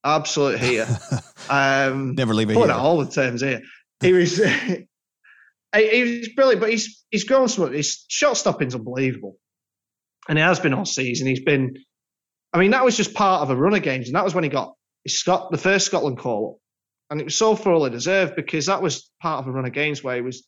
absolute 0.05 0.59
heater. 0.59 0.87
um, 1.51 2.15
Never 2.15 2.35
leave 2.35 2.49
put 2.49 2.57
heater. 2.57 2.73
all 2.73 2.99
the 2.99 3.11
terms 3.11 3.41
here. 3.41 3.63
He 4.01 4.13
was. 4.13 4.37
he 5.75 6.19
was 6.21 6.29
brilliant, 6.31 6.61
but 6.61 6.71
he's 6.71 7.05
he's 7.11 7.25
grown 7.25 7.49
so 7.49 7.63
much. 7.63 7.73
His 7.73 8.05
shot 8.09 8.37
stopping's 8.37 8.75
unbelievable, 8.75 9.37
and 10.29 10.39
he 10.39 10.43
has 10.43 10.61
been 10.61 10.75
all 10.75 10.85
season. 10.85 11.27
He's 11.27 11.43
been, 11.43 11.77
I 12.53 12.59
mean, 12.59 12.71
that 12.73 12.85
was 12.85 12.97
just 12.97 13.15
part 13.15 13.43
of 13.43 13.51
a 13.51 13.57
run 13.57 13.75
of 13.75 13.83
games, 13.83 14.09
and 14.09 14.17
that 14.17 14.25
was 14.25 14.35
when 14.35 14.45
he 14.45 14.51
got 14.51 14.75
his 15.05 15.19
Scot 15.19 15.51
the 15.51 15.59
first 15.59 15.87
Scotland 15.87 16.19
call 16.19 16.55
up, 16.55 16.61
and 17.11 17.21
it 17.21 17.25
was 17.25 17.37
so 17.37 17.55
thoroughly 17.55 17.91
deserved 17.91 18.37
because 18.37 18.67
that 18.67 18.83
was 18.83 19.11
part 19.21 19.41
of 19.41 19.49
a 19.49 19.53
run 19.53 19.65
of 19.65 19.73
games 19.73 20.03
where 20.03 20.17
he 20.17 20.23
was, 20.23 20.47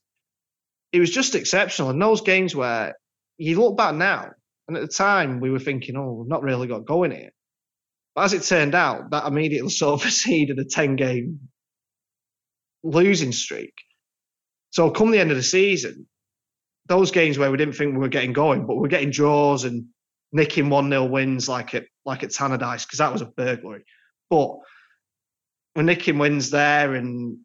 he 0.93 1.01
was 1.01 1.11
just 1.11 1.35
exceptional. 1.35 1.91
And 1.91 2.01
those 2.01 2.21
games 2.21 2.55
where 2.55 2.95
you 3.39 3.59
look 3.61 3.77
back 3.77 3.95
now, 3.95 4.31
and 4.71 4.77
at 4.77 4.83
the 4.83 4.95
time 4.97 5.41
we 5.41 5.51
were 5.51 5.59
thinking, 5.59 5.97
oh, 5.97 6.13
we've 6.13 6.29
not 6.29 6.45
really 6.45 6.69
got 6.69 6.85
going 6.85 7.11
here, 7.11 7.31
but 8.15 8.23
as 8.23 8.35
it 8.35 8.45
turned 8.45 8.77
out, 8.77 9.11
that 9.11 9.27
immediately 9.27 9.69
sort 9.69 9.95
of 9.95 10.03
preceded 10.03 10.61
a 10.61 10.65
ten 10.65 10.95
game 10.95 11.41
losing 12.85 13.33
streak. 13.33 13.75
So 14.71 14.93
come 14.93 15.11
the 15.11 15.19
end 15.19 15.33
of 15.33 15.37
the 15.37 15.43
season, 15.43 16.07
those 16.87 17.11
games 17.11 17.37
where 17.37 17.51
we 17.51 17.57
didn't 17.57 17.75
think 17.75 17.95
we 17.95 17.99
were 17.99 18.07
getting 18.07 18.33
going, 18.33 18.65
but 18.65 18.77
we 18.77 18.83
we're 18.83 18.89
getting 18.89 19.11
draws 19.11 19.65
and 19.65 19.87
nicking 20.31 20.71
one 20.71 20.89
0 20.89 21.07
wins 21.07 21.49
like 21.49 21.75
at 21.75 21.87
like 22.05 22.23
at 22.23 22.31
Tannadice 22.31 22.87
because 22.87 23.01
that 23.01 23.13
was 23.13 23.23
a 23.23 23.27
burglary. 23.27 23.83
But 24.31 24.57
we're 25.75 25.83
nicking 25.83 26.19
wins 26.19 26.51
there 26.51 26.95
and 26.95 27.39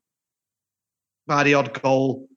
by 1.25 1.43
the 1.43 1.55
odd 1.55 1.81
goal. 1.81 2.27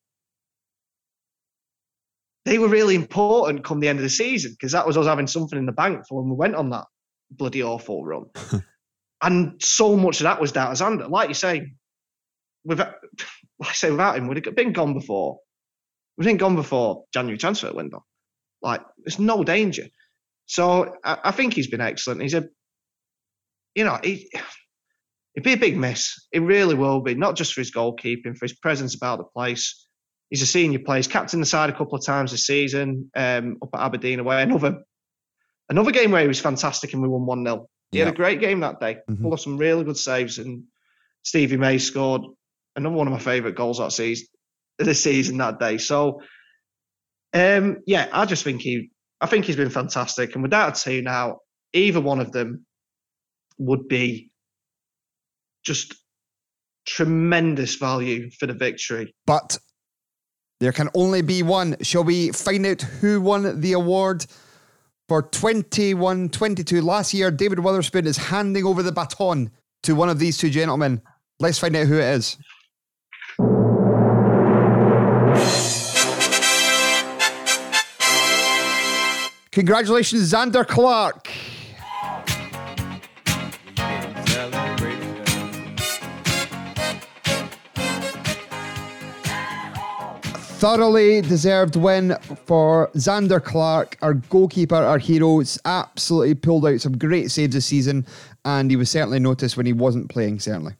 They 2.48 2.58
were 2.58 2.68
really 2.68 2.94
important 2.94 3.62
come 3.62 3.78
the 3.78 3.88
end 3.88 3.98
of 3.98 4.02
the 4.02 4.08
season 4.08 4.52
because 4.52 4.72
that 4.72 4.86
was 4.86 4.96
us 4.96 5.04
having 5.04 5.26
something 5.26 5.58
in 5.58 5.66
the 5.66 5.72
bank 5.72 6.06
for 6.08 6.22
when 6.22 6.30
we 6.30 6.36
went 6.36 6.54
on 6.54 6.70
that 6.70 6.86
bloody 7.30 7.62
awful 7.62 8.02
run. 8.02 8.24
and 9.22 9.62
so 9.62 9.96
much 9.96 10.20
of 10.20 10.24
that 10.24 10.40
was 10.40 10.52
down 10.52 10.74
to 10.74 10.82
Zander. 10.82 11.10
Like 11.10 11.28
you 11.28 11.34
say, 11.34 11.72
without, 12.64 12.94
like 13.58 13.68
I 13.68 13.72
say, 13.74 13.90
without 13.90 14.16
him, 14.16 14.28
we'd 14.28 14.46
have 14.46 14.56
been 14.56 14.72
gone 14.72 14.94
before. 14.94 15.40
We'd 16.16 16.24
been 16.24 16.38
gone 16.38 16.56
before 16.56 17.04
January 17.12 17.36
transfer 17.36 17.70
window. 17.70 18.02
Like, 18.62 18.80
there's 19.04 19.18
no 19.18 19.44
danger. 19.44 19.84
So 20.46 20.94
I, 21.04 21.18
I 21.24 21.30
think 21.32 21.52
he's 21.52 21.68
been 21.68 21.82
excellent. 21.82 22.22
He's 22.22 22.32
a, 22.32 22.48
you 23.74 23.84
know, 23.84 23.98
he, 24.02 24.30
it'd 25.34 25.44
be 25.44 25.52
a 25.52 25.58
big 25.58 25.76
miss. 25.76 26.26
It 26.32 26.40
really 26.40 26.74
will 26.74 27.02
be, 27.02 27.14
not 27.14 27.36
just 27.36 27.52
for 27.52 27.60
his 27.60 27.72
goalkeeping, 27.72 28.38
for 28.38 28.46
his 28.46 28.56
presence 28.56 28.94
about 28.94 29.18
the 29.18 29.24
place. 29.24 29.86
He's 30.30 30.42
a 30.42 30.46
senior 30.46 30.80
player. 30.80 30.98
He's 30.98 31.08
captained 31.08 31.42
the 31.42 31.46
side 31.46 31.70
a 31.70 31.72
couple 31.72 31.96
of 31.96 32.04
times 32.04 32.32
this 32.32 32.46
season 32.46 33.10
um, 33.16 33.56
up 33.62 33.70
at 33.74 33.80
Aberdeen 33.80 34.20
away. 34.20 34.42
Another 34.42 34.82
another 35.68 35.90
game 35.90 36.10
where 36.10 36.22
he 36.22 36.28
was 36.28 36.40
fantastic 36.40 36.92
and 36.92 37.02
we 37.02 37.08
won 37.08 37.26
1 37.26 37.44
0. 37.44 37.68
He 37.92 37.98
had 37.98 38.08
a 38.08 38.12
great 38.12 38.40
game 38.40 38.60
that 38.60 38.80
day, 38.80 38.98
full 39.22 39.32
of 39.32 39.40
some 39.40 39.56
really 39.56 39.84
good 39.84 39.96
saves. 39.96 40.38
And 40.38 40.64
Stevie 41.22 41.56
May 41.56 41.78
scored 41.78 42.22
another 42.76 42.94
one 42.94 43.06
of 43.06 43.12
my 43.12 43.18
favourite 43.18 43.56
goals 43.56 43.78
that 43.78 43.92
season, 43.92 44.26
this 44.78 45.02
season 45.02 45.38
that 45.38 45.58
day. 45.58 45.78
So, 45.78 46.20
um, 47.32 47.78
yeah, 47.86 48.08
I 48.12 48.26
just 48.26 48.44
think 48.44 48.60
he, 48.60 48.90
I 49.22 49.26
think 49.26 49.46
he's 49.46 49.56
been 49.56 49.70
fantastic. 49.70 50.34
And 50.34 50.42
without 50.42 50.78
a 50.78 50.82
two 50.82 51.00
now, 51.00 51.38
either 51.72 52.00
one 52.00 52.20
of 52.20 52.30
them 52.30 52.66
would 53.56 53.88
be 53.88 54.30
just 55.64 55.94
tremendous 56.86 57.76
value 57.76 58.30
for 58.38 58.46
the 58.46 58.54
victory. 58.54 59.14
But 59.26 59.58
there 60.60 60.72
can 60.72 60.88
only 60.94 61.22
be 61.22 61.42
one. 61.42 61.76
Shall 61.82 62.04
we 62.04 62.32
find 62.32 62.66
out 62.66 62.82
who 62.82 63.20
won 63.20 63.60
the 63.60 63.72
award 63.72 64.26
for 65.08 65.22
21 65.22 66.30
22? 66.30 66.82
Last 66.82 67.14
year, 67.14 67.30
David 67.30 67.60
Wotherspoon 67.60 68.06
is 68.06 68.16
handing 68.16 68.64
over 68.64 68.82
the 68.82 68.92
baton 68.92 69.50
to 69.84 69.94
one 69.94 70.08
of 70.08 70.18
these 70.18 70.36
two 70.36 70.50
gentlemen. 70.50 71.00
Let's 71.38 71.58
find 71.58 71.76
out 71.76 71.86
who 71.86 71.98
it 71.98 72.04
is. 72.04 72.36
Congratulations, 79.52 80.32
Zander 80.32 80.66
Clark. 80.66 81.30
Thoroughly 90.58 91.20
deserved 91.20 91.76
win 91.76 92.16
for 92.44 92.90
Zander 92.96 93.40
Clark, 93.40 93.96
our 94.02 94.14
goalkeeper, 94.14 94.74
our 94.74 94.98
hero. 94.98 95.38
It's 95.38 95.56
absolutely 95.64 96.34
pulled 96.34 96.66
out 96.66 96.80
some 96.80 96.98
great 96.98 97.30
saves 97.30 97.54
this 97.54 97.66
season, 97.66 98.04
and 98.44 98.68
he 98.68 98.76
was 98.76 98.90
certainly 98.90 99.20
noticed 99.20 99.56
when 99.56 99.66
he 99.66 99.72
wasn't 99.72 100.10
playing, 100.10 100.40
certainly. 100.40 100.72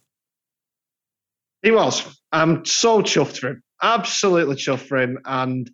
He 1.62 1.70
was. 1.70 2.20
I'm 2.32 2.64
so 2.64 3.02
chuffed 3.02 3.38
for 3.38 3.50
him. 3.50 3.62
Absolutely 3.80 4.56
chuffed 4.56 4.88
for 4.88 4.98
him. 4.98 5.20
And 5.24 5.70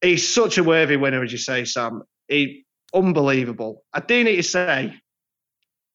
he's 0.00 0.32
such 0.32 0.56
a 0.56 0.64
worthy 0.64 0.96
winner, 0.96 1.22
as 1.22 1.30
you 1.30 1.36
say, 1.36 1.66
Sam. 1.66 2.04
He 2.26 2.64
unbelievable. 2.94 3.84
I 3.92 4.00
do 4.00 4.24
need 4.24 4.36
to 4.36 4.42
say, 4.42 4.94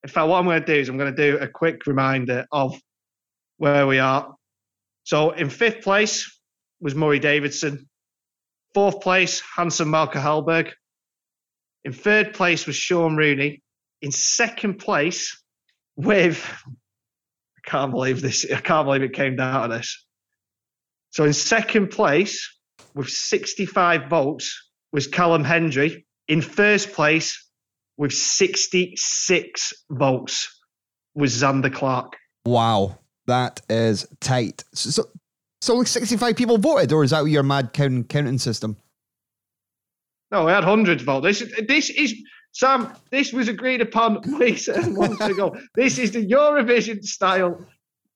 in 0.04 0.10
fact, 0.10 0.28
what 0.28 0.38
I'm 0.38 0.46
going 0.46 0.62
to 0.62 0.66
do 0.68 0.80
is 0.80 0.90
I'm 0.90 1.00
going 1.00 1.16
to 1.16 1.32
do 1.32 1.40
a 1.40 1.48
quick 1.48 1.88
reminder 1.88 2.46
of 2.52 2.80
where 3.58 3.88
we 3.88 3.98
are. 3.98 4.36
So 5.06 5.32
in 5.32 5.50
fifth 5.50 5.84
place 5.84 6.33
was 6.84 6.94
Murray 6.94 7.20
Davidson. 7.20 7.88
Fourth 8.74 9.00
place, 9.00 9.42
Hansen 9.56 9.88
Melker 9.88 10.22
Hallberg. 10.22 10.72
In 11.86 11.94
third 11.94 12.34
place 12.34 12.68
was 12.68 12.76
Shaun 12.76 13.16
Rooney. 13.16 13.64
In 14.02 14.12
second 14.12 14.80
place, 14.80 15.42
with 15.96 16.46
I 17.58 17.70
can't 17.70 17.92
believe 17.92 18.22
this. 18.22 18.46
I 18.52 18.60
can't 18.60 18.86
believe 18.86 19.04
it 19.04 19.14
came 19.14 19.38
down 19.38 19.70
to 19.70 19.78
this. 19.78 20.06
So 21.12 21.24
in 21.24 21.34
second 21.34 21.90
place 21.90 22.54
with 22.94 23.08
65 23.08 24.10
votes 24.10 24.72
was 24.92 25.08
Callum 25.08 25.46
Hendry. 25.46 26.06
In 26.28 26.42
first 26.42 26.92
place 26.92 27.50
with 27.96 28.12
66 28.12 29.74
votes 29.90 30.62
was 31.16 31.42
Zander 31.42 31.74
Clark. 31.74 32.18
Wow, 32.46 33.00
that 33.28 33.62
is 33.70 34.06
tight. 34.20 34.64
So, 34.74 34.90
so, 34.90 35.04
so 35.64 35.76
only 35.76 35.86
65 35.86 36.36
people 36.36 36.58
voted, 36.58 36.92
or 36.92 37.06
is 37.06 37.12
that 37.12 37.24
your 37.26 37.42
mad 37.42 37.72
counting, 37.72 38.04
counting 38.04 38.38
system? 38.38 38.76
No, 40.30 40.46
we 40.46 40.52
had 40.52 40.66
hundreds 40.66 41.04
of 41.04 41.06
votes. 41.06 41.40
This, 41.40 41.54
this 41.68 41.90
is 41.90 42.14
Sam. 42.52 42.94
This 43.12 43.32
was 43.32 43.48
agreed 43.48 43.80
upon 43.80 44.22
weeks 44.40 44.68
and 44.68 44.94
months 44.94 45.26
ago. 45.26 45.56
This 45.76 46.00
is 46.00 46.12
the 46.12 46.26
Eurovision 46.26 47.02
style 47.02 47.66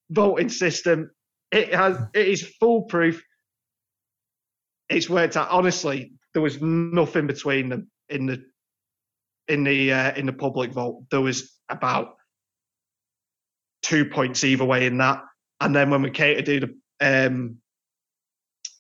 voting 0.10 0.50
system. 0.50 1.10
It 1.54 1.74
has. 1.74 1.98
It 2.14 2.28
is 2.28 2.42
foolproof. 2.60 3.24
It's 4.90 5.10
worked 5.10 5.38
out. 5.38 5.50
Honestly, 5.50 6.12
there 6.34 6.42
was 6.42 6.62
nothing 6.62 7.28
between 7.28 7.70
them 7.70 7.90
in 8.10 8.26
the 8.26 8.44
in 9.48 9.64
the 9.64 9.94
uh, 9.94 10.16
in 10.16 10.26
the 10.26 10.34
public 10.34 10.74
vote. 10.74 11.06
There 11.12 11.22
was 11.22 11.58
about 11.70 12.18
two 13.84 14.04
points 14.04 14.44
either 14.44 14.66
way 14.66 14.86
in 14.86 14.98
that. 14.98 15.24
And 15.62 15.74
then 15.74 15.90
when 15.90 16.02
we 16.02 16.12
came 16.12 16.36
to 16.36 16.44
do 16.44 16.60
the 16.60 16.76
um, 17.02 17.58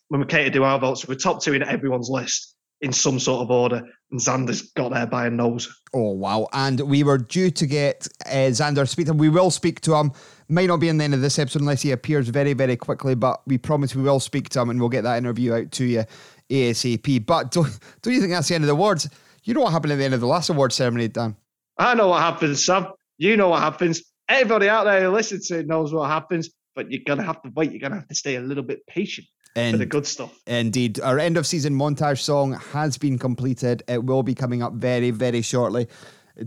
when 0.09 0.21
we 0.21 0.27
came 0.27 0.45
to 0.45 0.49
do 0.49 0.63
our 0.63 0.79
votes, 0.79 1.07
we 1.07 1.13
were 1.13 1.19
top 1.19 1.41
two 1.41 1.53
in 1.53 1.63
everyone's 1.63 2.09
list. 2.09 2.55
in 2.79 2.93
some 2.93 3.19
sort 3.19 3.41
of 3.41 3.49
order, 3.49 3.81
and 4.11 4.19
Zander's 4.19 4.61
got 4.73 4.93
there 4.93 5.07
by 5.07 5.25
a 5.25 5.29
nose. 5.29 5.67
Oh 5.93 6.11
wow! 6.11 6.47
And 6.53 6.79
we 6.81 7.03
were 7.03 7.17
due 7.17 7.49
to 7.51 7.65
get 7.65 8.07
uh, 8.25 8.51
Zander 8.51 8.87
speak 8.87 9.07
to 9.07 9.13
him. 9.13 9.17
We 9.17 9.29
will 9.29 9.49
speak 9.51 9.81
to 9.81 9.95
him. 9.95 10.11
Might 10.47 10.67
not 10.67 10.77
be 10.77 10.87
in 10.87 10.97
the 10.97 11.03
end 11.03 11.13
of 11.13 11.21
this 11.21 11.39
episode 11.39 11.61
unless 11.61 11.81
he 11.81 11.91
appears 11.91 12.29
very, 12.29 12.53
very 12.53 12.77
quickly. 12.77 13.15
But 13.15 13.41
we 13.47 13.57
promise 13.57 13.95
we 13.95 14.03
will 14.03 14.19
speak 14.19 14.49
to 14.49 14.61
him 14.61 14.69
and 14.69 14.79
we'll 14.79 14.89
get 14.89 15.03
that 15.03 15.17
interview 15.17 15.55
out 15.55 15.71
to 15.73 15.85
you 15.85 16.03
ASAP. 16.49 17.25
But 17.25 17.51
don't, 17.51 17.79
don't 18.01 18.13
you 18.13 18.21
think 18.21 18.31
that's 18.31 18.47
the 18.47 18.55
end 18.55 18.63
of 18.63 18.67
the 18.67 18.73
awards? 18.73 19.09
You 19.43 19.53
know 19.53 19.61
what 19.61 19.73
happened 19.73 19.93
at 19.93 19.97
the 19.97 20.05
end 20.05 20.13
of 20.13 20.19
the 20.19 20.27
last 20.27 20.49
award 20.49 20.71
ceremony, 20.71 21.07
Dan? 21.07 21.35
I 21.77 21.95
know 21.95 22.09
what 22.09 22.21
happens, 22.21 22.65
Sam. 22.65 22.87
You 23.17 23.37
know 23.37 23.49
what 23.49 23.61
happens. 23.61 24.03
Everybody 24.29 24.69
out 24.69 24.83
there 24.83 25.01
who 25.01 25.09
listens 25.09 25.47
to 25.47 25.59
it 25.59 25.67
knows 25.67 25.93
what 25.93 26.09
happens, 26.09 26.49
but 26.77 26.91
you're 26.91 27.01
gonna 27.05 27.23
have 27.23 27.41
to 27.41 27.49
wait. 27.55 27.71
You're 27.71 27.81
gonna 27.81 27.95
have 27.95 28.07
to 28.07 28.15
stay 28.15 28.35
a 28.35 28.39
little 28.39 28.63
bit 28.63 28.85
patient 28.85 29.27
for 29.55 29.77
the 29.77 29.85
good 29.85 30.05
stuff. 30.05 30.31
Indeed. 30.45 30.99
Our 31.01 31.17
end 31.17 31.35
of 31.35 31.47
season 31.47 31.73
montage 31.73 32.19
song 32.19 32.53
has 32.53 32.97
been 32.99 33.17
completed. 33.17 33.81
It 33.87 34.05
will 34.05 34.21
be 34.21 34.35
coming 34.35 34.61
up 34.61 34.73
very, 34.73 35.09
very 35.09 35.41
shortly 35.41 35.87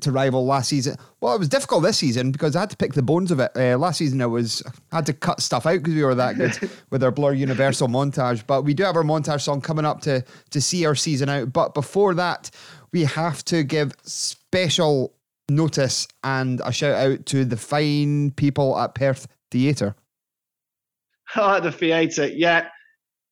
to 0.01 0.13
rival 0.13 0.47
last 0.47 0.69
season. 0.69 0.97
Well, 1.21 1.35
it 1.35 1.41
was 1.41 1.49
difficult 1.49 1.83
this 1.83 1.99
season 1.99 2.31
because 2.31 2.55
I 2.55 2.61
had 2.61 2.71
to 2.71 2.77
pick 2.77 2.93
the 2.93 3.03
bones 3.03 3.33
of 3.33 3.41
it. 3.41 3.51
Uh, 3.57 3.77
last 3.77 3.99
season, 3.99 4.23
I 4.23 4.27
was 4.27 4.63
I 4.93 4.97
had 4.97 5.07
to 5.07 5.13
cut 5.13 5.41
stuff 5.43 5.67
out 5.67 5.79
because 5.79 5.95
we 5.95 6.05
were 6.05 6.15
that 6.15 6.37
good 6.37 6.71
with 6.91 7.03
our 7.03 7.11
Blur 7.11 7.33
Universal 7.33 7.89
montage. 7.89 8.47
But 8.47 8.63
we 8.63 8.73
do 8.73 8.85
have 8.85 8.97
our 8.97 9.03
montage 9.03 9.41
song 9.41 9.61
coming 9.61 9.85
up 9.85 10.01
to 10.03 10.25
to 10.51 10.61
see 10.61 10.87
our 10.87 10.95
season 10.95 11.29
out. 11.29 11.53
But 11.53 11.75
before 11.75 12.15
that, 12.15 12.53
we 12.93 13.03
have 13.05 13.45
to 13.47 13.65
give 13.65 13.93
special 14.05 15.13
notice 15.49 16.07
and 16.23 16.63
a 16.65 16.73
shout 16.73 16.95
out 16.95 17.27
to 17.27 17.45
the 17.45 17.57
fine 17.57 18.31
people 18.31 18.79
at 18.79 18.95
Perth 18.95 19.27
Theatre. 19.51 19.97
At 21.37 21.63
the 21.63 21.73
theatre. 21.73 22.27
Yeah, 22.27 22.69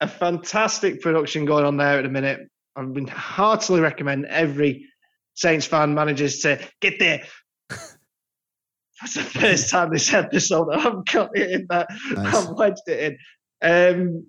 a 0.01 0.09
fantastic 0.09 1.01
production 1.01 1.45
going 1.45 1.65
on 1.65 1.77
there 1.77 1.99
at 1.99 2.03
the 2.03 2.09
minute. 2.09 2.49
I 2.77 2.83
would 2.83 3.09
heartily 3.09 3.81
recommend 3.81 4.27
every 4.27 4.87
Saints 5.35 5.67
fan 5.67 5.95
manages 5.95 6.41
to 6.41 6.61
get 6.81 6.99
there. 6.99 7.25
That's 7.71 9.15
the 9.15 9.23
first 9.23 9.71
time 9.71 9.91
this 9.93 10.13
episode 10.13 10.69
I've 10.73 11.05
got 11.05 11.31
it 11.35 11.51
in 11.51 11.67
that 11.71 11.89
Nice. 12.13 12.35
I've 12.35 12.51
wedged 12.57 12.83
it 12.87 13.19
in. 13.63 13.99
Um, 14.01 14.27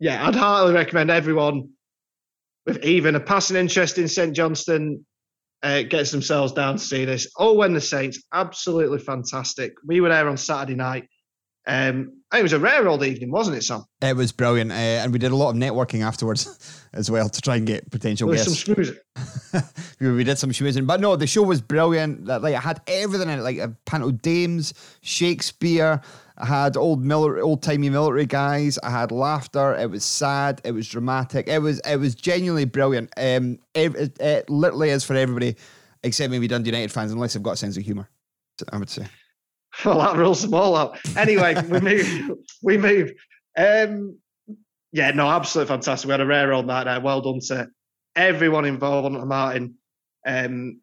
yeah, 0.00 0.26
I'd 0.26 0.34
heartily 0.34 0.74
recommend 0.74 1.10
everyone 1.10 1.70
with 2.66 2.84
even 2.84 3.14
a 3.14 3.20
passing 3.20 3.56
interest 3.56 3.98
in 3.98 4.08
St 4.08 4.34
Johnstone 4.34 5.04
uh, 5.62 5.82
gets 5.82 6.10
themselves 6.12 6.52
down 6.52 6.76
to 6.76 6.82
see 6.82 7.04
this. 7.04 7.28
Oh, 7.36 7.54
when 7.54 7.72
the 7.72 7.80
Saints, 7.80 8.22
absolutely 8.32 8.98
fantastic. 8.98 9.72
We 9.84 10.00
were 10.00 10.08
there 10.08 10.28
on 10.28 10.36
Saturday 10.36 10.76
night. 10.76 11.08
Um, 11.68 12.14
it 12.34 12.42
was 12.42 12.52
a 12.52 12.58
rare 12.58 12.88
old 12.88 13.04
evening, 13.04 13.30
wasn't 13.30 13.56
it, 13.56 13.62
Sam? 13.62 13.84
It 14.02 14.16
was 14.16 14.32
brilliant, 14.32 14.70
uh, 14.72 14.74
and 14.74 15.12
we 15.12 15.18
did 15.18 15.32
a 15.32 15.36
lot 15.36 15.50
of 15.50 15.56
networking 15.56 16.02
afterwards 16.02 16.82
as 16.92 17.10
well 17.10 17.28
to 17.28 17.40
try 17.40 17.56
and 17.56 17.66
get 17.66 17.90
potential 17.90 18.30
guests. 18.32 18.64
some 18.64 18.74
schmoozing. 18.74 18.96
we, 20.00 20.12
we 20.16 20.24
did 20.24 20.38
some 20.38 20.50
schmoozing, 20.50 20.86
but 20.86 21.00
no, 21.00 21.14
the 21.16 21.26
show 21.26 21.42
was 21.42 21.60
brilliant. 21.60 22.26
That 22.26 22.42
like 22.42 22.54
it 22.54 22.60
had 22.60 22.80
everything 22.86 23.28
in 23.28 23.38
it, 23.38 23.42
like 23.42 23.58
a 23.58 23.68
panel 23.86 24.10
dames, 24.10 24.74
Shakespeare. 25.02 26.00
I 26.38 26.46
had 26.46 26.76
old 26.76 27.04
mil- 27.04 27.42
old 27.42 27.62
timey 27.62 27.90
military 27.90 28.26
guys. 28.26 28.78
I 28.78 28.90
had 28.90 29.10
laughter. 29.10 29.74
It 29.74 29.90
was 29.90 30.04
sad. 30.04 30.60
It 30.64 30.72
was 30.72 30.88
dramatic. 30.88 31.48
It 31.48 31.60
was 31.60 31.80
it 31.80 31.96
was 31.96 32.14
genuinely 32.14 32.64
brilliant. 32.64 33.12
Um, 33.16 33.58
ev- 33.74 33.96
it, 33.96 34.20
it 34.20 34.50
literally 34.50 34.90
is 34.90 35.04
for 35.04 35.14
everybody 35.14 35.56
except 36.02 36.30
maybe 36.30 36.46
Dundee 36.46 36.70
United 36.70 36.92
fans, 36.92 37.12
unless 37.12 37.34
they've 37.34 37.42
got 37.42 37.52
a 37.52 37.56
sense 37.56 37.76
of 37.76 37.84
humour. 37.84 38.08
I 38.72 38.78
would 38.78 38.90
say. 38.90 39.06
Well, 39.84 39.98
that 39.98 40.16
rules 40.16 40.42
them 40.42 40.54
all 40.54 40.76
out. 40.76 40.98
Anyway, 41.16 41.54
we 41.68 41.80
move. 41.80 42.38
We 42.62 42.78
move. 42.78 43.12
Um, 43.56 44.18
yeah, 44.92 45.12
no, 45.12 45.28
absolutely 45.28 45.72
fantastic. 45.72 46.08
We 46.08 46.12
had 46.12 46.20
a 46.20 46.26
rare 46.26 46.52
old 46.52 46.66
night 46.66 46.84
there. 46.84 47.00
Well 47.00 47.20
done 47.20 47.40
to 47.48 47.68
everyone 48.16 48.64
involved 48.64 49.14
on 49.14 49.28
Martin, 49.28 49.74
um, 50.26 50.80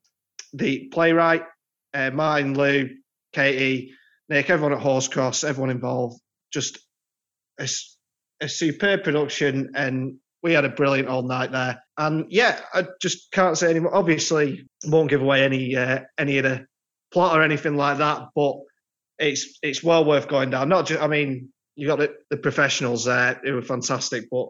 the 0.53 0.87
playwright, 0.93 1.43
uh, 1.93 2.11
Martin, 2.11 2.53
Lou, 2.57 2.89
Katie, 3.33 3.91
Nick, 4.29 4.49
everyone 4.49 4.77
at 4.77 4.83
Horsecross, 4.83 5.43
everyone 5.43 5.69
involved. 5.69 6.19
Just 6.53 6.79
a 7.59 7.67
superb 8.47 9.03
production, 9.03 9.71
and 9.75 10.15
we 10.43 10.53
had 10.53 10.65
a 10.65 10.69
brilliant 10.69 11.09
old 11.09 11.27
night 11.27 11.51
there. 11.51 11.83
And 11.97 12.25
yeah, 12.29 12.59
I 12.73 12.85
just 13.01 13.31
can't 13.31 13.57
say 13.57 13.69
anymore. 13.69 13.95
Obviously, 13.95 14.67
won't 14.85 15.09
give 15.09 15.21
away 15.21 15.43
any 15.43 15.75
uh, 15.75 16.01
any 16.17 16.37
of 16.37 16.43
the 16.43 16.65
plot 17.11 17.37
or 17.37 17.43
anything 17.43 17.75
like 17.75 17.97
that, 17.97 18.27
but 18.35 18.55
it's 19.19 19.57
it's 19.61 19.83
well 19.83 20.05
worth 20.05 20.27
going 20.27 20.49
down. 20.49 20.69
Not 20.69 20.87
just, 20.87 21.01
I 21.01 21.07
mean, 21.07 21.49
you 21.75 21.87
got 21.87 21.99
the, 21.99 22.13
the 22.29 22.37
professionals 22.37 23.05
there 23.05 23.39
who 23.43 23.53
were 23.53 23.61
fantastic, 23.61 24.25
but 24.29 24.47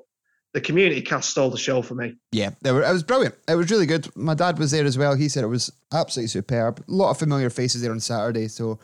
the 0.54 0.62
community 0.62 1.02
cast 1.02 1.32
stole 1.32 1.50
the 1.50 1.58
show 1.58 1.82
for 1.82 1.96
me. 1.96 2.16
Yeah, 2.32 2.52
they 2.62 2.72
were, 2.72 2.82
it 2.82 2.92
was 2.92 3.04
brilliant. 3.04 3.36
It 3.48 3.56
was 3.56 3.70
really 3.70 3.86
good. 3.86 4.08
My 4.16 4.34
dad 4.34 4.58
was 4.58 4.72
there 4.72 4.86
as 4.86 4.98
well. 4.98 5.16
He 5.16 5.28
said 5.28 5.44
it 5.44 5.48
was 5.48 5.72
absolutely 5.92 6.30
superb. 6.30 6.80
A 6.88 6.92
lot 6.92 7.12
of 7.12 7.20
familiar 7.20 7.50
faces 7.50 7.82
there 7.82 7.92
on 7.92 8.00
Saturday. 8.00 8.48
So, 8.48 8.80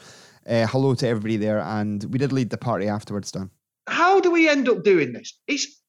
uh, 0.47 0.67
hello 0.67 0.95
to 0.95 1.07
everybody 1.07 1.37
there. 1.37 1.59
And 1.59 2.03
we 2.05 2.19
did 2.19 2.33
lead 2.33 2.49
the 2.49 2.57
party 2.57 2.87
afterwards, 2.87 3.31
Dan. 3.31 3.49
How 3.87 4.19
do 4.19 4.31
we 4.31 4.49
end 4.49 4.67
up 4.67 4.83
doing 4.83 5.13
this? 5.13 5.39
It's 5.47 5.81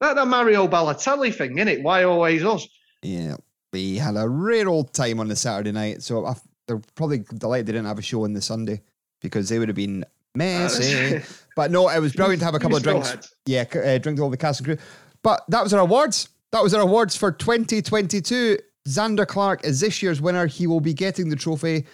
that 0.00 0.16
the 0.16 0.26
Mario 0.26 0.68
Balotelli 0.68 1.34
thing, 1.34 1.56
isn't 1.56 1.68
it? 1.68 1.82
Why 1.82 2.04
always 2.04 2.44
us? 2.44 2.68
Yeah, 3.02 3.36
we 3.72 3.96
had 3.96 4.16
a 4.16 4.28
rare 4.28 4.68
old 4.68 4.92
time 4.92 5.18
on 5.18 5.28
the 5.28 5.36
Saturday 5.36 5.72
night. 5.72 6.02
So, 6.02 6.26
I, 6.26 6.34
they're 6.66 6.82
probably 6.94 7.24
delighted 7.38 7.66
they 7.66 7.72
didn't 7.72 7.86
have 7.86 7.98
a 7.98 8.02
show 8.02 8.24
on 8.24 8.34
the 8.34 8.42
Sunday 8.42 8.82
because 9.22 9.48
they 9.48 9.58
would 9.58 9.68
have 9.68 9.76
been 9.76 10.04
messy. 10.34 11.22
but 11.56 11.70
no, 11.70 11.88
it 11.88 12.00
was 12.00 12.12
brilliant 12.12 12.40
to 12.40 12.44
have 12.44 12.54
a 12.54 12.58
couple 12.58 12.76
of 12.76 12.82
drinks. 12.82 13.08
still 13.08 13.20
Yeah, 13.46 13.64
uh, 13.74 13.98
drink 13.98 14.18
to 14.18 14.22
all 14.22 14.30
the 14.30 14.36
cast 14.36 14.60
and 14.60 14.66
crew. 14.66 14.76
But 15.22 15.44
that 15.48 15.62
was 15.62 15.72
our 15.72 15.80
awards. 15.80 16.28
That 16.50 16.62
was 16.62 16.74
our 16.74 16.82
awards 16.82 17.16
for 17.16 17.32
2022. 17.32 18.58
Zander 18.88 19.26
Clark 19.26 19.64
is 19.64 19.80
this 19.80 20.02
year's 20.02 20.20
winner. 20.20 20.46
He 20.46 20.66
will 20.66 20.80
be 20.80 20.92
getting 20.92 21.28
the 21.28 21.36
trophy. 21.36 21.86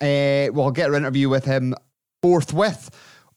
Uh, 0.00 0.52
we'll 0.52 0.70
get 0.70 0.90
an 0.90 0.96
interview 0.96 1.28
with 1.28 1.44
him 1.44 1.74
forthwith. 2.22 2.90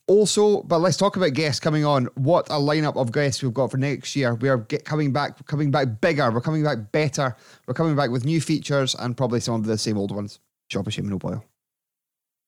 Also, 0.07 0.64
but 0.64 0.80
let's 0.80 0.98
talk 0.98 1.16
about 1.16 1.34
guests 1.34 1.60
coming 1.60 1.86
on. 1.86 2.06
What 2.16 2.48
a 2.49 2.53
lineup 2.53 2.98
of 2.98 3.11
guests 3.11 3.44
we've 3.44 3.53
got 3.53 3.70
for 3.70 3.78
next 3.78 4.16
year. 4.16 4.34
We 4.34 4.49
are 4.49 4.57
get, 4.57 4.84
coming 4.84 5.14
back, 5.14 5.45
coming 5.45 5.70
back 5.70 6.02
bigger. 6.02 6.32
We're 6.32 6.41
coming 6.41 6.64
back 6.64 6.91
better. 6.91 7.36
We're 7.68 7.76
coming 7.76 7.95
back 7.95 8.10
with 8.10 8.26
new 8.26 8.41
features 8.41 8.95
and 8.95 9.16
probably 9.16 9.40
some 9.40 9.56
of 9.56 9.66
the 9.66 9.78
same 9.78 9.98
old 9.98 10.11
ones. 10.11 10.40
Shop 10.70 10.88
of 10.88 10.94
shame 10.94 11.06
and 11.06 11.11
no 11.11 11.20
boil. 11.20 11.45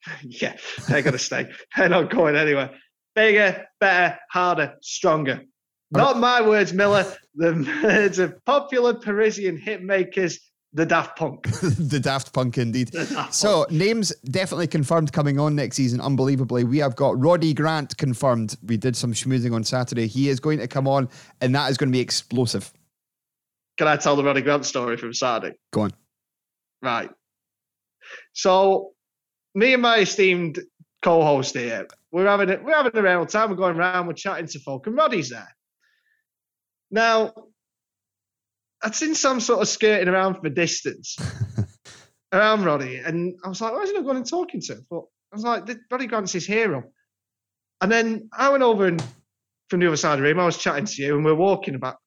yeah, 0.23 0.55
they're 0.87 1.01
going 1.01 1.13
to 1.13 1.19
stay. 1.19 1.49
They're 1.77 1.89
not 1.89 2.09
going 2.09 2.35
anywhere. 2.35 2.71
Bigger, 3.15 3.65
better, 3.79 4.17
harder, 4.31 4.75
stronger. 4.81 5.41
Not 5.91 6.17
my 6.17 6.41
words, 6.41 6.71
Miller. 6.71 7.05
The 7.35 7.81
words 7.83 8.17
of 8.19 8.43
popular 8.45 8.93
Parisian 8.93 9.57
hit 9.57 9.83
makers, 9.83 10.39
the 10.71 10.85
Daft 10.85 11.17
Punk. 11.17 11.43
the 11.61 11.99
Daft 11.99 12.31
Punk, 12.31 12.57
indeed. 12.57 12.91
So, 13.31 13.65
names 13.69 14.15
definitely 14.23 14.67
confirmed 14.67 15.11
coming 15.11 15.37
on 15.37 15.53
next 15.53 15.75
season. 15.75 15.99
Unbelievably, 15.99 16.63
we 16.63 16.77
have 16.77 16.95
got 16.95 17.19
Roddy 17.21 17.53
Grant 17.53 17.97
confirmed. 17.97 18.55
We 18.63 18.77
did 18.77 18.95
some 18.95 19.11
schmoozing 19.11 19.53
on 19.53 19.65
Saturday. 19.65 20.07
He 20.07 20.29
is 20.29 20.39
going 20.39 20.59
to 20.59 20.67
come 20.67 20.87
on, 20.87 21.09
and 21.41 21.53
that 21.55 21.69
is 21.69 21.77
going 21.77 21.89
to 21.89 21.95
be 21.95 21.99
explosive. 21.99 22.71
Can 23.77 23.89
I 23.89 23.97
tell 23.97 24.15
the 24.15 24.23
Roddy 24.23 24.41
Grant 24.41 24.65
story 24.65 24.95
from 24.95 25.13
Saturday? 25.13 25.57
Go 25.73 25.81
on. 25.81 25.93
Right. 26.81 27.09
So, 28.31 28.91
me 29.53 29.73
and 29.73 29.81
my 29.81 29.97
esteemed 29.99 30.59
co-host 31.01 31.55
here, 31.55 31.87
we're 32.11 32.27
having 32.27 32.49
a, 32.49 32.57
we're 32.61 32.75
having 32.75 32.95
a 32.95 33.01
real 33.01 33.25
time. 33.25 33.49
We're 33.49 33.55
going 33.55 33.77
around, 33.77 34.07
we're 34.07 34.13
chatting 34.13 34.47
to 34.47 34.59
folk, 34.59 34.87
and 34.87 34.95
Roddy's 34.95 35.29
there. 35.29 35.55
Now, 36.89 37.33
I'd 38.83 38.95
seen 38.95 39.15
some 39.15 39.39
sort 39.39 39.61
of 39.61 39.67
skirting 39.67 40.07
around 40.07 40.35
from 40.35 40.45
a 40.47 40.49
distance 40.49 41.17
around 42.33 42.65
Roddy, 42.65 42.97
and 42.97 43.35
I 43.43 43.49
was 43.49 43.61
like, 43.61 43.73
why 43.73 43.81
is 43.81 43.89
he 43.89 43.95
not 43.95 44.05
going 44.05 44.17
and 44.17 44.29
talking 44.29 44.61
to 44.61 44.73
him? 44.73 44.85
But 44.89 45.03
I 45.31 45.35
was 45.35 45.43
like, 45.43 45.69
Roddy 45.89 46.07
Grant's 46.07 46.33
his 46.33 46.45
hero. 46.45 46.83
And 47.79 47.91
then 47.91 48.29
I 48.33 48.49
went 48.49 48.63
over 48.63 48.85
and 48.85 49.03
from 49.69 49.79
the 49.79 49.87
other 49.87 49.95
side 49.95 50.13
of 50.13 50.19
the 50.19 50.23
room, 50.23 50.39
I 50.39 50.45
was 50.45 50.57
chatting 50.57 50.85
to 50.85 51.01
you, 51.01 51.15
and 51.15 51.23
we 51.23 51.31
are 51.31 51.35
walking 51.35 51.75
about, 51.75 51.97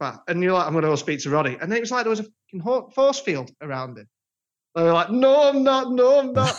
back 0.00 0.20
and 0.26 0.42
you're 0.42 0.52
like, 0.52 0.66
I'm 0.66 0.72
going 0.72 0.82
to 0.82 0.88
go 0.88 0.96
speak 0.96 1.20
to 1.20 1.30
Roddy. 1.30 1.56
And 1.60 1.70
then 1.70 1.78
it 1.78 1.80
was 1.80 1.92
like 1.92 2.04
there 2.04 2.10
was 2.10 2.20
a 2.20 2.90
force 2.90 3.20
field 3.20 3.50
around 3.62 3.96
him. 3.96 4.08
They 4.74 4.82
were 4.82 4.92
like, 4.92 5.10
no, 5.10 5.48
I'm 5.50 5.62
not, 5.62 5.92
no, 5.92 6.18
I'm 6.20 6.32
not. 6.34 6.54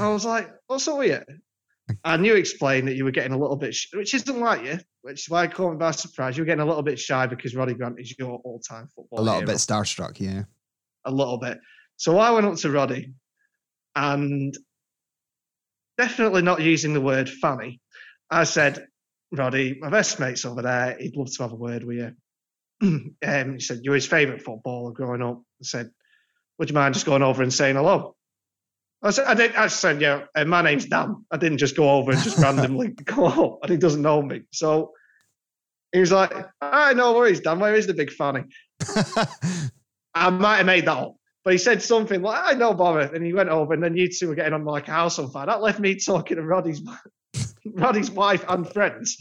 I 0.00 0.08
was 0.08 0.24
like, 0.24 0.50
what's 0.66 0.88
up 0.88 0.98
with 0.98 1.08
you? 1.28 1.36
And 2.04 2.24
you 2.24 2.34
explained 2.36 2.88
that 2.88 2.96
you 2.96 3.04
were 3.04 3.10
getting 3.10 3.32
a 3.32 3.38
little 3.38 3.56
bit, 3.56 3.74
sh- 3.74 3.88
which 3.94 4.14
isn't 4.14 4.38
like 4.40 4.64
you, 4.64 4.78
which 5.02 5.20
is 5.22 5.28
why 5.30 5.42
I 5.42 5.46
caught 5.46 5.72
me 5.72 5.78
by 5.78 5.90
surprise. 5.90 6.36
You 6.36 6.42
were 6.42 6.46
getting 6.46 6.62
a 6.62 6.66
little 6.66 6.82
bit 6.82 6.98
shy 6.98 7.26
because 7.26 7.54
Roddy 7.54 7.74
Grant 7.74 7.98
is 7.98 8.14
your 8.18 8.40
all-time 8.44 8.88
football 8.94 9.20
A 9.20 9.22
little 9.22 9.40
hero. 9.40 9.46
bit 9.46 9.56
starstruck, 9.56 10.20
yeah. 10.20 10.42
a 11.04 11.10
little 11.10 11.38
bit. 11.38 11.58
So 11.96 12.18
I 12.18 12.30
went 12.30 12.46
up 12.46 12.56
to 12.56 12.70
Roddy 12.70 13.12
and 13.96 14.56
definitely 15.96 16.42
not 16.42 16.60
using 16.60 16.92
the 16.94 17.00
word 17.00 17.28
funny. 17.28 17.80
I 18.30 18.44
said, 18.44 18.86
Roddy, 19.32 19.78
my 19.80 19.90
best 19.90 20.20
mate's 20.20 20.44
over 20.44 20.62
there. 20.62 20.96
He'd 20.98 21.16
love 21.16 21.32
to 21.34 21.42
have 21.42 21.52
a 21.52 21.56
word 21.56 21.84
with 21.84 21.96
you. 21.98 22.12
um, 23.26 23.52
he 23.54 23.60
said, 23.60 23.80
You're 23.82 23.94
his 23.94 24.06
favourite 24.06 24.42
footballer 24.42 24.92
growing 24.92 25.22
up. 25.22 25.38
I 25.60 25.64
said, 25.64 25.90
Would 26.58 26.70
you 26.70 26.74
mind 26.74 26.94
just 26.94 27.06
going 27.06 27.22
over 27.22 27.42
and 27.42 27.52
saying 27.52 27.76
hello? 27.76 28.16
I 29.02 29.10
said, 29.10 29.26
I, 29.26 29.34
did, 29.34 29.54
I 29.54 29.68
said, 29.68 30.00
Yeah, 30.00 30.24
uh, 30.34 30.44
my 30.44 30.62
name's 30.62 30.86
Dan. 30.86 31.24
I 31.30 31.36
didn't 31.36 31.58
just 31.58 31.76
go 31.76 31.88
over 31.90 32.10
and 32.10 32.20
just 32.20 32.38
randomly 32.42 32.88
go 33.04 33.26
up, 33.26 33.58
and 33.62 33.70
he 33.70 33.76
doesn't 33.76 34.02
know 34.02 34.20
me. 34.22 34.42
So 34.52 34.92
he 35.92 36.00
was 36.00 36.12
like, 36.12 36.32
I 36.60 36.94
no 36.94 37.14
worries, 37.14 37.40
Dan. 37.40 37.60
Where 37.60 37.74
is 37.74 37.86
the 37.86 37.94
big 37.94 38.10
fanny? 38.10 38.44
I 40.14 40.30
might 40.30 40.58
have 40.58 40.66
made 40.66 40.86
that 40.86 40.96
up. 40.96 41.14
But 41.44 41.52
he 41.52 41.58
said 41.58 41.82
something 41.82 42.20
like, 42.20 42.42
I 42.44 42.54
know 42.54 42.74
bother. 42.74 43.00
And 43.00 43.24
he 43.24 43.32
went 43.32 43.48
over, 43.48 43.72
and 43.72 43.82
then 43.82 43.96
you 43.96 44.10
two 44.10 44.28
were 44.28 44.34
getting 44.34 44.52
on 44.52 44.64
like 44.64 44.88
a 44.88 44.92
house 44.92 45.18
on 45.18 45.30
fire. 45.30 45.46
That 45.46 45.62
left 45.62 45.78
me 45.78 45.94
talking 45.94 46.36
to 46.36 46.42
Roddy's 46.42 46.82
Roddy's 47.64 48.10
wife 48.10 48.44
and 48.48 48.70
friends. 48.70 49.16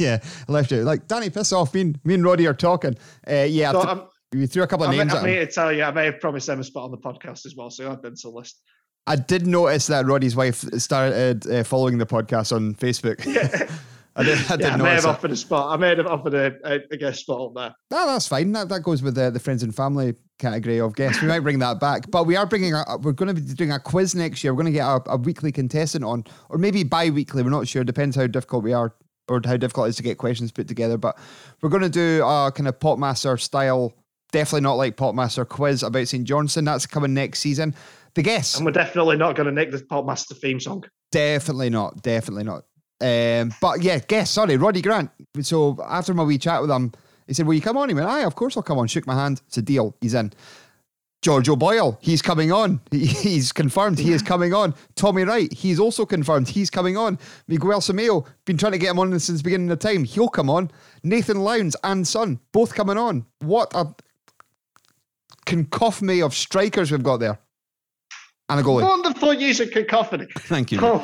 yeah, 0.00 0.18
I 0.48 0.52
left 0.52 0.72
it. 0.72 0.84
Like, 0.84 1.06
Danny, 1.06 1.30
piss 1.30 1.52
off. 1.52 1.74
Me 1.74 1.82
and, 1.82 2.00
me 2.04 2.14
and 2.14 2.24
Roddy 2.24 2.46
are 2.46 2.54
talking. 2.54 2.96
Uh, 3.28 3.46
yeah, 3.48 3.72
So 3.72 4.10
I'm- 4.32 4.40
we 4.40 4.46
threw 4.46 4.62
a 4.62 4.66
couple 4.66 4.84
of 4.86 4.92
I, 4.92 4.96
names 4.96 5.14
I 5.14 5.26
to 5.26 5.46
tell 5.46 5.72
you, 5.72 5.82
I 5.82 5.90
may 5.90 6.04
have 6.06 6.20
promised 6.20 6.46
them 6.46 6.60
a 6.60 6.64
spot 6.64 6.84
on 6.84 6.90
the 6.90 6.98
podcast 6.98 7.46
as 7.46 7.54
well. 7.56 7.70
So 7.70 7.90
I've 7.90 8.02
been 8.02 8.14
to 8.14 8.22
the 8.22 8.28
list. 8.30 8.60
I 9.06 9.16
did 9.16 9.46
notice 9.46 9.86
that 9.86 10.04
Roddy's 10.04 10.36
wife 10.36 10.56
started 10.78 11.46
uh, 11.50 11.64
following 11.64 11.96
the 11.96 12.04
podcast 12.04 12.54
on 12.54 12.74
Facebook. 12.74 13.26
I 14.16 14.22
did, 14.24 14.38
I 14.50 14.56
yeah, 14.58 14.74
I 14.74 14.76
may 14.76 14.90
have 14.90 15.04
it. 15.04 15.06
offered 15.06 15.30
a 15.30 15.36
spot. 15.36 15.72
I 15.72 15.76
may 15.80 15.94
have 15.96 16.06
offered 16.06 16.34
a, 16.34 16.52
a, 16.64 16.80
a 16.90 16.96
guest 16.96 17.20
spot 17.20 17.40
up 17.40 17.54
there. 17.54 17.74
No, 17.90 18.06
that's 18.06 18.26
fine. 18.26 18.52
That, 18.52 18.68
that 18.68 18.82
goes 18.82 19.00
with 19.00 19.14
the, 19.14 19.30
the 19.30 19.38
friends 19.38 19.62
and 19.62 19.74
family 19.74 20.14
category 20.38 20.80
of 20.80 20.94
guests. 20.96 21.22
We 21.22 21.28
might 21.28 21.40
bring 21.40 21.60
that 21.60 21.78
back, 21.80 22.10
but 22.10 22.26
we 22.26 22.34
are 22.36 22.44
bringing. 22.44 22.74
A, 22.74 22.98
we're 23.00 23.12
going 23.12 23.34
to 23.34 23.40
be 23.40 23.54
doing 23.54 23.70
a 23.72 23.78
quiz 23.78 24.14
next 24.14 24.42
year. 24.44 24.52
We're 24.52 24.62
going 24.62 24.72
to 24.74 24.78
get 24.78 24.86
a, 24.86 25.00
a 25.12 25.16
weekly 25.16 25.52
contestant 25.52 26.04
on, 26.04 26.24
or 26.50 26.58
maybe 26.58 26.82
bi-weekly. 26.82 27.42
We're 27.44 27.50
not 27.50 27.68
sure. 27.68 27.84
Depends 27.84 28.16
how 28.16 28.26
difficult 28.26 28.64
we 28.64 28.72
are, 28.72 28.92
or 29.28 29.40
how 29.44 29.56
difficult 29.56 29.86
it 29.86 29.90
is 29.90 29.96
to 29.96 30.02
get 30.02 30.18
questions 30.18 30.50
put 30.52 30.66
together. 30.68 30.98
But 30.98 31.16
we're 31.62 31.70
going 31.70 31.82
to 31.84 31.88
do 31.88 32.22
a 32.24 32.52
kind 32.52 32.68
of 32.68 32.78
Podmaster 32.80 33.40
style. 33.40 33.94
Definitely 34.32 34.62
not 34.62 34.74
like 34.74 34.96
Podmaster 34.96 35.48
quiz 35.48 35.82
about 35.82 36.08
St 36.08 36.24
Johnstone. 36.24 36.64
That's 36.64 36.86
coming 36.86 37.14
next 37.14 37.40
season. 37.40 37.74
The 38.14 38.22
guess. 38.22 38.56
And 38.56 38.66
we're 38.66 38.72
definitely 38.72 39.16
not 39.16 39.36
going 39.36 39.46
to 39.46 39.52
nick 39.52 39.70
the 39.70 39.78
Podmaster 39.78 40.36
theme 40.36 40.60
song. 40.60 40.84
Definitely 41.10 41.70
not. 41.70 42.02
Definitely 42.02 42.44
not. 42.44 42.64
Um, 43.00 43.54
but 43.60 43.82
yeah, 43.82 44.00
guess, 44.00 44.30
sorry, 44.30 44.56
Roddy 44.56 44.82
Grant. 44.82 45.10
So 45.40 45.78
after 45.88 46.12
my 46.14 46.24
wee 46.24 46.38
chat 46.38 46.60
with 46.60 46.70
him, 46.70 46.92
he 47.26 47.34
said, 47.34 47.46
Will 47.46 47.54
you 47.54 47.60
come 47.60 47.76
on? 47.76 47.88
He 47.88 47.94
went, 47.94 48.08
Aye, 48.08 48.24
of 48.24 48.34
course 48.34 48.56
I'll 48.56 48.62
come 48.62 48.78
on. 48.78 48.88
Shook 48.88 49.06
my 49.06 49.14
hand. 49.14 49.40
It's 49.46 49.58
a 49.58 49.62
deal. 49.62 49.94
He's 50.00 50.14
in. 50.14 50.32
George 51.20 51.48
O'Boyle, 51.48 51.98
he's 52.00 52.22
coming 52.22 52.52
on. 52.52 52.80
He's 52.92 53.50
confirmed 53.50 53.98
he 53.98 54.12
is 54.12 54.22
coming 54.22 54.54
on. 54.54 54.72
Tommy 54.94 55.24
Wright, 55.24 55.52
he's 55.52 55.80
also 55.80 56.06
confirmed 56.06 56.48
he's 56.48 56.70
coming 56.70 56.96
on. 56.96 57.18
Miguel 57.48 57.80
Sameo, 57.80 58.24
been 58.44 58.56
trying 58.56 58.70
to 58.70 58.78
get 58.78 58.92
him 58.92 59.00
on 59.00 59.18
since 59.18 59.38
the 59.38 59.44
beginning 59.44 59.68
of 59.68 59.80
the 59.80 59.88
time. 59.88 60.04
He'll 60.04 60.28
come 60.28 60.48
on. 60.48 60.70
Nathan 61.02 61.40
Lowndes 61.40 61.74
and 61.82 62.06
Son, 62.06 62.38
both 62.52 62.72
coming 62.72 62.96
on. 62.96 63.26
What 63.40 63.72
a 63.74 63.86
cacophony 65.48 66.20
of 66.20 66.34
strikers 66.34 66.92
we've 66.92 67.02
got 67.02 67.18
there. 67.18 67.38
And 68.48 68.60
a 68.60 68.62
goalie. 68.62 68.82
Wonderful 68.82 69.34
use 69.34 69.60
of 69.60 69.70
cacophony. 69.70 70.26
Thank 70.38 70.72
you. 70.72 70.78
Oh, 70.82 70.98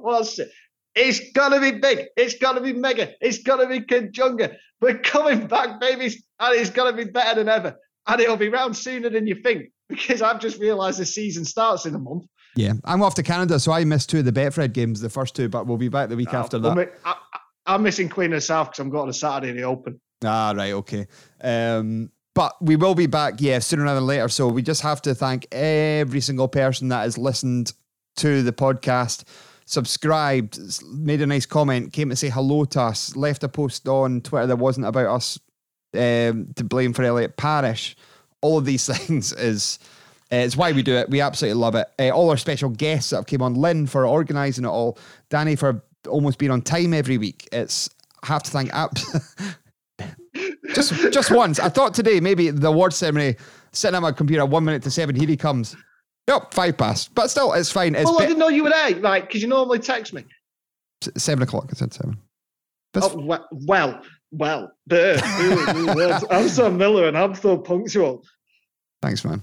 what's 0.00 0.38
it? 0.38 0.50
It's 0.94 1.20
gonna 1.32 1.60
be 1.60 1.72
big. 1.72 2.06
It's 2.16 2.34
gonna 2.38 2.60
be 2.60 2.72
mega. 2.72 3.12
It's 3.20 3.42
gonna 3.42 3.66
be 3.66 3.80
Conjunga. 3.80 4.56
We're 4.80 4.98
coming 4.98 5.46
back, 5.46 5.80
babies, 5.80 6.24
and 6.40 6.58
it's 6.58 6.70
gonna 6.70 6.96
be 6.96 7.04
better 7.04 7.36
than 7.36 7.48
ever. 7.48 7.76
And 8.06 8.20
it'll 8.20 8.36
be 8.36 8.48
round 8.48 8.76
sooner 8.76 9.10
than 9.10 9.26
you 9.26 9.34
think 9.34 9.70
because 9.88 10.22
I've 10.22 10.40
just 10.40 10.58
realised 10.58 10.98
the 10.98 11.06
season 11.06 11.44
starts 11.44 11.86
in 11.86 11.94
a 11.94 11.98
month. 11.98 12.24
Yeah, 12.54 12.72
I'm 12.84 13.02
off 13.02 13.14
to 13.16 13.22
Canada, 13.22 13.60
so 13.60 13.72
I 13.72 13.84
missed 13.84 14.08
two 14.08 14.20
of 14.20 14.24
the 14.24 14.32
Betfred 14.32 14.72
games, 14.72 15.00
the 15.00 15.10
first 15.10 15.36
two, 15.36 15.48
but 15.48 15.66
we'll 15.66 15.76
be 15.76 15.90
back 15.90 16.08
the 16.08 16.16
week 16.16 16.32
after 16.32 16.56
I'm, 16.56 16.62
that. 16.62 16.94
I, 17.04 17.16
am 17.66 17.82
missing 17.82 18.08
Queen 18.08 18.32
of 18.32 18.38
the 18.38 18.40
South 18.40 18.68
because 18.68 18.78
I'm 18.78 18.88
going 18.88 19.02
on 19.02 19.08
a 19.10 19.12
Saturday 19.12 19.50
in 19.50 19.56
the 19.56 19.64
Open. 19.64 20.00
Ah, 20.24 20.54
right, 20.56 20.72
okay. 20.72 21.06
Um, 21.42 22.10
but 22.36 22.54
we 22.60 22.76
will 22.76 22.94
be 22.94 23.06
back, 23.06 23.36
yeah, 23.38 23.58
sooner 23.58 23.84
rather 23.84 23.94
than 23.94 24.06
later. 24.06 24.28
So 24.28 24.46
we 24.46 24.60
just 24.60 24.82
have 24.82 25.00
to 25.02 25.14
thank 25.14 25.46
every 25.52 26.20
single 26.20 26.48
person 26.48 26.88
that 26.88 27.04
has 27.04 27.16
listened 27.16 27.72
to 28.16 28.42
the 28.42 28.52
podcast, 28.52 29.24
subscribed, 29.64 30.60
made 30.92 31.22
a 31.22 31.26
nice 31.26 31.46
comment, 31.46 31.94
came 31.94 32.10
to 32.10 32.16
say 32.16 32.28
hello 32.28 32.66
to 32.66 32.82
us, 32.82 33.16
left 33.16 33.42
a 33.42 33.48
post 33.48 33.88
on 33.88 34.20
Twitter 34.20 34.48
that 34.48 34.56
wasn't 34.56 34.84
about 34.84 35.06
us 35.06 35.38
um, 35.94 36.52
to 36.56 36.62
blame 36.62 36.92
for 36.92 37.04
Elliot 37.04 37.38
Parish. 37.38 37.96
All 38.42 38.58
of 38.58 38.66
these 38.66 38.84
things 39.06 39.32
is 39.32 39.78
uh, 40.30 40.36
it's 40.36 40.58
why 40.58 40.72
we 40.72 40.82
do 40.82 40.94
it. 40.94 41.08
We 41.08 41.22
absolutely 41.22 41.58
love 41.58 41.74
it. 41.74 41.88
Uh, 41.98 42.10
all 42.10 42.28
our 42.28 42.36
special 42.36 42.68
guests 42.68 43.10
that 43.10 43.16
have 43.16 43.26
came 43.26 43.40
on, 43.40 43.54
Lynn 43.54 43.86
for 43.86 44.06
organising 44.06 44.66
it 44.66 44.68
all, 44.68 44.98
Danny 45.30 45.56
for 45.56 45.82
almost 46.06 46.38
being 46.38 46.52
on 46.52 46.60
time 46.60 46.92
every 46.92 47.16
week. 47.16 47.48
It's 47.50 47.88
I 48.22 48.26
have 48.26 48.42
to 48.42 48.50
thank 48.50 48.74
app. 48.74 48.98
just 50.74 50.92
just 51.12 51.30
once. 51.30 51.58
I 51.58 51.68
thought 51.68 51.94
today 51.94 52.20
maybe 52.20 52.50
the 52.50 52.68
award 52.68 52.92
ceremony, 52.92 53.36
sitting 53.72 53.96
at 53.96 54.02
my 54.02 54.12
computer 54.12 54.44
one 54.44 54.64
minute 54.64 54.82
to 54.84 54.90
seven. 54.90 55.14
Here 55.16 55.28
he 55.28 55.36
comes. 55.36 55.76
Yep, 56.28 56.52
five 56.52 56.76
past. 56.76 57.14
But 57.14 57.30
still, 57.30 57.52
it's 57.52 57.70
fine. 57.70 57.94
It's 57.94 58.04
well, 58.04 58.20
I 58.20 58.26
didn't 58.26 58.38
know 58.40 58.48
you 58.48 58.64
were 58.64 58.70
there, 58.70 58.96
right? 58.96 59.24
because 59.24 59.42
you 59.42 59.48
normally 59.48 59.78
text 59.78 60.12
me. 60.12 60.24
s- 61.02 61.22
seven 61.22 61.42
o'clock. 61.42 61.68
I 61.70 61.74
said 61.74 61.94
seven. 61.94 62.18
Oh, 62.96 63.16
we- 63.16 63.36
well, 63.66 64.02
well, 64.32 64.72
there. 64.86 65.18
Ooh, 65.40 65.76
ooh, 65.90 65.94
words. 65.94 66.24
I'm 66.30 66.48
so 66.48 66.70
Miller 66.70 67.06
and 67.06 67.16
I'm 67.16 67.34
so 67.34 67.56
punctual. 67.56 68.24
Thanks, 69.02 69.24
man. 69.24 69.42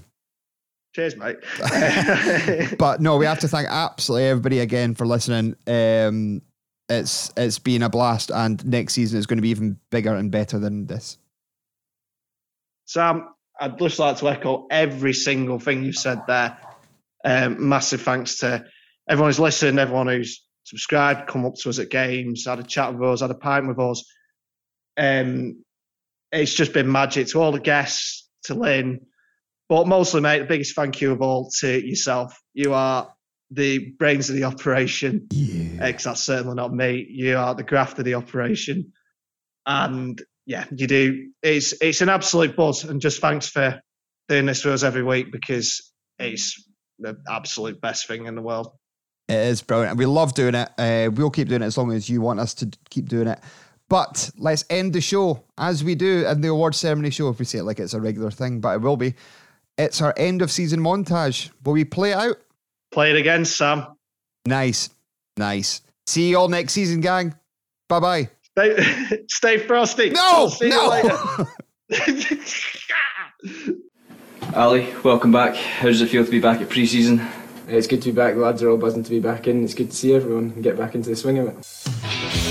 Cheers, 0.94 1.16
mate. 1.16 1.36
but 2.78 3.00
no, 3.00 3.16
we 3.16 3.26
have 3.26 3.40
to 3.40 3.48
thank 3.48 3.66
absolutely 3.68 4.28
everybody 4.28 4.58
again 4.60 4.94
for 4.94 5.06
listening. 5.06 5.56
Um, 5.66 6.42
it's 6.88 7.32
it's 7.36 7.58
been 7.58 7.82
a 7.82 7.88
blast, 7.88 8.30
and 8.30 8.64
next 8.66 8.94
season 8.94 9.18
is 9.18 9.26
going 9.26 9.38
to 9.38 9.42
be 9.42 9.50
even 9.50 9.78
bigger 9.90 10.14
and 10.14 10.30
better 10.30 10.58
than 10.58 10.86
this. 10.86 11.18
Sam, 12.86 13.28
I'd 13.58 13.78
just 13.78 13.98
like 13.98 14.18
to 14.18 14.28
echo 14.28 14.66
every 14.70 15.14
single 15.14 15.58
thing 15.58 15.84
you've 15.84 15.96
said 15.96 16.22
there. 16.26 16.58
Um, 17.24 17.68
massive 17.68 18.02
thanks 18.02 18.38
to 18.38 18.64
everyone 19.08 19.30
who's 19.30 19.40
listened, 19.40 19.78
everyone 19.78 20.08
who's 20.08 20.44
subscribed, 20.64 21.28
come 21.28 21.46
up 21.46 21.54
to 21.54 21.70
us 21.70 21.78
at 21.78 21.90
games, 21.90 22.44
had 22.46 22.58
a 22.58 22.62
chat 22.62 22.92
with 22.92 23.08
us, 23.08 23.20
had 23.22 23.30
a 23.30 23.34
pint 23.34 23.66
with 23.66 23.78
us. 23.78 24.04
Um, 24.96 25.64
it's 26.30 26.52
just 26.52 26.72
been 26.72 26.90
magic 26.90 27.28
to 27.28 27.40
all 27.40 27.52
the 27.52 27.60
guests, 27.60 28.28
to 28.44 28.54
Lynn, 28.54 29.00
but 29.68 29.86
mostly, 29.86 30.20
mate, 30.20 30.40
the 30.40 30.44
biggest 30.44 30.76
thank 30.76 31.00
you 31.00 31.12
of 31.12 31.22
all 31.22 31.50
to 31.60 31.86
yourself. 31.86 32.38
You 32.52 32.74
are 32.74 33.13
the 33.50 33.90
brains 33.98 34.30
of 34.30 34.36
the 34.36 34.44
operation. 34.44 35.26
Yeah. 35.30 35.92
that's 35.92 36.22
certainly 36.22 36.54
not 36.54 36.74
me. 36.74 37.06
You 37.08 37.36
are 37.36 37.54
the 37.54 37.62
graft 37.62 37.98
of 37.98 38.04
the 38.04 38.14
operation. 38.14 38.92
And 39.66 40.20
yeah, 40.46 40.66
you 40.74 40.86
do. 40.86 41.30
It's 41.42 41.74
it's 41.80 42.00
an 42.00 42.08
absolute 42.08 42.56
buzz, 42.56 42.84
and 42.84 43.00
just 43.00 43.20
thanks 43.20 43.48
for 43.48 43.80
doing 44.28 44.46
this 44.46 44.62
for 44.62 44.70
us 44.70 44.82
every 44.82 45.02
week 45.02 45.32
because 45.32 45.92
it's 46.18 46.68
the 46.98 47.16
absolute 47.28 47.80
best 47.80 48.06
thing 48.06 48.26
in 48.26 48.34
the 48.34 48.42
world. 48.42 48.72
It 49.28 49.36
is 49.36 49.62
brilliant. 49.62 49.92
and 49.92 49.98
We 49.98 50.06
love 50.06 50.34
doing 50.34 50.54
it. 50.54 50.68
Uh, 50.76 51.10
we'll 51.12 51.30
keep 51.30 51.48
doing 51.48 51.62
it 51.62 51.66
as 51.66 51.78
long 51.78 51.92
as 51.92 52.10
you 52.10 52.20
want 52.20 52.40
us 52.40 52.52
to 52.54 52.70
keep 52.90 53.08
doing 53.08 53.28
it. 53.28 53.40
But 53.88 54.30
let's 54.36 54.64
end 54.70 54.92
the 54.92 55.00
show 55.00 55.44
as 55.56 55.84
we 55.84 55.94
do 55.94 56.26
in 56.26 56.40
the 56.40 56.48
award 56.48 56.74
ceremony 56.74 57.10
show. 57.10 57.28
If 57.28 57.38
we 57.38 57.44
say 57.44 57.58
it 57.58 57.64
like 57.64 57.80
it's 57.80 57.94
a 57.94 58.00
regular 58.00 58.30
thing, 58.30 58.60
but 58.60 58.74
it 58.74 58.78
will 58.78 58.96
be. 58.96 59.14
It's 59.76 60.00
our 60.00 60.14
end 60.16 60.42
of 60.42 60.50
season 60.50 60.80
montage. 60.80 61.50
Will 61.64 61.72
we 61.72 61.84
play 61.84 62.12
it 62.12 62.16
out? 62.16 62.36
Play 62.94 63.10
it 63.10 63.16
again, 63.16 63.44
Sam. 63.44 63.86
Nice, 64.46 64.88
nice. 65.36 65.82
See 66.06 66.28
you 66.28 66.38
all 66.38 66.46
next 66.46 66.74
season, 66.74 67.00
gang. 67.00 67.34
Bye 67.88 67.98
bye. 67.98 68.30
Stay, 68.52 69.24
stay 69.28 69.58
frosty. 69.58 70.10
No, 70.10 70.48
see 70.48 70.68
no. 70.68 70.84
you 70.84 70.90
later. 71.90 73.76
Ali, 74.54 74.94
welcome 75.02 75.32
back. 75.32 75.56
How 75.56 75.88
does 75.88 76.02
it 76.02 76.08
feel 76.08 76.24
to 76.24 76.30
be 76.30 76.38
back 76.38 76.60
at 76.60 76.68
pre-season? 76.68 77.20
It's 77.66 77.88
good 77.88 78.00
to 78.02 78.12
be 78.12 78.14
back. 78.14 78.34
The 78.34 78.40
lads 78.40 78.62
are 78.62 78.70
all 78.70 78.76
buzzing 78.76 79.02
to 79.02 79.10
be 79.10 79.18
back 79.18 79.48
in. 79.48 79.64
It's 79.64 79.74
good 79.74 79.90
to 79.90 79.96
see 79.96 80.14
everyone 80.14 80.52
and 80.52 80.62
get 80.62 80.78
back 80.78 80.94
into 80.94 81.10
the 81.10 81.16
swing 81.16 81.38
of 81.38 81.48
it. 81.48 82.43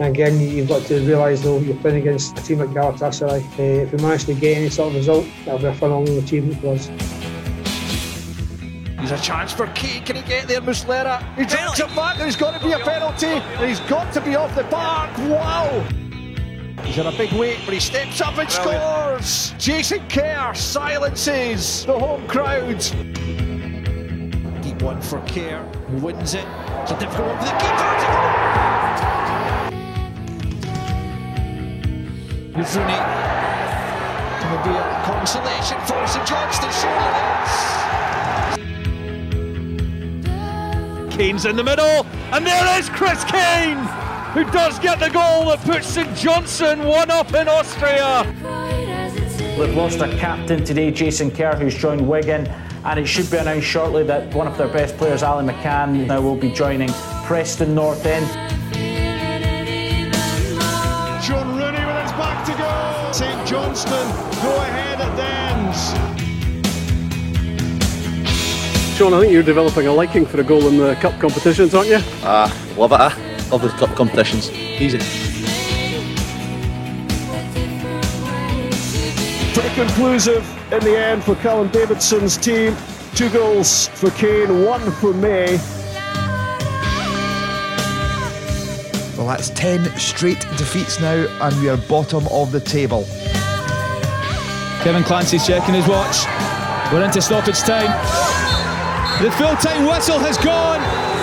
Again, 0.00 0.40
you- 0.40 0.48
you've 0.48 0.68
got 0.68 0.82
to 0.86 1.00
realise 1.06 1.40
though 1.42 1.58
you're 1.58 1.76
playing 1.76 1.98
against 1.98 2.36
a 2.38 2.42
team 2.42 2.60
at 2.60 2.68
Galatasaray. 2.70 3.42
Uh, 3.58 3.62
if 3.82 3.92
we 3.92 3.98
manage 4.02 4.24
to 4.24 4.34
get 4.34 4.56
any 4.56 4.68
sort 4.68 4.88
of 4.90 4.96
result, 4.96 5.24
that'll 5.44 5.60
be 5.60 5.66
a 5.66 5.74
phenomenal 5.74 6.18
achievement 6.18 6.60
for 6.60 6.74
us. 6.74 6.90
There's 8.96 9.12
a 9.20 9.22
chance 9.22 9.52
for 9.52 9.66
Key. 9.68 10.00
Can 10.00 10.16
he 10.16 10.22
get 10.22 10.48
there, 10.48 10.60
Muslera? 10.62 11.22
He 11.36 11.44
drops 11.44 11.78
it 11.78 11.94
back. 11.94 12.16
There's 12.16 12.36
got 12.36 12.58
to 12.58 12.66
be 12.66 12.72
a 12.72 12.78
penalty. 12.78 13.26
And 13.26 13.68
he's 13.68 13.80
got 13.80 14.12
to 14.14 14.20
be 14.20 14.34
off 14.34 14.54
the 14.56 14.64
park. 14.64 15.10
Wow. 15.18 15.84
He's 16.84 16.98
in 16.98 17.06
a 17.06 17.12
big 17.12 17.32
weight, 17.34 17.58
but 17.64 17.74
he 17.74 17.80
steps 17.80 18.20
up 18.20 18.36
and 18.38 18.50
scores. 18.50 19.52
Jason 19.58 20.00
Kerr 20.08 20.52
silences 20.54 21.84
the 21.86 21.98
home 21.98 22.26
crowd. 22.26 22.78
Deep 24.62 24.82
one 24.82 25.00
for 25.02 25.20
Kerr, 25.26 25.62
who 25.90 25.96
wins 25.98 26.34
it. 26.34 26.46
It's 26.82 26.90
a 26.92 26.98
difficult 26.98 27.28
one 27.28 27.38
for 27.38 27.44
the 27.44 27.50
keeper. 27.52 29.23
Can 32.54 32.62
there 32.62 32.86
be 34.62 34.70
a 34.70 35.02
consolation 35.04 35.76
for 35.80 36.06
St 36.06 36.24
Johnstone? 36.24 36.70
Surely. 36.70 37.10
Kane's 41.10 41.46
in 41.46 41.56
the 41.56 41.64
middle, 41.64 42.06
and 42.32 42.46
there 42.46 42.78
is 42.78 42.88
Chris 42.90 43.24
Kane, 43.24 43.78
who 44.34 44.44
does 44.52 44.78
get 44.78 45.00
the 45.00 45.10
goal 45.10 45.46
that 45.46 45.62
puts 45.62 45.88
St 45.88 46.14
Johnstone 46.16 46.84
one 46.84 47.10
up 47.10 47.34
in 47.34 47.48
Austria. 47.48 48.22
They've 49.58 49.74
lost 49.74 49.98
a 49.98 50.16
captain 50.16 50.64
today, 50.64 50.92
Jason 50.92 51.32
Kerr, 51.32 51.56
who's 51.56 51.74
joined 51.74 52.08
Wigan, 52.08 52.46
and 52.84 53.00
it 53.00 53.06
should 53.06 53.28
be 53.32 53.38
announced 53.38 53.66
shortly 53.66 54.04
that 54.04 54.32
one 54.32 54.46
of 54.46 54.56
their 54.56 54.68
best 54.68 54.96
players, 54.96 55.24
Ali 55.24 55.44
McCann, 55.44 56.06
now 56.06 56.20
will 56.20 56.36
be 56.36 56.52
joining 56.52 56.92
Preston 57.24 57.74
North 57.74 58.06
End. 58.06 58.30
Johnstone 63.54 64.10
go 64.42 64.56
ahead 64.56 65.00
at 65.00 65.16
Dens. 65.16 65.94
Sean, 68.98 69.14
I 69.14 69.20
think 69.20 69.32
you're 69.32 69.44
developing 69.44 69.86
a 69.86 69.92
liking 69.92 70.26
for 70.26 70.40
a 70.40 70.42
goal 70.42 70.66
in 70.66 70.76
the 70.76 70.96
cup 70.96 71.20
competitions, 71.20 71.72
aren't 71.72 71.88
you? 71.88 72.00
Ah, 72.24 72.52
love 72.76 72.90
it, 72.90 73.00
eh? 73.00 73.50
Love 73.52 73.62
the 73.62 73.68
cup 73.68 73.94
competitions. 73.94 74.50
Easy. 74.50 74.98
Pretty 79.52 79.74
conclusive 79.76 80.44
in 80.72 80.80
the 80.80 80.98
end 80.98 81.22
for 81.22 81.36
Callum 81.36 81.68
Davidson's 81.68 82.36
team. 82.36 82.76
Two 83.14 83.30
goals 83.30 83.86
for 83.86 84.10
Kane, 84.10 84.64
one 84.64 84.90
for 84.90 85.14
May. 85.14 85.60
Well, 89.16 89.28
that's 89.28 89.50
10 89.50 89.96
straight 89.96 90.40
defeats 90.58 90.98
now, 90.98 91.24
and 91.40 91.60
we 91.60 91.68
are 91.68 91.76
bottom 91.76 92.26
of 92.32 92.50
the 92.50 92.58
table. 92.58 93.06
Kevin 94.84 95.02
Clancy's 95.02 95.46
checking 95.46 95.72
his 95.72 95.88
watch. 95.88 96.26
We're 96.92 97.02
into 97.02 97.22
stoppage 97.22 97.58
time. 97.60 97.88
The 99.22 99.30
full 99.30 99.56
time 99.56 99.86
whistle 99.86 100.18
has 100.18 100.36
gone, 100.36 100.82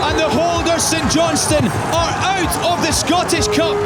and 0.09 0.17
the 0.17 0.27
holders 0.27 0.81
St 0.81 1.11
Johnstone 1.11 1.67
are 1.93 2.11
out 2.25 2.73
of 2.73 2.83
the 2.83 2.91
Scottish 2.91 3.45
Cup. 3.55 3.77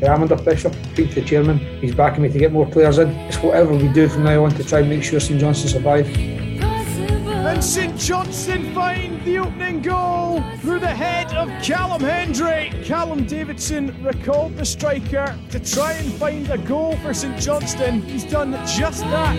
Yeah, 0.00 0.14
I'm 0.14 0.22
under 0.22 0.38
pressure. 0.38 0.72
Speak 0.94 1.10
to 1.10 1.20
the 1.20 1.26
chairman. 1.26 1.58
He's 1.82 1.94
backing 1.94 2.22
me 2.22 2.30
to 2.30 2.38
get 2.38 2.50
more 2.50 2.64
players 2.64 2.96
in. 2.96 3.10
It's 3.28 3.36
whatever 3.42 3.74
we 3.74 3.88
do 3.88 4.08
from 4.08 4.24
now 4.24 4.46
on 4.46 4.52
to 4.52 4.64
try 4.64 4.78
and 4.78 4.88
make 4.88 5.02
sure 5.02 5.20
St 5.20 5.38
Johnstone 5.38 5.68
survive. 5.68 6.08
And 6.16 7.62
St 7.62 7.94
Johnstone 7.98 8.59
find 8.80 9.22
the 9.26 9.36
opening 9.36 9.82
goal 9.82 10.42
through 10.60 10.78
the 10.78 10.88
head 10.88 11.30
of 11.34 11.48
Callum 11.62 12.00
Hendry. 12.00 12.72
Callum 12.82 13.26
Davidson 13.26 13.94
recalled 14.02 14.56
the 14.56 14.64
striker 14.64 15.38
to 15.50 15.60
try 15.60 15.92
and 15.92 16.10
find 16.14 16.48
a 16.48 16.56
goal 16.56 16.96
for 17.02 17.12
St 17.12 17.38
Johnstone. 17.38 18.00
He's 18.00 18.24
done 18.24 18.52
just 18.78 19.02
that. 19.02 19.36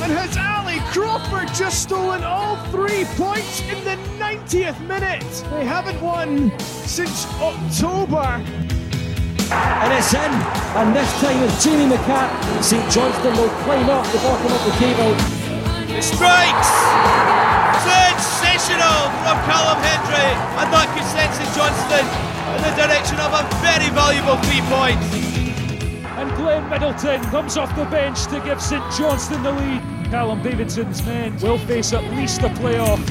And 0.00 0.12
has 0.12 0.36
Ali 0.36 0.78
Crawford 0.92 1.48
just 1.54 1.82
stolen 1.82 2.22
all 2.22 2.54
three 2.70 3.04
points 3.16 3.62
in 3.62 3.82
the 3.82 3.96
90th 4.22 4.80
minute? 4.86 5.24
They 5.50 5.64
haven't 5.64 6.00
won 6.00 6.56
since 6.60 7.26
October. 7.40 8.28
And 9.82 9.92
it's 9.92 10.14
in, 10.14 10.32
and 10.78 10.94
this 10.94 11.10
time 11.20 11.42
it's 11.42 11.64
Jamie 11.64 11.92
McCart. 11.92 12.30
St 12.62 12.88
Johnstone 12.92 13.36
will 13.38 13.54
climb 13.64 13.90
up 13.90 14.06
the 14.12 14.18
bottom 14.18 14.52
of 14.52 14.64
the 14.66 14.74
table. 14.78 15.12
He 15.92 16.00
strikes! 16.00 16.84
Sensational 18.64 19.10
from 19.20 19.36
Callum 19.44 19.78
Hendry, 19.82 20.30
and 20.56 20.72
that 20.72 20.88
could 20.96 21.04
send 21.12 21.28
St 21.36 21.52
Johnstone 21.52 22.08
in 22.56 22.62
the 22.64 22.72
direction 22.80 23.20
of 23.20 23.36
a 23.36 23.44
very 23.60 23.90
valuable 23.92 24.40
three 24.40 24.62
points. 24.72 25.04
And 26.16 26.34
Glenn 26.34 26.70
Middleton 26.70 27.20
comes 27.24 27.58
off 27.58 27.76
the 27.76 27.84
bench 27.84 28.24
to 28.28 28.40
give 28.40 28.62
St 28.62 28.82
Johnstone 28.96 29.42
the 29.42 29.52
lead. 29.52 29.82
Callum 30.10 30.42
Davidson's 30.42 31.04
men 31.04 31.38
will 31.40 31.58
face 31.58 31.92
at 31.92 32.04
least 32.16 32.40
a 32.40 32.48
playoff. 32.48 33.04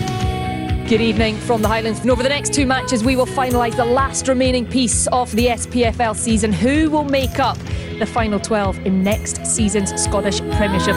Good 0.90 1.02
evening 1.02 1.38
from 1.38 1.62
the 1.62 1.68
Highlands. 1.68 2.00
And 2.00 2.10
over 2.10 2.24
the 2.24 2.30
next 2.30 2.52
two 2.52 2.66
matches, 2.66 3.04
we 3.04 3.16
will 3.16 3.28
finalise 3.28 3.76
the 3.76 3.86
last 3.86 4.28
remaining 4.28 4.66
piece 4.66 5.06
of 5.08 5.30
the 5.34 5.48
SPFL 5.50 6.16
season. 6.16 6.52
Who 6.52 6.90
will 6.90 7.06
make 7.06 7.38
up 7.38 7.60
the 8.00 8.08
final 8.08 8.40
12 8.40 8.88
in 8.88 9.04
next 9.04 9.46
season's 9.46 9.94
Scottish 10.02 10.40
Premiership? 10.58 10.96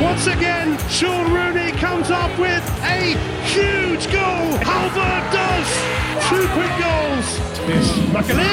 Once 0.00 0.26
again, 0.26 0.76
Shaun 0.90 1.32
Rooney 1.32 1.72
comes 1.72 2.10
up 2.10 2.38
with 2.38 2.62
a 2.82 3.16
huge 3.48 4.12
goal. 4.12 4.52
Hallberg 4.60 5.32
does 5.32 5.66
two 6.28 6.46
quick 6.52 6.68
goals. 6.76 7.26
Yes, 7.66 8.12
Buccaneer. 8.12 8.44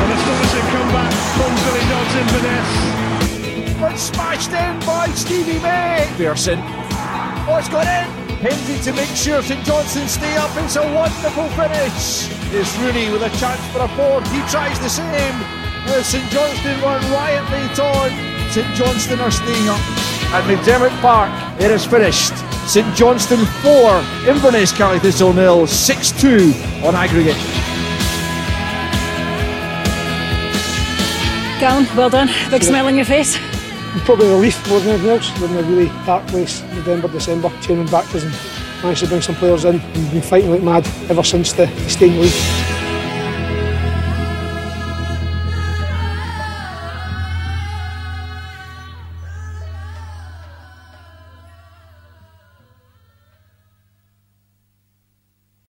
An 0.00 0.10
astonishing 0.16 0.68
comeback 0.72 1.12
from 1.36 1.52
Billy 1.64 1.84
Dodds 1.90 2.14
Inverness. 2.16 3.78
But 3.78 3.96
smashed 3.96 4.52
in 4.52 4.80
by 4.86 5.08
Stevie 5.08 5.60
May. 5.60 6.10
Pearson. 6.16 6.58
Oh, 7.46 7.56
it's 7.58 7.68
gone 7.68 7.86
in. 7.86 8.08
Hendry 8.38 8.78
to 8.84 8.92
make 8.94 9.14
sure 9.14 9.42
St 9.42 9.62
Johnstone 9.66 10.08
stay 10.08 10.34
up. 10.38 10.50
It's 10.56 10.76
a 10.76 10.94
wonderful 10.94 11.48
finish. 11.50 12.26
It's 12.54 12.74
Rooney 12.78 13.10
with 13.10 13.22
a 13.22 13.30
chance 13.38 13.60
for 13.68 13.80
a 13.80 13.88
board. 13.96 14.26
He 14.28 14.40
tries 14.48 14.80
the 14.80 14.88
same. 14.88 15.63
St 16.02 16.30
Johnstone 16.30 16.80
run 16.82 17.00
riot 17.12 17.50
late 17.50 17.78
on. 17.78 18.10
St 18.50 18.66
Johnstone 18.74 19.20
are 19.20 19.30
staying 19.30 19.68
up. 19.68 19.80
At 20.32 20.44
McDiarmid 20.44 20.98
Park, 21.00 21.30
it 21.60 21.70
is 21.70 21.84
finished. 21.84 22.36
St 22.66 22.94
Johnstone 22.94 23.44
4, 23.62 24.28
Inverness 24.28 24.72
County 24.72 24.98
Thistle 24.98 25.32
nil, 25.32 25.66
6 25.66 26.12
2 26.20 26.52
on 26.84 26.94
aggregate. 26.94 27.36
Callum, 31.60 31.86
well 31.96 32.10
done. 32.10 32.28
Big 32.50 32.62
smile 32.62 32.86
on 32.86 32.96
your 32.96 33.04
face. 33.04 33.38
Probably 34.04 34.28
relief 34.28 34.68
more 34.68 34.80
than 34.80 34.90
anything 34.90 35.10
else. 35.10 35.40
We're 35.40 35.48
in 35.48 35.56
a 35.56 35.68
really 35.68 35.88
dark 36.04 36.26
place, 36.26 36.62
November, 36.72 37.08
December. 37.08 37.50
Chairman 37.60 37.86
backed 37.86 38.14
us 38.14 38.24
and 38.24 38.82
managed 38.82 39.00
to 39.00 39.06
bring 39.06 39.20
some 39.20 39.36
players 39.36 39.64
in. 39.64 39.80
We've 39.94 40.12
been 40.12 40.22
fighting 40.22 40.50
like 40.50 40.62
mad 40.62 40.86
ever 41.08 41.22
since 41.22 41.52
the, 41.52 41.66
the 41.66 41.88
staying 41.90 42.20
league. 42.20 42.73